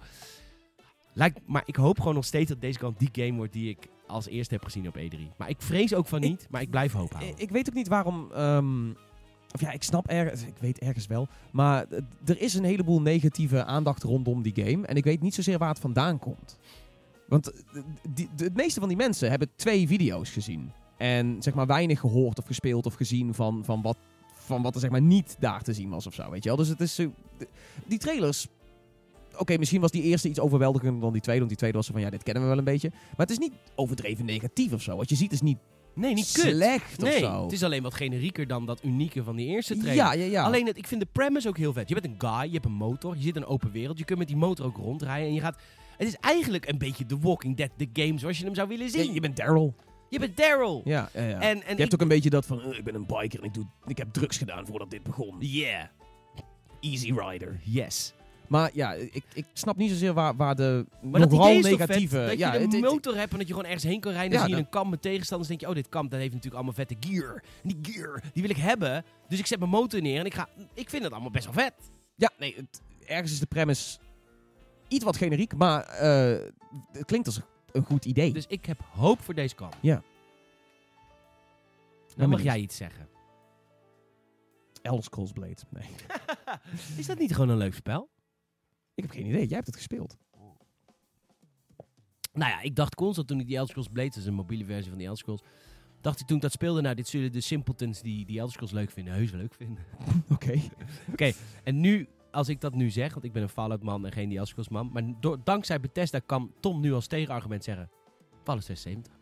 Lijkt, 1.13 1.39
maar 1.45 1.63
ik 1.65 1.75
hoop 1.75 1.99
gewoon 1.99 2.13
nog 2.15 2.25
steeds 2.25 2.49
dat 2.49 2.61
deze 2.61 2.79
kant 2.79 2.99
die 2.99 3.09
game 3.11 3.37
wordt 3.37 3.53
die 3.53 3.69
ik 3.69 3.87
als 4.07 4.27
eerste 4.27 4.53
heb 4.53 4.63
gezien 4.63 4.87
op 4.87 4.97
E3. 4.97 5.17
Maar 5.37 5.49
ik 5.49 5.61
vrees 5.61 5.93
ook 5.93 6.07
van 6.07 6.23
Ik- 6.23 6.29
niet, 6.29 6.47
maar 6.49 6.61
ik 6.61 6.69
blijf 6.69 6.91
hoop 6.93 7.05
Ik, 7.05 7.11
houden. 7.13 7.39
ik 7.39 7.49
weet 7.49 7.69
ook 7.69 7.75
niet 7.75 7.87
waarom. 7.87 8.31
ehm, 8.31 8.89
of 9.53 9.61
ja, 9.61 9.71
ik 9.71 9.83
snap 9.83 10.07
ergens. 10.07 10.41
Ik 10.43 10.57
weet 10.59 10.79
ergens 10.79 11.07
wel. 11.07 11.27
Maar 11.51 11.85
er 12.25 12.41
is 12.41 12.53
een 12.53 12.63
heleboel 12.63 13.01
negatieve 13.01 13.63
aandacht 13.63 14.03
rondom 14.03 14.41
die 14.41 14.65
game. 14.65 14.87
En 14.87 14.95
ik 14.95 15.03
weet 15.03 15.21
niet 15.21 15.33
zozeer 15.35 15.57
waar 15.57 15.69
het 15.69 15.79
vandaan 15.79 16.19
komt. 16.19 16.57
Want 17.31 17.51
eh, 17.51 17.81
die, 18.09 18.29
de, 18.35 18.43
het 18.43 18.55
meeste 18.55 18.79
van 18.79 18.89
die 18.89 18.97
mensen 18.97 19.29
hebben 19.29 19.49
twee 19.55 19.87
video's 19.87 20.29
gezien. 20.29 20.71
En 20.97 21.35
zeg 21.39 21.53
maar 21.53 21.67
weinig 21.67 21.99
gehoord 21.99 22.39
of 22.39 22.45
gespeeld 22.45 22.85
of 22.85 22.93
gezien 22.93 23.33
van, 23.33 23.65
van, 23.65 23.81
wat, 23.81 23.97
van 24.33 24.61
wat 24.61 24.73
er 24.73 24.81
zeg 24.81 24.89
maar 24.89 25.01
niet 25.01 25.35
daar 25.39 25.61
te 25.61 25.73
zien 25.73 25.89
was 25.89 26.07
of 26.07 26.13
zo. 26.13 26.29
Weet 26.29 26.43
je 26.43 26.49
wel? 26.49 26.57
Dus 26.57 26.67
het 26.67 26.79
is. 26.79 26.99
die 27.85 27.97
trailers. 27.97 28.47
Oké, 29.37 29.57
misschien 29.57 29.81
was 29.81 29.91
die 29.91 30.03
eerste 30.03 30.29
iets 30.29 30.39
overweldigender 30.39 31.01
dan 31.01 31.11
die 31.11 31.21
tweede. 31.21 31.39
Want 31.39 31.51
die 31.51 31.59
tweede 31.59 31.77
was 31.77 31.87
van 31.87 32.01
ja, 32.01 32.09
dit 32.09 32.23
kennen 32.23 32.43
we 32.43 32.49
wel 32.49 32.57
een 32.57 32.63
beetje. 32.63 32.89
Maar 32.89 33.27
het 33.27 33.29
is 33.29 33.37
niet 33.37 33.53
overdreven 33.75 34.25
negatief 34.25 34.73
of 34.73 34.81
zo. 34.81 34.95
Wat 34.95 35.09
je 35.09 35.15
ziet 35.15 35.31
is 35.31 35.41
niet 35.41 35.57
nee, 35.95 36.13
niet 36.13 36.31
kut. 36.31 36.55
slecht 36.55 37.03
of 37.03 37.09
Nee, 37.09 37.19
zo. 37.19 37.43
het 37.43 37.51
is 37.51 37.63
alleen 37.63 37.83
wat 37.83 37.93
generieker 37.93 38.47
dan 38.47 38.65
dat 38.65 38.83
unieke 38.83 39.23
van 39.23 39.35
die 39.35 39.47
eerste 39.47 39.77
trailer. 39.77 39.95
Ja, 39.95 40.13
ja, 40.13 40.25
ja. 40.25 40.43
Alleen, 40.43 40.65
het, 40.67 40.77
ik 40.77 40.87
vind 40.87 41.01
de 41.01 41.07
premise 41.11 41.47
ook 41.47 41.57
heel 41.57 41.73
vet. 41.73 41.89
Je 41.89 42.01
bent 42.01 42.05
een 42.05 42.29
guy, 42.29 42.45
je 42.45 42.53
hebt 42.53 42.65
een 42.65 42.71
motor, 42.71 43.15
je 43.15 43.21
zit 43.21 43.35
in 43.35 43.41
een 43.41 43.47
open 43.47 43.71
wereld. 43.71 43.97
Je 43.97 44.05
kunt 44.05 44.19
met 44.19 44.27
die 44.27 44.37
motor 44.37 44.65
ook 44.65 44.77
rondrijden 44.77 45.27
en 45.27 45.33
je 45.33 45.41
gaat... 45.41 45.61
Het 46.01 46.09
is 46.09 46.15
eigenlijk 46.19 46.67
een 46.69 46.77
beetje 46.77 47.05
The 47.05 47.19
Walking 47.19 47.57
Dead, 47.57 47.69
de 47.77 47.89
game 47.93 48.19
zoals 48.19 48.37
je 48.37 48.45
hem 48.45 48.55
zou 48.55 48.67
willen 48.67 48.85
Ja, 48.85 48.91
zien. 48.91 49.13
je 49.13 49.19
bent 49.19 49.35
Daryl. 49.37 49.75
Je 50.09 50.19
bent 50.19 50.37
Daryl. 50.37 50.81
Ja, 50.85 51.09
ja, 51.13 51.21
ja. 51.21 51.39
En, 51.41 51.41
en 51.41 51.57
je 51.65 51.71
ik- 51.71 51.77
hebt 51.77 51.93
ook 51.93 52.01
een 52.01 52.07
beetje 52.07 52.29
dat 52.29 52.45
van, 52.45 52.61
eh, 52.61 52.77
ik 52.77 52.83
ben 52.83 52.95
een 52.95 53.05
biker 53.05 53.39
en 53.39 53.45
ik, 53.45 53.53
doe, 53.53 53.65
ik 53.85 53.97
heb 53.97 54.13
drugs 54.13 54.37
gedaan 54.37 54.65
voordat 54.65 54.89
dit 54.91 55.03
begon. 55.03 55.35
Yeah. 55.39 55.85
Easy 56.79 57.13
Rider. 57.13 57.59
Yes. 57.63 58.13
Maar 58.47 58.69
ja, 58.73 58.93
ik, 58.93 59.23
ik 59.33 59.45
snap 59.53 59.77
niet 59.77 59.89
zozeer 59.89 60.13
waar, 60.13 60.35
waar 60.35 60.55
de 60.55 60.85
Maar 61.01 61.19
dat 61.19 61.29
nogal 61.29 61.59
negatieve... 61.59 62.15
vet, 62.17 62.27
dat 62.29 62.37
ja, 62.37 62.53
je 62.53 62.59
een 62.59 62.79
motor 62.79 63.15
hebt 63.15 63.31
en 63.31 63.37
dat 63.37 63.47
je 63.47 63.53
gewoon 63.53 63.67
ergens 63.69 63.83
heen 63.83 63.99
kan 63.99 64.11
rijden. 64.11 64.29
Dan 64.31 64.39
Ja, 64.39 64.45
zie 64.45 64.55
je 64.55 64.61
dat- 64.63 64.65
een 64.73 64.79
kamp 64.79 64.89
met 64.89 65.01
tegenstanders. 65.01 65.49
denk 65.49 65.61
je, 65.61 65.67
oh, 65.67 65.73
dit 65.75 65.89
kamp 65.89 66.09
dat 66.11 66.19
heeft 66.19 66.33
natuurlijk 66.33 66.55
allemaal 66.55 66.73
vette 66.85 66.95
gear. 66.99 67.43
En 67.63 67.69
die 67.69 67.93
gear, 67.93 68.21
die 68.33 68.41
wil 68.41 68.51
ik 68.51 68.57
hebben. 68.57 69.03
Dus 69.27 69.39
ik 69.39 69.45
zet 69.45 69.59
mijn 69.59 69.71
motor 69.71 70.01
neer 70.01 70.19
en 70.19 70.25
ik 70.25 70.33
ga... 70.33 70.49
Ik 70.73 70.89
vind 70.89 71.03
het 71.03 71.11
allemaal 71.11 71.31
best 71.31 71.45
wel 71.45 71.53
vet. 71.53 71.73
ja, 72.15 72.29
nee, 72.39 72.53
het- 72.55 72.81
ergens 73.05 73.31
is 73.31 73.39
de 73.39 73.45
premise 73.45 73.97
iets 74.91 75.03
wat 75.03 75.17
generiek, 75.17 75.55
maar 75.55 75.83
eh, 75.83 76.51
het 76.91 77.05
klinkt 77.05 77.27
als 77.27 77.41
een 77.71 77.83
goed 77.83 78.05
idee. 78.05 78.33
Dus 78.33 78.47
ik 78.47 78.65
heb 78.65 78.81
hoop 78.93 79.21
voor 79.21 79.33
deze 79.33 79.55
kamp. 79.55 79.77
Ja. 79.81 80.03
Dan 82.15 82.29
mag 82.29 82.37
benieuwd. 82.37 82.41
jij 82.41 82.59
iets 82.59 82.75
zeggen. 82.75 83.09
Elder 84.81 85.03
Scrolls 85.03 85.31
Blade. 85.31 85.55
Nee, 85.69 85.89
Is 86.97 87.05
dat 87.05 87.17
niet 87.17 87.33
gewoon 87.33 87.49
een 87.49 87.57
leuk 87.57 87.73
spel? 87.73 88.09
ik 88.93 89.03
heb 89.03 89.11
geen 89.11 89.25
idee. 89.25 89.47
Jij 89.47 89.55
hebt 89.55 89.67
het 89.67 89.75
gespeeld. 89.75 90.17
Nou 92.33 92.51
ja, 92.51 92.61
ik 92.61 92.75
dacht 92.75 92.95
constant 92.95 93.27
toen 93.27 93.39
ik 93.39 93.45
die 93.45 93.55
Elder 93.55 93.69
Scrolls 93.69 93.89
Blade, 93.89 94.09
dat 94.09 94.17
is 94.17 94.25
een 94.25 94.33
mobiele 94.33 94.65
versie 94.65 94.89
van 94.89 94.97
die 94.97 95.07
Elder 95.07 95.21
Scrolls, 95.21 95.41
dacht 96.01 96.19
ik 96.19 96.27
toen 96.27 96.35
ik 96.35 96.41
dat 96.41 96.51
speelde, 96.51 96.81
nou, 96.81 96.95
dit 96.95 97.07
zullen 97.07 97.31
de 97.31 97.41
simpletons 97.41 98.01
die 98.01 98.25
die 98.25 98.37
Elder 98.37 98.53
Scrolls 98.53 98.73
leuk 98.73 98.91
vinden, 98.91 99.13
heus 99.13 99.31
leuk 99.31 99.53
vinden. 99.53 99.83
Oké. 100.29 100.61
En 101.63 101.79
nu, 101.79 102.07
als 102.31 102.49
ik 102.49 102.61
dat 102.61 102.73
nu 102.73 102.89
zeg, 102.89 103.13
want 103.13 103.25
ik 103.25 103.31
ben 103.31 103.41
een 103.41 103.49
Fallout 103.49 103.83
man 103.83 104.05
en 104.05 104.11
geen 104.11 104.29
die 104.29 104.37
Elder 104.37 104.47
Scrolls 104.47 104.69
man, 104.69 104.89
maar 104.93 105.03
door, 105.19 105.37
dankzij 105.43 105.79
Bethesda 105.79 106.19
kan 106.19 106.51
Tom 106.59 106.81
nu 106.81 106.93
als 106.93 107.07
tegenargument 107.07 107.63
zeggen, 107.63 107.89
Fallout 108.43 108.63
76. 108.63 109.13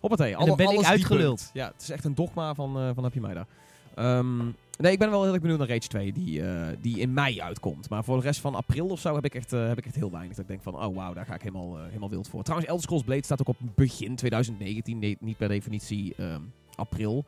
Hoppatee, 0.00 0.36
En 0.36 0.46
dan 0.46 0.56
ben 0.56 0.70
ik 0.70 0.84
uitgeluld. 0.84 1.50
Ja, 1.52 1.66
het 1.66 1.82
is 1.82 1.90
echt 1.90 2.04
een 2.04 2.14
dogma 2.14 2.54
van, 2.54 2.78
eh, 2.78 2.90
van 2.94 3.04
heb 3.04 3.14
je 3.14 3.20
mij 3.20 3.34
daar. 3.34 3.46
Ehm, 3.94 4.36
nee, 4.78 4.92
ik 4.92 4.98
ben 4.98 5.10
wel 5.10 5.22
heel 5.22 5.32
erg 5.32 5.40
benieuwd 5.40 5.58
naar 5.58 5.68
Rage 5.68 5.88
2, 5.88 6.12
die, 6.12 6.42
eh, 6.42 6.76
die 6.80 6.98
in 6.98 7.12
mei 7.12 7.40
uitkomt. 7.40 7.88
Maar 7.88 8.04
voor 8.04 8.16
de 8.16 8.22
rest 8.22 8.40
van 8.40 8.54
april 8.54 8.86
of 8.86 9.00
zo 9.00 9.14
heb 9.14 9.24
ik 9.24 9.34
echt, 9.34 9.52
eh, 9.52 9.66
heb 9.66 9.78
ik 9.78 9.86
echt 9.86 9.94
heel 9.94 10.10
weinig. 10.10 10.30
Dat 10.36 10.44
ik 10.44 10.50
denk 10.50 10.62
van, 10.62 10.84
oh 10.84 10.94
wauw, 10.94 11.14
daar 11.14 11.26
ga 11.26 11.34
ik 11.34 11.42
helemaal, 11.42 11.78
helemaal 11.78 12.10
wild 12.10 12.28
voor. 12.28 12.42
Trouwens, 12.42 12.68
Elder 12.68 12.84
Scrolls 12.84 13.04
Blade 13.04 13.24
staat 13.24 13.40
ook 13.40 13.48
op 13.48 13.56
begin 13.74 14.16
2019. 14.16 14.98
Nee, 14.98 15.16
niet 15.20 15.36
per 15.36 15.48
definitie 15.48 16.14
ehm, 16.14 16.40
april. 16.74 17.24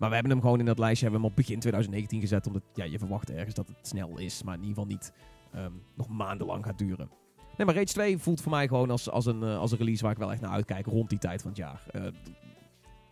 Maar 0.00 0.08
we 0.08 0.14
hebben 0.14 0.32
hem 0.32 0.40
gewoon 0.40 0.58
in 0.58 0.64
dat 0.64 0.78
lijstje 0.78 1.02
hebben 1.06 1.20
we 1.20 1.26
hem 1.26 1.36
op 1.36 1.44
begin 1.46 1.60
2019 1.60 2.20
gezet. 2.20 2.46
Omdat 2.46 2.62
ja, 2.74 2.84
je 2.84 2.98
verwacht 2.98 3.30
ergens 3.30 3.54
dat 3.54 3.68
het 3.68 3.86
snel 3.86 4.18
is. 4.18 4.42
Maar 4.42 4.54
in 4.54 4.60
ieder 4.64 4.74
geval 4.74 4.90
niet 4.90 5.12
ehm, 5.52 5.72
nog 5.94 6.08
maandenlang 6.08 6.64
gaat 6.64 6.78
duren. 6.78 7.10
Nee, 7.56 7.66
maar 7.66 7.74
Rage 7.74 7.86
2 7.86 8.18
voelt 8.18 8.40
voor 8.40 8.50
mij 8.52 8.68
gewoon 8.68 8.90
als, 8.90 9.10
als, 9.10 9.26
een, 9.26 9.42
eh, 9.42 9.58
als 9.58 9.72
een 9.72 9.78
release 9.78 10.02
waar 10.02 10.12
ik 10.12 10.18
wel 10.18 10.32
echt 10.32 10.40
naar 10.40 10.50
uitkijk 10.50 10.86
rond 10.86 11.08
die 11.08 11.18
tijd 11.18 11.40
van 11.42 11.50
het 11.50 11.58
jaar. 11.58 11.82
Eh, 11.92 12.02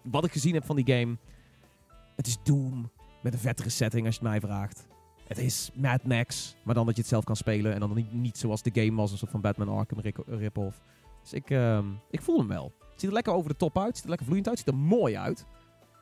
wat 0.02 0.24
ik 0.24 0.32
gezien 0.32 0.54
heb 0.54 0.64
van 0.64 0.76
die 0.76 0.94
game, 0.94 1.16
het 2.16 2.26
is 2.26 2.38
Doom 2.42 2.90
met 3.22 3.32
een 3.32 3.38
vettere 3.38 3.68
setting 3.68 4.06
als 4.06 4.14
je 4.14 4.20
het 4.20 4.30
mij 4.30 4.40
vraagt. 4.40 4.86
Het 5.26 5.38
is 5.38 5.70
Mad 5.74 6.04
Max, 6.04 6.56
maar 6.64 6.74
dan 6.74 6.86
dat 6.86 6.94
je 6.94 7.00
het 7.00 7.10
zelf 7.10 7.24
kan 7.24 7.36
spelen 7.36 7.74
en 7.74 7.80
dan 7.80 7.94
niet, 7.94 8.12
niet 8.12 8.38
zoals 8.38 8.62
de 8.62 8.70
game 8.82 8.94
was, 8.96 9.22
een 9.22 9.28
van 9.28 9.40
Batman 9.40 9.68
Arkham 9.68 10.00
rip- 10.00 10.24
rip-off. 10.26 10.80
Dus 11.22 11.32
ik, 11.32 11.50
ehm, 11.50 11.86
ik 12.10 12.22
voel 12.22 12.38
hem 12.38 12.48
wel. 12.48 12.72
Het 12.78 13.00
ziet 13.00 13.08
er 13.08 13.14
lekker 13.14 13.32
over 13.32 13.50
de 13.50 13.56
top 13.56 13.78
uit, 13.78 13.86
het 13.86 13.94
ziet 13.94 14.04
er 14.04 14.08
lekker 14.10 14.26
vloeiend 14.26 14.48
uit, 14.48 14.58
ziet 14.58 14.68
er 14.68 14.76
mooi 14.76 15.16
uit. 15.16 15.46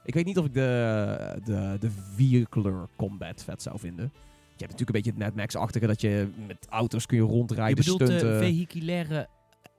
Ik 0.07 0.15
weet 0.15 0.25
niet 0.25 0.39
of 0.39 0.45
ik 0.45 0.55
de, 0.55 1.41
de, 1.45 1.77
de 1.81 1.91
vehicular 1.91 2.89
combat 2.97 3.45
vet 3.45 3.63
zou 3.63 3.79
vinden. 3.79 4.13
Je 4.57 4.65
hebt 4.65 4.71
natuurlijk 4.71 4.89
een 4.89 5.03
beetje 5.03 5.11
het 5.11 5.19
Mad 5.19 5.35
Max-achtige 5.35 5.87
dat 5.87 6.01
je 6.01 6.29
met 6.47 6.67
auto's 6.69 7.07
kun 7.07 7.17
je 7.17 7.23
Je 7.23 7.29
rondrijden, 7.29 7.77
bedoelt 7.77 8.01
eh, 8.01 8.07
stunten, 8.07 8.39
vehiculaire 8.39 9.29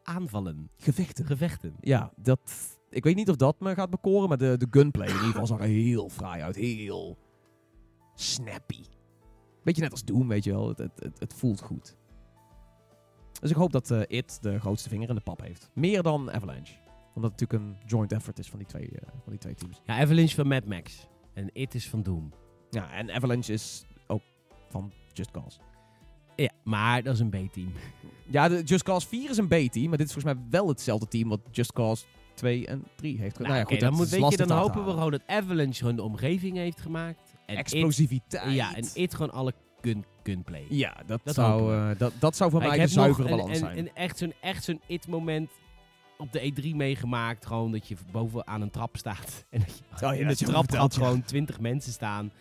aanvallen, 0.03 0.69
gevechten. 0.77 1.25
gevechten. 1.25 1.75
Ja, 1.81 2.11
dat, 2.15 2.39
ik 2.89 3.03
weet 3.03 3.15
niet 3.15 3.29
of 3.29 3.35
dat 3.35 3.59
me 3.59 3.73
gaat 3.73 3.89
bekoren, 3.89 4.29
maar 4.29 4.37
de, 4.37 4.57
de 4.57 4.67
gunplay 4.69 5.07
in 5.07 5.13
ieder 5.13 5.27
geval 5.29 5.47
zag 5.47 5.59
er 5.59 5.65
heel 5.65 6.09
fraai 6.09 6.41
uit. 6.41 6.55
Heel 6.55 7.17
snappy. 8.15 8.83
Beetje 9.63 9.81
net 9.81 9.91
als 9.91 10.03
Doom, 10.03 10.27
weet 10.27 10.43
je 10.43 10.51
wel. 10.51 10.67
Het, 10.67 10.77
het, 10.77 10.91
het, 10.99 11.19
het 11.19 11.33
voelt 11.33 11.61
goed. 11.61 11.95
Dus 13.39 13.49
ik 13.49 13.55
hoop 13.55 13.71
dat 13.71 13.91
eh, 13.91 14.01
It 14.07 14.37
de 14.41 14.59
grootste 14.59 14.89
vinger 14.89 15.09
in 15.09 15.15
de 15.15 15.21
pap 15.21 15.41
heeft. 15.41 15.69
Meer 15.73 16.03
dan 16.03 16.31
Avalanche. 16.31 16.73
Omdat 17.17 17.31
het 17.31 17.39
natuurlijk 17.41 17.79
een 17.81 17.87
joint 17.89 18.11
effort 18.11 18.39
is 18.39 18.49
van 18.49 18.59
die 18.59 18.67
twee, 18.67 18.89
eh, 18.91 19.07
van 19.07 19.29
die 19.31 19.37
twee 19.37 19.53
teams. 19.53 19.81
Ja, 19.85 19.99
Avalanche 19.99 20.35
van 20.35 20.47
Mad 20.47 20.65
Max. 20.65 21.07
En 21.33 21.49
It 21.53 21.75
is 21.75 21.89
van 21.89 22.03
Doom. 22.03 22.33
Ja, 22.69 22.91
en 22.91 23.11
Avalanche 23.11 23.53
is 23.53 23.85
ook 24.07 24.21
van 24.69 24.91
Just 25.13 25.31
Cause. 25.31 25.59
Ja, 26.35 26.49
maar 26.63 27.03
dat 27.03 27.13
is 27.13 27.19
een 27.19 27.29
B-team. 27.29 27.71
Ja, 28.29 28.47
de 28.49 28.63
Just 28.63 28.83
Cause 28.83 29.07
4 29.07 29.29
is 29.29 29.37
een 29.37 29.47
B-team, 29.47 29.89
maar 29.89 29.97
dit 29.97 30.07
is 30.07 30.13
volgens 30.13 30.33
mij 30.33 30.43
wel 30.49 30.67
hetzelfde 30.67 31.07
team 31.07 31.29
wat 31.29 31.39
Just 31.51 31.73
Cause 31.73 32.05
2 32.33 32.67
en 32.67 32.83
3 32.95 33.17
heeft. 33.19 33.35
Nou, 33.39 33.47
nou 33.47 33.59
ja, 33.59 33.65
goed, 33.65 33.79
dan, 33.79 33.93
moet, 33.93 34.09
weet 34.09 34.29
je, 34.31 34.37
dan 34.37 34.57
hopen 34.57 34.85
we 34.85 34.91
gewoon 34.91 35.11
dat 35.11 35.21
Avalanche 35.27 35.79
gewoon 35.79 35.95
de 35.95 36.03
omgeving 36.03 36.55
heeft 36.57 36.81
gemaakt. 36.81 37.33
En 37.45 37.53
It, 37.53 37.59
Explosiviteit. 37.59 38.53
ja, 38.53 38.75
en 38.75 38.87
It 38.93 39.13
gewoon 39.15 39.31
alle 39.31 39.53
gun, 39.81 40.05
gunplay. 40.23 40.65
Ja, 40.69 40.97
dat, 41.05 41.21
Dat 41.23 41.33
zou, 41.33 41.73
eh, 41.75 41.97
dat, 41.97 42.13
dat 42.19 42.35
zou 42.35 42.51
voor 42.51 42.59
mij 42.59 42.77
de 42.77 42.87
zuivere 42.87 43.29
balans 43.29 43.59
zijn. 43.59 43.77
een 43.77 43.89
echt 43.93 44.17
zo'n 44.17 44.33
echt 44.41 44.63
zo'n 44.63 44.81
it-moment 44.87 45.49
op 46.17 46.31
de 46.31 46.51
E3 46.51 46.75
meegemaakt. 46.75 47.45
Gewoon 47.45 47.71
dat 47.71 47.87
je 47.87 47.95
boven 48.11 48.47
aan 48.47 48.61
een 48.61 48.71
trap 48.71 48.97
staat. 48.97 49.45
En 49.49 49.59
dat 49.59 49.77
je 49.77 49.83
Oh 49.93 49.99
ja, 49.99 50.13
in 50.13 50.27
de 50.27 50.35
trap 50.35 50.63
vertelt, 50.63 50.93
gewoon 50.93 51.07
ja. 51.07 51.13
gewoon 51.13 51.27
twintig 51.27 51.59
mensen 51.59 51.91
staan. 51.91 52.31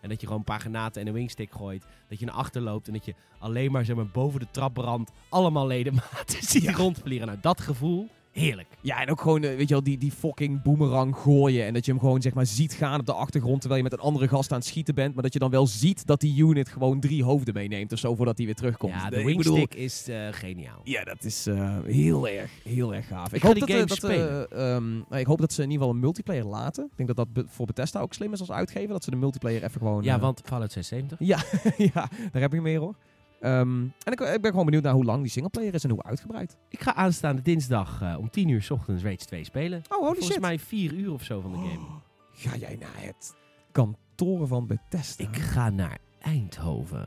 En 0.00 0.08
dat 0.08 0.20
je 0.20 0.26
gewoon 0.26 0.40
een 0.40 0.52
paar 0.52 0.60
granaten 0.60 1.00
en 1.00 1.06
een 1.06 1.12
wingstick 1.12 1.52
gooit. 1.52 1.86
Dat 2.08 2.18
je 2.18 2.26
naar 2.26 2.34
achter 2.34 2.62
loopt 2.62 2.86
en 2.86 2.92
dat 2.92 3.04
je 3.04 3.14
alleen 3.38 3.72
maar, 3.72 3.84
zeg 3.84 3.96
maar 3.96 4.06
boven 4.06 4.40
de 4.40 4.46
trapbrand 4.50 5.10
allemaal 5.28 5.66
ledematen 5.66 6.42
ziet 6.50 6.70
rondvliegen. 6.70 7.26
Nou, 7.26 7.38
dat 7.40 7.60
gevoel, 7.60 8.08
heerlijk. 8.38 8.68
Ja, 8.80 9.00
en 9.00 9.10
ook 9.10 9.20
gewoon, 9.20 9.42
eh, 9.42 9.56
weet 9.56 9.68
je 9.68 9.74
wel, 9.74 9.82
die, 9.82 9.98
die 9.98 10.12
fucking 10.12 10.62
boomerang 10.62 11.16
gooien. 11.16 11.64
En 11.66 11.74
dat 11.74 11.84
je 11.84 11.90
hem 11.90 12.00
gewoon, 12.00 12.22
zeg 12.22 12.34
maar, 12.34 12.46
ziet 12.46 12.72
gaan 12.74 13.00
op 13.00 13.06
de 13.06 13.12
achtergrond. 13.12 13.60
Terwijl 13.60 13.82
je 13.82 13.88
met 13.90 13.98
een 13.98 14.04
andere 14.04 14.28
gast 14.28 14.52
aan 14.52 14.58
het 14.58 14.66
schieten 14.66 14.94
bent. 14.94 15.14
Maar 15.14 15.22
dat 15.22 15.32
je 15.32 15.38
dan 15.38 15.50
wel 15.50 15.66
ziet 15.66 16.06
dat 16.06 16.20
die 16.20 16.44
unit 16.44 16.68
gewoon 16.68 17.00
drie 17.00 17.24
hoofden 17.24 17.54
meeneemt 17.54 17.92
of 17.92 17.98
zo. 17.98 18.14
Voordat 18.14 18.36
hij 18.36 18.46
weer 18.46 18.54
terugkomt. 18.54 18.92
Ja, 18.92 19.10
de 19.10 19.16
Ik 19.18 19.24
wingstick 19.26 19.68
bedoel, 19.68 19.84
is 19.84 20.08
eh, 20.08 20.26
geniaal. 20.30 20.80
Ja, 20.84 21.04
dat 21.04 21.24
is 21.24 21.46
eh, 21.46 21.78
heel 21.84 22.28
erg, 22.28 22.50
heel 22.64 22.94
erg 22.94 23.06
gaaf. 23.06 23.32
Ik, 23.32 23.42
hoop 23.42 23.52
die 23.54 23.60
dat, 23.60 23.70
game 23.70 23.86
dat, 23.86 23.96
spelen. 23.96 24.50
eh, 24.50 24.74
ehm, 24.74 24.92
nou, 24.92 25.16
ik 25.16 25.26
hoop 25.26 25.38
dat 25.38 25.52
ze 25.52 25.62
in 25.62 25.70
ieder 25.70 25.78
geval 25.78 25.94
een 25.94 26.00
multiplayer 26.00 26.44
laten. 26.46 26.84
Ik 26.84 26.96
denk 26.96 27.16
dat 27.16 27.28
dat 27.34 27.44
voor 27.48 27.66
Bethesda 27.66 28.00
ook 28.00 28.14
slim 28.14 28.32
is 28.32 28.40
als 28.40 28.50
uitgever. 28.50 28.88
Dat 28.88 29.04
ze 29.04 29.10
de 29.10 29.16
multiplayer 29.16 29.64
even 29.64 29.80
gewoon... 29.80 30.02
Ja, 30.02 30.18
want 30.18 30.40
Fallout 30.44 30.72
76. 30.72 31.18
Ja, 31.18 31.38
ja, 31.94 32.08
daar 32.32 32.42
heb 32.42 32.54
ik 32.54 32.60
meer 32.62 32.78
hoor. 32.80 32.94
Ehm, 33.40 33.80
en 33.82 34.12
ik, 34.12 34.20
ik 34.20 34.40
ben 34.40 34.50
gewoon 34.50 34.64
benieuwd 34.64 34.82
naar 34.82 34.92
hoe 34.92 35.04
lang 35.04 35.22
die 35.22 35.30
singleplayer 35.30 35.74
is 35.74 35.84
en 35.84 35.90
hoe 35.90 36.02
uitgebreid. 36.02 36.56
Ik 36.68 36.80
ga 36.80 36.94
aanstaande 36.94 37.42
dinsdag 37.42 38.02
eh, 38.02 38.14
om 38.18 38.30
10 38.30 38.48
uur 38.48 38.62
's 38.62 38.70
ochtends 38.70 39.02
Rage 39.02 39.16
2 39.16 39.44
spelen. 39.44 39.82
Oh, 39.88 39.98
holy 39.98 40.14
Volgens 40.18 40.38
mij 40.38 40.58
4 40.58 40.92
uur 40.92 41.12
of 41.12 41.22
zo 41.22 41.40
van 41.40 41.50
de 41.52 41.56
game. 41.58 41.86
Ga 42.32 42.56
jij 42.56 42.76
naar 42.80 42.90
het 43.04 43.34
kantoren 43.72 44.48
van 44.48 44.66
Bethesda? 44.66 45.24
Ik 45.24 45.36
ga 45.36 45.70
naar 45.70 45.98
Eindhoven. 46.20 47.06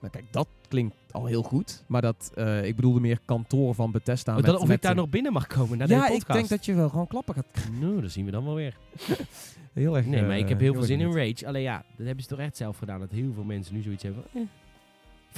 Nou, 0.00 0.12
kijk, 0.12 0.32
dat 0.32 0.48
klinkt 0.68 0.94
al 1.10 1.26
heel 1.26 1.42
goed. 1.42 1.84
Maar 1.86 2.02
dat, 2.02 2.32
eh, 2.34 2.64
ik 2.64 2.76
bedoelde 2.76 3.00
meer 3.00 3.18
kantoor 3.24 3.74
van 3.74 3.90
Bethesda. 3.90 4.36
Oh, 4.36 4.42
met, 4.42 4.54
of 4.54 4.66
met 4.66 4.76
ik 4.76 4.82
daar 4.82 4.90
een- 4.90 4.96
nog 4.96 5.08
binnen 5.08 5.32
mag 5.32 5.46
komen 5.46 5.78
naar 5.78 5.88
Ja, 5.88 6.00
de 6.00 6.12
ik 6.12 6.18
podcast. 6.18 6.38
denk 6.38 6.48
dat 6.48 6.64
je 6.64 6.74
wel 6.74 6.88
gewoon 6.88 7.06
klappen 7.06 7.34
gaat. 7.34 7.46
Nou, 7.80 8.00
dat 8.00 8.10
zien 8.10 8.24
we 8.24 8.30
dan 8.30 8.44
wel 8.44 8.54
weer. 8.54 8.76
Heel 9.72 9.96
erg. 9.96 10.06
Nee, 10.06 10.20
maar 10.22 10.30
eh, 10.30 10.38
ik 10.38 10.48
heb 10.48 10.60
heel 10.60 10.72
veel 10.74 10.82
zin 10.82 11.00
in. 11.00 11.12
Rage. 11.16 11.46
Alleen 11.46 11.62
ja, 11.62 11.84
dat 11.96 12.06
hebben 12.06 12.22
ze 12.24 12.28
toch 12.30 12.38
echt 12.38 12.56
zelf 12.56 12.78
gedaan. 12.78 13.00
Dat 13.00 13.10
heel 13.10 13.32
veel 13.32 13.44
mensen 13.44 13.74
nu 13.74 13.82
zoiets 13.82 14.02
hebben 14.02 14.22
van... 14.32 14.40
Eh, 14.42 14.46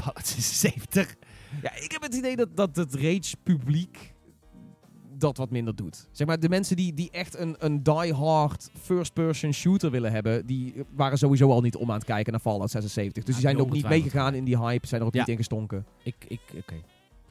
Fallout 0.02 0.26
76. 0.26 1.14
Ja, 1.62 1.74
ik 1.74 1.92
heb 1.92 2.02
het 2.02 2.14
idee 2.14 2.36
dat, 2.36 2.56
dat 2.56 2.76
het 2.76 2.94
Rage-publiek 2.94 4.14
dat 5.18 5.36
wat 5.36 5.50
minder 5.50 5.76
doet. 5.76 6.08
Zeg 6.12 6.26
maar, 6.26 6.40
de 6.40 6.48
mensen 6.48 6.76
die, 6.76 6.94
die 6.94 7.10
echt 7.10 7.36
een, 7.38 7.56
een 7.58 7.82
die-hard 7.82 8.70
first-person 8.82 9.52
shooter 9.52 9.90
willen 9.90 10.12
hebben, 10.12 10.46
die 10.46 10.74
waren 10.94 11.18
sowieso 11.18 11.50
al 11.50 11.60
niet 11.60 11.76
om 11.76 11.88
aan 11.90 11.96
het 11.96 12.04
kijken 12.04 12.32
naar 12.32 12.40
Fallout 12.40 12.70
76. 12.70 13.24
Dus 13.24 13.34
Ja, 13.34 13.40
die 13.40 13.50
zijn 13.50 13.66
ook 13.66 13.72
niet 13.72 13.88
meegegaan 13.88 14.34
in 14.34 14.44
die 14.44 14.58
hype, 14.58 14.86
zijn 14.86 15.00
er 15.00 15.06
ook 15.06 15.12
Ja. 15.14 15.20
niet 15.20 15.28
in 15.28 15.36
gestonken. 15.36 15.86
Ik, 16.02 16.14
ik, 16.28 16.40
oké. 16.56 16.74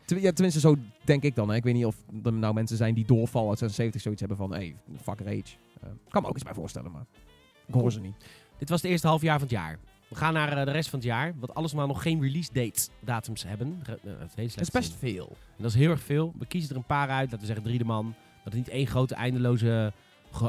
Ten- 0.06 0.22
ja, 0.22 0.32
tenminste, 0.32 0.60
zo 0.60 0.76
denk 1.04 1.24
ik 1.24 1.36
dan. 1.36 1.50
Hè. 1.50 1.56
Ik 1.56 1.64
weet 1.64 1.74
niet 1.74 1.86
of 1.86 1.96
er 2.24 2.34
nou 2.34 2.54
mensen 2.54 2.78
zijn 2.78 2.94
die 2.94 3.06
door 3.06 3.28
Fallout 3.28 3.58
76 3.58 4.02
zoiets 4.02 4.20
hebben 4.22 4.38
van, 4.38 4.54
hey, 4.54 4.76
fuck 5.02 5.20
Rage. 5.20 5.44
Eh, 5.82 5.90
kan 6.10 6.22
me 6.22 6.28
ook 6.28 6.34
eens 6.34 6.44
bij 6.44 6.54
voorstellen, 6.54 6.92
maar 6.92 7.06
ik 7.66 7.74
hoor 7.74 7.92
ze 7.92 8.00
niet. 8.00 8.16
Dit 8.58 8.70
was 8.70 8.82
het 8.82 8.92
eerste 8.92 9.08
half 9.08 9.22
jaar 9.22 9.40
van 9.40 9.48
het 9.48 9.52
jaar. 9.58 9.80
We 10.16 10.22
gaan 10.22 10.34
naar 10.34 10.58
eh, 10.58 10.66
de 10.66 10.72
rest 10.72 10.90
van 10.90 11.00
het 11.00 11.08
jaar. 11.08 11.34
Wat 11.40 11.54
alles 11.54 11.74
maar 11.74 11.88
nog 11.88 12.02
geen 12.02 12.22
release 12.22 12.50
dates 12.54 12.90
datums 13.00 13.44
hebben. 13.44 13.82
Eh, 14.04 14.14
Dat 14.36 14.62
is 14.62 14.70
best 14.72 14.94
veel. 14.94 15.28
En 15.30 15.64
dat 15.64 15.72
is 15.72 15.78
heel 15.78 15.90
erg 15.90 16.02
veel. 16.02 16.34
We 16.40 16.46
kiezen 16.46 16.70
er 16.70 16.76
een 16.76 16.84
paar 16.84 17.10
uit. 17.10 17.24
Laten 17.24 17.40
we 17.40 17.46
zeggen 17.46 17.64
drie 17.64 17.78
de 17.78 17.86
man. 17.86 18.06
Dat 18.44 18.54
het 18.54 18.56
niet 18.56 18.70
één 18.70 18.88
grote 18.88 19.16
eindeloze 19.16 19.94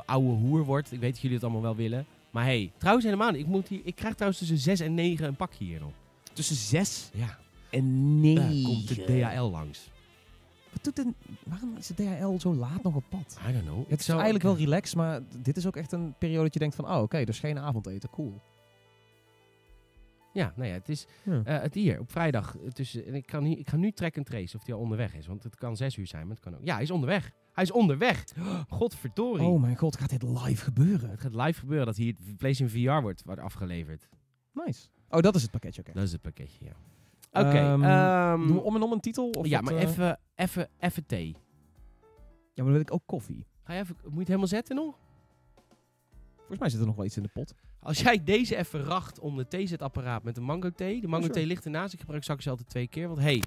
oude 0.07 0.29
hoer 0.29 0.65
wordt. 0.65 0.93
Ik 0.93 1.01
weet 1.01 1.11
dat 1.13 1.21
jullie 1.21 1.37
het 1.37 1.45
allemaal 1.45 1.63
wel 1.63 1.77
willen. 1.77 2.07
Maar 2.31 2.45
hey, 2.45 2.73
trouwens 2.79 3.05
helemaal 3.07 3.31
niet. 3.31 3.41
Ik, 3.41 3.47
moet 3.47 3.69
hier, 3.69 3.81
ik 3.85 3.95
krijg 3.95 4.15
trouwens 4.15 4.39
tussen 4.41 4.59
6 4.59 4.81
en 4.81 4.95
9 4.95 5.27
een 5.27 5.37
pakje 5.37 5.65
hier 5.65 5.81
nog. 5.81 5.93
Tussen 6.33 6.57
6 6.57 7.11
Ja, 7.15 7.39
en 7.71 8.21
9. 8.21 8.35
daar 8.43 8.63
komt 8.73 8.89
de 8.89 9.05
DHL 9.05 9.43
langs. 9.51 9.91
Wat 10.73 10.85
doet 10.85 10.97
de, 10.97 11.13
waarom 11.45 11.77
is 11.77 11.87
de 11.87 11.95
DHL 11.95 12.39
zo 12.39 12.55
laat 12.55 12.83
nog 12.83 12.95
op 12.95 13.05
pad? 13.09 13.39
I 13.49 13.53
don't 13.53 13.65
know. 13.65 13.89
Het 13.89 14.01
is 14.01 14.09
eigenlijk 14.09 14.43
wel 14.45 14.57
relaxed, 14.57 14.97
maar 14.97 15.21
dit 15.43 15.57
is 15.57 15.67
ook 15.67 15.77
echt 15.77 15.93
een 15.93 16.15
periode 16.19 16.43
dat 16.45 16.53
je 16.53 16.59
denkt 16.59 16.75
van, 16.75 16.89
oh 16.91 17.03
oké, 17.03 17.25
dus 17.25 17.39
geen 17.39 17.59
avondeten, 17.59 18.11
cool. 18.11 18.41
Ja, 20.37 20.53
nou 20.57 20.69
ja, 20.69 20.75
het 20.75 20.89
is 20.89 21.07
Ja. 21.25 21.43
eh, 21.45 21.61
het 21.61 21.75
hier 21.75 22.01
op 22.01 22.11
vrijdag. 22.11 22.57
eh, 22.59 22.69
Tussen, 22.71 23.07
en 23.07 23.15
ik, 23.15 23.27
kan 23.27 23.43
niet, 23.43 23.59
ik 23.59 23.69
ga 23.69 23.77
nu 23.77 23.91
track 23.93 24.17
en 24.17 24.25
trace 24.25 24.57
of 24.57 24.65
hij 24.65 24.75
al 24.75 24.81
onderweg 24.81 25.15
is. 25.15 25.27
Want 25.27 25.43
het 25.43 25.57
kan 25.57 25.77
6 25.77 25.97
uur 25.97 26.07
zijn, 26.07 26.27
maar 26.27 26.35
het 26.37 26.45
kan 26.45 26.55
ook. 26.55 26.61
Ja, 26.65 26.75
hij 26.75 26.83
is 26.83 26.91
onderweg. 26.91 27.31
Hij 27.53 27.65
is 27.65 27.71
onderweg. 27.73 28.25
Godverdorie. 28.69 29.47
Oh 29.47 29.61
mijn 29.61 29.77
god, 29.77 29.97
gaat 29.97 30.11
dit 30.11 30.23
live 30.23 30.65
gebeuren? 30.65 31.11
Het 31.11 31.21
gaat 31.21 31.35
live 31.35 31.59
gebeuren 31.61 31.87
dat 31.87 31.97
hier 31.97 32.15
het 32.27 32.37
PlayStation 32.37 32.85
VR 32.97 33.01
wordt, 33.03 33.23
wordt 33.25 33.41
afgeleverd. 33.41 34.09
Nice. 34.53 34.89
Oh, 35.11 35.21
dat 35.21 35.35
is 35.35 35.43
het 35.43 35.51
pakketje, 35.51 35.81
oké. 35.81 35.93
Dat 35.93 36.03
is 36.03 36.13
het 36.13 36.23
pakketje, 36.23 36.65
ja. 36.65 36.73
Oké. 37.41 37.57
Ehm, 37.57 37.83
ehm, 37.83 38.47
Doen 38.47 38.57
we 38.57 38.63
om 38.63 38.75
en 38.77 38.83
om 38.83 38.93
een 38.93 39.01
titel? 39.01 39.31
Of 39.31 39.47
ja, 39.47 39.61
wat, 39.61 39.71
maar 39.73 39.83
eh? 39.83 39.89
even, 39.89 40.19
even, 40.35 40.69
even 40.79 41.07
thee. 41.07 41.27
Ja, 42.55 42.63
maar 42.63 42.65
dan 42.65 42.73
wil 42.73 42.81
ik 42.81 42.93
ook 42.93 43.03
koffie. 43.07 43.47
Ga 43.63 43.73
je 43.73 43.81
even, 43.81 43.97
moet 44.03 44.13
je 44.13 44.19
het 44.19 44.27
helemaal 44.27 44.47
zetten 44.47 44.77
nog? 44.77 44.99
Volgens 46.37 46.59
mij 46.59 46.69
zit 46.69 46.81
er 46.81 46.87
nog 46.87 46.97
wel 46.97 47.05
iets 47.05 47.17
in 47.17 47.23
de 47.23 47.29
pot. 47.33 47.55
Als 47.87 48.01
jij 48.01 48.25
deze 48.25 48.57
even 48.57 48.85
racht 48.85 49.19
om 49.19 49.37
de 49.37 49.49
theezetapparaat 49.49 50.23
met 50.23 50.35
de 50.35 50.41
mango 50.41 50.71
thee. 50.71 51.01
De 51.01 51.09
mango 51.09 51.23
sure. 51.23 51.39
thee 51.39 51.47
ligt 51.47 51.65
ernaast. 51.65 51.93
Ik 51.93 52.01
gebruik 52.01 52.25
zakjes 52.25 52.49
altijd 52.49 52.69
twee 52.69 52.87
keer. 52.87 53.07
Want 53.07 53.21
hey, 53.21 53.43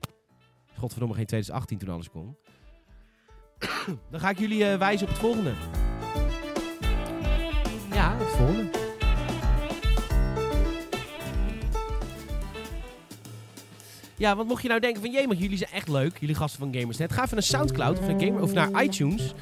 godverdomme 0.77 1.15
geen 1.15 1.25
2018 1.25 1.77
toen 1.77 1.89
alles 1.89 2.09
kon. 2.09 2.37
Dan 4.11 4.19
ga 4.19 4.29
ik 4.29 4.39
jullie 4.39 4.65
eh, 4.65 4.77
wijzen 4.77 5.07
op 5.07 5.13
het 5.13 5.21
volgende. 5.21 5.53
Ja, 7.91 8.17
het 8.17 8.27
volgende. 8.27 8.68
Ja, 14.20 14.36
want 14.36 14.47
mocht 14.47 14.61
je 14.61 14.67
nou 14.67 14.80
denken 14.80 15.01
van, 15.01 15.11
jee, 15.11 15.36
jullie 15.38 15.57
zijn 15.57 15.70
echt 15.74 15.88
leuk, 15.88 16.17
jullie 16.20 16.36
gasten 16.36 16.59
van 16.59 16.74
Gamersnet. 16.80 17.11
Ga 17.11 17.24
even 17.24 17.34
naar 17.34 17.43
Soundcloud 17.43 17.99
of 17.99 18.07
naar, 18.07 18.22
Gamer, 18.22 18.41
of 18.41 18.53
naar 18.53 18.84
iTunes. 18.84 19.34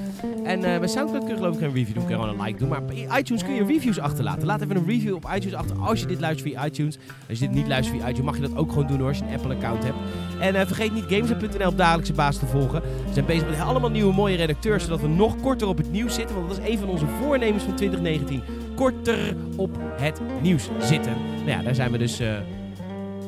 En 0.43 0.63
eh, 0.63 0.80
bij 0.80 0.88
Soundcloud 0.88 1.23
kun 1.23 1.34
je 1.34 1.36
geloof 1.39 1.53
ik 1.53 1.59
geen 1.59 1.73
review 1.73 1.93
doen, 1.93 2.05
kun 2.05 2.15
je 2.15 2.21
gewoon 2.21 2.39
een 2.39 2.45
like 2.45 2.57
doen. 2.57 2.69
Maar 2.69 2.86
bij 2.86 3.07
iTunes 3.17 3.43
kun 3.43 3.53
je 3.53 3.65
reviews 3.65 3.99
achterlaten. 3.99 4.45
Laat 4.45 4.61
even 4.61 4.75
een 4.75 4.86
review 4.86 5.15
op 5.15 5.32
iTunes 5.36 5.53
achter 5.53 5.78
als 5.80 5.99
je 5.99 6.05
dit 6.05 6.19
luistert 6.19 6.51
via 6.51 6.65
iTunes. 6.65 6.97
Als 7.30 7.39
je 7.39 7.45
dit 7.45 7.55
niet 7.55 7.67
luistert 7.67 7.97
via 7.97 8.09
iTunes, 8.09 8.25
mag 8.25 8.36
je 8.36 8.41
dat 8.41 8.55
ook 8.55 8.69
gewoon 8.69 8.88
doen 8.88 8.99
hoor, 8.99 9.07
als 9.07 9.17
je 9.17 9.23
een 9.23 9.34
Apple-account 9.34 9.84
hebt. 9.84 9.97
En 10.39 10.55
eh, 10.55 10.65
vergeet 10.65 10.93
niet 10.93 11.05
Gamersnet.nl 11.07 11.67
op 11.67 11.78
dagelijkse 11.78 12.13
basis 12.13 12.39
te 12.39 12.45
volgen. 12.47 12.82
We 12.82 13.13
zijn 13.13 13.25
bezig 13.25 13.49
met 13.49 13.59
allemaal 13.59 13.89
nieuwe 13.89 14.13
mooie 14.13 14.36
redacteurs, 14.36 14.84
zodat 14.84 15.01
we 15.01 15.07
nog 15.07 15.41
korter 15.41 15.67
op 15.67 15.78
het 15.78 15.91
nieuws 15.91 16.13
zitten. 16.13 16.36
Want 16.36 16.49
dat 16.49 16.59
is 16.59 16.69
een 16.71 16.80
van 16.80 16.89
onze 16.89 17.05
voornemens 17.21 17.63
van 17.63 17.75
2019. 17.75 18.41
Korter 18.75 19.36
op 19.55 19.78
het 19.97 20.21
nieuws 20.41 20.69
zitten. 20.80 21.13
Nou 21.36 21.49
ja, 21.49 21.61
daar 21.61 21.75
zijn 21.75 21.91
we 21.91 21.97
dus... 21.97 22.19
eh, 22.19 22.38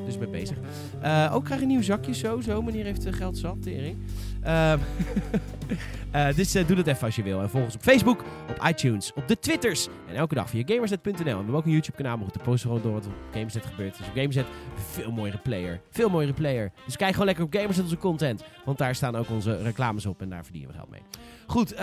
dus 0.10 0.18
mee 0.18 0.30
bezig. 0.30 0.58
Eh, 1.02 1.32
ook 1.34 1.46
krijg 1.46 1.62
een 1.62 1.68
nieuw 1.68 1.82
zakje, 1.82 2.14
zo, 2.14 2.42
zo. 2.42 2.62
Meneer 2.62 2.86
heeft 2.86 3.06
eh, 3.06 3.14
geld 3.14 3.38
zat, 3.38 3.62
tering. 3.62 3.98
Ehm, 4.42 4.80
eh, 6.12 6.36
dus 6.36 6.52
doe 6.52 6.76
dat 6.76 6.88
even 6.88 7.06
als 7.06 7.16
je 7.16 7.24
wil. 7.24 7.42
En 7.42 7.50
volg 7.50 7.64
ons 7.64 7.76
op 7.76 7.82
Facebook, 7.82 8.24
op 8.50 8.68
iTunes, 8.68 9.14
op 9.14 9.28
de 9.28 9.40
Twitters. 9.40 9.88
En 10.08 10.16
elke 10.16 10.36
dag 10.36 10.50
via 10.50 10.64
Gamersnet.nl. 10.66 11.14
En 11.20 11.24
we 11.24 11.30
hebben 11.30 11.56
ook 11.56 11.66
een 11.66 11.72
YouTube 11.72 11.98
kanaal, 11.98 12.18
maar 12.18 12.28
de 12.32 12.40
posten 12.40 12.70
gewoon 12.70 12.84
door 12.84 12.94
wat 12.94 13.06
op 13.06 13.14
Gamersnet 13.32 13.66
gebeurt. 13.66 13.98
Dus 13.98 14.08
op 14.08 14.14
Gamersnet, 14.16 14.46
veel 14.76 15.12
mooiere 15.12 15.38
player. 15.38 15.82
Veel 15.90 16.10
mooiere 16.10 16.34
player. 16.34 16.72
Dus 16.86 16.96
kijk 16.96 17.12
gewoon 17.12 17.26
lekker 17.26 17.44
op 17.44 17.54
Gamersnet 17.54 17.86
onze 17.86 17.98
content. 17.98 18.44
Want 18.66 18.78
daar 18.78 18.96
staan 18.96 19.16
ook 19.16 19.30
onze 19.30 19.62
reclames 19.62 20.06
op 20.06 20.22
en 20.22 20.30
daar 20.30 20.44
verdienen 20.44 20.72
we 20.72 20.76
geld 20.78 20.90
mee. 20.90 21.02
Goed, 21.46 21.74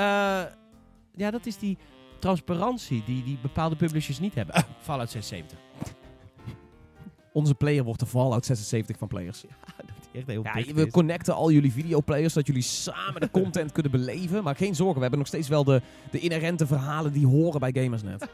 ja, 1.15 1.31
dat 1.31 1.47
is 1.47 1.59
die 1.59 1.79
transparantie 2.19 3.03
die, 3.07 3.23
die 3.23 3.39
bepaalde 3.43 3.77
publishers 3.77 4.19
niet 4.19 4.35
hebben. 4.35 4.55
Fallout 4.81 5.11
76. 5.11 5.66
Onze 7.37 7.55
player 7.55 7.85
wordt 7.85 8.01
de 8.01 8.07
Fallout 8.07 8.45
76 8.47 8.99
van 8.99 9.09
players. 9.09 9.41
Dat 9.77 9.87
hij 10.13 10.21
echt 10.21 10.27
heel 10.27 10.43
Ja, 10.43 10.75
we 10.75 10.87
is. 10.87 10.93
connecten 10.93 11.35
al 11.35 11.51
jullie 11.51 11.73
videoplayers, 11.73 12.33
zodat 12.33 12.47
jullie 12.47 12.63
samen 12.63 13.21
de 13.21 13.31
content 13.31 13.73
kunnen 13.77 13.93
beleven. 13.93 14.43
Maar 14.43 14.57
geen 14.57 14.75
zorgen, 14.75 14.95
we 14.95 15.01
hebben 15.01 15.19
nog 15.19 15.29
steeds 15.29 15.49
wel 15.49 15.65
de, 15.65 15.83
de 16.11 16.19
inherente 16.19 16.67
verhalen 16.67 17.13
die 17.13 17.27
horen 17.27 17.61
bij 17.61 17.71
Gamersnet. 17.83 18.27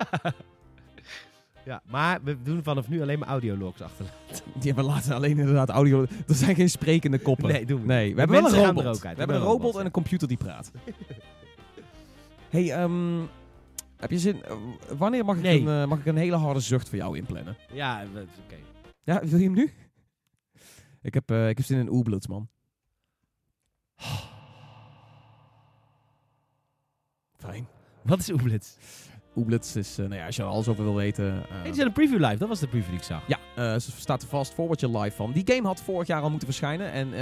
Ja, 1.64 1.82
maar 1.90 2.20
we 2.22 2.42
doen 2.42 2.62
vanaf 2.62 2.88
nu 2.88 3.02
alleen 3.02 3.18
maar 3.18 3.28
audiologs 3.28 3.80
achter. 3.80 4.06
Die 4.54 4.66
hebben 4.72 4.84
laten 4.84 5.14
alleen 5.14 5.38
inderdaad 5.38 5.68
audio. 5.68 6.02
Er 6.28 6.34
zijn 6.34 6.54
geen 6.54 6.70
sprekende 6.70 7.18
koppen. 7.18 7.48
Nee, 7.52 7.66
doen 7.66 7.80
we 7.80 7.86
Nee, 7.86 8.12
we 8.14 8.18
hebben 8.18 8.42
wel 8.42 8.52
een 8.54 8.64
robot. 8.66 8.82
er 8.84 8.88
ook 8.90 9.04
uit. 9.04 9.12
We 9.14 9.18
hebben 9.18 9.36
een 9.36 9.42
robot 9.42 9.76
en 9.76 9.84
een 9.84 9.90
computer 9.90 10.28
die 10.28 10.36
praat. 10.36 10.70
hey, 12.50 12.72
ehm, 12.72 13.20
heb 13.96 14.10
je 14.10 14.18
zin? 14.18 14.42
eh, 14.44 14.52
wanneer 14.98 15.24
mag 15.24 15.36
ik, 15.36 15.42
Nee. 15.42 15.60
een, 15.60 15.82
eh, 15.82 15.88
mag 15.88 15.98
ik 15.98 16.06
een 16.06 16.16
hele 16.16 16.36
harde 16.36 16.60
zucht 16.60 16.88
voor 16.88 16.98
jou 16.98 17.16
inplannen? 17.16 17.56
Ja, 17.72 18.02
we- 18.12 18.26
oké. 18.44 18.56
Ja, 19.04 19.20
wil 19.24 19.38
je 19.38 19.44
hem 19.44 19.54
nu? 19.54 19.72
Ik 21.02 21.14
heb, 21.14 21.30
eh, 21.30 21.48
ik 21.48 21.56
heb 21.56 21.66
zin 21.66 21.78
in 21.78 21.92
Oeblets, 21.92 22.26
man. 22.26 22.48
Fijn. 27.36 27.68
Wat 28.02 28.18
is 28.18 28.30
Oeblitz? 28.30 28.76
Oeblets 29.36 29.76
is, 29.76 29.98
eh, 29.98 30.04
nou 30.06 30.20
ja, 30.20 30.26
als 30.26 30.36
je 30.36 30.42
er 30.42 30.48
alles 30.48 30.68
over 30.68 30.84
wil 30.84 30.94
weten. 30.94 31.44
Hey, 31.48 31.62
die 31.62 31.74
zijn 31.74 31.86
een 31.86 31.92
preview 31.92 32.20
live. 32.20 32.36
Dat 32.36 32.48
was 32.48 32.60
de 32.60 32.68
preview 32.68 32.88
die 32.88 32.98
ik 32.98 33.04
zag. 33.04 33.26
Ja, 33.26 33.38
eh, 33.56 33.78
ze 33.78 33.90
staat 33.90 34.22
er 34.22 34.28
vast 34.28 34.52
forwardje 34.52 34.98
live 34.98 35.16
van. 35.16 35.32
Die 35.32 35.54
game 35.54 35.66
had 35.66 35.82
vorig 35.82 36.06
jaar 36.06 36.22
al 36.22 36.30
moeten 36.30 36.48
verschijnen. 36.48 36.92
En 36.92 37.12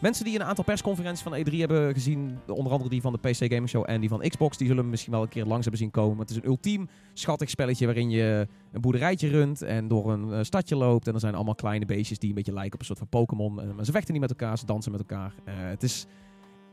Mensen 0.00 0.24
die 0.24 0.34
een 0.34 0.44
aantal 0.44 0.64
persconferenties 0.64 1.22
van 1.22 1.36
E3 1.36 1.56
hebben 1.56 1.92
gezien, 1.92 2.38
onder 2.46 2.72
andere 2.72 2.90
die 2.90 3.00
van 3.00 3.12
de 3.12 3.18
PC 3.18 3.36
Gaming 3.36 3.68
Show 3.68 3.84
en 3.86 4.00
die 4.00 4.08
van 4.08 4.20
Xbox, 4.28 4.56
die 4.56 4.66
zullen 4.66 4.90
misschien 4.90 5.12
wel 5.12 5.22
een 5.22 5.28
keer 5.28 5.44
langs 5.44 5.62
hebben 5.62 5.80
zien 5.80 5.90
komen. 5.90 6.18
Het 6.18 6.30
is 6.30 6.36
een 6.36 6.46
ultiem 6.46 6.88
schattig 7.12 7.50
spelletje 7.50 7.86
waarin 7.86 8.10
je 8.10 8.48
een 8.72 8.80
boerderijtje 8.80 9.28
runt 9.28 9.62
en 9.62 9.88
door 9.88 10.12
een 10.12 10.32
eh, 10.32 10.42
stadje 10.42 10.76
loopt. 10.76 11.06
En 11.06 11.14
er 11.14 11.20
zijn 11.20 11.34
allemaal 11.34 11.54
kleine 11.54 11.84
beestjes 11.84 12.18
die 12.18 12.28
een 12.28 12.34
beetje 12.34 12.52
lijken 12.52 12.72
op 12.72 12.80
een 12.80 12.86
soort 12.86 12.98
van 12.98 13.08
Pokémon. 13.08 13.60
Eh, 13.60 13.74
maar 13.74 13.84
ze 13.84 13.92
vechten 13.92 14.12
niet 14.12 14.22
met 14.22 14.30
elkaar, 14.30 14.58
ze 14.58 14.66
dansen 14.66 14.92
met 14.92 15.00
elkaar. 15.00 15.34
Eh, 15.44 15.54
het 15.56 15.82
is 15.82 16.06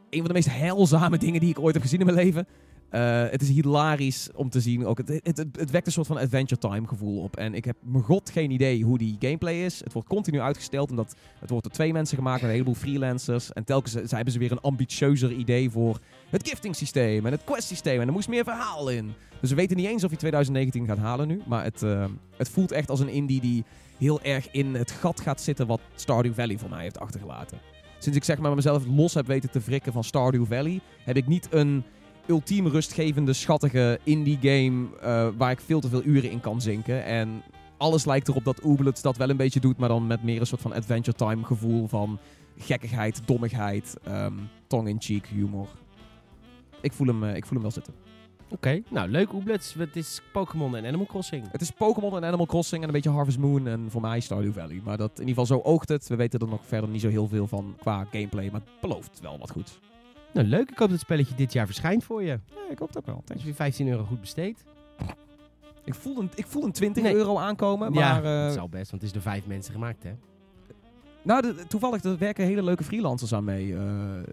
een 0.09 0.19
van 0.19 0.27
de 0.27 0.33
meest 0.33 0.49
heilzame 0.49 1.17
dingen 1.17 1.39
die 1.39 1.49
ik 1.49 1.59
ooit 1.59 1.73
heb 1.73 1.83
gezien 1.83 1.99
in 1.99 2.05
mijn 2.05 2.17
leven. 2.17 2.47
Eh, 2.91 3.23
het 3.29 3.41
is 3.41 3.49
hilarisch 3.49 4.29
om 4.35 4.49
te 4.49 4.61
zien. 4.61 4.85
Ook 4.85 4.97
het, 4.97 5.07
het, 5.09 5.37
het, 5.37 5.47
het 5.59 5.71
wekt 5.71 5.85
een 5.85 5.91
soort 5.91 6.07
van 6.07 6.17
Adventure 6.17 6.61
Time 6.61 6.87
gevoel 6.87 7.21
op. 7.21 7.35
En 7.35 7.53
ik 7.53 7.65
heb 7.65 7.75
mijn 7.79 8.03
god 8.03 8.29
geen 8.29 8.51
idee 8.51 8.83
hoe 8.83 8.97
die 8.97 9.15
gameplay 9.19 9.65
is. 9.65 9.79
Het 9.83 9.93
wordt 9.93 10.07
continu 10.07 10.39
uitgesteld. 10.39 10.89
Omdat 10.89 11.15
het 11.39 11.49
wordt 11.49 11.65
door 11.65 11.73
twee 11.73 11.93
mensen 11.93 12.17
gemaakt 12.17 12.43
een 12.43 12.49
heleboel 12.49 12.73
freelancers. 12.73 13.53
En 13.53 13.63
telkens 13.63 13.93
ze 13.93 14.15
hebben 14.15 14.33
ze 14.33 14.39
weer 14.39 14.51
een 14.51 14.61
ambitieuzer 14.61 15.31
idee 15.31 15.69
voor 15.69 15.99
het 16.29 16.49
gifting 16.49 16.75
systeem 16.75 17.25
en 17.25 17.31
het 17.31 17.43
quest 17.43 17.67
systeem. 17.67 18.01
En 18.01 18.07
er 18.07 18.13
moest 18.13 18.27
meer 18.27 18.43
verhaal 18.43 18.89
in. 18.89 19.13
Dus 19.41 19.49
we 19.49 19.55
weten 19.55 19.77
niet 19.77 19.87
eens 19.87 20.03
of 20.03 20.11
je 20.11 20.17
2019 20.17 20.85
gaat 20.85 20.97
halen 20.97 21.27
nu. 21.27 21.41
Maar 21.47 21.63
het, 21.63 21.83
eh, 21.83 22.05
het 22.37 22.49
voelt 22.49 22.71
echt 22.71 22.89
als 22.89 22.99
een 22.99 23.09
indie 23.09 23.41
die 23.41 23.63
heel 23.97 24.21
erg 24.21 24.51
in 24.51 24.75
het 24.75 24.91
gat 24.91 25.19
gaat 25.19 25.41
zitten 25.41 25.67
wat 25.67 25.81
Stardew 25.95 26.33
Valley 26.33 26.57
voor 26.57 26.69
mij 26.69 26.81
heeft 26.81 26.99
achtergelaten. 26.99 27.59
Sinds 27.99 28.17
ik 28.17 28.23
zeg 28.23 28.37
maar 28.37 28.55
mezelf 28.55 28.85
los 28.85 29.13
heb 29.13 29.27
weten 29.27 29.51
te 29.51 29.59
wrikken 29.59 29.93
van 29.93 30.03
Stardew 30.03 30.45
Valley, 30.45 30.81
heb 31.03 31.17
ik 31.17 31.27
niet 31.27 31.47
een 31.51 31.83
ultiem 32.27 32.67
rustgevende, 32.67 33.33
schattige 33.33 33.99
indie 34.03 34.37
game 34.41 34.87
eh, 35.01 35.27
waar 35.37 35.51
ik 35.51 35.59
veel 35.59 35.79
te 35.79 35.89
veel 35.89 36.03
uren 36.03 36.31
in 36.31 36.39
kan 36.39 36.61
zinken. 36.61 37.03
En 37.03 37.43
alles 37.77 38.05
lijkt 38.05 38.27
erop 38.27 38.43
dat 38.43 38.63
Ooblet 38.63 39.01
dat 39.01 39.17
wel 39.17 39.29
een 39.29 39.37
beetje 39.37 39.59
doet, 39.59 39.77
maar 39.77 39.89
dan 39.89 40.07
met 40.07 40.23
meer 40.23 40.39
een 40.39 40.47
soort 40.47 40.61
van 40.61 40.73
Adventure 40.73 41.17
Time 41.17 41.43
gevoel 41.43 41.87
van 41.87 42.19
gekkigheid, 42.57 43.21
dommigheid, 43.25 43.97
ehm 44.03 44.33
tongue-in-cheek 44.67 45.27
humor. 45.27 45.67
Ik 46.81 46.93
voel, 46.93 47.07
hem, 47.07 47.23
eh, 47.23 47.35
ik 47.35 47.45
voel 47.45 47.53
hem 47.53 47.61
wel 47.61 47.71
zitten. 47.71 47.93
Oké, 48.49 48.81
nou 48.89 49.09
leuk 49.09 49.33
Oeblets. 49.33 49.73
Het 49.73 49.95
is 49.95 50.21
Pokémon 50.31 50.75
en 50.75 50.85
Animal 50.85 51.05
Crossing. 51.05 51.51
Het 51.51 51.61
is 51.61 51.71
Pokémon 51.71 52.15
en 52.15 52.23
Animal 52.23 52.45
Crossing 52.45 52.81
en 52.81 52.87
een 52.87 52.93
beetje 52.93 53.09
Harvest 53.09 53.37
Moon 53.37 53.67
en 53.67 53.85
voor 53.89 54.01
mij 54.01 54.19
Stardew 54.19 54.53
Valley. 54.53 54.81
Maar 54.83 54.97
dat, 54.97 55.11
in 55.19 55.27
ieder 55.27 55.43
geval 55.43 55.57
zo 55.57 55.69
oogt 55.69 55.89
het. 55.89 56.07
We 56.07 56.15
weten 56.15 56.39
er 56.39 56.47
nog 56.47 56.65
verder 56.65 56.89
niet 56.89 57.01
zo 57.01 57.09
heel 57.09 57.27
veel 57.27 57.47
van 57.47 57.75
qua 57.79 58.07
gameplay, 58.11 58.49
maar 58.51 58.61
het 58.61 58.81
belooft 58.81 59.19
wel 59.21 59.37
wat 59.37 59.51
goed. 59.51 59.79
Nou 60.33 60.47
leuk, 60.47 60.61
ik 60.61 60.69
hoop 60.69 60.77
dat 60.77 60.89
het 60.89 60.99
spelletje 60.99 61.35
dit 61.35 61.53
jaar 61.53 61.65
verschijnt 61.65 62.03
voor 62.03 62.21
je. 62.23 62.27
Ja, 62.45 62.71
ik 62.71 62.79
hoop 62.79 62.95
ook 62.97 63.05
wel. 63.05 63.23
Als 63.27 63.39
je 63.39 63.45
weer 63.45 63.55
15 63.55 63.87
euro 63.87 64.03
goed 64.03 64.21
besteedt. 64.21 64.63
Ik 65.83 65.95
voel 65.95 66.19
een, 66.19 66.29
ik 66.35 66.45
voel 66.47 66.63
een 66.63 66.71
20 66.71 67.03
Nee. 67.03 67.13
euro 67.15 67.37
aankomen, 67.37 67.93
ja, 67.93 68.19
maar... 68.21 68.23
eh, 68.39 68.43
dat 68.45 68.53
zal 68.53 68.69
best, 68.69 68.91
want 68.91 69.01
het 69.03 69.03
is 69.03 69.11
door 69.11 69.21
vijf 69.31 69.47
mensen 69.47 69.73
gemaakt 69.73 70.03
hè. 70.03 70.11
Nou, 71.23 71.41
de- 71.41 71.65
toevallig, 71.67 72.03
er 72.03 72.17
werken 72.17 72.45
hele 72.45 72.63
leuke 72.63 72.83
freelancers 72.83 73.33
aan 73.33 73.43
mee. 73.43 73.73
Een 73.75 74.25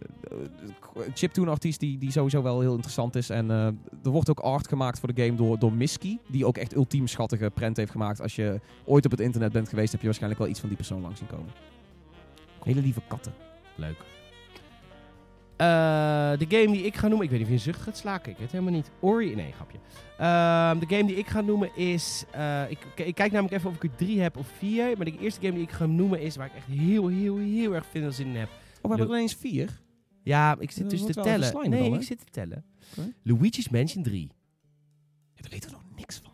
chiptune-artiest 1.14 1.80
die, 1.80 1.98
die 1.98 2.10
sowieso 2.10 2.42
wel 2.42 2.60
heel 2.60 2.72
interessant 2.72 3.14
is. 3.16 3.30
En 3.30 3.50
eh, 3.50 3.66
er 4.04 4.10
wordt 4.10 4.30
ook 4.30 4.38
art 4.40 4.68
gemaakt 4.68 4.98
voor 4.98 5.14
de 5.14 5.22
game 5.24 5.36
door, 5.36 5.58
door 5.58 5.72
Misky. 5.72 6.18
Die 6.28 6.46
ook 6.46 6.56
echt 6.56 6.74
ultiem 6.74 7.06
schattige 7.06 7.50
prent 7.54 7.76
heeft 7.76 7.90
gemaakt. 7.90 8.20
Als 8.20 8.36
je 8.36 8.60
ooit 8.84 9.04
op 9.04 9.10
het 9.10 9.20
internet 9.20 9.52
bent 9.52 9.68
geweest, 9.68 9.90
heb 9.90 10.00
je 10.00 10.06
waarschijnlijk 10.06 10.40
wel 10.40 10.50
iets 10.50 10.60
van 10.60 10.68
die 10.68 10.78
persoon 10.78 11.00
langs 11.00 11.18
zien 11.18 11.28
komen. 11.28 11.48
Hele 12.62 12.80
lieve 12.80 13.00
katten. 13.08 13.32
Leuk. 13.74 13.96
Eh, 15.58 16.38
de 16.38 16.46
game 16.48 16.72
die 16.72 16.82
ik 16.82 16.96
ga 16.96 17.08
noemen, 17.08 17.24
ik 17.24 17.30
weet 17.30 17.38
niet 17.38 17.48
of 17.48 17.54
je 17.54 17.58
een 17.58 17.72
zucht 17.72 17.82
gaat 17.82 17.96
slaken, 17.96 18.30
ik 18.30 18.38
weet 18.38 18.52
het 18.52 18.52
helemaal 18.52 18.74
niet. 18.74 18.90
Ori, 19.00 19.34
nee, 19.34 19.52
grapje. 19.52 19.78
Ehm, 20.18 20.78
de 20.78 20.96
game 20.96 21.06
die 21.06 21.16
ik 21.16 21.26
ga 21.26 21.40
noemen 21.40 21.76
is, 21.76 22.24
eh, 22.30 22.70
ik, 22.70 22.78
ik 22.94 23.14
kijk 23.14 23.32
namelijk 23.32 23.54
even 23.54 23.70
of 23.70 23.76
ik 23.76 23.82
er 23.82 23.96
drie 23.96 24.20
heb 24.20 24.36
of 24.36 24.46
vier. 24.58 24.96
Maar 24.96 25.04
de 25.04 25.18
eerste 25.18 25.40
game 25.40 25.52
die 25.52 25.62
ik 25.62 25.70
ga 25.70 25.86
noemen 25.86 26.20
is 26.20 26.36
waar 26.36 26.46
ik 26.46 26.54
echt 26.54 26.66
heel, 26.66 27.08
heel, 27.08 27.38
heel 27.38 27.74
erg 27.74 27.86
veel 27.86 28.12
zin 28.12 28.26
in 28.26 28.36
heb. 28.36 28.48
Oh, 28.48 28.82
we 28.82 28.88
hebben 28.88 29.06
er 29.06 29.14
ineens 29.14 29.34
vier. 29.34 29.80
Ja, 30.22 30.56
ik 30.58 30.70
zit 30.70 30.90
dus 30.90 31.04
te 31.04 31.12
tellen. 31.12 31.70
Nee, 31.70 31.92
ik 31.92 32.02
zit 32.02 32.18
te 32.18 32.30
tellen. 32.30 32.64
Luigi's 33.22 33.68
Mansion 33.68 34.02
3. 34.02 34.30
Ja, 35.34 35.42
daar 35.42 35.50
weten 35.50 35.70
we 35.70 35.76
nog 35.76 35.96
niks 35.96 36.20
van. 36.22 36.32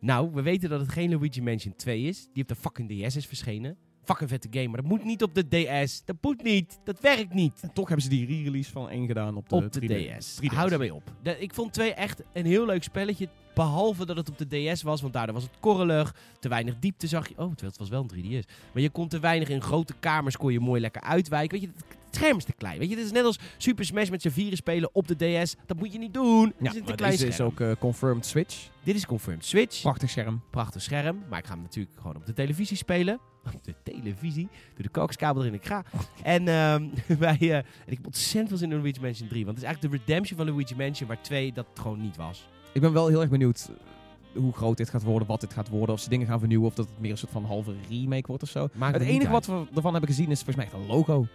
Nou, 0.00 0.30
we 0.32 0.42
weten 0.42 0.68
dat 0.68 0.80
het 0.80 0.88
geen 0.88 1.10
Luigi 1.10 1.42
Mansion 1.42 1.76
2 1.76 2.02
is. 2.02 2.28
Die 2.32 2.42
op 2.42 2.48
de 2.48 2.54
fucking 2.54 2.88
DS 2.88 3.16
is 3.16 3.26
verschenen. 3.26 3.76
Fucking 4.06 4.28
vette 4.30 4.48
game, 4.50 4.66
maar 4.68 4.80
dat 4.80 4.90
moet 4.90 5.04
niet 5.04 5.22
op 5.22 5.34
de 5.34 5.48
DS. 5.84 6.02
Dat 6.04 6.16
moet 6.20 6.42
niet. 6.42 6.78
Dat 6.84 7.00
werkt 7.00 7.34
niet. 7.34 7.58
En 7.60 7.72
toch 7.72 7.86
hebben 7.86 8.04
ze 8.04 8.10
die 8.10 8.26
re-release 8.26 8.70
van 8.70 8.88
één 8.90 9.06
gedaan 9.06 9.36
op 9.36 9.48
de, 9.48 9.54
op 9.54 9.72
de 9.72 9.80
3D. 9.80 10.18
DS. 10.18 10.38
3DS. 10.42 10.46
Hou 10.54 10.68
daarmee 10.70 10.94
op. 10.94 11.02
De- 11.22 11.38
ik 11.38 11.54
vond 11.54 11.72
2 11.72 11.94
echt 11.94 12.22
een 12.32 12.46
heel 12.46 12.66
leuk 12.66 12.82
spelletje. 12.82 13.28
Behalve 13.54 14.06
dat 14.06 14.16
het 14.16 14.28
op 14.28 14.38
de 14.38 14.70
DS 14.72 14.82
was, 14.82 15.00
want 15.00 15.12
daardoor 15.12 15.34
was 15.34 15.42
het 15.44 15.52
korrelig. 15.60 16.14
Te 16.38 16.48
weinig 16.48 16.78
diepte 16.78 17.06
zag 17.06 17.28
je. 17.28 17.34
Oh, 17.38 17.50
het 17.60 17.78
was 17.78 17.88
wel 17.88 18.06
een 18.12 18.24
3DS. 18.42 18.48
Maar 18.72 18.82
je 18.82 18.90
kon 18.90 19.08
te 19.08 19.18
weinig 19.18 19.48
in 19.48 19.62
grote 19.62 19.94
kamers, 20.00 20.36
kon 20.36 20.52
je 20.52 20.60
mooi 20.60 20.80
lekker 20.80 21.02
uitwijken. 21.02 21.60
Weet 21.60 21.68
je, 21.68 21.74
het 21.76 21.96
scherm 22.16 22.36
is 22.36 22.44
te 22.44 22.52
klein. 22.52 22.78
Weet 22.78 22.88
je, 22.88 22.96
het 22.96 23.04
is 23.04 23.12
net 23.12 23.24
als 23.24 23.38
Super 23.56 23.84
Smash 23.84 24.08
met 24.08 24.22
z'n 24.22 24.28
vieren 24.28 24.56
spelen 24.56 24.90
op 24.92 25.08
de 25.08 25.42
DS. 25.42 25.54
Dat 25.66 25.78
moet 25.78 25.92
je 25.92 25.98
niet 25.98 26.14
doen. 26.14 26.52
Ja, 26.58 26.70
is 26.70 26.76
een 26.76 26.80
te 26.80 26.88
maar 26.88 26.96
klein 26.96 27.12
deze 27.12 27.26
is 27.26 27.40
ook 27.40 27.60
eh, 27.60 27.70
confirmed 27.78 28.26
Switch. 28.26 28.68
Dit 28.82 28.94
is 28.94 29.06
confirmed 29.06 29.44
Switch. 29.44 29.80
Prachtig 29.80 30.10
scherm. 30.10 30.42
Prachtig 30.50 30.82
scherm. 30.82 31.24
Maar 31.28 31.38
ik 31.38 31.46
ga 31.46 31.52
hem 31.52 31.62
natuurlijk 31.62 31.96
gewoon 31.96 32.16
op 32.16 32.26
de 32.26 32.32
televisie 32.32 32.76
spelen. 32.76 33.20
Op 33.54 33.64
de 33.64 33.74
televisie. 33.82 34.48
Doe 34.74 34.82
de 34.82 34.88
kookskabel 34.88 35.42
erin, 35.42 35.54
ik 35.54 35.66
ga. 35.66 35.84
En 36.22 36.48
ehm 36.48 36.84
wij, 37.18 37.38
eh, 37.40 37.54
en 37.56 37.64
ik 37.86 37.96
heb 37.96 38.06
ontzettend 38.06 38.48
veel 38.48 38.58
zin 38.58 38.70
in 38.72 38.76
Luigi 38.76 39.00
Mansion 39.00 39.28
3. 39.28 39.44
Want 39.44 39.56
het 39.56 39.66
is 39.66 39.72
eigenlijk 39.72 39.94
de 39.94 40.04
redemption 40.04 40.38
van 40.38 40.46
Luigi 40.46 40.74
Mansion, 40.76 41.08
waar 41.08 41.22
2 41.22 41.52
dat 41.52 41.66
gewoon 41.74 42.00
niet 42.00 42.16
was. 42.16 42.48
Ik 42.72 42.80
ben 42.80 42.92
wel 42.92 43.08
heel 43.08 43.20
erg 43.20 43.30
benieuwd 43.30 43.70
eh, 43.70 44.40
hoe 44.40 44.52
groot 44.52 44.76
dit 44.76 44.90
gaat 44.90 45.02
worden, 45.02 45.28
wat 45.28 45.40
dit 45.40 45.52
gaat 45.52 45.68
worden. 45.68 45.94
Of 45.94 46.00
ze 46.00 46.08
dingen 46.08 46.26
gaan 46.26 46.38
vernieuwen 46.38 46.66
of 46.68 46.74
dat 46.74 46.86
het 46.86 47.00
meer 47.00 47.10
een 47.10 47.18
soort 47.18 47.32
van 47.32 47.44
halve 47.44 47.74
remake 47.88 48.26
wordt 48.26 48.42
of 48.42 48.48
zo. 48.48 48.68
Het 48.78 49.02
enige 49.02 49.32
uit. 49.32 49.46
wat 49.46 49.46
we 49.46 49.66
ervan 49.74 49.92
hebben 49.92 50.10
gezien 50.10 50.30
is 50.30 50.42
volgens 50.42 50.56
mij 50.56 50.64
echt 50.64 50.74
een 50.74 50.86
logo. 50.86 51.26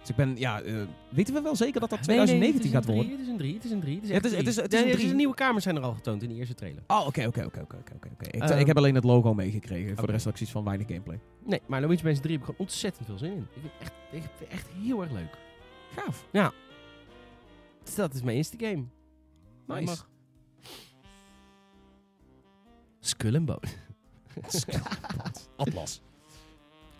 Dus 0.00 0.08
ik 0.08 0.16
ben, 0.16 0.36
ja, 0.36 0.60
eh, 0.62 0.74
weten 1.08 1.34
we 1.34 1.40
wel 1.40 1.56
zeker 1.56 1.80
dat 1.80 1.90
dat 1.90 2.06
Nee, 2.06 2.16
nee, 2.16 2.26
2019 2.26 2.54
het 2.54 2.64
is 2.64 2.70
gaat 2.72 2.84
worden? 2.94 3.10
Het 3.12 3.20
is 3.20 3.28
een 3.28 3.36
3, 3.36 3.54
het 3.54 3.64
is 3.64 3.70
een 3.70 3.80
3. 3.80 3.94
Het 3.94 4.02
is, 4.04 4.08
Ja, 4.08 4.14
het 4.14 4.24
is- 4.24 4.32
het 4.32 4.46
is- 4.46 4.56
het 4.56 4.70
drie. 4.92 5.14
Nieuwe 5.14 5.34
kamers 5.34 5.64
zijn 5.64 5.76
er 5.76 5.82
al 5.82 5.94
getoond 5.94 6.22
in 6.22 6.28
de 6.28 6.34
eerste 6.34 6.54
trailer. 6.54 6.82
Oh, 6.86 7.06
oké, 7.06 7.26
oké, 7.26 7.44
oké, 7.44 7.60
oké, 7.60 7.76
oké, 7.76 7.92
oké. 7.94 8.26
Ik, 8.26 8.42
Ehm. 8.42 8.58
ik 8.58 8.66
heb 8.66 8.76
alleen 8.76 8.94
het 8.94 9.04
logo 9.04 9.34
meegekregen. 9.34 9.96
Voor 9.96 10.06
de 10.06 10.12
rest 10.12 10.24
had 10.24 10.32
ik 10.32 10.38
zoiets 10.38 10.54
van 10.56 10.64
weinig 10.64 10.86
gameplay. 10.86 11.20
Nee, 11.44 11.60
maar 11.66 11.80
Luigi 11.80 12.02
Mansion 12.02 12.22
3 12.22 12.32
heb 12.38 12.40
ik 12.40 12.44
gewoon 12.54 12.66
ontzettend 12.66 13.06
veel 13.06 13.18
zin 13.18 13.30
in. 13.32 13.38
Ik 13.38 13.60
vind 13.60 13.64
het 13.64 13.88
echt, 14.10 14.50
echt 14.52 14.68
heel 14.82 15.02
erg 15.02 15.10
leuk. 15.12 15.38
Gaaf. 15.96 16.26
Dus 17.84 17.94
dat 17.94 18.14
is 18.14 18.22
mijn 18.22 18.36
eerste 18.36 18.56
game. 18.58 18.84
Nice. 19.66 20.02
Skull 23.00 23.34
and 23.36 23.46
Bone. 23.46 23.60
Atlas. 25.56 26.00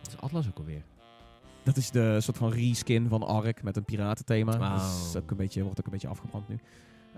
Is 0.09 0.17
Atlas 0.21 0.47
ook 0.49 0.59
alweer. 0.59 0.83
Dat 1.63 1.77
is 1.77 1.91
de 1.91 2.21
soort 2.21 2.37
van 2.37 2.53
reskin 2.53 3.09
van 3.09 3.23
Ark 3.23 3.63
met 3.63 3.77
een 3.77 3.85
piratenthema. 3.85 4.57
Dat 4.57 4.81
is 4.81 5.17
ook 5.17 5.31
een 5.31 5.37
beetje, 5.37 5.63
wordt 5.63 5.79
ook 5.79 5.85
een 5.87 5.93
beetje 5.93 6.09
afgebrand 6.09 6.49
nu. 6.49 6.59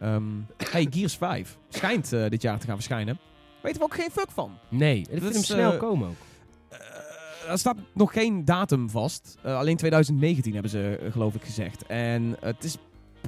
Ehm, 0.00 0.22
hey, 0.70 0.86
Gears 0.90 1.16
5 1.16 1.58
schijnt 1.68 2.12
eh, 2.12 2.28
dit 2.28 2.42
jaar 2.42 2.58
te 2.58 2.66
gaan 2.66 2.74
verschijnen. 2.74 3.18
Weten 3.62 3.78
we 3.78 3.84
ook 3.84 3.94
geen 3.94 4.10
fuck 4.10 4.30
van. 4.30 4.58
Nee, 4.68 4.98
ik 4.98 5.10
Dat 5.10 5.20
vind 5.20 5.34
hem 5.34 5.42
snel 5.42 5.72
eh, 5.72 5.78
komen 5.78 6.08
ook. 6.08 6.14
Eh, 6.68 7.50
er 7.50 7.58
staat 7.58 7.76
nog 7.94 8.12
geen 8.12 8.44
datum 8.44 8.90
vast. 8.90 9.38
Alleen 9.42 9.76
2019 9.76 10.52
hebben 10.52 10.70
ze, 10.70 11.08
geloof 11.10 11.34
ik, 11.34 11.42
gezegd. 11.44 11.86
En 11.86 12.36
het 12.40 12.64
is 12.64 12.76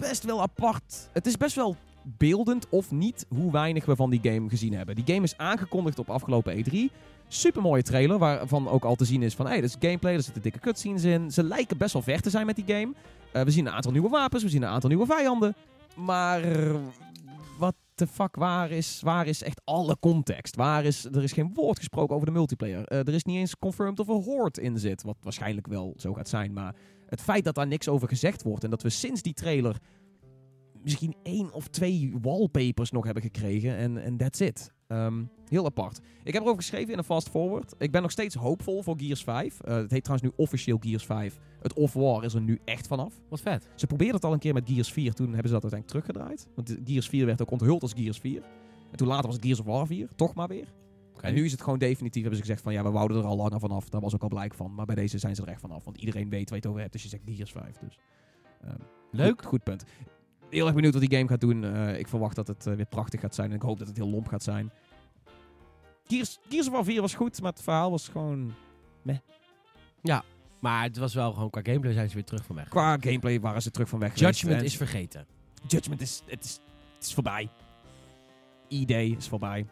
best 0.00 0.24
wel 0.24 0.42
apart. 0.42 1.08
Het 1.12 1.26
is 1.26 1.36
best 1.36 1.56
wel 1.56 1.76
beeldend 2.02 2.68
of 2.68 2.90
niet 2.90 3.26
hoe 3.28 3.52
weinig 3.52 3.84
we 3.84 3.96
van 3.96 4.10
die 4.10 4.20
game 4.22 4.48
gezien 4.48 4.74
hebben. 4.74 4.94
Die 4.94 5.14
game 5.14 5.22
is 5.22 5.36
aangekondigd 5.36 5.98
op 5.98 6.10
afgelopen 6.10 6.64
E3. 6.64 6.92
Super 7.28 7.62
mooie 7.62 7.82
trailer, 7.82 8.18
waarvan 8.18 8.68
ook 8.68 8.84
al 8.84 8.94
te 8.94 9.04
zien 9.04 9.22
is 9.22 9.34
van... 9.34 9.46
Hey, 9.46 9.60
dat 9.60 9.70
is 9.70 9.88
gameplay, 9.88 10.14
er 10.14 10.22
zitten 10.22 10.42
dikke 10.42 10.58
cutscenes 10.58 11.04
in. 11.04 11.30
Ze 11.30 11.42
lijken 11.42 11.76
best 11.76 11.92
wel 11.92 12.02
ver 12.02 12.20
te 12.20 12.30
zijn 12.30 12.46
met 12.46 12.56
die 12.56 12.64
game. 12.66 12.92
Eh, 13.32 13.42
we 13.42 13.50
zien 13.50 13.66
een 13.66 13.72
aantal 13.72 13.92
nieuwe 13.92 14.08
wapens, 14.08 14.42
we 14.42 14.48
zien 14.48 14.62
een 14.62 14.68
aantal 14.68 14.88
nieuwe 14.88 15.06
vijanden. 15.06 15.54
Maar 15.96 16.40
wat 17.58 17.74
de 17.94 18.06
fuck, 18.06 18.36
waar 18.36 18.70
is, 18.70 19.00
waar 19.02 19.26
is 19.26 19.42
echt 19.42 19.60
alle 19.64 19.96
context? 20.00 20.56
Waar 20.56 20.84
is, 20.84 21.04
er 21.04 21.22
is 21.22 21.32
geen 21.32 21.54
woord 21.54 21.78
gesproken 21.78 22.14
over 22.14 22.26
de 22.26 22.32
multiplayer. 22.32 22.84
Eh, 22.84 22.98
er 22.98 23.14
is 23.14 23.24
niet 23.24 23.36
eens 23.36 23.58
confirmed 23.58 24.00
of 24.00 24.08
er 24.08 24.14
Horde 24.14 24.62
in 24.62 24.78
zit. 24.78 25.02
Wat 25.02 25.16
waarschijnlijk 25.22 25.66
wel 25.66 25.94
zo 25.96 26.12
gaat 26.12 26.28
zijn. 26.28 26.52
Maar 26.52 26.74
het 27.06 27.20
feit 27.20 27.44
dat 27.44 27.54
daar 27.54 27.66
niks 27.66 27.88
over 27.88 28.08
gezegd 28.08 28.42
wordt. 28.42 28.64
En 28.64 28.70
dat 28.70 28.82
we 28.82 28.90
sinds 28.90 29.22
die 29.22 29.34
trailer 29.34 29.76
misschien 30.84 31.14
één 31.22 31.52
of 31.52 31.68
twee 31.68 32.12
wallpapers 32.22 32.90
nog 32.90 33.04
hebben 33.04 33.22
gekregen. 33.22 33.76
En 34.02 34.16
that's 34.16 34.40
it. 34.40 34.72
Ehm, 34.86 35.24
heel 35.48 35.64
apart. 35.64 36.00
Ik 36.24 36.32
heb 36.32 36.42
erover 36.42 36.62
geschreven 36.62 36.92
in 36.92 36.98
een 36.98 37.04
fast 37.04 37.28
forward. 37.28 37.74
Ik 37.78 37.90
ben 37.90 38.02
nog 38.02 38.10
steeds 38.10 38.34
hoopvol 38.34 38.82
voor 38.82 38.98
Gears 38.98 39.22
5. 39.22 39.60
Eh, 39.60 39.74
het 39.76 39.90
heet 39.90 40.04
trouwens 40.04 40.30
nu 40.30 40.44
officieel 40.44 40.78
Gears 40.80 41.04
5. 41.04 41.38
Het 41.60 41.72
off-war 41.72 42.24
is 42.24 42.34
er 42.34 42.40
nu 42.40 42.60
echt 42.64 42.86
vanaf. 42.86 43.14
Wat 43.28 43.40
vet. 43.40 43.68
Ze 43.74 43.86
probeerden 43.86 44.16
het 44.16 44.24
al 44.24 44.32
een 44.32 44.38
keer 44.38 44.54
met 44.54 44.68
Gears 44.68 44.92
4. 44.92 45.14
Toen 45.14 45.32
hebben 45.32 45.48
ze 45.48 45.52
dat 45.60 45.62
uiteindelijk 45.72 45.90
teruggedraaid. 45.90 46.48
Want 46.54 46.78
Gears 46.84 47.08
4 47.08 47.26
werd 47.26 47.42
ook 47.42 47.50
onthuld 47.50 47.82
als 47.82 47.92
Gears 47.92 48.18
4. 48.18 48.42
En 48.90 48.96
toen 48.96 49.08
later 49.08 49.26
was 49.26 49.34
het 49.34 49.44
Gears 49.44 49.60
of 49.60 49.66
War 49.66 49.86
4. 49.86 50.08
Toch 50.16 50.34
maar 50.34 50.48
weer. 50.48 50.72
En 51.20 51.34
nu 51.34 51.44
is 51.44 51.52
het 51.52 51.62
gewoon 51.62 51.78
definitief. 51.78 52.20
Hebben 52.20 52.40
ze 52.40 52.46
gezegd 52.46 52.62
van 52.62 52.72
ja, 52.72 52.82
we 52.82 52.90
wouden 52.90 53.16
er 53.16 53.24
al 53.24 53.36
langer 53.36 53.60
vanaf. 53.60 53.88
Daar 53.88 54.00
was 54.00 54.14
ook 54.14 54.22
al 54.22 54.28
blijk 54.28 54.54
van. 54.54 54.74
Maar 54.74 54.86
bij 54.86 54.94
deze 54.94 55.18
zijn 55.18 55.34
ze 55.34 55.42
er 55.42 55.48
echt 55.48 55.60
vanaf. 55.60 55.84
Want 55.84 55.98
iedereen 55.98 56.28
weet 56.28 56.50
waar 56.50 56.58
je 56.58 56.64
het 56.64 56.66
over 56.66 56.80
hebt. 56.80 56.92
Dus 56.92 57.02
je 57.02 57.08
zegt 57.08 57.22
Gears 57.26 57.52
5. 57.52 57.76
Dus, 57.76 57.98
ehm, 58.62 58.76
Leuk. 59.10 59.38
Goed, 59.38 59.46
goed 59.46 59.62
punt. 59.62 59.84
Heel 60.54 60.64
erg 60.66 60.74
benieuwd 60.74 60.92
wat 60.92 61.02
die 61.02 61.16
game 61.16 61.28
gaat 61.28 61.40
doen. 61.40 61.64
Eh, 61.64 61.98
ik 61.98 62.08
verwacht 62.08 62.36
dat 62.36 62.46
het 62.46 62.66
eh, 62.66 62.74
weer 62.74 62.86
prachtig 62.86 63.20
gaat 63.20 63.34
zijn. 63.34 63.50
En 63.50 63.56
ik 63.56 63.62
hoop 63.62 63.78
dat 63.78 63.88
het 63.88 63.96
heel 63.96 64.08
lomp 64.08 64.28
gaat 64.28 64.42
zijn. 64.42 64.70
Gears, 66.06 66.38
Gears 66.48 66.66
of 66.66 66.72
War 66.72 66.84
4 66.84 67.00
was 67.00 67.14
goed. 67.14 67.40
Maar 67.40 67.52
het 67.52 67.62
verhaal 67.62 67.90
was 67.90 68.08
gewoon... 68.08 68.54
Maar 70.60 70.82
het 70.82 70.96
was 70.96 71.14
wel 71.14 71.32
gewoon 71.32 71.50
qua 71.50 71.60
gameplay 71.62 71.92
zijn 71.92 72.08
ze 72.08 72.14
weer 72.14 72.24
terug 72.24 72.44
van 72.44 72.56
weg. 72.56 72.68
Qua 72.68 72.96
gameplay 73.00 73.40
waren 73.40 73.62
ze 73.62 73.70
terug 73.70 73.88
van 73.88 73.98
weg. 73.98 74.18
Judgment 74.18 74.58
En 74.58 74.64
is 74.64 74.76
vergeten. 74.76 75.26
Judgment 75.66 76.00
is, 76.00 76.22
het 76.26 76.44
is, 76.44 76.60
het 76.94 77.06
is 77.06 77.14
voorbij. 77.14 77.48
ID 78.68 78.90
is 78.90 79.28
voorbij. 79.28 79.66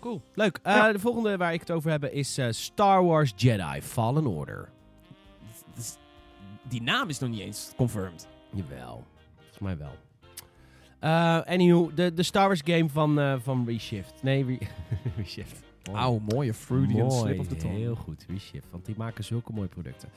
Cool. 0.00 0.22
Leuk. 0.34 0.58
Eh, 0.62 0.74
Ja. 0.74 0.92
De 0.92 0.98
volgende 0.98 1.36
waar 1.36 1.52
ik 1.52 1.60
het 1.60 1.70
over 1.70 1.90
heb 1.90 2.04
is 2.04 2.38
Star 2.50 3.04
Wars 3.04 3.32
Jedi 3.36 3.82
Fallen 3.82 4.26
Order. 4.26 4.68
Die 6.68 6.82
naam 6.82 7.08
is 7.08 7.18
nog 7.18 7.30
niet 7.30 7.40
eens 7.40 7.72
confirmed. 7.76 8.28
Jawel. 8.50 9.04
Volgens 9.62 9.78
mij 9.78 9.78
wel. 9.78 9.96
Eh 10.98 11.52
anywho, 11.52 11.90
de, 11.94 12.14
de 12.14 12.22
Star 12.22 12.46
Wars 12.46 12.60
game 12.64 12.88
van, 12.88 13.20
eh, 13.20 13.34
van 13.42 13.64
Reshift. 13.66 14.22
Nee, 14.22 14.44
Re 14.44 14.58
Reshift. 15.16 15.62
Auw, 15.92 16.18
mooie 16.18 16.54
Freudian 16.54 17.06
Mooi, 17.06 17.20
slip 17.20 17.38
of 17.38 17.46
the 17.46 17.56
tongue. 17.56 17.78
Heel 17.78 17.94
goed, 17.94 18.26
Reshift. 18.28 18.66
Want 18.70 18.86
die 18.86 18.94
maken 18.98 19.24
zulke 19.24 19.52
mooie 19.52 19.68
producten. 19.68 20.08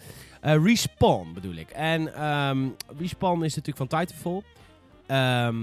Eh, 0.41 0.63
Respawn 0.63 1.33
bedoel 1.33 1.53
ik. 1.55 1.69
En 1.69 2.13
ehm, 2.13 2.67
Respawn 2.97 3.43
is 3.43 3.55
natuurlijk 3.55 3.89
van 3.89 3.99
Titanfall. 3.99 4.41
Ehm, 5.05 5.57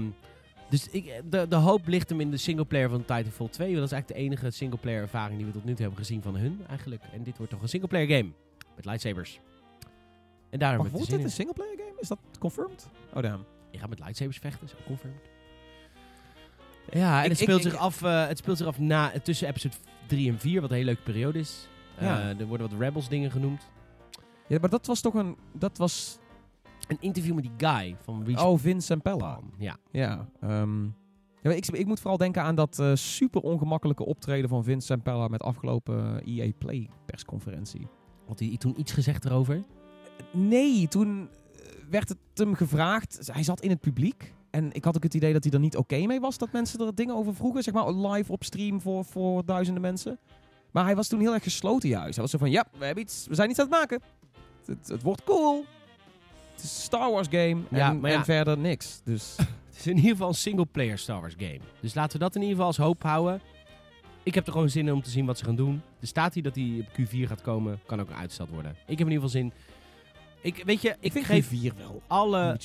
dus 0.69 0.89
ik, 0.89 1.21
de, 1.29 1.47
de 1.47 1.55
hoop 1.55 1.87
ligt 1.87 2.09
hem 2.09 2.19
in 2.19 2.31
de 2.31 2.37
singleplayer 2.37 2.89
van 2.89 2.99
Titanfall 2.99 3.47
2. 3.47 3.67
Want 3.67 3.79
dat 3.79 3.85
is 3.85 3.91
eigenlijk 3.91 4.07
de 4.07 4.25
enige 4.25 4.51
singleplayer 4.51 5.01
ervaring 5.01 5.37
die 5.37 5.45
we 5.45 5.51
tot 5.53 5.63
nu 5.63 5.71
toe 5.71 5.81
hebben 5.81 5.99
gezien 5.99 6.21
van 6.21 6.35
hun 6.35 6.61
eigenlijk. 6.69 7.01
En 7.13 7.23
dit 7.23 7.37
wordt 7.37 7.51
toch 7.51 7.61
een 7.61 7.69
singleplayer 7.69 8.07
game. 8.17 8.31
Met 8.75 8.85
lightsabers. 8.85 9.39
En 10.49 10.59
daarom 10.59 10.81
Maar 10.81 10.91
wordt 10.91 11.05
dit 11.05 11.15
zin 11.15 11.25
een 11.25 11.31
singleplayer 11.31 11.77
game? 11.77 11.99
Is 11.99 12.07
dat 12.07 12.19
confirmed? 12.39 12.87
Oh, 13.13 13.21
damn. 13.21 13.45
Je 13.73 13.79
gaat 13.79 13.89
met 13.89 13.99
lightsabers 13.99 14.37
vechten, 14.37 14.67
is 14.67 14.73
ook 14.73 14.85
confirmed. 14.85 15.21
Ja, 16.91 17.17
en 17.17 17.23
Ik- 17.23 17.29
het, 17.29 17.39
speelt 17.39 17.65
ik- 17.65 17.71
zich 17.71 17.79
af, 17.79 18.01
eh, 18.01 18.27
het 18.27 18.37
speelt 18.37 18.57
zich 18.57 18.67
af 18.67 18.79
na, 18.79 19.11
tussen 19.23 19.47
episode 19.47 19.75
3 20.07 20.29
en 20.31 20.39
4, 20.39 20.61
wat 20.61 20.69
een 20.69 20.75
hele 20.75 20.85
leuke 20.87 21.01
periode 21.03 21.39
is. 21.39 21.67
Ja. 21.99 22.19
Eh, 22.29 22.39
er 22.39 22.45
worden 22.45 22.69
wat 22.69 22.79
Rebels 22.79 23.09
dingen 23.09 23.31
genoemd. 23.31 23.69
Ja, 24.47 24.57
maar 24.61 24.69
dat 24.69 24.85
was 24.85 25.01
toch 25.01 25.13
een... 25.13 25.37
Dat 25.53 25.77
was... 25.77 26.19
Een 26.87 26.97
interview 26.99 27.33
met 27.35 27.43
die 27.43 27.69
guy 27.69 27.95
van 28.03 28.23
Respawn. 28.23 28.47
Oh, 28.47 28.59
Vince 28.59 28.85
Sampella. 28.85 29.39
Ja. 29.57 29.77
Ja, 29.91 30.27
ehm, 30.41 30.83
ja 31.41 31.51
ik, 31.51 31.65
ik 31.67 31.85
moet 31.85 31.99
vooral 31.99 32.17
denken 32.17 32.41
aan 32.43 32.55
dat 32.55 32.79
eh, 32.79 32.91
super 32.93 33.41
ongemakkelijke 33.41 34.05
optreden 34.05 34.49
van 34.49 34.63
Vince 34.63 34.85
Sampella 34.85 35.27
met 35.27 35.41
afgelopen 35.41 36.23
EA 36.25 36.51
Play 36.57 36.89
persconferentie. 37.05 37.87
Had 38.27 38.39
hij 38.39 38.55
toen 38.57 38.79
iets 38.79 38.91
gezegd 38.91 39.25
erover? 39.25 39.63
Nee, 40.31 40.87
toen 40.87 41.29
werd 41.89 42.09
het 42.09 42.17
hem 42.37 42.55
gevraagd. 42.55 43.19
Hij 43.31 43.43
zat 43.43 43.61
in 43.61 43.69
het 43.69 43.79
publiek. 43.79 44.33
En 44.49 44.73
ik 44.73 44.83
had 44.83 44.95
ook 44.95 45.03
het 45.03 45.13
idee 45.13 45.33
dat 45.33 45.43
hij 45.43 45.53
er 45.53 45.59
niet 45.59 45.77
oké 45.77 46.05
mee 46.05 46.19
was 46.19 46.37
dat 46.37 46.51
mensen 46.51 46.85
er 46.85 46.95
dingen 46.95 47.15
over 47.15 47.35
vroegen. 47.35 47.63
Zeg 47.63 47.73
maar 47.73 47.91
live 47.91 48.31
op 48.31 48.43
stream 48.43 48.81
voor, 48.81 49.05
voor 49.05 49.45
duizenden 49.45 49.81
mensen. 49.81 50.19
Maar 50.71 50.85
hij 50.85 50.95
was 50.95 51.07
toen 51.07 51.19
heel 51.19 51.33
erg 51.33 51.43
gesloten 51.43 51.89
juist. 51.89 52.13
Hij 52.13 52.21
was 52.21 52.31
zo 52.31 52.37
van, 52.37 52.51
ja, 52.51 52.65
we, 52.77 52.85
hebben 52.85 53.03
iets, 53.03 53.27
we 53.27 53.35
zijn 53.35 53.49
iets 53.49 53.59
aan 53.59 53.65
het 53.65 53.73
maken. 53.73 54.01
Het, 54.65 54.87
het, 54.87 55.01
wordt 55.01 55.23
cool. 55.23 55.65
Het 56.51 56.63
is 56.63 56.63
een 56.63 56.81
Star 56.81 57.11
Wars 57.11 57.27
game. 57.29 57.61
Ja, 57.69 57.89
en, 57.89 57.99
maar 57.99 58.11
ja. 58.11 58.17
en 58.17 58.25
verder 58.25 58.57
niks. 58.57 59.01
Dus 59.03 59.35
Het 59.73 59.81
is 59.81 59.87
in 59.87 59.95
ieder 59.95 60.11
geval 60.11 60.27
een 60.27 60.33
single-player 60.33 60.97
Star 60.97 61.21
Wars 61.21 61.35
game. 61.37 61.59
Dus 61.79 61.93
laten 61.93 62.17
we 62.17 62.23
dat 62.23 62.35
in 62.35 62.41
ieder 62.41 62.55
geval 62.55 62.67
als 62.67 62.77
hoop 62.77 63.03
houden. 63.03 63.41
Ik 64.23 64.35
heb 64.35 64.45
er 64.45 64.51
gewoon 64.51 64.69
zin 64.69 64.87
in 64.87 64.93
om 64.93 65.01
te 65.01 65.09
zien 65.09 65.25
wat 65.25 65.37
ze 65.37 65.45
gaan 65.45 65.55
doen. 65.55 65.81
Er 65.99 66.07
staat 66.07 66.33
hier 66.33 66.43
dat 66.43 66.55
hij 66.55 66.87
op 66.87 66.99
Q4 66.99 67.27
gaat 67.27 67.41
komen. 67.41 67.79
Kan 67.85 68.01
ook 68.01 68.11
uitgesteld 68.11 68.49
worden. 68.49 68.71
Ik 68.71 68.97
heb 68.97 69.07
in 69.07 69.13
ieder 69.13 69.13
geval 69.13 69.29
zin. 69.29 69.53
Ik, 70.43 70.63
weet 70.65 70.81
je, 70.81 70.89
ik, 70.89 70.95
ik 70.99 71.11
vind 71.11 71.25
geef 71.25 71.47
vier 71.47 71.73
wel. 71.77 72.01
alle. 72.07 72.57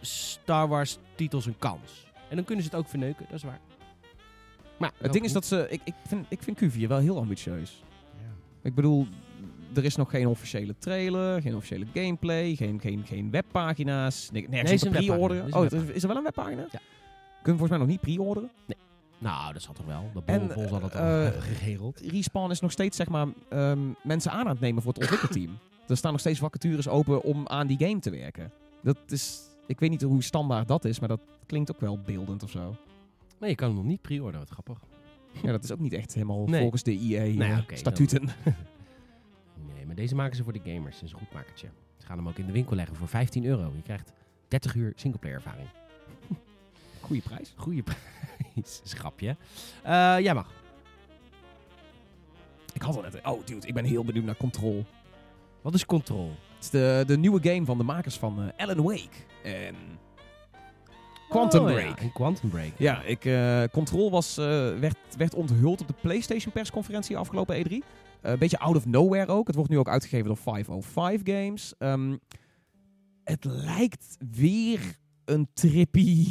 Star 0.00 0.68
Wars 0.68 0.98
titels 1.14 1.46
een 1.46 1.58
kans. 1.58 2.06
En 2.28 2.36
dan 2.36 2.44
kunnen 2.44 2.64
ze 2.64 2.70
het 2.70 2.78
ook 2.78 2.88
verneuken, 2.88 3.24
dat 3.28 3.36
is 3.36 3.42
waar. 3.42 3.60
Maar 4.76 4.92
Het 4.98 5.12
ding 5.12 5.24
is 5.24 5.32
dat 5.32 5.46
ze... 5.46 5.66
Ik, 5.70 5.80
ik, 5.84 5.94
vind, 6.06 6.26
ik 6.28 6.42
vind 6.42 6.62
Q4 6.64 6.86
wel 6.88 6.98
heel 6.98 7.18
ambitieus. 7.18 7.82
Ik 8.62 8.74
bedoel, 8.74 9.06
er 9.74 9.84
is 9.84 9.96
nog 9.96 10.10
geen 10.10 10.26
officiële 10.26 10.74
trailer, 10.78 11.40
geen 11.42 11.56
officiële 11.56 11.86
gameplay, 11.94 12.54
geen, 12.54 12.80
geen, 12.80 13.04
geen 13.06 13.30
webpagina's, 13.30 14.30
ne- 14.32 14.40
nergens 14.40 14.62
Nee, 14.62 14.74
is 14.74 14.82
een 14.82 15.06
pre-orderen. 15.06 15.46
Is 15.46 15.52
Oh, 15.52 15.62
het 15.62 15.72
is, 15.72 16.02
er 16.02 16.08
wel 16.08 16.16
een 16.16 16.22
webpagina? 16.22 16.60
Ja. 16.60 16.80
Kunnen 17.42 17.62
we 17.62 17.68
volgens 17.68 17.70
mij 17.70 17.78
nog 17.78 17.88
niet 17.88 18.00
pre-orderen. 18.00 18.50
Nou, 19.18 19.52
dat 19.52 19.62
zal 19.62 19.74
toch 19.74 19.86
wel. 19.86 20.10
De 20.14 20.22
En, 20.24 20.46
Bol 20.54 20.68
zal 20.68 20.80
dat 20.80 20.94
al 20.94 21.00
eh, 21.00 21.30
geregeld. 21.42 22.00
Respawn 22.00 22.50
is 22.50 22.60
nog 22.60 22.72
steeds 22.72 22.96
zeg 22.96 23.08
maar, 23.08 23.26
ehm, 23.48 23.78
mensen 24.02 24.30
aan 24.30 24.40
aan 24.40 24.48
het 24.48 24.60
nemen 24.60 24.82
voor 24.82 24.92
het 24.92 25.00
ontwikkelteam. 25.02 25.58
er 25.88 25.96
staan 25.96 26.10
nog 26.12 26.20
steeds 26.20 26.38
vacatures 26.38 26.88
open 26.88 27.22
om 27.22 27.46
aan 27.48 27.66
die 27.66 27.78
game 27.78 27.98
te 27.98 28.10
werken. 28.10 28.52
Dat 28.82 28.98
is... 29.08 29.40
Ik 29.66 29.80
weet 29.80 29.90
niet 29.90 30.02
hoe 30.02 30.22
standaard 30.22 30.68
dat 30.68 30.84
is, 30.84 30.98
maar 30.98 31.08
dat 31.08 31.20
klinkt 31.46 31.70
ook 31.70 31.80
wel 31.80 31.98
beeldend 31.98 32.42
of 32.42 32.50
zo. 32.50 32.76
Nee, 33.40 33.50
je 33.50 33.56
kan 33.56 33.66
hem 33.68 33.76
nog 33.76 33.86
niet 33.86 34.00
pre-orderen, 34.02 34.40
wat 34.40 34.50
grappig. 34.50 34.78
Ja, 35.42 35.52
dat 35.52 35.64
is 35.64 35.72
ook 35.72 35.78
niet 35.78 35.92
echt 35.92 36.14
helemaal 36.14 36.46
Nee. 36.46 36.60
volgens 36.60 36.82
de 36.82 36.90
EA 36.92 37.20
Nee, 37.22 37.52
eh. 37.52 37.56
Nee, 39.74 39.86
maar 39.86 39.94
deze 39.94 40.14
maken 40.14 40.36
ze 40.36 40.42
voor 40.44 40.52
de 40.52 40.60
gamers. 40.64 40.94
Dat 40.94 41.04
is 41.04 41.12
een 41.12 41.18
goed 41.18 41.32
makertje. 41.32 41.68
Ze 41.96 42.06
gaan 42.06 42.16
hem 42.18 42.28
ook 42.28 42.38
in 42.38 42.46
de 42.46 42.52
winkel 42.52 42.76
leggen 42.76 42.96
voor 42.96 43.08
15 43.08 43.44
euro. 43.44 43.72
Je 43.76 43.82
krijgt 43.82 44.12
30 44.48 44.74
uur 44.74 44.92
singleplayer 44.96 45.36
ervaring. 45.36 45.68
Goeie 47.00 47.22
prijs. 47.22 47.52
Goeie 47.56 47.82
prijs. 47.82 48.80
Schrapje. 48.84 49.36
Eh 49.82 50.16
jij 50.18 50.34
mag. 50.34 50.52
Ik 52.72 52.82
had 52.82 52.96
al 52.96 53.02
net... 53.02 53.20
Oh, 53.24 53.46
dude, 53.46 53.66
ik 53.66 53.74
ben 53.74 53.84
heel 53.84 54.04
benieuwd 54.04 54.24
naar 54.24 54.36
Control. 54.36 54.84
Wat 55.66 55.74
is 55.74 55.86
Control? 55.86 56.30
Het 56.54 56.64
is 56.64 56.70
de, 56.70 57.04
de 57.06 57.18
nieuwe 57.18 57.40
game 57.42 57.64
van 57.64 57.78
de 57.78 57.84
makers 57.84 58.16
van 58.16 58.42
eh, 58.42 58.66
Alan 58.66 58.82
Wake 58.82 59.08
en 59.42 59.74
Quantum 61.28 61.62
Oh, 61.62 61.68
ja, 61.68 61.74
Break. 61.74 62.00
een 62.00 62.12
Quantum 62.12 62.48
Break. 62.48 62.72
Ja, 62.76 63.02
ik, 63.02 63.24
eh, 63.24 63.62
Control 63.72 64.10
was, 64.10 64.38
eh, 64.38 64.44
werd, 64.78 64.96
werd 65.16 65.34
onthuld 65.34 65.80
op 65.80 65.86
de 65.86 65.94
PlayStation 66.00 66.52
persconferentie 66.52 67.16
afgelopen 67.16 67.56
E3. 67.56 67.70
Eh, 67.70 67.80
een 68.20 68.38
beetje 68.38 68.58
out 68.58 68.76
of 68.76 68.86
nowhere 68.86 69.32
ook. 69.32 69.46
Het 69.46 69.56
wordt 69.56 69.70
nu 69.70 69.78
ook 69.78 69.88
uitgegeven 69.88 70.26
door 70.26 70.36
505 70.36 71.20
Games. 71.24 71.74
Ehm, 71.78 72.16
het 73.24 73.44
lijkt 73.44 74.16
weer 74.30 74.80
een 75.24 75.48
trippy 75.54 76.26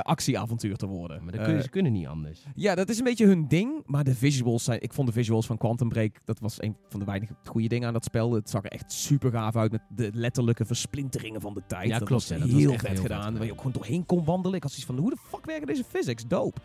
actieavontuur 0.00 0.76
te 0.76 0.86
worden. 0.86 1.22
Maar 1.22 1.32
dat 1.32 1.40
kunnen, 1.40 1.56
Eh, 1.56 1.62
ze 1.64 1.70
kunnen 1.70 1.92
niet 1.92 2.06
anders. 2.06 2.44
ja, 2.54 2.74
dat 2.74 2.88
is 2.88 2.98
een 2.98 3.04
beetje 3.04 3.26
hun 3.26 3.48
ding. 3.48 3.82
Maar 3.86 4.04
de 4.04 4.14
visuals 4.14 4.64
zijn... 4.64 4.82
Ik 4.82 4.92
vond 4.92 5.06
de 5.06 5.12
visuals 5.12 5.46
van 5.46 5.58
Quantum 5.58 5.88
Break... 5.88 6.16
Dat 6.24 6.38
was 6.40 6.62
een 6.62 6.76
van 6.88 7.00
de 7.00 7.06
weinige 7.06 7.34
goede 7.44 7.68
dingen 7.68 7.86
aan 7.86 7.92
dat 7.92 8.04
spel. 8.04 8.32
Het 8.32 8.50
zag 8.50 8.64
er 8.64 8.70
echt 8.70 8.92
super 8.92 9.30
gaaf 9.30 9.56
uit. 9.56 9.72
Met 9.72 9.80
de 9.88 10.10
letterlijke 10.14 10.64
versplinteringen 10.64 11.40
van 11.40 11.54
de 11.54 11.62
tijd. 11.66 11.88
Ja, 11.88 11.98
dat 11.98 12.08
klopt, 12.08 12.28
was. 12.28 12.38
Dat 12.38 12.48
was 12.50 12.60
heel 12.60 12.70
vet 12.70 12.80
gedaan. 12.80 12.96
gedaan. 13.02 13.36
Waar 13.36 13.44
je 13.44 13.50
ook 13.52 13.56
gewoon 13.58 13.72
doorheen 13.72 14.06
kon 14.06 14.24
wandelen. 14.24 14.56
Ik 14.56 14.62
had 14.62 14.72
zoiets 14.72 14.90
van... 14.90 14.98
Hoe 14.98 15.10
de 15.10 15.16
fuck 15.28 15.46
werken 15.46 15.66
deze 15.66 15.84
physics? 15.84 16.26
Dope. 16.26 16.60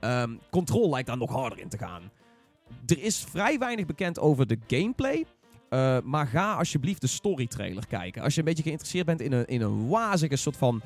Ehm, 0.00 0.30
Control 0.50 0.90
lijkt 0.90 1.08
daar 1.08 1.16
nog 1.16 1.30
harder 1.32 1.58
in 1.58 1.68
te 1.68 1.78
gaan. 1.78 2.02
Er 2.86 3.02
is 3.02 3.24
vrij 3.28 3.58
weinig 3.58 3.86
bekend 3.86 4.18
over 4.18 4.46
de 4.46 4.58
gameplay. 4.66 5.24
Eh, 5.68 5.98
maar 6.04 6.26
ga 6.26 6.54
alsjeblieft 6.54 7.00
de 7.00 7.06
story 7.06 7.46
trailer 7.46 7.86
kijken. 7.86 8.22
Als 8.22 8.32
je 8.34 8.38
een 8.38 8.46
beetje 8.46 8.62
geïnteresseerd 8.62 9.06
bent 9.06 9.20
in 9.20 9.32
een, 9.32 9.46
in 9.46 9.60
een 9.60 9.88
wazige 9.88 10.36
soort 10.36 10.56
van 10.56 10.80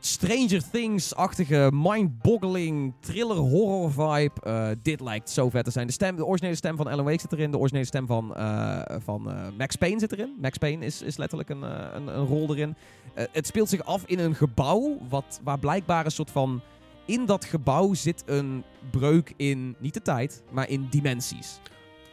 Stranger 0.00 0.70
Things-achtige, 0.70 1.70
mind-boggling, 1.72 2.94
thriller-horror 3.00 3.92
vibe. 3.92 4.40
Eh, 4.42 4.68
dit 4.82 5.00
lijkt 5.00 5.30
zo 5.30 5.50
vet 5.50 5.64
te 5.64 5.70
zijn. 5.70 5.86
De, 5.86 5.92
stem, 5.92 6.16
de 6.16 6.24
originele 6.24 6.56
stem 6.56 6.76
van 6.76 6.86
Alan 6.86 7.04
Wake 7.04 7.20
zit 7.20 7.32
erin. 7.32 7.50
De 7.50 7.58
originele 7.58 7.86
stem 7.86 8.06
van, 8.06 8.36
eh, 8.36 8.80
van 8.98 9.30
eh, 9.30 9.46
Max 9.58 9.76
Payne 9.76 9.98
zit 9.98 10.12
erin. 10.12 10.36
Max 10.40 10.58
Payne 10.58 10.84
is, 10.84 11.02
is 11.02 11.16
letterlijk 11.16 11.48
een, 11.50 11.62
een, 11.96 12.06
een 12.06 12.26
rol 12.26 12.54
erin. 12.54 12.74
Het 13.14 13.46
speelt 13.46 13.68
zich 13.68 13.84
af 13.84 14.02
in 14.06 14.18
een 14.18 14.34
gebouw 14.34 14.98
wat, 15.08 15.40
waar 15.44 15.58
blijkbaar 15.58 16.04
een 16.04 16.10
soort 16.10 16.30
van... 16.30 16.60
In 17.04 17.26
dat 17.26 17.44
gebouw 17.44 17.94
zit 17.94 18.22
een 18.26 18.64
breuk 18.90 19.34
in, 19.36 19.76
niet 19.78 19.94
de 19.94 20.02
tijd, 20.02 20.42
maar 20.50 20.68
in 20.68 20.86
dimensies. 20.90 21.60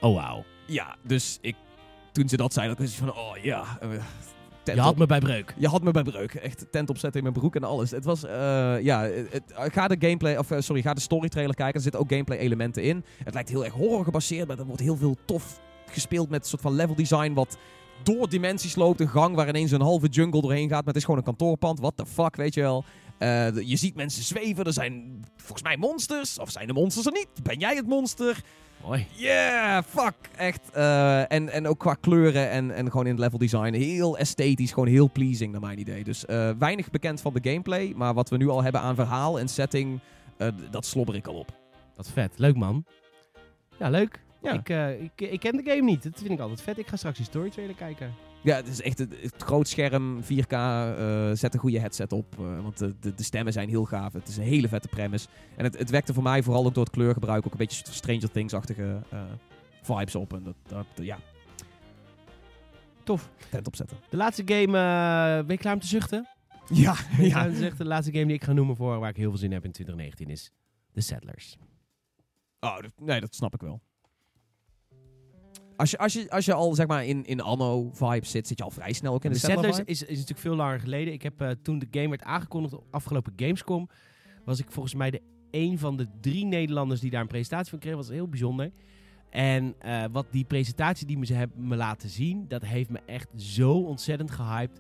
Oh, 0.01 0.15
wauw. 0.15 0.43
Ja, 0.67 0.95
dus 1.01 1.38
ik, 1.41 1.55
toen 2.11 2.29
ze 2.29 2.38
dat 2.38 2.53
zeiden, 2.53 2.77
was 2.77 2.91
ik 2.91 2.97
van, 2.97 3.13
oh 3.13 3.38
ja... 3.41 3.79
eh, 4.70 4.74
tent 4.74 4.78
Je 4.78 4.84
had 4.84 4.91
op- 4.91 4.97
me 4.97 5.05
bij 5.05 5.20
breuk. 5.20 5.53
je 5.57 5.68
had 5.68 5.84
me 5.84 5.91
bij 5.91 6.03
breuk. 6.03 6.34
Echt 6.34 6.66
tent 6.72 6.89
opzetten 6.89 7.18
in 7.22 7.28
mijn 7.28 7.39
broek 7.39 7.55
en 7.55 7.64
alles. 7.64 7.91
Het 7.91 8.05
was, 8.05 8.24
eh, 8.24 8.32
ja, 8.82 9.01
het, 9.30 9.43
ga 9.55 9.88
de 9.88 9.95
gameplay, 9.99 10.38
of 10.38 10.51
eh, 10.51 10.59
sorry, 10.61 10.82
ga 10.82 10.93
de 10.93 11.01
story 11.01 11.30
trailer 11.30 11.55
kijken. 11.55 11.76
Er 11.76 11.82
zitten 11.82 12.01
ook 12.01 12.09
gameplay 12.09 12.38
elementen 12.38 12.84
in. 12.84 13.03
Het 13.24 13.34
lijkt 13.34 13.49
heel 13.49 13.66
erg 13.66 13.74
horror 13.74 14.03
gebaseerd, 14.03 14.47
maar 14.47 14.59
er 14.59 14.66
wordt 14.66 14.82
heel 14.82 14.97
veel 14.97 15.16
tof 15.26 15.59
gespeeld 15.86 16.30
met 16.30 16.41
een 16.43 16.49
soort 16.49 16.61
van 16.61 16.74
level 16.74 16.95
design 16.95 17.34
wat 17.34 17.57
door 18.03 18.30
dimensies 18.30 18.76
loopt. 18.76 18.99
Een 18.99 19.07
gang 19.09 19.36
waar 19.36 19.47
ineens 19.47 19.72
een 19.72 19.82
halve 19.82 20.07
jungle 20.07 20.41
doorheen 20.41 20.70
gaat, 20.70 20.78
maar 20.78 20.88
het 20.88 20.95
is 20.95 21.03
gewoon 21.03 21.18
een 21.20 21.26
kantoorpand. 21.26 21.80
What 21.80 21.97
the 21.97 22.05
fuck, 22.05 22.36
weet 22.36 22.53
je 22.53 22.61
wel. 22.61 22.84
Eh, 23.18 23.47
je 23.61 23.76
ziet 23.76 23.95
mensen 23.95 24.24
zweven, 24.24 24.66
er 24.66 24.74
zijn 24.74 25.24
volgens 25.38 25.61
mij 25.64 25.78
monsters. 25.78 26.39
Of 26.39 26.49
zijn 26.49 26.68
de 26.68 26.74
monsters 26.74 27.05
er 27.05 27.11
niet? 27.11 27.28
Ben 27.43 27.59
jij 27.59 27.76
het 27.76 27.88
monster? 27.88 28.41
Mooi. 28.86 29.07
Yeah, 29.11 29.84
fuck. 29.88 30.13
Echt. 30.38 30.69
eh, 30.73 31.31
en, 31.31 31.49
en 31.49 31.67
ook 31.67 31.77
qua 31.79 31.93
kleuren 31.93 32.49
en, 32.49 32.71
en 32.71 32.91
gewoon 32.91 33.05
in 33.05 33.11
het 33.11 33.19
level 33.19 33.38
design. 33.38 33.73
Heel 33.73 34.17
esthetisch, 34.17 34.71
gewoon 34.71 34.88
heel 34.88 35.11
pleasing 35.11 35.51
naar 35.51 35.61
mijn 35.61 35.79
idee. 35.79 36.03
Dus 36.03 36.25
eh, 36.25 36.49
weinig 36.59 36.89
bekend 36.91 37.21
van 37.21 37.34
de 37.34 37.49
gameplay. 37.49 37.93
Maar 37.95 38.13
wat 38.13 38.29
we 38.29 38.38
nu 38.38 38.49
al 38.49 38.63
hebben 38.63 38.81
aan 38.81 38.95
verhaal 38.95 39.39
en 39.39 39.47
setting, 39.47 39.99
eh, 40.38 40.47
dat 40.71 40.86
slobber 40.86 41.15
ik 41.15 41.27
al 41.27 41.36
op. 41.36 41.51
Wat 41.95 42.09
vet. 42.09 42.34
Leuk, 42.38 42.55
man. 42.55 42.86
Ja, 43.77 43.89
leuk. 43.89 44.19
Ja. 44.41 44.51
Ik, 44.51 44.69
eh, 44.69 45.01
ik, 45.01 45.11
ik 45.31 45.39
ken 45.39 45.57
de 45.57 45.63
game 45.71 45.81
niet. 45.81 46.03
Dat 46.03 46.19
vind 46.19 46.31
ik 46.31 46.39
altijd 46.39 46.61
vet. 46.61 46.77
Ik 46.77 46.88
ga 46.88 46.95
straks 46.95 47.17
die 47.17 47.25
story 47.25 47.49
trailer 47.49 47.75
kijken. 47.75 48.13
Ja, 48.44 48.56
het 48.56 48.68
is 48.68 48.82
echt 48.82 48.98
het, 48.98 49.16
het 49.22 49.34
groot 49.44 49.68
scherm, 49.68 50.24
4K. 50.24 50.28
eh, 50.52 51.32
zet 51.34 51.54
een 51.54 51.60
goede 51.60 51.80
headset 51.80 52.12
op. 52.12 52.39
eh, 52.39 52.62
want 52.62 52.78
de, 52.78 52.96
de, 53.00 53.14
de 53.16 53.24
stemmen 53.24 53.54
zijn 53.54 53.70
heel 53.70 53.86
gaaf. 53.86 54.14
Het 54.14 54.28
is 54.28 54.38
een 54.38 54.44
hele 54.44 54.68
vette 54.68 54.88
premise. 54.88 55.28
En 55.56 55.64
het, 55.64 55.78
het 55.78 55.89
wekte 55.89 56.14
voor 56.14 56.24
mij 56.24 56.44
vooral 56.44 56.66
ook 56.66 56.74
door 56.74 56.84
het 56.84 56.94
kleurgebruik 56.94 57.46
ook 57.46 57.52
een 57.52 57.58
beetje 57.58 57.86
Stranger 57.91 58.32
Things-achtige 58.32 59.02
eh, 59.10 59.22
vibes 59.82 60.16
op. 60.16 60.34
En 60.34 60.44
dat, 60.44 60.56
dat 60.68 60.86
ja. 61.06 61.18
Tof. 63.04 63.30
tent 63.50 63.68
opzetten. 63.68 63.98
De 64.10 64.18
laatste 64.18 64.44
game, 64.46 64.72
ben 65.46 65.56
je 65.56 65.58
klaar 65.58 65.74
om 65.74 65.80
te 65.80 65.88
zuchten? 65.88 66.28
Ja, 66.70 66.96
Ben 67.18 67.26
je 67.26 67.32
klaar 67.32 67.46
ja. 67.46 67.52
te 67.52 67.58
zuchten? 67.58 67.78
De 67.78 67.86
laatste 67.91 68.12
game 68.12 68.26
die 68.26 68.36
ik 68.36 68.44
ga 68.44 68.54
noemen 68.54 68.76
voor 68.76 69.00
waar 69.00 69.10
ik 69.10 69.16
heel 69.16 69.30
veel 69.30 69.38
zin 69.39 69.48
in 69.48 69.54
heb 69.54 69.66
in 69.66 69.72
2019 69.72 70.30
is 70.30 70.52
The 70.94 71.02
Settlers. 71.02 71.58
Oh, 72.60 72.78
nee, 73.02 73.20
dat 73.20 73.36
snap 73.36 73.54
ik 73.54 73.62
wel. 73.62 73.82
Als 75.84 75.91
je, 75.91 75.97
als 75.97 76.13
je, 76.13 76.29
als 76.29 76.45
je 76.45 76.53
al 76.53 76.73
zeg 76.75 76.88
maar 76.88 77.05
in, 77.05 77.25
in 77.25 77.41
anno-vibe 77.41 78.25
zit, 78.25 78.47
zit 78.47 78.57
je 78.57 78.63
al 78.63 78.69
vrij 78.71 78.93
snel 78.93 79.13
ook 79.13 79.23
in 79.23 79.31
De 79.31 79.39
de, 79.39 79.45
Settlers 79.45 79.75
Settler 79.75 79.89
is, 79.95 80.01
is 80.01 80.09
natuurlijk 80.09 80.39
veel 80.39 80.55
langer 80.55 80.79
geleden. 80.79 81.13
Ik 81.13 81.21
heb 81.21 81.41
eh, 81.41 81.49
toen 81.61 81.79
de 81.79 81.88
game 81.91 82.09
werd 82.09 82.23
aangekondigd 82.23 82.73
op 82.73 82.84
afgelopen 82.91 83.34
Gamescom, 83.36 83.89
was 84.45 84.59
ik 84.59 84.71
volgens 84.71 84.93
mij 84.95 85.11
de 85.11 85.21
een 85.51 85.79
van 85.79 85.97
de 85.97 86.07
drie 86.21 86.45
Nederlanders 86.45 86.99
die 87.01 87.09
daar 87.09 87.21
een 87.21 87.27
presentatie 87.27 87.69
van 87.69 87.79
kreeg. 87.79 87.95
was 87.95 88.09
heel 88.09 88.27
bijzonder. 88.27 88.71
En 89.29 89.75
eh, 89.79 90.03
wat 90.11 90.25
die 90.31 90.43
presentatie 90.45 91.07
die 91.07 91.17
me 91.17 91.25
ze 91.25 91.34
hebben 91.34 91.67
me 91.67 91.75
laten 91.75 92.09
zien, 92.09 92.45
dat 92.47 92.61
heeft 92.65 92.89
me 92.89 92.99
echt 93.05 93.27
zo 93.36 93.71
ontzettend 93.73 94.31
gehyped. 94.31 94.79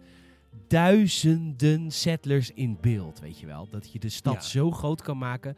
Duizenden 0.67 1.91
settlers 1.91 2.51
in 2.51 2.77
beeld, 2.81 3.19
weet 3.19 3.39
je 3.39 3.45
wel. 3.45 3.67
Dat 3.69 3.91
je 3.91 3.99
de 3.99 4.09
stad 4.09 4.33
Ja. 4.33 4.41
zo 4.41 4.71
groot 4.71 5.01
kan 5.01 5.17
maken. 5.17 5.49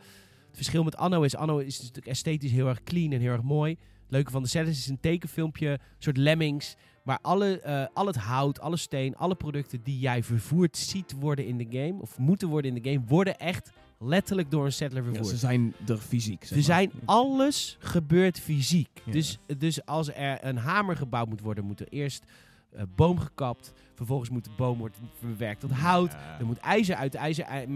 Het 0.47 0.55
verschil 0.63 0.83
met 0.83 0.97
Anno 0.97 1.21
is, 1.21 1.35
Anno 1.35 1.57
is 1.57 1.79
natuurlijk 1.79 2.07
esthetisch 2.07 2.51
heel 2.51 2.67
erg 2.67 2.83
clean 2.83 3.11
en 3.11 3.19
heel 3.19 3.31
erg 3.31 3.43
mooi. 3.43 3.77
Leuke 4.07 4.31
van 4.31 4.41
de 4.43 4.49
settlers 4.49 4.77
is 4.77 4.87
een 4.87 4.99
tekenfilmpje, 4.99 5.69
een 5.69 5.79
soort 5.97 6.17
lemmings. 6.17 6.75
Maar 7.03 7.19
alle, 7.21 7.59
eh, 7.59 7.85
al 7.93 8.07
het 8.07 8.15
hout, 8.15 8.59
alle 8.59 8.77
steen, 8.77 9.15
alle 9.17 9.35
producten 9.35 9.79
die 9.83 9.99
jij 9.99 10.23
vervoerd 10.23 10.77
ziet 10.77 11.11
worden 11.19 11.45
in 11.45 11.57
de 11.57 11.67
game, 11.69 12.01
of 12.01 12.17
moeten 12.17 12.47
worden 12.47 12.75
in 12.75 12.81
de 12.83 12.89
game, 12.91 13.05
worden 13.07 13.37
echt 13.37 13.71
letterlijk 13.99 14.51
door 14.51 14.65
een 14.65 14.71
settler 14.73 15.03
Ja, 15.03 15.07
vervoerd. 15.09 15.29
ze 15.29 15.37
zijn 15.37 15.73
er 15.87 15.97
fysiek. 15.97 16.43
zeg 16.43 16.51
maar. 16.51 16.61
zijn 16.63 16.91
alles 17.05 17.77
gebeurt 17.79 18.39
fysiek. 18.39 18.89
Ja. 19.05 19.11
Dus, 19.11 19.37
dus 19.57 19.85
als 19.85 20.13
er 20.13 20.45
een 20.45 20.57
hamer 20.57 20.95
gebouwd 20.97 21.27
moet 21.29 21.41
worden, 21.41 21.63
moet 21.63 21.79
er 21.79 21.87
eerst 21.89 22.23
eh, 22.71 22.81
boom 22.95 23.19
gekapt. 23.19 23.73
Vervolgens 23.93 24.29
moet 24.29 24.43
de 24.43 24.49
boom 24.57 24.77
worden 24.77 24.97
verwerkt 25.19 25.59
tot 25.59 25.71
hout. 25.71 26.11
Ja. 26.11 26.39
Er 26.39 26.45
moet 26.45 26.57
ijzer 26.57 26.95
uit 26.95 27.11
de 27.11 27.17
ijzer, 27.17 27.45
ij- 27.45 27.67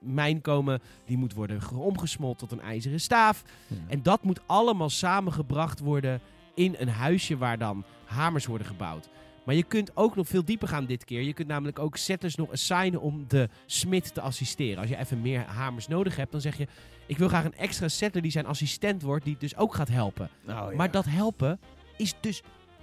ijzermijn 0.00 0.40
komen. 0.40 0.80
Die 1.04 1.16
moet 1.16 1.34
worden 1.34 1.62
ge- 1.62 1.74
omgesmolten 1.76 2.48
tot 2.48 2.58
een 2.58 2.64
ijzeren 2.64 3.00
staaf. 3.00 3.42
Ja. 3.66 3.76
En 3.88 4.02
dat 4.02 4.22
moet 4.22 4.40
allemaal 4.46 4.90
samengebracht 4.90 5.80
worden 5.80 6.20
in 6.54 6.74
een 6.78 6.88
huisje 6.88 7.36
waar 7.36 7.58
dan 7.58 7.84
hamers 8.04 8.46
worden 8.46 8.66
gebouwd. 8.66 9.08
Maar 9.44 9.54
je 9.54 9.62
kunt 9.62 9.96
ook 9.96 10.16
nog 10.16 10.28
veel 10.28 10.44
dieper 10.44 10.68
gaan 10.68 10.86
dit 10.86 11.04
keer. 11.04 11.22
Je 11.22 11.32
kunt 11.32 11.48
namelijk 11.48 11.78
ook 11.78 11.96
setters 11.96 12.34
nog 12.34 12.52
assignen 12.52 13.00
om 13.00 13.24
de 13.28 13.48
smid 13.66 14.14
te 14.14 14.20
assisteren. 14.20 14.78
Als 14.78 14.88
je 14.88 14.96
even 14.98 15.20
meer 15.20 15.44
hamers 15.44 15.88
nodig 15.88 16.16
hebt, 16.16 16.32
dan 16.32 16.40
zeg 16.40 16.56
je... 16.56 16.66
Ik 17.06 17.18
wil 17.18 17.28
graag 17.28 17.44
een 17.44 17.56
extra 17.56 17.88
setter 17.88 18.22
die 18.22 18.30
zijn 18.30 18.46
assistent 18.46 19.02
wordt, 19.02 19.24
die 19.24 19.36
dus 19.38 19.56
ook 19.56 19.74
gaat 19.74 19.88
helpen. 19.88 20.30
Oh, 20.42 20.48
ja. 20.48 20.70
Maar 20.76 20.90
dat 20.90 21.04
helpen 21.04 21.58
is 21.96 22.14
dus 22.20 22.42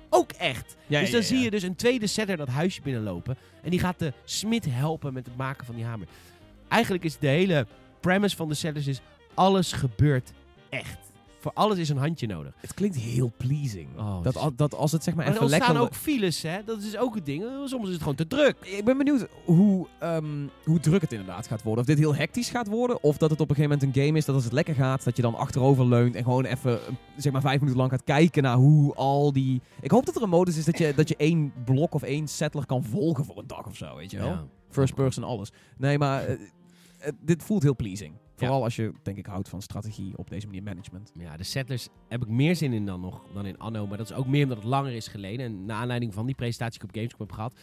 ook 0.09 0.31
echt. 0.31 0.75
Ja, 0.87 0.99
dus 0.99 1.11
dan 1.11 1.19
ja, 1.19 1.25
zie 1.25 1.39
je 1.39 1.49
dus 1.49 1.63
een 1.63 1.75
tweede 1.75 2.07
setter 2.07 2.37
dat 2.37 2.47
huisje 2.47 2.81
binnenlopen. 2.81 3.37
En 3.63 3.69
die 3.69 3.79
gaat 3.79 3.99
de 3.99 4.13
smid 4.23 4.65
helpen 4.69 5.13
met 5.13 5.25
het 5.25 5.37
maken 5.37 5.65
van 5.65 5.75
die 5.75 5.83
hamer. 5.85 6.07
Eigenlijk 6.67 7.03
is 7.03 7.17
de 7.17 7.27
hele 7.27 7.67
premise 7.99 8.35
van 8.35 8.47
de 8.47 8.53
setters 8.55 8.87
is... 8.87 9.01
Alles 9.33 9.71
gebeurt 9.71 10.31
echt. 10.69 10.97
Voor 11.39 11.51
alles 11.53 11.77
is 11.77 11.89
een 11.89 11.97
handje 11.97 12.27
nodig. 12.27 12.53
Het 12.59 12.73
klinkt 12.73 12.95
heel 12.97 13.31
pleasing. 13.37 13.87
Oh, 13.97 14.23
dat, 14.23 14.35
al- 14.37 14.55
dat 14.55 14.73
als 14.75 14.91
het 14.91 15.03
zeg 15.03 15.15
maar 15.15 15.25
Maar 15.25 15.35
er 15.35 15.41
even 15.41 15.55
ontstaan 15.55 15.75
lekker... 15.75 15.97
ook 15.97 16.01
files, 16.01 16.41
hè? 16.41 16.57
Dat 16.65 16.77
is 16.77 16.83
dus 16.83 16.97
ook 16.97 17.15
het 17.15 17.25
ding. 17.25 17.43
Soms 17.65 17.85
is 17.85 17.91
het 17.91 17.99
gewoon 18.01 18.15
te 18.15 18.27
druk. 18.27 18.55
Ik 18.61 18.85
ben 18.85 18.97
benieuwd 18.97 19.27
hoe, 19.45 19.87
ehm, 19.99 20.47
hoe 20.65 20.79
druk 20.79 21.01
het 21.01 21.11
inderdaad 21.11 21.47
gaat 21.47 21.63
worden. 21.63 21.81
Of 21.81 21.89
dit 21.89 21.97
heel 21.97 22.15
hectisch 22.15 22.49
gaat 22.49 22.67
worden. 22.67 23.03
Of 23.03 23.17
dat 23.17 23.29
het 23.29 23.39
op 23.41 23.49
een 23.49 23.55
gegeven 23.55 23.77
moment 23.77 23.97
een 23.97 24.03
game 24.03 24.17
is 24.17 24.25
dat 24.25 24.35
als 24.35 24.43
het 24.43 24.53
lekker 24.53 24.75
gaat, 24.75 25.03
dat 25.03 25.15
je 25.15 25.21
dan 25.21 25.35
achterover 25.35 25.85
leunt 25.85 26.15
en 26.15 26.23
gewoon 26.23 26.45
even 26.45 26.71
eh, 26.87 26.93
zeg 27.17 27.31
maar 27.31 27.41
vijf 27.41 27.59
minuten 27.59 27.79
lang 27.79 27.91
gaat 27.91 28.03
kijken 28.03 28.43
naar 28.43 28.55
hoe 28.55 28.95
al 28.95 29.33
die... 29.33 29.61
Ik 29.81 29.91
hoop 29.91 30.05
dat 30.05 30.15
er 30.15 30.21
een 30.21 30.29
modus 30.29 30.57
is 30.57 30.65
dat 30.65 30.77
je, 30.77 30.93
dat 30.95 31.07
je 31.07 31.15
één 31.27 31.53
blok 31.65 31.93
of 31.93 32.03
één 32.03 32.27
settler 32.27 32.65
kan 32.65 32.83
volgen 32.83 33.25
voor 33.25 33.37
een 33.37 33.47
dag 33.47 33.65
of 33.65 33.75
zo, 33.75 33.95
weet 33.95 34.11
je 34.11 34.17
wel? 34.17 34.49
First 34.69 34.95
person, 34.95 35.23
alles. 35.23 35.51
Nee, 35.77 35.97
maar 35.97 36.23
eh, 36.97 37.11
dit 37.19 37.43
voelt 37.43 37.63
heel 37.63 37.75
pleasing. 37.75 38.13
Vooral 38.35 38.63
als 38.63 38.75
je, 38.75 38.93
denk 39.03 39.17
ik, 39.17 39.25
houdt 39.25 39.49
van 39.49 39.61
strategie 39.61 40.17
op 40.17 40.29
deze 40.29 40.45
manier 40.45 40.63
management. 40.63 41.11
Ja, 41.19 41.37
de 41.37 41.43
Settlers 41.43 41.87
heb 42.07 42.21
ik 42.21 42.27
meer 42.27 42.55
zin 42.55 42.73
in 42.73 42.85
dan 42.85 43.01
nog 43.01 43.25
dan 43.33 43.45
in 43.45 43.57
Anno. 43.57 43.87
Maar 43.87 43.97
dat 43.97 44.09
is 44.09 44.15
ook 44.15 44.27
meer 44.27 44.43
omdat 44.43 44.57
het 44.57 44.65
langer 44.67 44.93
is 44.93 45.07
geleden. 45.07 45.45
En 45.45 45.65
na 45.65 45.75
aanleiding 45.75 46.13
van 46.13 46.25
die 46.25 46.35
presentatie 46.35 46.79
die 46.79 46.89
ik 46.89 46.95
op 46.95 46.95
Gamescom 46.95 47.25
heb 47.25 47.31
gehad. 47.31 47.53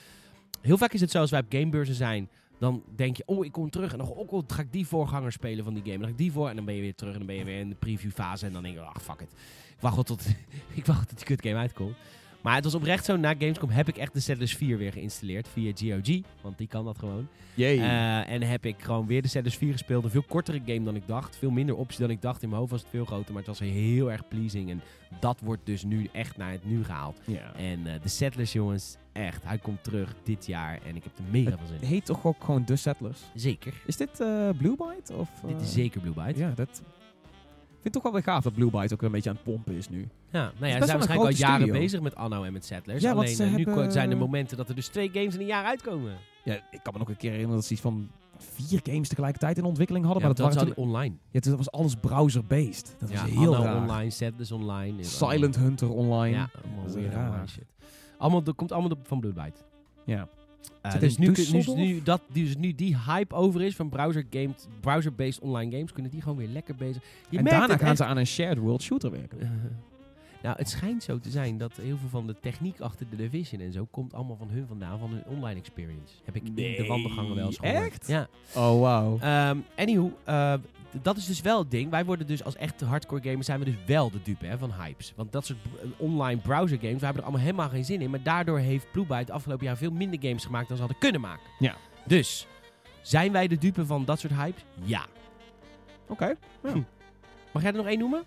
Heel 0.61 0.79
vaak 0.79 0.93
is 0.93 1.01
het 1.01 1.11
zo 1.11 1.21
als 1.21 1.31
wij 1.31 1.41
op 1.41 1.47
gamebeurzen 1.49 1.95
zijn. 1.95 2.29
Dan 2.59 2.83
denk 2.97 3.17
je, 3.17 3.23
oh, 3.27 3.45
ik 3.45 3.53
kom 3.53 3.71
terug. 3.71 3.93
En 3.93 3.99
dan 3.99 4.09
oh, 4.09 4.33
oh, 4.33 4.43
ga 4.47 4.63
ik 4.63 4.73
die 4.73 4.87
voorganger 4.87 5.33
spelen 5.33 5.65
van 5.65 5.75
die 5.75 5.83
game. 5.83 5.97
Dan 5.97 6.05
ga 6.05 6.13
ik 6.13 6.19
die 6.19 6.33
voor. 6.33 6.49
En 6.49 6.57
dan 6.57 6.65
ben 6.65 6.75
je 6.75 6.81
weer 6.81 6.95
terug. 6.95 7.13
En 7.13 7.19
dan 7.19 7.27
ben 7.27 7.37
je 7.37 7.45
weer 7.45 7.59
in 7.59 7.69
de 7.69 7.75
previewfase. 7.75 8.47
En 8.47 8.53
dan 8.53 8.63
denk 8.63 8.75
je, 8.75 8.81
ach, 8.81 9.03
fuck 9.03 9.21
it. 9.21 9.33
Ik 9.75 9.81
wacht 9.81 10.07
tot, 10.07 10.27
ik 10.75 10.87
wacht 10.87 11.09
tot 11.09 11.17
die 11.19 11.27
kut 11.27 11.43
game 11.43 11.57
uitkomt. 11.57 11.97
Maar 12.45 12.55
het 12.55 12.65
was 12.65 12.75
oprecht 12.75 13.05
zo. 13.05 13.17
Na 13.17 13.35
Gamescom 13.39 13.69
heb 13.71 13.89
ik 13.89 13.97
echt 13.97 14.13
de 14.13 14.21
Settlers 14.21 14.55
4 14.57 14.79
weer 14.79 14.93
geïnstalleerd. 14.93 15.49
Via 15.49 15.73
GOG. 15.75 16.21
Want 16.41 16.59
die 16.59 16.67
kan 16.67 16.85
dat 16.85 16.99
gewoon. 16.99 17.29
Jee. 17.55 17.79
Eh, 17.81 18.31
en 18.31 18.43
heb 18.43 18.65
ik 18.67 18.75
gewoon 18.83 19.07
weer 19.07 19.23
de 19.23 19.29
Settlers 19.29 19.57
4 19.57 19.73
gespeeld. 19.73 20.05
Een 20.05 20.11
veel 20.11 20.25
kortere 20.29 20.61
game 20.67 20.83
dan 20.83 20.97
ik 20.97 21.07
dacht. 21.07 21.37
Veel 21.37 21.51
minder 21.51 21.77
opties 21.77 21.99
dan 21.99 22.11
ik 22.11 22.23
dacht. 22.23 22.43
In 22.43 22.49
mijn 22.49 22.61
hoofd 22.61 22.73
was 22.73 22.81
het 22.81 22.91
veel 22.91 23.05
groter. 23.05 23.29
Maar 23.33 23.43
het 23.43 23.59
was 23.59 23.59
heel 23.69 24.11
erg 24.13 24.29
pleasing. 24.29 24.71
En 24.71 24.81
dat 25.21 25.41
wordt 25.41 25.67
dus 25.67 25.85
nu 25.85 26.09
echt 26.13 26.37
naar 26.37 26.51
het 26.51 26.65
nu 26.65 26.85
gehaald. 26.85 27.21
ja. 27.27 27.55
En 27.57 27.87
eh, 27.87 28.03
de 28.03 28.09
Settlers, 28.09 28.53
jongens, 28.53 28.97
echt. 29.13 29.45
Hij 29.45 29.59
komt 29.59 29.85
terug 29.85 30.15
dit 30.25 30.47
jaar. 30.47 30.79
En 30.87 30.97
ik 30.97 31.05
heb 31.05 31.13
er 31.19 31.25
mega 31.31 31.49
veel 31.57 31.67
zin 31.67 31.75
Het 31.75 31.83
in. 31.85 31.89
heet 31.89 32.05
toch 32.05 32.25
ook 32.27 32.45
gewoon 32.45 32.65
The 32.65 32.77
Settlers? 32.77 33.21
Zeker. 33.35 33.75
Is 33.87 33.97
dit 33.97 34.21
eh 34.21 34.49
Blue 34.59 34.77
Byte? 34.77 35.13
Of, 35.15 35.29
Dit 35.47 35.61
is 35.61 35.73
zeker 35.73 36.01
Blue 36.01 36.15
Byte. 36.15 36.39
Ja, 36.39 36.51
dat... 36.55 36.83
Vind 37.85 37.95
het 37.95 38.03
toch 38.05 38.13
wel 38.13 38.13
weer 38.13 38.33
gaaf 38.35 38.43
dat 38.43 38.55
Blue 38.55 38.71
Byte 38.71 38.95
ook 38.95 39.03
een 39.03 39.11
beetje 39.11 39.31
aan 39.31 39.37
het 39.37 39.45
pompen 39.45 39.75
is 39.75 39.89
nu. 39.89 40.09
nou 40.31 40.45
ja, 40.45 40.51
ze 40.51 40.61
zijn 40.61 40.79
waarschijnlijk 40.79 41.21
al 41.31 41.37
jaren 41.37 41.61
studio. 41.61 41.81
bezig 41.81 42.01
met 42.01 42.15
Anno 42.15 42.43
en 42.43 42.53
met 42.53 42.65
Settlers. 42.65 43.03
Ja, 43.03 43.13
Alleen 43.13 43.39
eh, 43.39 43.55
nu 43.55 43.65
hebben- 43.65 43.93
zijn 43.93 44.11
er 44.11 44.17
momenten 44.17 44.57
dat 44.57 44.69
er 44.69 44.75
dus 44.75 44.87
twee 44.89 45.11
games 45.13 45.35
in 45.35 45.41
een 45.41 45.47
jaar 45.47 45.65
uitkomen. 45.65 46.13
Ja, 46.45 46.55
ik 46.55 46.81
kan 46.83 46.93
me 46.93 46.99
nog 46.99 47.09
een 47.09 47.17
keer 47.17 47.31
herinneren 47.31 47.57
dat 47.57 47.65
ze 47.67 47.73
iets 47.73 47.83
van 47.83 48.09
vier 48.39 48.81
games 48.83 49.09
tegelijkertijd 49.09 49.59
in 49.59 49.65
ontwikkeling 49.65 50.05
hadden. 50.05 50.23
Ja, 50.23 50.29
maar 50.29 50.37
dat, 50.37 50.47
dat 50.47 50.55
waren 50.55 50.75
was 50.75 50.85
toen, 50.85 50.95
online. 50.95 51.15
ja, 51.31 51.41
toen 51.41 51.57
was 51.57 51.71
alles 51.71 51.95
browser-based. 51.95 52.97
Dat 52.99 53.11
ja, 53.11 53.21
was 53.23 53.31
heel 53.31 53.55
Anno 53.57 53.65
raar. 53.67 53.77
online, 53.83 54.11
Settlers 54.11 54.53
online. 54.53 55.05
Silent 55.05 55.57
Hunter 55.57 55.91
online. 55.91 56.37
Ja, 56.37 56.51
allemaal 56.65 56.85
Dat 56.85 56.95
is 56.95 57.01
weird 57.01 57.15
raar. 57.15 57.29
online 57.29 57.47
shit. 57.49 57.65
Allemaal, 58.19 58.43
dat 58.43 58.55
komt 58.55 58.73
allemaal 58.73 58.97
van 59.03 59.21
Blue 59.21 59.33
Byte. 59.33 59.61
Ja. 60.05 60.29
Dus, 61.01 61.17
nu, 61.17 62.03
dat, 62.03 62.21
dus 62.33 62.57
nu 62.57 62.75
die 62.75 62.97
hype 63.07 63.35
over 63.35 63.63
is 63.63 63.77
van 63.77 63.89
browser 63.89 64.27
games, 64.31 64.67
browser-based 64.81 65.41
online 65.41 65.77
games, 65.77 65.93
kunnen 65.93 66.11
die 66.11 66.23
gewoon 66.23 66.39
weer 66.39 66.49
lekker 66.49 66.75
bezig. 66.75 67.03
Je 67.29 67.39
en 67.39 67.45
daarna 67.45 67.77
gaan 67.77 67.89
echt. 67.89 67.97
ze 67.97 68.05
aan 68.05 68.17
een 68.17 68.27
shared 68.27 68.59
world 68.59 68.83
shooter 68.83 69.11
werken. 69.11 69.41
Eh, 69.41 69.49
nou, 70.43 70.57
het 70.59 70.69
schijnt 70.69 71.03
zo 71.03 71.19
te 71.19 71.31
zijn 71.31 71.59
dat 71.59 71.73
heel 71.77 71.97
veel 71.97 72.09
van 72.09 72.27
de 72.27 72.35
techniek 72.41 72.81
achter 72.81 73.07
de 73.11 73.17
Division 73.17 73.61
en 73.61 73.73
zo 73.73 73.87
komt 73.91 74.15
allemaal 74.15 74.37
van 74.37 74.49
hun 74.51 74.67
vandaan, 74.67 74.99
van 74.99 75.11
hun 75.11 75.23
online 75.27 75.61
experience. 75.61 76.15
Heb 76.25 76.37
ik 76.37 76.43
in 76.45 76.55
de 76.55 76.85
wandelgangen 76.87 77.35
wel 77.35 77.47
eens 77.47 77.59
gehoord. 77.59 77.85
echt? 77.85 78.07
Ja. 78.07 78.29
Oh, 78.55 78.81
wauw. 78.81 79.19
Ehm 79.21 79.59
anywho, 79.77 80.13
eh, 80.25 80.55
dat 81.03 81.17
is 81.17 81.27
dus 81.27 81.41
wel 81.41 81.59
het 81.59 81.71
ding. 81.71 81.91
Wij 81.91 82.05
worden 82.05 82.27
dus 82.27 82.45
als 82.45 82.57
echte 82.57 82.85
hardcore 82.85 83.23
gamers 83.23 83.47
zijn 83.47 83.59
we 83.59 83.65
dus 83.65 83.85
wel 83.87 84.11
de 84.11 84.23
dupe 84.23 84.47
hè, 84.47 84.59
van 84.59 84.73
hypes. 84.73 85.13
Want 85.17 85.33
dat 85.33 85.47
soort 85.47 85.63
b- 85.63 86.01
online 86.01 86.41
browser 86.41 86.79
games, 86.79 86.99
we 86.99 87.05
hebben 87.05 87.23
er 87.23 87.29
allemaal 87.29 87.45
helemaal 87.47 87.69
geen 87.69 87.85
zin 87.85 88.01
in. 88.01 88.11
Maar 88.11 88.23
daardoor 88.23 88.59
heeft 88.59 88.93
Blue 88.93 89.07
Byte 89.07 89.33
afgelopen 89.33 89.67
jaar 89.67 89.77
veel 89.77 89.91
minder 89.93 90.21
games 90.23 90.45
gemaakt 90.45 90.69
dan 90.69 90.77
ze 90.77 90.83
hadden 90.83 91.01
kunnen 91.01 91.21
maken. 91.21 91.51
Ja. 91.59 91.77
Dus, 92.07 92.47
zijn 93.03 93.33
wij 93.33 93.49
de 93.49 93.59
dupe 93.59 93.87
van 93.87 94.05
dat 94.05 94.19
soort 94.21 94.33
hypes? 94.33 94.65
Ja. 94.83 95.07
Oké. 96.09 96.37
Mag 97.53 97.63
jij 97.63 97.71
er 97.71 97.77
nog 97.77 97.87
één 97.87 97.99
noemen? 97.99 98.25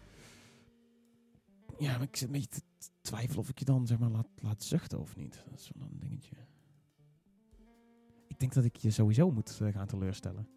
Ja, 1.80 1.92
maar 1.92 2.08
ik 2.08 2.16
zit 2.16 2.28
een 2.28 2.34
beetje 2.34 2.50
te 2.50 2.62
te 2.80 2.90
twijfelen 3.02 3.38
of 3.40 3.50
ik 3.50 3.60
je 3.60 3.66
dan 3.66 3.88
zeg 3.88 3.98
maar 4.00 4.10
laat, 4.10 4.28
laat 4.40 4.64
zuchten 4.64 5.00
of 5.00 5.16
niet. 5.16 5.44
Dat 5.50 5.60
is 5.60 5.72
wel 5.76 5.88
een 5.92 6.00
dingetje. 6.00 6.36
Ik 8.28 8.40
denk 8.40 8.54
dat 8.54 8.64
ik 8.64 8.76
je 8.76 8.92
sowieso 8.92 9.32
moet 9.32 9.60
eh, 9.62 9.74
gaan 9.74 9.88
teleurstellen. 9.88 10.48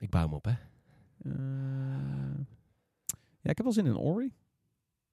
Ik 0.00 0.10
bouw 0.10 0.22
hem 0.22 0.32
op, 0.32 0.44
hè. 0.44 0.54
Eh, 1.24 2.40
ja, 3.40 3.50
ik 3.50 3.56
heb 3.56 3.62
wel 3.62 3.72
zin 3.72 3.86
in 3.86 3.96
Ori. 3.96 4.32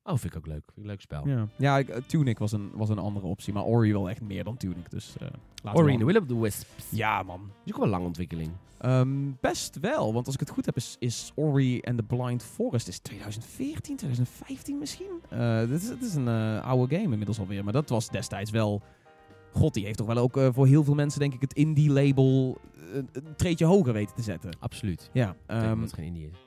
Oh, 0.03 0.17
vind 0.17 0.33
ik 0.33 0.37
ook 0.37 0.47
leuk. 0.47 0.63
Vind 0.65 0.77
ik 0.77 0.83
een 0.83 0.89
leuk 0.89 1.01
spel. 1.01 1.27
Ja, 1.27 1.47
ja 1.55 1.77
ik, 1.77 1.89
eh, 1.89 2.01
Tunic 2.01 2.39
was 2.39 2.51
een, 2.51 2.71
was 2.73 2.89
een 2.89 2.97
andere 2.97 3.25
optie, 3.25 3.53
maar 3.53 3.63
Ori 3.63 3.91
wel 3.91 4.09
echt 4.09 4.21
meer 4.21 4.43
dan 4.43 4.57
Tunic. 4.57 4.89
Dus, 4.89 5.15
eh 5.17 5.27
Ori 5.73 5.91
and 5.91 5.99
the 5.99 6.05
Will 6.05 6.17
of 6.17 6.25
the 6.25 6.39
Wisps. 6.39 6.85
Ja, 6.89 7.23
man. 7.23 7.51
is 7.65 7.71
ook 7.71 7.77
wel 7.77 7.85
een 7.85 7.91
lange 7.91 8.05
ontwikkeling. 8.05 8.51
Ehm, 8.77 9.31
best 9.41 9.79
wel, 9.79 10.13
want 10.13 10.25
als 10.25 10.33
ik 10.33 10.39
het 10.39 10.49
goed 10.49 10.65
heb, 10.65 10.75
is, 10.75 10.95
is 10.99 11.31
Ori 11.35 11.81
and 11.81 11.97
the 11.97 12.03
Blind 12.03 12.43
Forest 12.43 12.87
is 12.87 12.99
2014, 12.99 13.95
2015 13.95 14.77
misschien. 14.77 15.21
Eh, 15.29 15.59
dit 15.59 15.81
is, 15.81 15.87
dit 15.87 16.01
is 16.01 16.15
een 16.15 16.27
oude 16.61 16.95
game 16.95 17.11
inmiddels 17.11 17.39
alweer, 17.39 17.63
maar 17.63 17.73
dat 17.73 17.89
was 17.89 18.09
destijds 18.09 18.51
wel... 18.51 18.81
God, 19.51 19.73
die 19.73 19.85
heeft 19.85 19.97
toch 19.97 20.07
wel 20.07 20.17
ook 20.17 20.37
eh, 20.37 20.47
voor 20.51 20.67
heel 20.67 20.83
veel 20.83 20.95
mensen, 20.95 21.19
denk 21.19 21.33
ik, 21.33 21.41
het 21.41 21.53
indie-label 21.53 22.57
eh, 22.93 22.95
een 23.11 23.35
treedje 23.35 23.65
hoger 23.65 23.93
weten 23.93 24.15
te 24.15 24.21
zetten. 24.21 24.51
Absoluut. 24.59 25.09
Ja, 25.13 25.29
Ik 25.29 25.35
denk 25.47 25.61
ehm, 25.61 25.69
dat 25.69 25.79
het 25.79 25.93
geen 25.93 26.05
indie 26.05 26.29
is. 26.31 26.46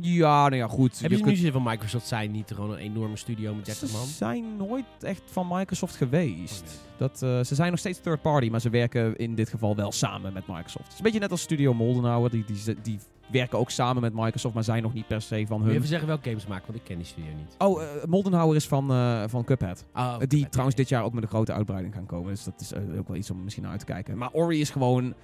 Ja, 0.00 0.42
nou 0.48 0.56
ja, 0.56 0.68
goed. 0.68 1.00
Hebben 1.00 1.18
je 1.18 1.24
ze 1.24 1.30
nu 1.30 1.36
zin 1.36 1.52
van 1.52 1.62
Microsoft 1.62 2.06
zijn 2.06 2.30
niet 2.30 2.52
gewoon 2.54 2.70
een 2.70 2.78
enorme 2.78 3.16
studio 3.16 3.54
met 3.54 3.64
30 3.64 3.92
man? 3.92 4.06
Ze 4.06 4.12
zijn 4.12 4.56
nooit 4.56 4.84
echt 5.00 5.22
van 5.24 5.46
Microsoft 5.50 5.96
geweest. 5.96 6.60
Oké. 6.62 6.88
Dat, 6.96 7.22
eh, 7.22 7.40
ze 7.40 7.54
zijn 7.54 7.70
nog 7.70 7.78
steeds 7.78 8.00
third 8.00 8.22
party, 8.22 8.48
maar 8.48 8.60
ze 8.60 8.70
werken 8.70 9.16
in 9.16 9.34
dit 9.34 9.48
geval 9.48 9.76
wel 9.76 9.92
samen 9.92 10.32
met 10.32 10.46
Microsoft. 10.46 10.84
Het 10.84 10.92
is 10.92 10.98
een 10.98 11.04
beetje 11.04 11.18
net 11.20 11.30
als 11.30 11.40
Studio 11.40 11.74
Moldenhauer. 11.74 12.30
Die, 12.30 12.44
die, 12.44 12.76
die 12.82 12.98
werken 13.30 13.58
ook 13.58 13.70
samen 13.70 14.02
met 14.02 14.14
Microsoft, 14.14 14.54
maar 14.54 14.64
zijn 14.64 14.82
nog 14.82 14.92
niet 14.94 15.06
per 15.06 15.22
se 15.22 15.44
van 15.46 15.46
Wil 15.46 15.58
je 15.58 15.64
hun. 15.64 15.74
even 15.74 15.88
zeggen 15.88 16.08
welke 16.08 16.28
games 16.28 16.46
maken, 16.46 16.66
want 16.66 16.78
ik 16.78 16.84
ken 16.84 16.96
die 16.96 17.06
studio 17.06 17.30
niet. 17.36 17.54
Oh, 17.58 17.82
eh, 17.82 17.88
Moldenhauer 18.04 18.56
is 18.56 18.66
van, 18.66 18.90
eh, 18.90 19.22
van 19.26 19.44
Cuphead. 19.44 19.84
Oh, 19.94 20.16
die 20.28 20.48
trouwens 20.48 20.76
dit 20.76 20.88
jaar 20.88 21.04
ook 21.04 21.12
met 21.12 21.22
een 21.22 21.28
grote 21.28 21.52
uitbreiding 21.52 21.94
gaan 21.94 22.06
komen. 22.06 22.30
Dus 22.30 22.44
dat 22.44 22.60
is 22.60 22.74
ook 22.98 23.08
wel 23.08 23.16
iets 23.16 23.30
om 23.30 23.42
misschien 23.42 23.62
naar 23.62 23.72
uit 23.72 23.80
te 23.80 23.86
kijken. 23.86 24.18
Maar 24.18 24.30
Ori 24.32 24.60
is 24.60 24.70
gewoon... 24.70 25.14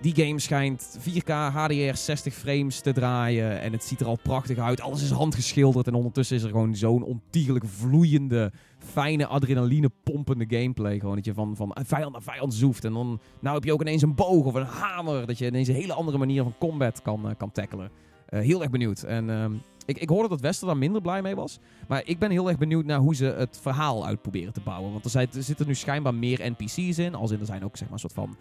Die 0.00 0.14
game 0.14 0.38
schijnt 0.38 0.98
4K 1.00 1.28
HDR 1.28 1.96
60 1.96 2.34
frames 2.34 2.80
te 2.80 2.92
draaien. 2.92 3.60
En 3.60 3.72
het 3.72 3.84
ziet 3.84 4.00
er 4.00 4.06
al 4.06 4.18
prachtig 4.22 4.58
uit. 4.58 4.80
Alles 4.80 5.02
is 5.02 5.10
handgeschilderd. 5.10 5.86
En 5.86 5.94
ondertussen 5.94 6.36
is 6.36 6.42
er 6.42 6.50
gewoon 6.50 6.74
zo'n 6.74 7.02
ontiegelijk 7.02 7.64
vloeiende, 7.66 8.52
fijne, 8.78 9.26
adrenaline 9.26 9.90
pompende 10.02 10.44
gameplay. 10.48 10.98
Gewoon 10.98 11.14
dat 11.14 11.24
je 11.24 11.34
van, 11.34 11.56
van 11.56 11.76
vijand 11.84 12.12
naar 12.12 12.22
vijand 12.22 12.54
zoeft. 12.54 12.84
En 12.84 12.92
dan 12.92 13.20
nou 13.40 13.54
heb 13.54 13.64
je 13.64 13.72
ook 13.72 13.80
ineens 13.80 14.02
een 14.02 14.14
boog 14.14 14.44
of 14.44 14.54
een 14.54 14.62
hamer. 14.62 15.26
Dat 15.26 15.38
je 15.38 15.46
ineens 15.46 15.68
een 15.68 15.74
hele 15.74 15.92
andere 15.92 16.18
manier 16.18 16.42
van 16.42 16.54
combat 16.58 17.02
kan, 17.02 17.28
eh, 17.28 17.36
kan 17.36 17.52
tackelen. 17.52 17.90
Eh, 18.26 18.40
heel 18.40 18.62
erg 18.62 18.70
benieuwd. 18.70 19.02
En 19.02 19.30
ehm, 19.30 19.52
ik, 19.86 19.98
ik 19.98 20.08
hoorde 20.08 20.28
dat 20.28 20.40
Wester 20.40 20.66
daar 20.66 20.76
minder 20.76 21.02
blij 21.02 21.22
mee 21.22 21.34
was. 21.34 21.58
Maar 21.88 22.02
ik 22.04 22.18
ben 22.18 22.30
heel 22.30 22.48
erg 22.48 22.58
benieuwd 22.58 22.84
naar 22.84 22.98
hoe 22.98 23.14
ze 23.14 23.24
het 23.24 23.58
verhaal 23.62 24.06
uit 24.06 24.22
proberen 24.22 24.52
te 24.52 24.60
bouwen. 24.60 24.92
Want 24.92 25.04
er, 25.04 25.10
zijn, 25.10 25.28
er 25.34 25.42
zitten 25.42 25.66
nu 25.66 25.74
schijnbaar 25.74 26.14
meer 26.14 26.52
NPC's 26.56 26.98
in. 26.98 27.14
Als 27.14 27.30
in 27.30 27.40
er 27.40 27.46
zijn 27.46 27.64
ook 27.64 27.76
zeg 27.76 27.88
maar 27.88 27.92
een 27.92 28.10
soort 28.10 28.12
van 28.12 28.36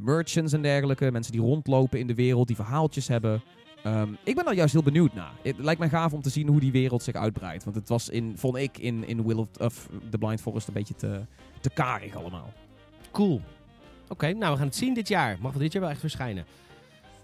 merchants 0.00 0.52
en 0.52 0.62
dergelijke. 0.62 1.10
Mensen 1.10 1.32
die 1.32 1.40
rondlopen 1.40 1.98
in 1.98 2.06
de 2.06 2.14
wereld, 2.14 2.46
die 2.46 2.56
verhaaltjes 2.56 3.08
hebben. 3.08 3.42
Ehm, 3.82 4.12
ik 4.24 4.34
ben 4.34 4.44
daar 4.44 4.54
juist 4.54 4.72
heel 4.72 4.82
benieuwd 4.82 5.14
naar. 5.14 5.32
Het 5.42 5.58
lijkt 5.58 5.80
mij 5.80 5.88
gaaf 5.88 6.12
om 6.12 6.22
te 6.22 6.30
zien 6.30 6.48
hoe 6.48 6.60
die 6.60 6.72
wereld 6.72 7.02
zich 7.02 7.14
uitbreidt. 7.14 7.64
Want 7.64 7.76
het 7.76 7.88
was, 7.88 8.08
in, 8.08 8.32
vond 8.36 8.56
ik, 8.56 8.78
in, 8.78 9.06
in 9.06 9.26
Will 9.26 9.36
of, 9.36 9.48
of 9.60 9.88
The 10.10 10.18
Blind 10.18 10.40
Forest 10.40 10.68
een 10.68 10.74
beetje 10.74 10.94
te, 10.94 11.20
te 11.60 11.70
karig 11.70 12.16
allemaal. 12.16 12.52
Cool. 13.12 13.40
Oké, 14.08 14.32
nou 14.32 14.52
we 14.52 14.58
gaan 14.58 14.66
het 14.66 14.76
zien 14.76 14.94
dit 14.94 15.08
jaar. 15.08 15.36
Mag 15.40 15.52
dit 15.56 15.72
jaar 15.72 15.82
wel 15.82 15.90
echt 15.90 16.00
verschijnen. 16.00 16.44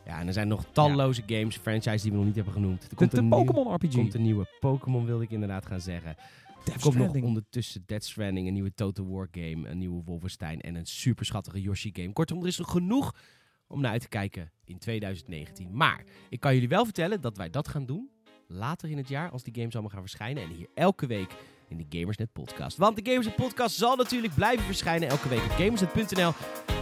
Ja, 0.07 0.21
en 0.21 0.27
er 0.27 0.33
zijn 0.33 0.49
nog 0.49 0.65
talloze 0.73 1.23
games, 1.27 1.57
franchises 1.57 2.03
die 2.03 2.11
we 2.11 2.17
nog 2.17 2.27
niet 2.27 2.35
hebben 2.35 2.53
genoemd. 2.53 2.83
Er 2.83 2.89
De, 2.89 2.95
komt 2.95 3.11
de 3.11 3.17
een 3.17 3.29
Pokémon 3.29 3.75
RPG. 3.75 3.95
komt 3.95 4.15
een 4.15 4.23
nieuwe 4.23 4.47
Pokémon, 4.61 5.07
wilde 5.07 5.25
ik 5.25 5.31
inderdaad 5.31 5.67
gaan 5.67 5.81
zeggen. 5.81 6.17
Death 6.65 6.81
komt 6.81 6.97
nog 6.97 7.23
ondertussen 7.23 7.83
Death 7.87 8.05
Stranding, 8.05 8.47
een 8.47 8.53
nieuwe 8.53 8.75
Total 8.75 9.09
War 9.09 9.29
game, 9.31 9.69
een 9.69 9.79
nieuwe 9.79 10.03
Wolfenstein 10.05 10.61
en 10.61 10.75
een 10.75 10.87
super 10.87 11.27
schattige 11.27 11.61
Yoshi 11.61 11.91
game. 11.93 12.13
Kortom, 12.13 12.41
er 12.41 12.47
is 12.47 12.59
nog 12.59 12.71
genoeg 12.71 13.15
om 13.67 13.81
naar 13.81 13.91
uit 13.91 14.01
te 14.01 14.09
kijken 14.09 14.53
in 14.65 14.79
2019. 14.79 15.77
Maar 15.77 16.05
ik 16.29 16.41
kan 16.41 16.55
jullie 16.55 16.69
wel 16.69 16.85
vertellen 16.85 17.21
dat 17.21 17.37
wij 17.37 17.51
dat 17.51 17.69
gaan 17.69 17.87
doen 17.87 18.11
later 18.49 18.91
in 18.91 18.97
het 18.97 19.09
jaar, 19.09 19.31
als 19.31 19.43
die 19.43 19.55
games 19.55 19.73
allemaal 19.73 19.93
gaan 19.93 20.01
verschijnen. 20.01 20.43
En 20.43 20.49
hier 20.49 20.69
elke 20.75 21.07
week 21.07 21.37
in 21.69 21.77
de 21.77 21.99
Gamersnet 21.99 22.33
podcast. 22.33 22.77
Want 22.77 22.97
de 22.97 23.11
Gamersnet 23.11 23.37
podcast 23.37 23.77
zal 23.77 23.97
natuurlijk 23.97 24.35
blijven 24.35 24.65
verschijnen 24.65 25.09
elke 25.09 25.29
week 25.29 25.43
op 25.43 25.51
gamersnet.nl. 25.51 26.33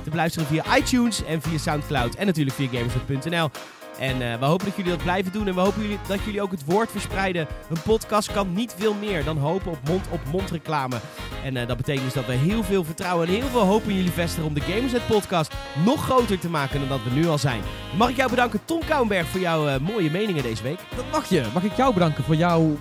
Te 0.03 0.11
beluisteren 0.11 0.49
via 0.49 0.77
iTunes 0.77 1.25
en 1.25 1.43
via 1.43 1.59
Soundcloud 1.59 2.15
en 2.15 2.27
natuurlijk 2.27 2.57
via 2.57 2.69
gamersnet.nl. 2.69 3.51
En 3.98 4.32
eh, 4.32 4.39
we 4.39 4.44
hopen 4.44 4.66
dat 4.66 4.77
jullie 4.77 4.90
dat 4.90 5.02
blijven 5.02 5.32
doen. 5.32 5.47
En 5.47 5.55
we 5.55 5.60
hopen 5.60 5.82
jullie, 5.82 5.98
dat 6.09 6.24
jullie 6.24 6.43
ook 6.43 6.51
het 6.51 6.64
woord 6.64 6.90
verspreiden. 6.90 7.47
Een 7.70 7.82
podcast 7.82 8.32
kan 8.32 8.52
niet 8.52 8.74
veel 8.78 8.94
meer 8.94 9.24
dan 9.24 9.39
hopen 9.39 9.70
op 9.70 9.78
mond-op-mond 9.89 10.51
reclame. 10.51 10.97
En 11.44 11.56
eh, 11.56 11.66
dat 11.66 11.77
betekent 11.77 12.05
dus 12.05 12.14
dat 12.14 12.27
we 12.27 12.32
heel 12.32 12.62
veel 12.62 12.85
vertrouwen 12.85 13.28
en 13.28 13.35
heel 13.35 13.48
veel 13.48 13.60
hoop 13.60 13.82
in 13.82 13.97
jullie 13.97 14.10
vestigen 14.10 14.48
om 14.48 14.55
de 14.55 14.60
Gamersnet 14.60 15.06
podcast 15.06 15.55
nog 15.85 16.05
groter 16.05 16.39
te 16.39 16.48
maken 16.48 16.81
dan 16.81 16.89
dat 16.89 17.02
we 17.05 17.10
nu 17.10 17.28
al 17.28 17.39
zijn. 17.39 17.60
Mag 17.97 18.09
ik 18.09 18.16
jou 18.16 18.31
bedanken, 18.31 18.64
Tom 18.64 18.81
Kouwenberg, 18.86 19.27
voor 19.27 19.40
jouw 19.40 19.69
eh, 19.69 19.81
mooie 19.81 20.10
meningen 20.10 20.43
deze 20.43 20.62
week. 20.62 20.78
Dat 20.97 21.10
mag 21.12 21.28
je. 21.28 21.44
Mag 21.55 21.62
ik 21.62 21.77
jou 21.77 21.94
bedanken 21.94 22.24
voor 22.24 22.36
jouw... 22.36 22.77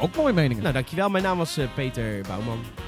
Ook 0.00 0.16
mooie 0.16 0.32
meningen. 0.32 0.62
Nou, 0.62 0.74
dankjewel. 0.74 1.08
Mijn 1.08 1.24
naam 1.24 1.38
was 1.38 1.58
Peter 1.74 2.20
Bouwman. 2.28 2.85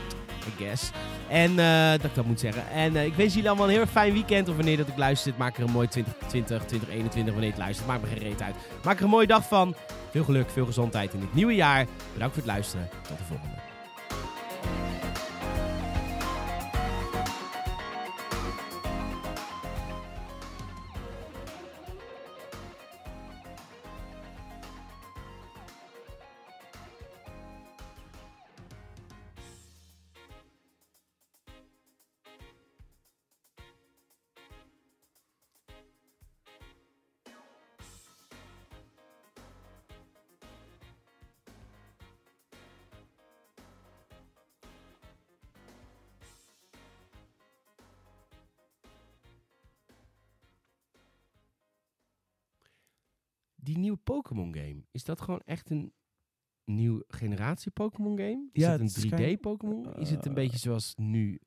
I 0.48 0.64
guess. 0.64 0.90
En 1.28 1.58
eh, 1.58 1.90
dat 1.90 2.04
ik 2.04 2.14
dat 2.14 2.24
moet 2.24 2.40
zeggen. 2.40 2.70
En 2.70 2.96
eh, 2.96 3.04
ik 3.04 3.14
wens 3.14 3.34
jullie 3.34 3.48
allemaal 3.48 3.68
een 3.68 3.74
heel 3.74 3.86
fijn 3.86 4.12
weekend. 4.12 4.48
Of 4.48 4.56
wanneer 4.56 4.76
dat 4.76 4.88
ik 4.88 4.96
luister, 4.96 5.32
maak 5.36 5.56
er 5.56 5.62
een 5.62 5.70
mooi 5.70 5.88
2020, 5.88 6.66
2021, 6.66 7.32
wanneer 7.32 7.50
het 7.50 7.58
luistert. 7.58 7.88
Maakt 7.88 8.02
me 8.02 8.08
geen 8.08 8.18
reet 8.18 8.42
uit. 8.42 8.54
Maak 8.84 8.98
er 8.98 9.04
een 9.04 9.10
mooie 9.10 9.26
dag 9.26 9.44
van. 9.48 9.74
Veel 10.10 10.24
geluk, 10.24 10.50
veel 10.50 10.66
gezondheid 10.66 11.14
in 11.14 11.20
dit 11.20 11.34
nieuwe 11.34 11.54
jaar. 11.54 11.86
Bedankt 12.12 12.34
voor 12.34 12.42
het 12.42 12.52
luisteren. 12.52 12.88
Tot 13.08 13.18
de 13.18 13.24
volgende. 13.24 13.57
Die 53.78 53.86
nieuwe 53.86 54.02
Pokémon 54.04 54.54
game, 54.54 54.82
is 54.90 55.04
dat 55.04 55.20
gewoon 55.20 55.40
echt 55.44 55.70
een 55.70 55.92
nieuwe 56.64 57.04
generatie 57.08 57.70
Pokémon 57.70 58.18
game? 58.18 58.48
Is 58.52 58.62
Ja, 58.62 58.70
het 58.70 58.80
een 58.80 58.88
schijnt- 58.88 59.14
3D 59.38 59.40
Pokémon? 59.40 59.94
is 59.96 60.10
het 60.10 60.24
een 60.24 60.30
Eh, 60.30 60.36
beetje 60.36 60.58
zoals 60.58 60.94
nu 60.96 61.40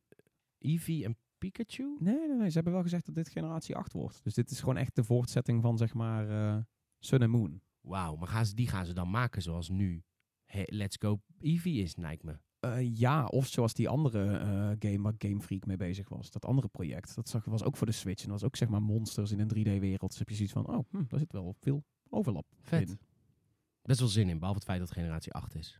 Eevee 0.57 1.03
en 1.05 1.17
Pikachu? 1.37 1.95
Nee, 1.99 2.15
nee, 2.27 2.37
nee. 2.37 2.47
Ze 2.47 2.53
hebben 2.55 2.73
wel 2.73 2.81
gezegd 2.81 3.05
dat 3.05 3.15
dit 3.15 3.29
generatie 3.29 3.75
8 3.75 3.93
wordt. 3.93 4.23
Dus 4.23 4.33
dit 4.33 4.51
is 4.51 4.59
gewoon 4.59 4.77
echt 4.77 4.95
de 4.95 5.03
voortzetting 5.03 5.61
van, 5.61 5.77
zeg 5.77 5.93
maar, 5.93 6.29
eh, 6.29 6.61
Sun 6.99 7.21
en 7.21 7.29
Moon. 7.29 7.61
Wauw, 7.81 8.15
maar 8.15 8.27
gaan 8.27 8.45
ze, 8.45 8.55
die 8.55 8.67
gaan 8.67 8.85
ze 8.85 8.93
dan 8.93 9.09
maken 9.09 9.41
zoals 9.41 9.69
nu 9.69 10.03
Hey, 10.45 10.67
Let's 10.71 10.97
Go 10.99 11.21
Eevee 11.39 11.73
is, 11.81 11.95
lijkt 11.95 12.23
me. 12.23 12.39
Eh, 12.59 12.95
ja, 12.97 13.25
of 13.25 13.47
zoals 13.47 13.73
die 13.73 13.89
andere 13.89 14.39
game 14.79 15.01
waar 15.01 15.13
Game 15.17 15.39
Freak 15.41 15.65
mee 15.65 15.77
bezig 15.77 16.09
was. 16.09 16.31
Dat 16.31 16.45
andere 16.45 16.67
project. 16.67 17.15
Dat 17.15 17.29
zag, 17.29 17.45
was 17.45 17.63
ook 17.63 17.77
voor 17.77 17.87
de 17.87 17.93
Switch. 17.93 18.23
En 18.23 18.29
dat 18.29 18.39
was 18.39 18.47
ook, 18.49 18.55
zeg 18.55 18.69
maar, 18.69 18.81
monsters 18.81 19.31
in 19.31 19.39
een 19.39 19.47
3D-wereld. 19.47 20.09
Dus 20.09 20.19
heb 20.19 20.29
je 20.29 20.35
zoiets 20.35 20.53
van, 20.53 20.67
oh, 20.67 20.85
hm, 20.89 21.03
daar 21.07 21.19
zit 21.19 21.31
wel 21.31 21.55
veel 21.59 21.83
overlap 22.11 22.45
Vet. 22.61 22.89
in. 22.89 22.99
Best 23.81 23.99
wel 23.99 24.09
zin 24.09 24.29
in, 24.29 24.37
behalve 24.39 24.59
het 24.59 24.67
feit 24.67 24.79
dat 24.79 24.91
generatie 24.91 25.33
8 25.33 25.55
is. 25.55 25.79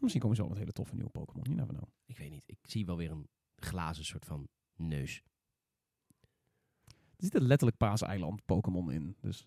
Misschien 0.00 0.22
komen 0.22 0.36
zo 0.36 0.48
wat 0.48 0.58
hele 0.58 0.72
toffe 0.72 0.94
nieuwe 0.94 1.10
Pokémon. 1.10 1.44
You 1.44 1.56
never 1.56 1.74
know. 1.74 1.88
Ik 2.06 2.18
weet 2.18 2.30
niet, 2.30 2.44
ik 2.46 2.58
zie 2.62 2.86
wel 2.86 2.96
weer 2.96 3.10
een 3.10 3.28
glazen 3.56 4.04
soort 4.04 4.24
van 4.24 4.48
neus. 4.76 5.22
Er 6.88 7.26
zit 7.26 7.34
een 7.34 7.46
letterlijk 7.46 7.78
paaseiland 7.78 8.44
Pokémon 8.44 8.90
in. 8.90 9.16
Dus 9.20 9.46